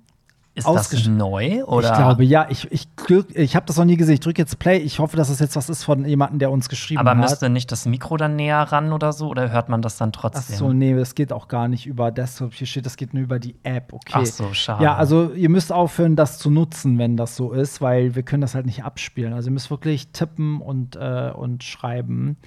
Ist 0.56 0.66
das 0.66 1.08
neu 1.08 1.66
oder? 1.66 1.92
Ich 1.92 1.98
glaube, 1.98 2.24
ja. 2.24 2.48
Ich, 2.50 2.72
ich, 2.72 2.88
ich 3.34 3.56
habe 3.58 3.66
das 3.66 3.76
noch 3.76 3.84
nie 3.84 3.98
gesehen. 3.98 4.14
Ich 4.14 4.20
drücke 4.22 4.42
jetzt 4.42 4.58
Play. 4.58 4.78
Ich 4.78 5.00
hoffe, 5.00 5.18
dass 5.18 5.28
es 5.28 5.40
jetzt 5.40 5.58
was 5.58 5.70
ist 5.70 5.84
von 5.84 6.06
jemandem, 6.06 6.40
der 6.40 6.50
uns 6.50 6.70
geschrieben 6.70 7.02
aber 7.02 7.12
hat. 7.12 7.18
müsste 7.18 7.50
nicht 7.50 7.74
das 7.74 7.86
Mikro 7.86 8.16
dann 8.16 8.38
näher 8.38 8.62
ran 8.62 8.94
oder 8.94 9.12
so? 9.12 9.28
Oder 9.28 9.52
hört 9.52 9.68
man 9.68 9.82
das 9.82 9.98
dann 9.98 10.14
Ach 10.16 10.22
trotzdem? 10.22 10.56
so, 10.56 10.72
nee, 10.72 10.96
das 10.96 11.14
geht 11.14 11.34
auch 11.34 11.50
gar 11.50 11.68
nicht 11.68 11.86
über 11.86 12.10
Desktop. 12.10 12.54
Hier 12.54 12.68
steht, 12.68 12.86
das 12.86 12.96
geht 12.96 13.14
nur 13.14 13.24
über 13.24 13.38
die 13.38 13.56
App. 13.64 13.92
Okay. 13.92 14.14
Ach 14.14 14.26
so, 14.26 14.54
schade. 14.54 14.82
Ja, 14.82 14.96
also 14.96 15.34
ihr 15.34 15.50
müsst 15.50 15.74
aufhören, 15.74 16.16
das 16.16 16.40
zu 16.40 16.50
nutzen, 16.50 16.98
wenn 16.98 17.18
das 17.18 17.36
so 17.36 17.52
ist, 17.52 17.82
weil 17.82 18.16
wir 18.16 18.24
können 18.24 18.42
das 18.42 18.56
halt 18.56 18.66
nicht 18.66 18.86
abspielen. 18.86 19.34
Also 19.34 19.50
ihr 19.50 19.54
müsst 19.54 19.70
wirklich 19.70 20.14
tippen 20.14 20.62
und, 20.62 20.96
äh, 20.96 21.32
und 21.36 21.66
schreiben. 21.66 22.38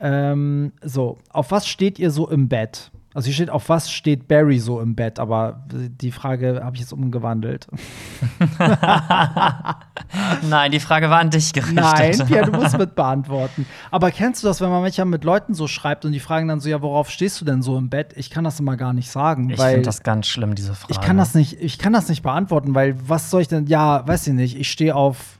Ähm, 0.00 0.72
so, 0.82 1.18
auf 1.28 1.50
was 1.50 1.68
steht 1.68 1.98
ihr 1.98 2.10
so 2.10 2.30
im 2.30 2.48
Bett? 2.48 2.90
Also 3.14 3.26
hier 3.26 3.34
steht, 3.34 3.50
auf 3.50 3.68
was 3.68 3.90
steht 3.90 4.28
Barry 4.28 4.58
so 4.58 4.80
im 4.80 4.94
Bett, 4.94 5.18
aber 5.18 5.64
die 5.72 6.12
Frage 6.12 6.60
habe 6.64 6.76
ich 6.76 6.80
jetzt 6.80 6.92
umgewandelt. 6.92 7.66
Nein, 10.48 10.72
die 10.72 10.80
Frage 10.80 11.10
war 11.10 11.18
an 11.18 11.30
dich 11.30 11.52
gerichtet. 11.52 11.76
Nein, 11.76 12.26
Pia, 12.26 12.44
du 12.44 12.52
musst 12.52 12.76
mit 12.78 12.94
beantworten. 12.94 13.66
Aber 13.90 14.10
kennst 14.10 14.42
du 14.42 14.48
das, 14.48 14.60
wenn 14.60 14.70
man 14.70 14.82
manchmal 14.82 15.06
mit 15.06 15.24
Leuten 15.24 15.54
so 15.54 15.66
schreibt 15.66 16.04
und 16.04 16.12
die 16.12 16.20
fragen 16.20 16.48
dann 16.48 16.60
so, 16.60 16.68
ja, 16.68 16.80
worauf 16.82 17.10
stehst 17.10 17.40
du 17.40 17.44
denn 17.44 17.62
so 17.62 17.76
im 17.76 17.90
Bett? 17.90 18.12
Ich 18.16 18.30
kann 18.30 18.44
das 18.44 18.60
immer 18.60 18.76
gar 18.76 18.92
nicht 18.92 19.10
sagen, 19.10 19.50
Ich 19.50 19.60
finde 19.60 19.82
das 19.82 20.02
ganz 20.02 20.26
schlimm, 20.26 20.54
diese 20.54 20.74
Frage. 20.74 20.92
ich 20.92 21.00
kann 21.00 21.16
das 21.16 21.34
nicht, 21.34 21.60
ich 21.60 21.78
kann 21.78 21.92
das 21.92 22.08
nicht 22.08 22.22
beantworten, 22.22 22.74
weil 22.74 22.96
was 23.08 23.30
soll 23.30 23.42
ich 23.42 23.48
denn? 23.48 23.66
Ja, 23.66 24.06
weiß 24.06 24.26
ich 24.26 24.34
nicht. 24.34 24.58
Ich 24.58 24.70
stehe 24.70 24.94
auf 24.94 25.38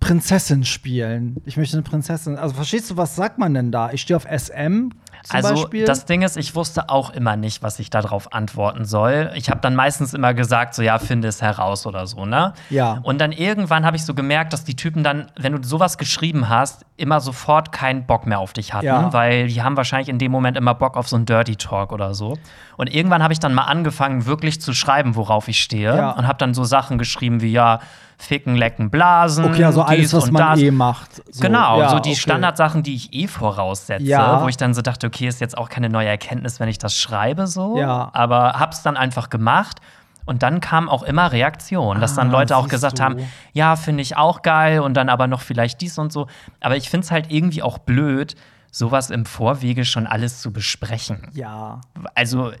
Prinzessin 0.00 0.64
spielen. 0.64 1.36
Ich 1.44 1.56
möchte 1.56 1.76
eine 1.76 1.82
Prinzessin. 1.82 2.36
Also 2.36 2.54
verstehst 2.54 2.90
du, 2.90 2.96
was 2.96 3.16
sagt 3.16 3.38
man 3.38 3.54
denn 3.54 3.70
da? 3.70 3.92
Ich 3.92 4.02
stehe 4.02 4.16
auf 4.16 4.24
SM 4.24 4.90
zum 5.24 5.36
also 5.36 5.54
Beispiel. 5.54 5.84
das 5.84 6.04
Ding 6.06 6.22
ist, 6.22 6.36
ich 6.36 6.54
wusste 6.54 6.88
auch 6.88 7.10
immer 7.10 7.36
nicht, 7.36 7.62
was 7.62 7.78
ich 7.78 7.90
darauf 7.90 8.32
antworten 8.32 8.84
soll. 8.84 9.30
Ich 9.34 9.50
habe 9.50 9.60
dann 9.60 9.74
meistens 9.74 10.14
immer 10.14 10.34
gesagt, 10.34 10.74
so 10.74 10.82
ja, 10.82 10.98
finde 10.98 11.28
es 11.28 11.42
heraus 11.42 11.86
oder 11.86 12.06
so, 12.06 12.24
ne? 12.26 12.52
Ja. 12.70 12.98
Und 13.02 13.20
dann 13.20 13.32
irgendwann 13.32 13.84
habe 13.84 13.96
ich 13.96 14.04
so 14.04 14.14
gemerkt, 14.14 14.52
dass 14.52 14.64
die 14.64 14.76
Typen 14.76 15.02
dann, 15.04 15.30
wenn 15.38 15.52
du 15.52 15.62
sowas 15.62 15.98
geschrieben 15.98 16.48
hast, 16.48 16.84
immer 16.96 17.20
sofort 17.20 17.72
keinen 17.72 18.06
Bock 18.06 18.26
mehr 18.26 18.38
auf 18.38 18.52
dich 18.52 18.72
hatten, 18.74 18.86
Ja. 18.86 19.12
weil 19.12 19.48
die 19.48 19.62
haben 19.62 19.76
wahrscheinlich 19.76 20.08
in 20.08 20.18
dem 20.18 20.32
Moment 20.32 20.56
immer 20.56 20.74
Bock 20.74 20.96
auf 20.96 21.08
so 21.08 21.16
einen 21.16 21.26
Dirty 21.26 21.56
Talk 21.56 21.92
oder 21.92 22.14
so. 22.14 22.36
Und 22.76 22.92
irgendwann 22.94 23.22
habe 23.22 23.32
ich 23.32 23.38
dann 23.40 23.54
mal 23.54 23.64
angefangen, 23.64 24.26
wirklich 24.26 24.60
zu 24.60 24.72
schreiben, 24.74 25.16
worauf 25.16 25.48
ich 25.48 25.60
stehe 25.60 25.94
Ja. 25.96 26.10
und 26.12 26.26
habe 26.26 26.38
dann 26.38 26.54
so 26.54 26.64
Sachen 26.64 26.98
geschrieben 26.98 27.40
wie 27.42 27.52
ja, 27.52 27.80
ficken, 28.20 28.54
lecken, 28.56 28.90
blasen. 28.90 29.44
okay, 29.46 29.64
also 29.64 29.82
alles, 29.82 30.00
dies 30.00 30.14
was 30.14 30.24
und 30.24 30.32
man 30.34 30.42
das. 30.52 30.60
eh 30.60 30.70
macht. 30.70 31.16
So, 31.34 31.40
Genau, 31.42 31.80
ja, 31.80 31.88
so 31.88 31.98
die 31.98 32.10
okay. 32.10 32.18
Standardsachen, 32.18 32.82
die 32.82 32.94
ich 32.94 33.12
eh 33.12 33.26
voraussetze, 33.26 34.04
Ja. 34.04 34.42
wo 34.42 34.48
ich 34.48 34.56
dann 34.56 34.74
so 34.74 34.82
dachte, 34.82 35.06
okay, 35.06 35.26
ist 35.26 35.40
jetzt 35.40 35.56
auch 35.56 35.68
keine 35.68 35.88
neue 35.88 36.08
Erkenntnis, 36.08 36.60
wenn 36.60 36.68
ich 36.68 36.78
das 36.78 36.94
schreibe 36.96 37.46
so. 37.46 37.78
Ja. 37.78 38.10
Aber 38.12 38.54
hab's 38.60 38.82
dann 38.82 38.96
einfach 38.96 39.30
gemacht. 39.30 39.78
Und 40.26 40.42
dann 40.44 40.60
kam 40.60 40.88
auch 40.88 41.02
immer 41.02 41.32
Reaktion, 41.32 42.00
dass 42.00 42.14
dann 42.14 42.28
Ah, 42.28 42.32
Leute 42.32 42.56
auch 42.56 42.68
gesagt 42.68 42.98
du. 42.98 43.02
haben, 43.02 43.16
ja, 43.52 43.74
finde 43.74 44.02
ich 44.02 44.16
auch 44.16 44.42
geil 44.42 44.80
und 44.80 44.94
dann 44.94 45.08
aber 45.08 45.26
noch 45.26 45.40
vielleicht 45.40 45.80
dies 45.80 45.98
und 45.98 46.12
so. 46.12 46.26
Aber 46.60 46.76
ich 46.76 46.88
finde 46.90 47.04
es 47.06 47.10
halt 47.10 47.32
irgendwie 47.32 47.62
auch 47.62 47.78
blöd, 47.78 48.36
sowas 48.70 49.10
im 49.10 49.24
Vorwege 49.24 49.84
schon 49.84 50.06
alles 50.06 50.40
zu 50.40 50.52
besprechen. 50.52 51.26
Ja. 51.32 51.80
Also 52.14 52.52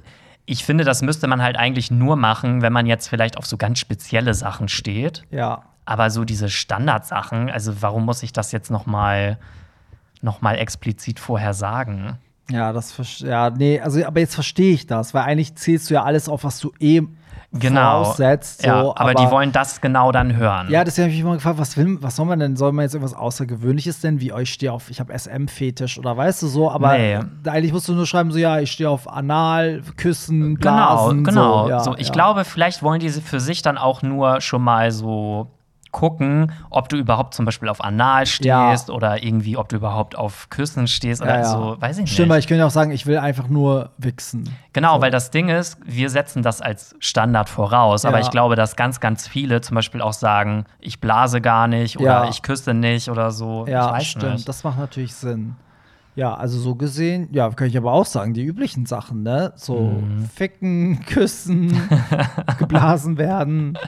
ich 0.50 0.64
finde, 0.64 0.82
das 0.82 1.00
müsste 1.00 1.28
man 1.28 1.40
halt 1.40 1.56
eigentlich 1.56 1.92
nur 1.92 2.16
machen, 2.16 2.60
wenn 2.60 2.72
man 2.72 2.84
jetzt 2.84 3.08
vielleicht 3.08 3.38
auf 3.38 3.46
so 3.46 3.56
ganz 3.56 3.78
spezielle 3.78 4.34
Sachen 4.34 4.66
steht. 4.66 5.22
Ja. 5.30 5.62
Aber 5.84 6.10
so 6.10 6.24
diese 6.24 6.50
Standardsachen, 6.50 7.48
also 7.50 7.82
warum 7.82 8.04
muss 8.04 8.24
ich 8.24 8.32
das 8.32 8.50
jetzt 8.50 8.68
noch 8.68 8.84
mal, 8.84 9.38
noch 10.22 10.40
mal 10.40 10.58
explizit 10.58 11.20
vorher 11.20 11.54
sagen? 11.54 12.18
Ja, 12.50 12.72
das 12.72 13.20
ja, 13.20 13.50
nee, 13.50 13.78
also 13.78 14.04
aber 14.04 14.18
jetzt 14.18 14.34
verstehe 14.34 14.74
ich 14.74 14.88
das, 14.88 15.14
weil 15.14 15.22
eigentlich 15.22 15.54
zählst 15.54 15.88
du 15.88 15.94
ja 15.94 16.02
alles 16.02 16.28
auf, 16.28 16.42
was 16.42 16.58
du 16.58 16.72
eh 16.80 17.02
Genau. 17.52 18.04
voraussetzt. 18.04 18.62
So, 18.62 18.68
ja, 18.68 18.92
aber, 18.94 19.14
die 19.14 19.28
wollen 19.30 19.50
das 19.50 19.80
genau 19.80 20.12
dann 20.12 20.36
hören. 20.36 20.70
Ja, 20.70 20.84
deswegen 20.84 21.04
habe 21.06 21.10
ich 21.10 21.16
mich 21.18 21.24
immer 21.26 21.34
gefragt, 21.34 21.58
was, 21.58 21.76
will, 21.76 21.98
was 22.00 22.14
soll 22.14 22.26
man 22.26 22.38
denn? 22.38 22.56
Soll 22.56 22.70
man 22.70 22.84
jetzt 22.84 22.94
irgendwas 22.94 23.16
Außergewöhnliches 23.16 24.00
denn, 24.00 24.20
wie 24.20 24.32
euch 24.32 24.52
stehe 24.52 24.72
auf, 24.72 24.88
ich 24.88 25.00
habe 25.00 25.12
SM-Fetisch 25.18 25.98
oder 25.98 26.16
weißt 26.16 26.42
du 26.42 26.46
so, 26.46 26.70
aber 26.70 26.96
Nee. 26.96 27.18
eigentlich 27.46 27.72
musst 27.72 27.88
du 27.88 27.94
nur 27.94 28.06
schreiben, 28.06 28.30
so 28.30 28.38
ja, 28.38 28.60
ich 28.60 28.70
stehe 28.70 28.88
auf 28.88 29.08
Anal, 29.12 29.82
Küssen, 29.96 30.56
genau, 30.56 30.76
Blasen. 30.76 31.24
genau. 31.24 31.64
So, 31.64 31.70
ja, 31.70 31.80
so, 31.80 31.96
ich 31.96 32.08
ja. 32.08 32.12
glaube, 32.12 32.44
vielleicht 32.44 32.82
wollen 32.84 33.00
die 33.00 33.10
für 33.10 33.40
sich 33.40 33.62
dann 33.62 33.78
auch 33.78 34.02
nur 34.02 34.40
schon 34.40 34.62
mal 34.62 34.92
so 34.92 35.48
gucken, 35.92 36.52
ob 36.70 36.88
du 36.88 36.96
überhaupt 36.96 37.34
zum 37.34 37.44
Beispiel 37.44 37.68
auf 37.68 37.82
Anal 37.82 38.26
stehst 38.26 38.44
Ja. 38.88 38.94
oder 38.94 39.22
irgendwie, 39.22 39.56
ob 39.56 39.68
du 39.68 39.76
überhaupt 39.76 40.16
auf 40.16 40.48
Küssen 40.50 40.86
stehst 40.86 41.20
oder 41.22 41.34
Ja, 41.34 41.40
ja. 41.40 41.44
so, 41.44 41.76
weiß 41.80 41.96
ich 41.98 42.02
nicht. 42.02 42.12
Stimmt, 42.12 42.28
weil 42.30 42.38
ich 42.38 42.46
könnte 42.46 42.64
auch 42.66 42.70
sagen, 42.70 42.90
ich 42.92 43.06
will 43.06 43.18
einfach 43.18 43.48
nur 43.48 43.90
wichsen. 43.98 44.48
Genau, 44.72 45.00
weil 45.00 45.10
das 45.10 45.30
Ding 45.30 45.48
ist, 45.48 45.78
wir 45.84 46.10
setzen 46.10 46.42
das 46.42 46.60
als 46.60 46.94
Standard 47.00 47.48
voraus. 47.48 48.04
Aber 48.04 48.20
ich 48.20 48.30
glaube, 48.30 48.56
dass 48.56 48.76
ganz, 48.76 49.00
ganz 49.00 49.26
viele 49.26 49.60
zum 49.60 49.74
Beispiel 49.74 50.00
auch 50.00 50.12
sagen, 50.12 50.64
ich 50.78 51.00
blase 51.00 51.40
gar 51.40 51.66
nicht 51.68 51.98
oder 51.98 52.28
ich 52.28 52.42
küsse 52.42 52.72
nicht 52.74 53.08
oder 53.08 53.30
so. 53.30 53.66
Ja, 53.66 53.98
stimmt. 54.00 54.32
Nicht. 54.34 54.48
Das 54.48 54.64
macht 54.64 54.78
natürlich 54.78 55.14
Sinn. 55.14 55.56
Ja, 56.16 56.34
also 56.34 56.58
so 56.58 56.74
gesehen, 56.74 57.28
ja, 57.32 57.48
kann 57.50 57.68
ich 57.68 57.76
aber 57.76 57.92
auch 57.92 58.04
sagen, 58.04 58.34
die 58.34 58.42
üblichen 58.44 58.84
Sachen, 58.84 59.22
ne? 59.22 59.52
So 59.54 60.02
Mhm. 60.02 60.24
ficken, 60.26 61.00
küssen, 61.06 61.72
geblasen 62.58 63.16
werden. 63.16 63.78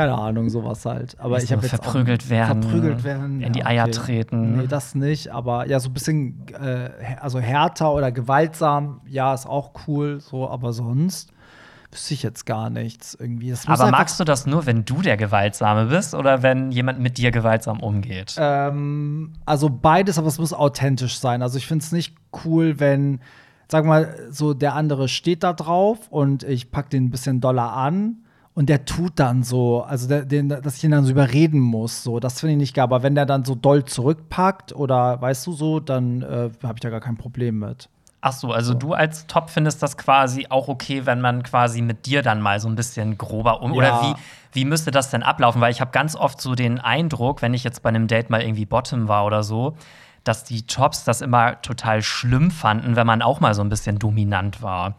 Keine 0.00 0.16
Ahnung, 0.16 0.48
sowas 0.48 0.86
halt. 0.86 1.14
Aber 1.20 1.42
ich 1.42 1.52
habe 1.52 1.60
jetzt 1.60 1.70
verprügelt 1.70 2.24
auch, 2.24 2.30
werden, 2.30 2.62
verprügelt 2.62 3.04
werden, 3.04 3.42
in 3.42 3.52
die 3.52 3.66
Eier 3.66 3.90
treten. 3.90 4.56
Nee, 4.56 4.66
das 4.66 4.94
nicht, 4.94 5.28
aber 5.30 5.66
ja, 5.68 5.78
so 5.78 5.90
ein 5.90 5.92
bisschen 5.92 6.46
äh, 6.58 6.88
also 7.20 7.38
härter 7.38 7.92
oder 7.92 8.10
gewaltsam, 8.10 9.02
ja, 9.06 9.34
ist 9.34 9.46
auch 9.46 9.72
cool, 9.86 10.20
so, 10.20 10.48
aber 10.48 10.72
sonst 10.72 11.32
wüsste 11.92 12.14
ich 12.14 12.22
jetzt 12.22 12.46
gar 12.46 12.70
nichts 12.70 13.14
irgendwie. 13.14 13.52
Aber 13.66 13.90
magst 13.90 14.18
du 14.18 14.24
das 14.24 14.46
nur, 14.46 14.64
wenn 14.64 14.86
du 14.86 15.02
der 15.02 15.18
Gewaltsame 15.18 15.84
bist 15.84 16.14
oder 16.14 16.42
wenn 16.42 16.72
jemand 16.72 16.98
mit 17.00 17.18
dir 17.18 17.30
gewaltsam 17.30 17.80
umgeht? 17.80 18.36
Ähm, 18.38 19.34
also 19.44 19.68
beides, 19.68 20.16
aber 20.16 20.28
es 20.28 20.38
muss 20.38 20.54
authentisch 20.54 21.18
sein. 21.18 21.42
Also 21.42 21.58
ich 21.58 21.66
finde 21.66 21.84
es 21.84 21.92
nicht 21.92 22.16
cool, 22.46 22.80
wenn, 22.80 23.20
sag 23.68 23.84
mal, 23.84 24.16
so 24.30 24.54
der 24.54 24.76
andere 24.76 25.08
steht 25.08 25.42
da 25.42 25.52
drauf 25.52 26.08
und 26.08 26.42
ich 26.42 26.70
pack 26.70 26.88
den 26.88 27.04
ein 27.04 27.10
bisschen 27.10 27.42
doller 27.42 27.74
an 27.74 28.22
und 28.60 28.66
der 28.66 28.84
tut 28.84 29.12
dann 29.14 29.42
so, 29.42 29.84
also 29.84 30.06
der, 30.06 30.26
den, 30.26 30.50
dass 30.50 30.76
ich 30.76 30.84
ihn 30.84 30.90
dann 30.90 31.02
so 31.02 31.12
überreden 31.12 31.60
muss. 31.60 32.02
So, 32.02 32.20
das 32.20 32.40
finde 32.40 32.52
ich 32.52 32.58
nicht 32.58 32.74
geil. 32.74 32.82
Aber 32.82 33.02
wenn 33.02 33.14
der 33.14 33.24
dann 33.24 33.42
so 33.42 33.54
doll 33.54 33.86
zurückpackt 33.86 34.74
oder 34.74 35.18
weißt 35.18 35.46
du 35.46 35.52
so, 35.54 35.80
dann 35.80 36.20
äh, 36.20 36.50
habe 36.62 36.74
ich 36.74 36.80
da 36.80 36.90
gar 36.90 37.00
kein 37.00 37.16
Problem 37.16 37.60
mit. 37.60 37.88
Ach 38.20 38.34
so, 38.34 38.52
also 38.52 38.74
du 38.74 38.92
als 38.92 39.26
Top 39.26 39.48
findest 39.48 39.82
das 39.82 39.96
quasi 39.96 40.48
auch 40.50 40.68
okay, 40.68 41.06
wenn 41.06 41.22
man 41.22 41.42
quasi 41.42 41.80
mit 41.80 42.04
dir 42.04 42.20
dann 42.20 42.42
mal 42.42 42.60
so 42.60 42.68
ein 42.68 42.74
bisschen 42.74 43.16
grober 43.16 43.62
um. 43.62 43.72
Ja. 43.72 43.78
Oder 43.78 44.02
wie, 44.02 44.14
wie 44.52 44.64
müsste 44.66 44.90
das 44.90 45.08
denn 45.08 45.22
ablaufen? 45.22 45.62
Weil 45.62 45.70
ich 45.70 45.80
habe 45.80 45.92
ganz 45.92 46.14
oft 46.14 46.38
so 46.38 46.54
den 46.54 46.78
Eindruck, 46.78 47.40
wenn 47.40 47.54
ich 47.54 47.64
jetzt 47.64 47.82
bei 47.82 47.88
einem 47.88 48.08
Date 48.08 48.28
mal 48.28 48.42
irgendwie 48.42 48.66
Bottom 48.66 49.08
war 49.08 49.24
oder 49.24 49.42
so, 49.42 49.74
dass 50.22 50.44
die 50.44 50.66
Tops 50.66 51.04
das 51.04 51.22
immer 51.22 51.62
total 51.62 52.02
schlimm 52.02 52.50
fanden, 52.50 52.94
wenn 52.94 53.06
man 53.06 53.22
auch 53.22 53.40
mal 53.40 53.54
so 53.54 53.62
ein 53.62 53.70
bisschen 53.70 53.98
dominant 53.98 54.60
war. 54.60 54.96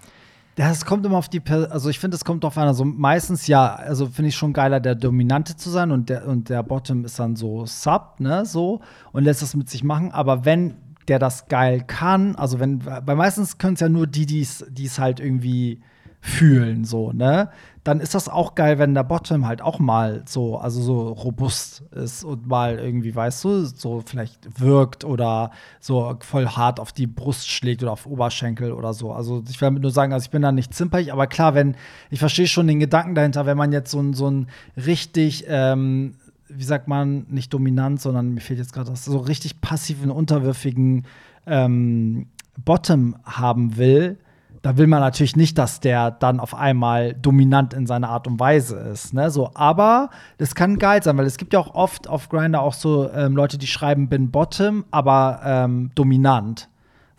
Das 0.56 0.86
kommt 0.86 1.06
immer 1.06 1.18
auf 1.18 1.30
die, 1.30 1.39
per 1.39 1.72
also 1.72 1.89
ich 1.89 1.99
finde, 1.99 2.16
es 2.16 2.26
kommt 2.26 2.43
drauf 2.43 2.58
an. 2.58 2.68
Also 2.68 2.84
meistens 2.84 3.47
ja, 3.47 3.74
also 3.74 4.08
finde 4.08 4.30
ich 4.30 4.36
schon 4.36 4.54
geiler, 4.54 4.80
der 4.80 4.95
Dominante 4.95 5.56
zu 5.56 5.70
sein 5.70 5.91
und 5.91 6.10
der, 6.10 6.28
und 6.28 6.49
der 6.49 6.62
Bottom 6.64 7.06
ist 7.06 7.20
dann 7.20 7.36
so 7.36 7.66
Sub, 7.66 8.20
ne, 8.20 8.45
so 8.45 8.82
und 9.14 9.24
lässt 9.24 9.41
das 9.41 9.56
mit 9.56 9.70
sich 9.70 9.84
machen. 9.84 10.12
Aber 10.12 10.45
wenn 10.45 10.76
der 11.08 11.20
das 11.20 11.47
geil 11.47 11.84
kann, 11.86 12.36
also 12.36 12.60
wenn, 12.60 12.86
weil 12.86 13.16
meistens 13.16 13.58
können 13.58 13.76
es 13.76 13.80
ja 13.80 13.89
nur 13.89 14.08
die, 14.08 14.26
die 14.26 14.41
es 14.41 14.99
halt 14.99 15.20
irgendwie 15.20 15.82
fühlen, 16.22 16.86
so, 16.86 17.11
ne? 17.11 17.49
Dann 17.84 17.99
ist 17.99 18.13
das 18.13 18.30
auch 18.30 18.53
geil, 18.53 18.78
wenn 18.78 18.93
der 18.93 19.03
Bottom 19.03 19.47
halt 19.47 19.63
auch 19.63 19.80
mal 19.80 20.22
so, 20.28 20.59
also 20.59 20.84
so 20.84 21.07
robust 21.13 21.82
ist 21.95 22.24
und 22.24 22.45
mal 22.45 22.78
irgendwie, 22.78 23.15
weißt 23.15 23.43
du, 23.43 23.65
so 23.65 24.03
vielleicht 24.05 24.61
wirkt 24.61 25.03
oder 25.03 25.49
so 25.80 26.15
voll 26.19 26.45
hart 26.45 26.80
auf 26.80 26.91
die 26.91 27.07
Brust 27.07 27.49
schlägt 27.49 27.82
oder 27.82 27.93
auf 27.93 28.05
Oberschenkel 28.05 28.72
oder 28.72 28.93
so. 28.93 29.11
Also 29.11 29.43
ich 29.49 29.59
will 29.59 29.65
damit 29.65 29.82
nur 29.82 29.89
sagen, 29.89 30.13
also 30.13 30.26
ich 30.26 30.30
bin 30.30 30.43
da 30.43 30.51
nicht 30.51 30.76
zimperlich, 30.76 31.11
aber 31.11 31.26
klar, 31.26 31.55
wenn, 31.55 31.76
ich 32.11 32.19
verstehe 32.19 32.45
schon 32.45 32.67
den 32.67 32.80
Gedanken 32.80 33.15
dahinter, 33.15 33.47
wenn 33.47 33.57
man 33.57 33.72
jetzt 33.72 33.89
so 33.89 33.99
ein, 33.99 34.13
so 34.13 34.30
ein 34.30 34.47
richtig, 34.78 35.45
ähm, 35.47 36.13
wie 36.49 36.63
sagt 36.63 36.88
man, 36.88 37.26
nicht 37.30 37.51
dominant, 37.51 37.99
sondern 37.99 38.36
mir 38.36 38.41
fehlt 38.41 38.59
jetzt 38.59 38.74
gerade 38.74 38.91
das, 38.91 39.05
so 39.05 39.17
richtig 39.17 39.59
passiven, 39.59 40.11
unterwürfigen 40.11 41.07
ähm, 41.47 42.28
Bottom 42.63 43.15
haben 43.24 43.78
will, 43.78 44.19
da 44.62 44.78
will 44.78 44.88
man 44.88 44.99
natürlich 44.99 45.36
nicht, 45.36 45.57
dass 45.57 45.80
der 45.80 46.12
dann 46.12 46.39
auf 46.39 46.53
einmal 46.53 47.14
dominant 47.14 47.74
in 47.74 47.88
seiner 47.88 48.09
Art 48.09 48.28
und 48.28 48.39
Weise 48.39 48.78
ist. 48.78 49.14
Ne? 49.14 49.32
So, 49.32 49.51
aber 49.53 50.09
das 50.38 50.55
kann 50.55 50.78
geil 50.78 51.01
sein, 51.01 51.18
weil 51.18 51.26
es 51.26 51.38
gibt 51.38 51.53
ja 51.53 51.59
auch 51.59 51.74
oft 51.74 52.07
auf 52.07 52.30
Grinder 52.30 52.62
auch 52.62 52.74
so 52.74 53.09
ähm, 53.12 53.36
Leute, 53.36 53.57
die 53.57 53.68
schreiben, 53.68 54.07
bin 54.07 54.32
Bottom, 54.32 54.86
aber 54.91 55.41
ähm, 55.43 55.91
dominant. 55.95 56.70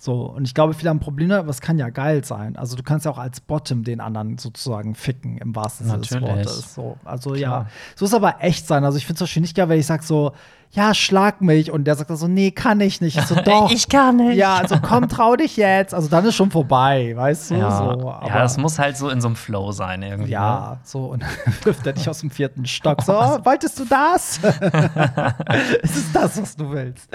So, 0.04 0.22
und 0.22 0.48
ich 0.48 0.52
glaube, 0.52 0.74
viele 0.74 0.90
haben 0.90 0.98
Probleme, 0.98 1.38
aber 1.38 1.50
es 1.50 1.60
kann 1.60 1.78
ja 1.78 1.88
geil 1.88 2.24
sein. 2.24 2.56
Also 2.56 2.74
du 2.74 2.82
kannst 2.82 3.04
ja 3.06 3.12
auch 3.12 3.18
als 3.18 3.40
Bottom 3.40 3.84
den 3.84 4.00
anderen 4.00 4.36
sozusagen 4.36 4.96
ficken, 4.96 5.38
im 5.38 5.54
wahrsten 5.54 5.86
Sinne 5.86 6.00
des. 6.00 6.20
Wortes. 6.20 6.74
So, 6.74 6.96
also 7.04 7.30
Klar. 7.30 7.38
ja. 7.38 7.66
So 7.94 8.06
ist 8.06 8.12
aber 8.12 8.38
echt 8.40 8.66
sein. 8.66 8.84
Also 8.84 8.98
ich 8.98 9.06
finde 9.06 9.18
es 9.18 9.20
Beispiel 9.20 9.42
nicht 9.42 9.54
geil, 9.54 9.68
wenn 9.68 9.78
ich 9.78 9.86
sage 9.86 10.02
so, 10.02 10.32
ja, 10.74 10.94
schlag 10.94 11.42
mich. 11.42 11.70
Und 11.70 11.84
der 11.84 11.96
sagt 11.96 12.08
dann 12.08 12.16
so, 12.16 12.28
nee, 12.28 12.50
kann 12.50 12.80
ich 12.80 13.02
nicht. 13.02 13.18
Ich 13.18 13.26
so, 13.26 13.34
doch. 13.44 13.70
Ich 13.70 13.88
kann 13.90 14.16
nicht. 14.16 14.36
Ja, 14.36 14.56
also 14.56 14.78
komm, 14.80 15.06
trau 15.06 15.36
dich 15.36 15.56
jetzt. 15.58 15.92
Also 15.92 16.08
dann 16.08 16.24
ist 16.24 16.34
schon 16.34 16.50
vorbei, 16.50 17.12
weißt 17.14 17.50
du? 17.50 17.54
Ja, 17.56 17.70
So, 17.70 18.08
ja, 18.26 18.38
das 18.38 18.56
muss 18.56 18.78
halt 18.78 18.96
so 18.96 19.10
in 19.10 19.20
so 19.20 19.28
einem 19.28 19.36
Flow 19.36 19.70
sein 19.72 20.02
irgendwie. 20.02 20.30
ne? 20.30 20.32
ja, 20.32 20.80
so, 20.82 21.04
und 21.04 21.22
dann 21.22 21.30
wirft 21.64 21.86
er 21.86 21.92
dich 21.92 22.08
aus 22.08 22.20
dem 22.20 22.30
vierten 22.30 22.64
Stock. 22.64 23.02
So, 23.02 23.12
oh, 23.12 23.38
wolltest 23.44 23.78
du 23.80 23.84
das? 23.84 24.40
es 25.82 25.96
ist 25.96 26.16
das, 26.16 26.40
was 26.40 26.56
du 26.56 26.70
willst. 26.72 27.08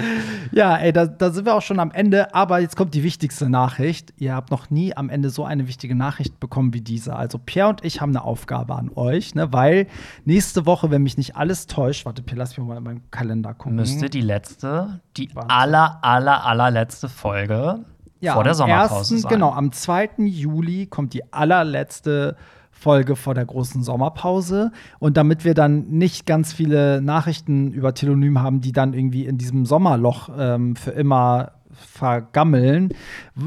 Ja, 0.52 0.78
ey, 0.78 0.94
da, 0.94 1.08
da 1.08 1.32
sind 1.32 1.46
wir 1.46 1.56
auch 1.56 1.62
schon 1.62 1.80
am 1.80 1.90
Ende. 1.92 2.34
Aber 2.36 2.60
jetzt 2.60 2.76
kommt 2.78 2.94
die 2.94 3.04
wichtigste 3.04 3.50
Nachricht. 3.50 4.14
Ihr 4.18 4.34
habt 4.34 4.52
noch 4.52 4.70
nie 4.70 4.96
am 4.96 5.10
Ende 5.10 5.30
so 5.30 5.44
eine 5.44 5.68
wichtige 5.68 5.96
Nachricht 5.96 6.40
bekommen 6.40 6.74
wie 6.74 6.80
diese. 6.80 7.16
Also, 7.16 7.38
Pierre 7.38 7.68
und 7.70 7.84
ich 7.84 8.00
haben 8.00 8.12
eine 8.12 8.24
Aufgabe 8.24 8.76
an 8.76 8.90
euch, 8.96 9.36
ne? 9.36 9.52
weil 9.52 9.88
nächste 10.24 10.66
Woche, 10.66 10.90
wenn 10.90 11.04
mich 11.04 11.18
nicht 11.18 11.36
alles 11.36 11.68
täuscht, 11.68 12.06
warte, 12.06 12.22
Pierre, 12.22 12.40
lass 12.40 12.58
mich 12.58 12.66
mal 12.66 12.78
in 12.78 12.84
meinen 12.84 13.12
Kalender 13.12 13.54
gucken. 13.54 13.76
Müsste 13.76 14.10
die 14.10 14.22
letzte, 14.22 15.02
die 15.18 15.30
Warte. 15.36 15.50
aller, 15.50 16.00
aller, 16.04 16.46
allerletzte 16.46 17.10
Folge 17.10 17.84
vor 18.24 18.44
der 18.44 18.54
Sommerpause 18.54 19.16
1., 19.16 19.22
sein. 19.24 19.32
Genau, 19.32 19.52
am 19.52 19.72
2. 19.72 20.10
Juli 20.20 20.86
kommt 20.86 21.14
die 21.14 21.34
allerletzte 21.34 22.38
Folge 22.72 23.16
vor 23.16 23.34
der 23.34 23.46
großen 23.46 23.84
Sommerpause. 23.84 24.72
Und 25.00 25.18
damit 25.18 25.44
wir 25.44 25.54
dann 25.56 25.88
nicht 25.90 26.26
ganz 26.26 26.54
viele 26.54 27.02
Nachrichten 27.02 27.72
über 27.72 27.94
Telonym 27.94 28.42
haben, 28.42 28.62
die 28.62 28.72
dann 28.72 28.94
irgendwie 28.94 29.26
in 29.26 29.38
diesem 29.38 29.66
Sommerloch 29.66 30.30
ähm, 30.38 30.76
für 30.76 30.92
immer 30.92 31.54
vergammeln, 31.78 32.90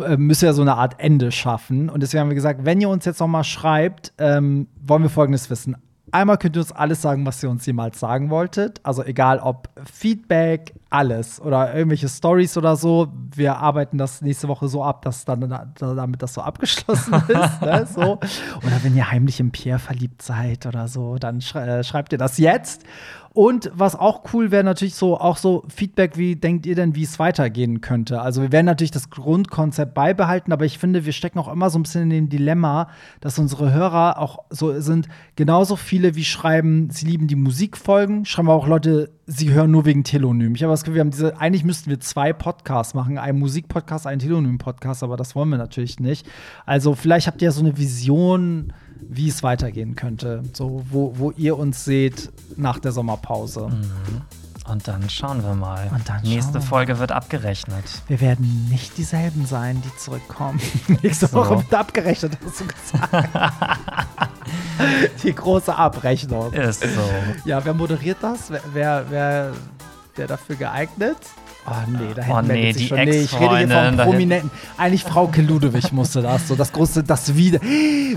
äh, 0.07 0.17
müssen 0.17 0.43
wir 0.47 0.53
so 0.55 0.63
eine 0.63 0.77
Art 0.77 0.95
Ende 0.99 1.33
schaffen. 1.33 1.89
Und 1.89 2.03
deswegen 2.03 2.21
haben 2.23 2.29
wir 2.31 2.35
gesagt, 2.35 2.65
wenn 2.65 2.81
ihr 2.81 2.89
uns 2.89 3.05
jetzt 3.05 3.21
noch 3.21 3.29
mal 3.29 3.45
schreibt, 3.45 4.13
ähm, 4.19 4.69
wollen 4.83 5.03
wir 5.03 5.11
Folgendes 5.11 5.51
wissen. 5.51 5.77
Einmal 6.13 6.39
könnt 6.39 6.57
ihr 6.57 6.63
uns 6.63 6.73
alles 6.73 7.01
sagen, 7.03 7.25
was 7.25 7.41
ihr 7.41 7.49
uns 7.49 7.65
jemals 7.67 8.01
sagen 8.01 8.31
wolltet. 8.31 8.81
Also 8.83 9.05
egal 9.05 9.39
ob 9.39 9.69
Feedback, 9.85 10.75
alles 10.93 11.41
oder 11.41 11.73
irgendwelche 11.73 12.09
Stories 12.09 12.57
oder 12.57 12.75
so. 12.75 13.13
Wir 13.33 13.59
arbeiten 13.59 13.97
das 13.97 14.21
nächste 14.21 14.49
Woche 14.49 14.67
so 14.67 14.83
ab, 14.83 15.03
dass 15.03 15.25
dann 15.25 15.49
da- 15.49 15.69
damit 15.79 16.21
das 16.21 16.35
so 16.35 16.41
abgeschlossen 16.41 17.15
ist. 17.29 17.63
ne? 17.63 17.87
so. 17.95 18.03
Oder 18.19 18.83
wenn 18.83 18.97
ihr 18.97 19.09
heimlich 19.09 19.39
im 19.39 19.53
Pierre 19.53 19.79
verliebt 19.79 20.21
seid 20.23 20.67
oder 20.67 20.89
so, 20.89 21.15
dann 21.17 21.41
schrei 21.43 21.65
äh, 21.79 21.85
schreibt 21.85 22.11
ihr 22.11 22.19
das 22.19 22.39
jetzt. 22.39 22.83
Und 23.33 23.71
was 23.73 23.95
auch 23.95 24.25
cool 24.33 24.51
wäre, 24.51 24.65
natürlich 24.65 24.97
so 24.97 25.17
auch 25.17 25.37
so 25.37 25.63
Feedback, 25.69 26.19
wie 26.19 26.35
denkt 26.35 26.67
ihr 26.67 26.75
denn, 26.75 26.97
wie 26.97 27.05
es 27.05 27.21
weitergehen 27.21 27.81
könnte? 27.81 28.21
Also 28.21 28.43
wir 28.43 28.51
werden 28.51 28.67
natürlich 28.67 28.91
das 28.91 29.09
Grundkonzept 29.09 29.95
beibehalten, 29.95 30.53
aber 30.53 30.65
ich 30.65 30.79
finde, 30.79 31.05
wir 31.05 31.13
stecken 31.13 31.39
auch 31.39 31.47
immer 31.47 31.71
so 31.71 31.79
ein 31.79 31.85
bisschen 31.85 32.03
in 32.03 32.11
dem 32.11 32.29
Dilemma, 32.29 32.89
dass 33.21 33.39
unsere 33.39 33.73
Hörer 33.73 34.19
auch 34.19 34.41
so 34.51 34.81
sind, 34.81 35.07
genauso 35.37 35.77
viele 35.77 36.17
wie 36.17 36.25
schreiben, 36.25 36.91
sie 36.91 37.07
lieben 37.07 37.29
die 37.29 37.37
Musikfolgen, 37.37 38.25
schreiben 38.25 38.49
auch 38.49 38.67
Leute, 38.67 39.11
sie 39.27 39.53
hören 39.53 39.71
nur 39.71 39.85
wegen 39.85 40.03
Telonym. 40.03 40.57
Ich 40.57 40.65
habe 40.65 40.73
das 40.73 40.83
Gefühl, 40.83 40.97
wir 40.97 41.01
haben 41.03 41.13
diese, 41.13 41.41
eigentlich 41.41 41.63
müssten 41.63 41.89
wir 41.89 42.01
zwei 42.01 42.33
Podcasts 42.33 42.95
machen, 42.95 43.17
einen 43.17 43.39
Musikpodcast, 43.39 44.09
einen 44.09 44.19
Telonym-Podcast, 44.19 45.05
aber 45.05 45.17
das 45.17 45.37
wollen 45.37 45.51
wir 45.51 45.59
natürlich 45.59 46.01
nicht. 46.01 46.27
Also 46.67 46.97
vielleicht 46.97 47.29
habt 47.29 47.41
ihr 47.43 47.47
ja 47.47 47.53
so 47.53 47.61
eine 47.61 47.79
Vision, 47.79 48.73
wie 49.09 49.29
es 49.29 49.43
weitergehen 49.43 49.97
könnte, 49.97 50.43
so 50.53 50.85
wo, 50.91 51.15
wo 51.17 51.31
ihr 51.33 51.59
uns 51.59 51.85
seht 51.85 52.31
nach 52.57 52.79
der 52.79 52.93
Sommerpause. 52.93 53.71
Und 54.69 54.87
dann 54.87 55.11
schauen 55.11 55.43
wir 55.43 55.55
mal. 55.55 55.91
Und 55.93 56.09
dann 56.09 56.23
Nächste 56.23 56.53
schauen 56.53 56.63
wir 56.63 56.69
Folge 56.69 56.99
wird 57.01 57.11
abgerechnet. 57.11 57.85
Wir 58.07 58.21
werden 58.21 58.69
nicht 58.71 58.97
dieselben 58.99 59.45
sein, 59.45 59.83
die 59.85 59.97
zurückkommen. 59.97 60.61
Nächste 61.03 61.27
So. 61.27 61.39
Woche 61.39 61.57
wird 61.59 61.75
abgerechnet, 61.75 62.39
hast 62.45 62.61
du 62.61 62.67
gesagt. 62.67 63.29
die 65.25 65.35
große 65.35 65.75
Abrechnung. 65.75 66.53
Ist 66.53 66.83
so. 66.83 67.11
Ja, 67.45 67.65
wer 67.65 67.75
moderiert 67.75 68.19
das? 68.21 68.51
Wer, 68.51 68.63
wer, 68.73 69.05
wer, 69.09 69.53
wer 70.15 70.27
dafür 70.29 70.57
geeignet? 70.57 71.17
Oh 71.67 71.73
nee, 71.87 72.15
da 72.15 72.23
hätten 72.23 72.37
Oh, 72.37 72.41
nee, 72.41 72.73
die 72.73 72.89
schon. 72.89 72.99
Nee, 72.99 73.21
ich 73.21 73.39
rede 73.39 73.59
hier 73.59 73.67
da 73.67 74.05
Prominenten. 74.05 74.51
Eigentlich 74.77 75.05
Frauke 75.05 75.43
Ludewig 75.43 75.93
musste 75.93 76.23
das. 76.23 76.49
So 76.49 76.57
das 76.57 76.73
große, 76.73 77.05
das 77.05 77.35
Wieder. 77.35 77.61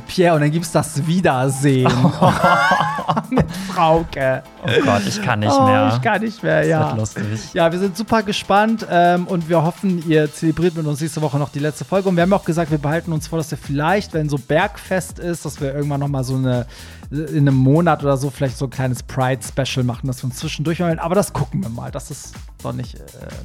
Pierre, 0.07 0.35
und 0.35 0.41
dann 0.41 0.51
gibt's 0.51 0.71
das 0.71 1.05
Wiedersehen. 1.05 1.91
mit 3.29 3.45
Frauke. 3.67 4.43
Oh 4.63 4.69
Gott, 4.85 5.01
ich 5.07 5.21
kann 5.21 5.39
nicht 5.39 5.51
oh, 5.51 5.65
mehr. 5.65 5.91
Ich 5.93 6.01
kann 6.01 6.21
nicht 6.21 6.41
mehr, 6.41 6.65
ja. 6.65 6.95
Das 6.95 7.15
wird 7.15 7.29
lustig. 7.29 7.53
Ja, 7.53 7.71
wir 7.71 7.79
sind 7.79 7.97
super 7.97 8.23
gespannt 8.23 8.87
ähm, 8.89 9.27
und 9.27 9.49
wir 9.49 9.63
hoffen, 9.63 10.07
ihr 10.07 10.31
zelebriert 10.31 10.75
mit 10.75 10.85
uns 10.85 11.01
nächste 11.01 11.21
Woche 11.21 11.37
noch 11.37 11.49
die 11.49 11.59
letzte 11.59 11.85
Folge. 11.85 12.09
Und 12.09 12.15
wir 12.15 12.23
haben 12.23 12.33
auch 12.33 12.45
gesagt, 12.45 12.71
wir 12.71 12.77
behalten 12.77 13.11
uns 13.11 13.27
vor, 13.27 13.37
dass 13.37 13.51
wir 13.51 13.57
vielleicht, 13.57 14.13
wenn 14.13 14.29
so 14.29 14.37
Bergfest 14.37 15.19
ist, 15.19 15.45
dass 15.45 15.59
wir 15.59 15.73
irgendwann 15.73 15.99
noch 15.99 16.07
mal 16.07 16.23
so 16.23 16.35
eine 16.35 16.65
in 17.11 17.47
einem 17.47 17.55
Monat 17.55 18.03
oder 18.03 18.17
so 18.17 18.29
vielleicht 18.29 18.57
so 18.57 18.65
ein 18.65 18.71
kleines 18.71 19.03
Pride-Special 19.03 19.83
machen, 19.83 20.07
dass 20.07 20.23
wir 20.23 20.25
uns 20.25 20.37
zwischendurch 20.37 20.79
wollen. 20.79 20.99
Aber 20.99 21.15
das 21.15 21.33
gucken 21.33 21.61
wir 21.61 21.69
mal. 21.69 21.91
Das 21.91 22.11
ist 22.11 22.33
doch 22.63 22.73
nicht, 22.73 22.95
äh, 22.95 22.99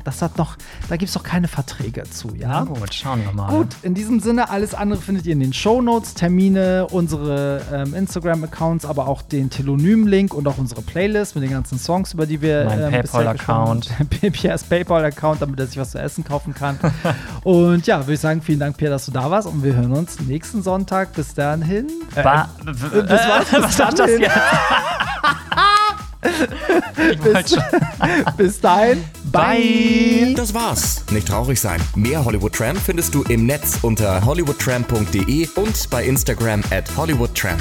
das 0.04 0.22
hat 0.22 0.38
noch, 0.38 0.56
da 0.88 0.96
gibt 0.96 1.08
es 1.08 1.14
doch 1.14 1.22
keine 1.22 1.48
Verträge 1.48 2.04
zu, 2.04 2.34
ja? 2.36 2.48
Na 2.48 2.64
gut, 2.64 2.94
schauen 2.94 3.22
wir 3.24 3.32
mal. 3.32 3.50
Gut, 3.50 3.68
in 3.82 3.94
diesem 3.94 4.20
Sinne, 4.20 4.50
alles 4.50 4.74
andere 4.74 5.00
findet 5.00 5.26
ihr 5.26 5.32
in 5.32 5.40
den 5.40 5.52
Shownotes, 5.52 6.14
Termine, 6.14 6.86
unsere 6.90 7.62
ähm, 7.72 7.94
Instagram-Accounts, 7.94 8.84
aber 8.84 9.08
auch 9.08 9.22
den 9.22 9.50
Telonym-Link 9.50 10.34
und 10.34 10.46
auch 10.46 10.58
unsere 10.58 10.82
Playlist 10.82 11.34
mit 11.34 11.44
den 11.44 11.50
ganzen 11.50 11.78
Songs, 11.78 12.14
über 12.14 12.26
die 12.26 12.40
wir 12.40 12.64
mein 12.64 12.80
ähm, 12.80 12.90
PayPal-Account. 12.90 13.90
Pierre's 14.32 14.64
PayPal-Account, 14.64 15.42
damit 15.42 15.58
er 15.58 15.66
sich 15.66 15.78
was 15.78 15.90
zu 15.90 15.98
essen 15.98 16.24
kaufen 16.24 16.54
kann. 16.54 16.78
und 17.42 17.86
ja, 17.86 18.00
würde 18.00 18.14
ich 18.14 18.20
sagen, 18.20 18.40
vielen 18.42 18.60
Dank, 18.60 18.76
Pierre, 18.76 18.92
dass 18.92 19.06
du 19.06 19.12
da 19.12 19.30
warst 19.30 19.48
und 19.48 19.62
wir 19.64 19.74
hören 19.74 19.92
uns 19.92 20.20
nächsten 20.20 20.62
Sonntag. 20.62 21.12
Bis 21.14 21.34
dahin. 21.34 21.88
Äh, 22.14 22.22
ba 22.22 22.48
bis 22.64 22.82
was? 22.82 23.50
Was 23.62 23.76
sagt 23.76 23.98
das 23.98 24.10
jetzt? 24.18 24.30
bis, 27.22 27.56
bis 28.36 28.60
dahin. 28.60 29.04
Bye. 29.30 30.34
Das 30.36 30.54
war's. 30.54 31.04
Nicht 31.10 31.28
traurig 31.28 31.60
sein. 31.60 31.80
Mehr 31.94 32.24
Hollywood 32.24 32.54
Tramp 32.54 32.78
findest 32.78 33.14
du 33.14 33.22
im 33.24 33.46
Netz 33.46 33.78
unter 33.82 34.24
hollywoodtramp.de 34.24 35.48
und 35.54 35.90
bei 35.90 36.04
Instagram 36.04 36.62
at 36.70 36.84
hollywoodtramp. 36.96 37.60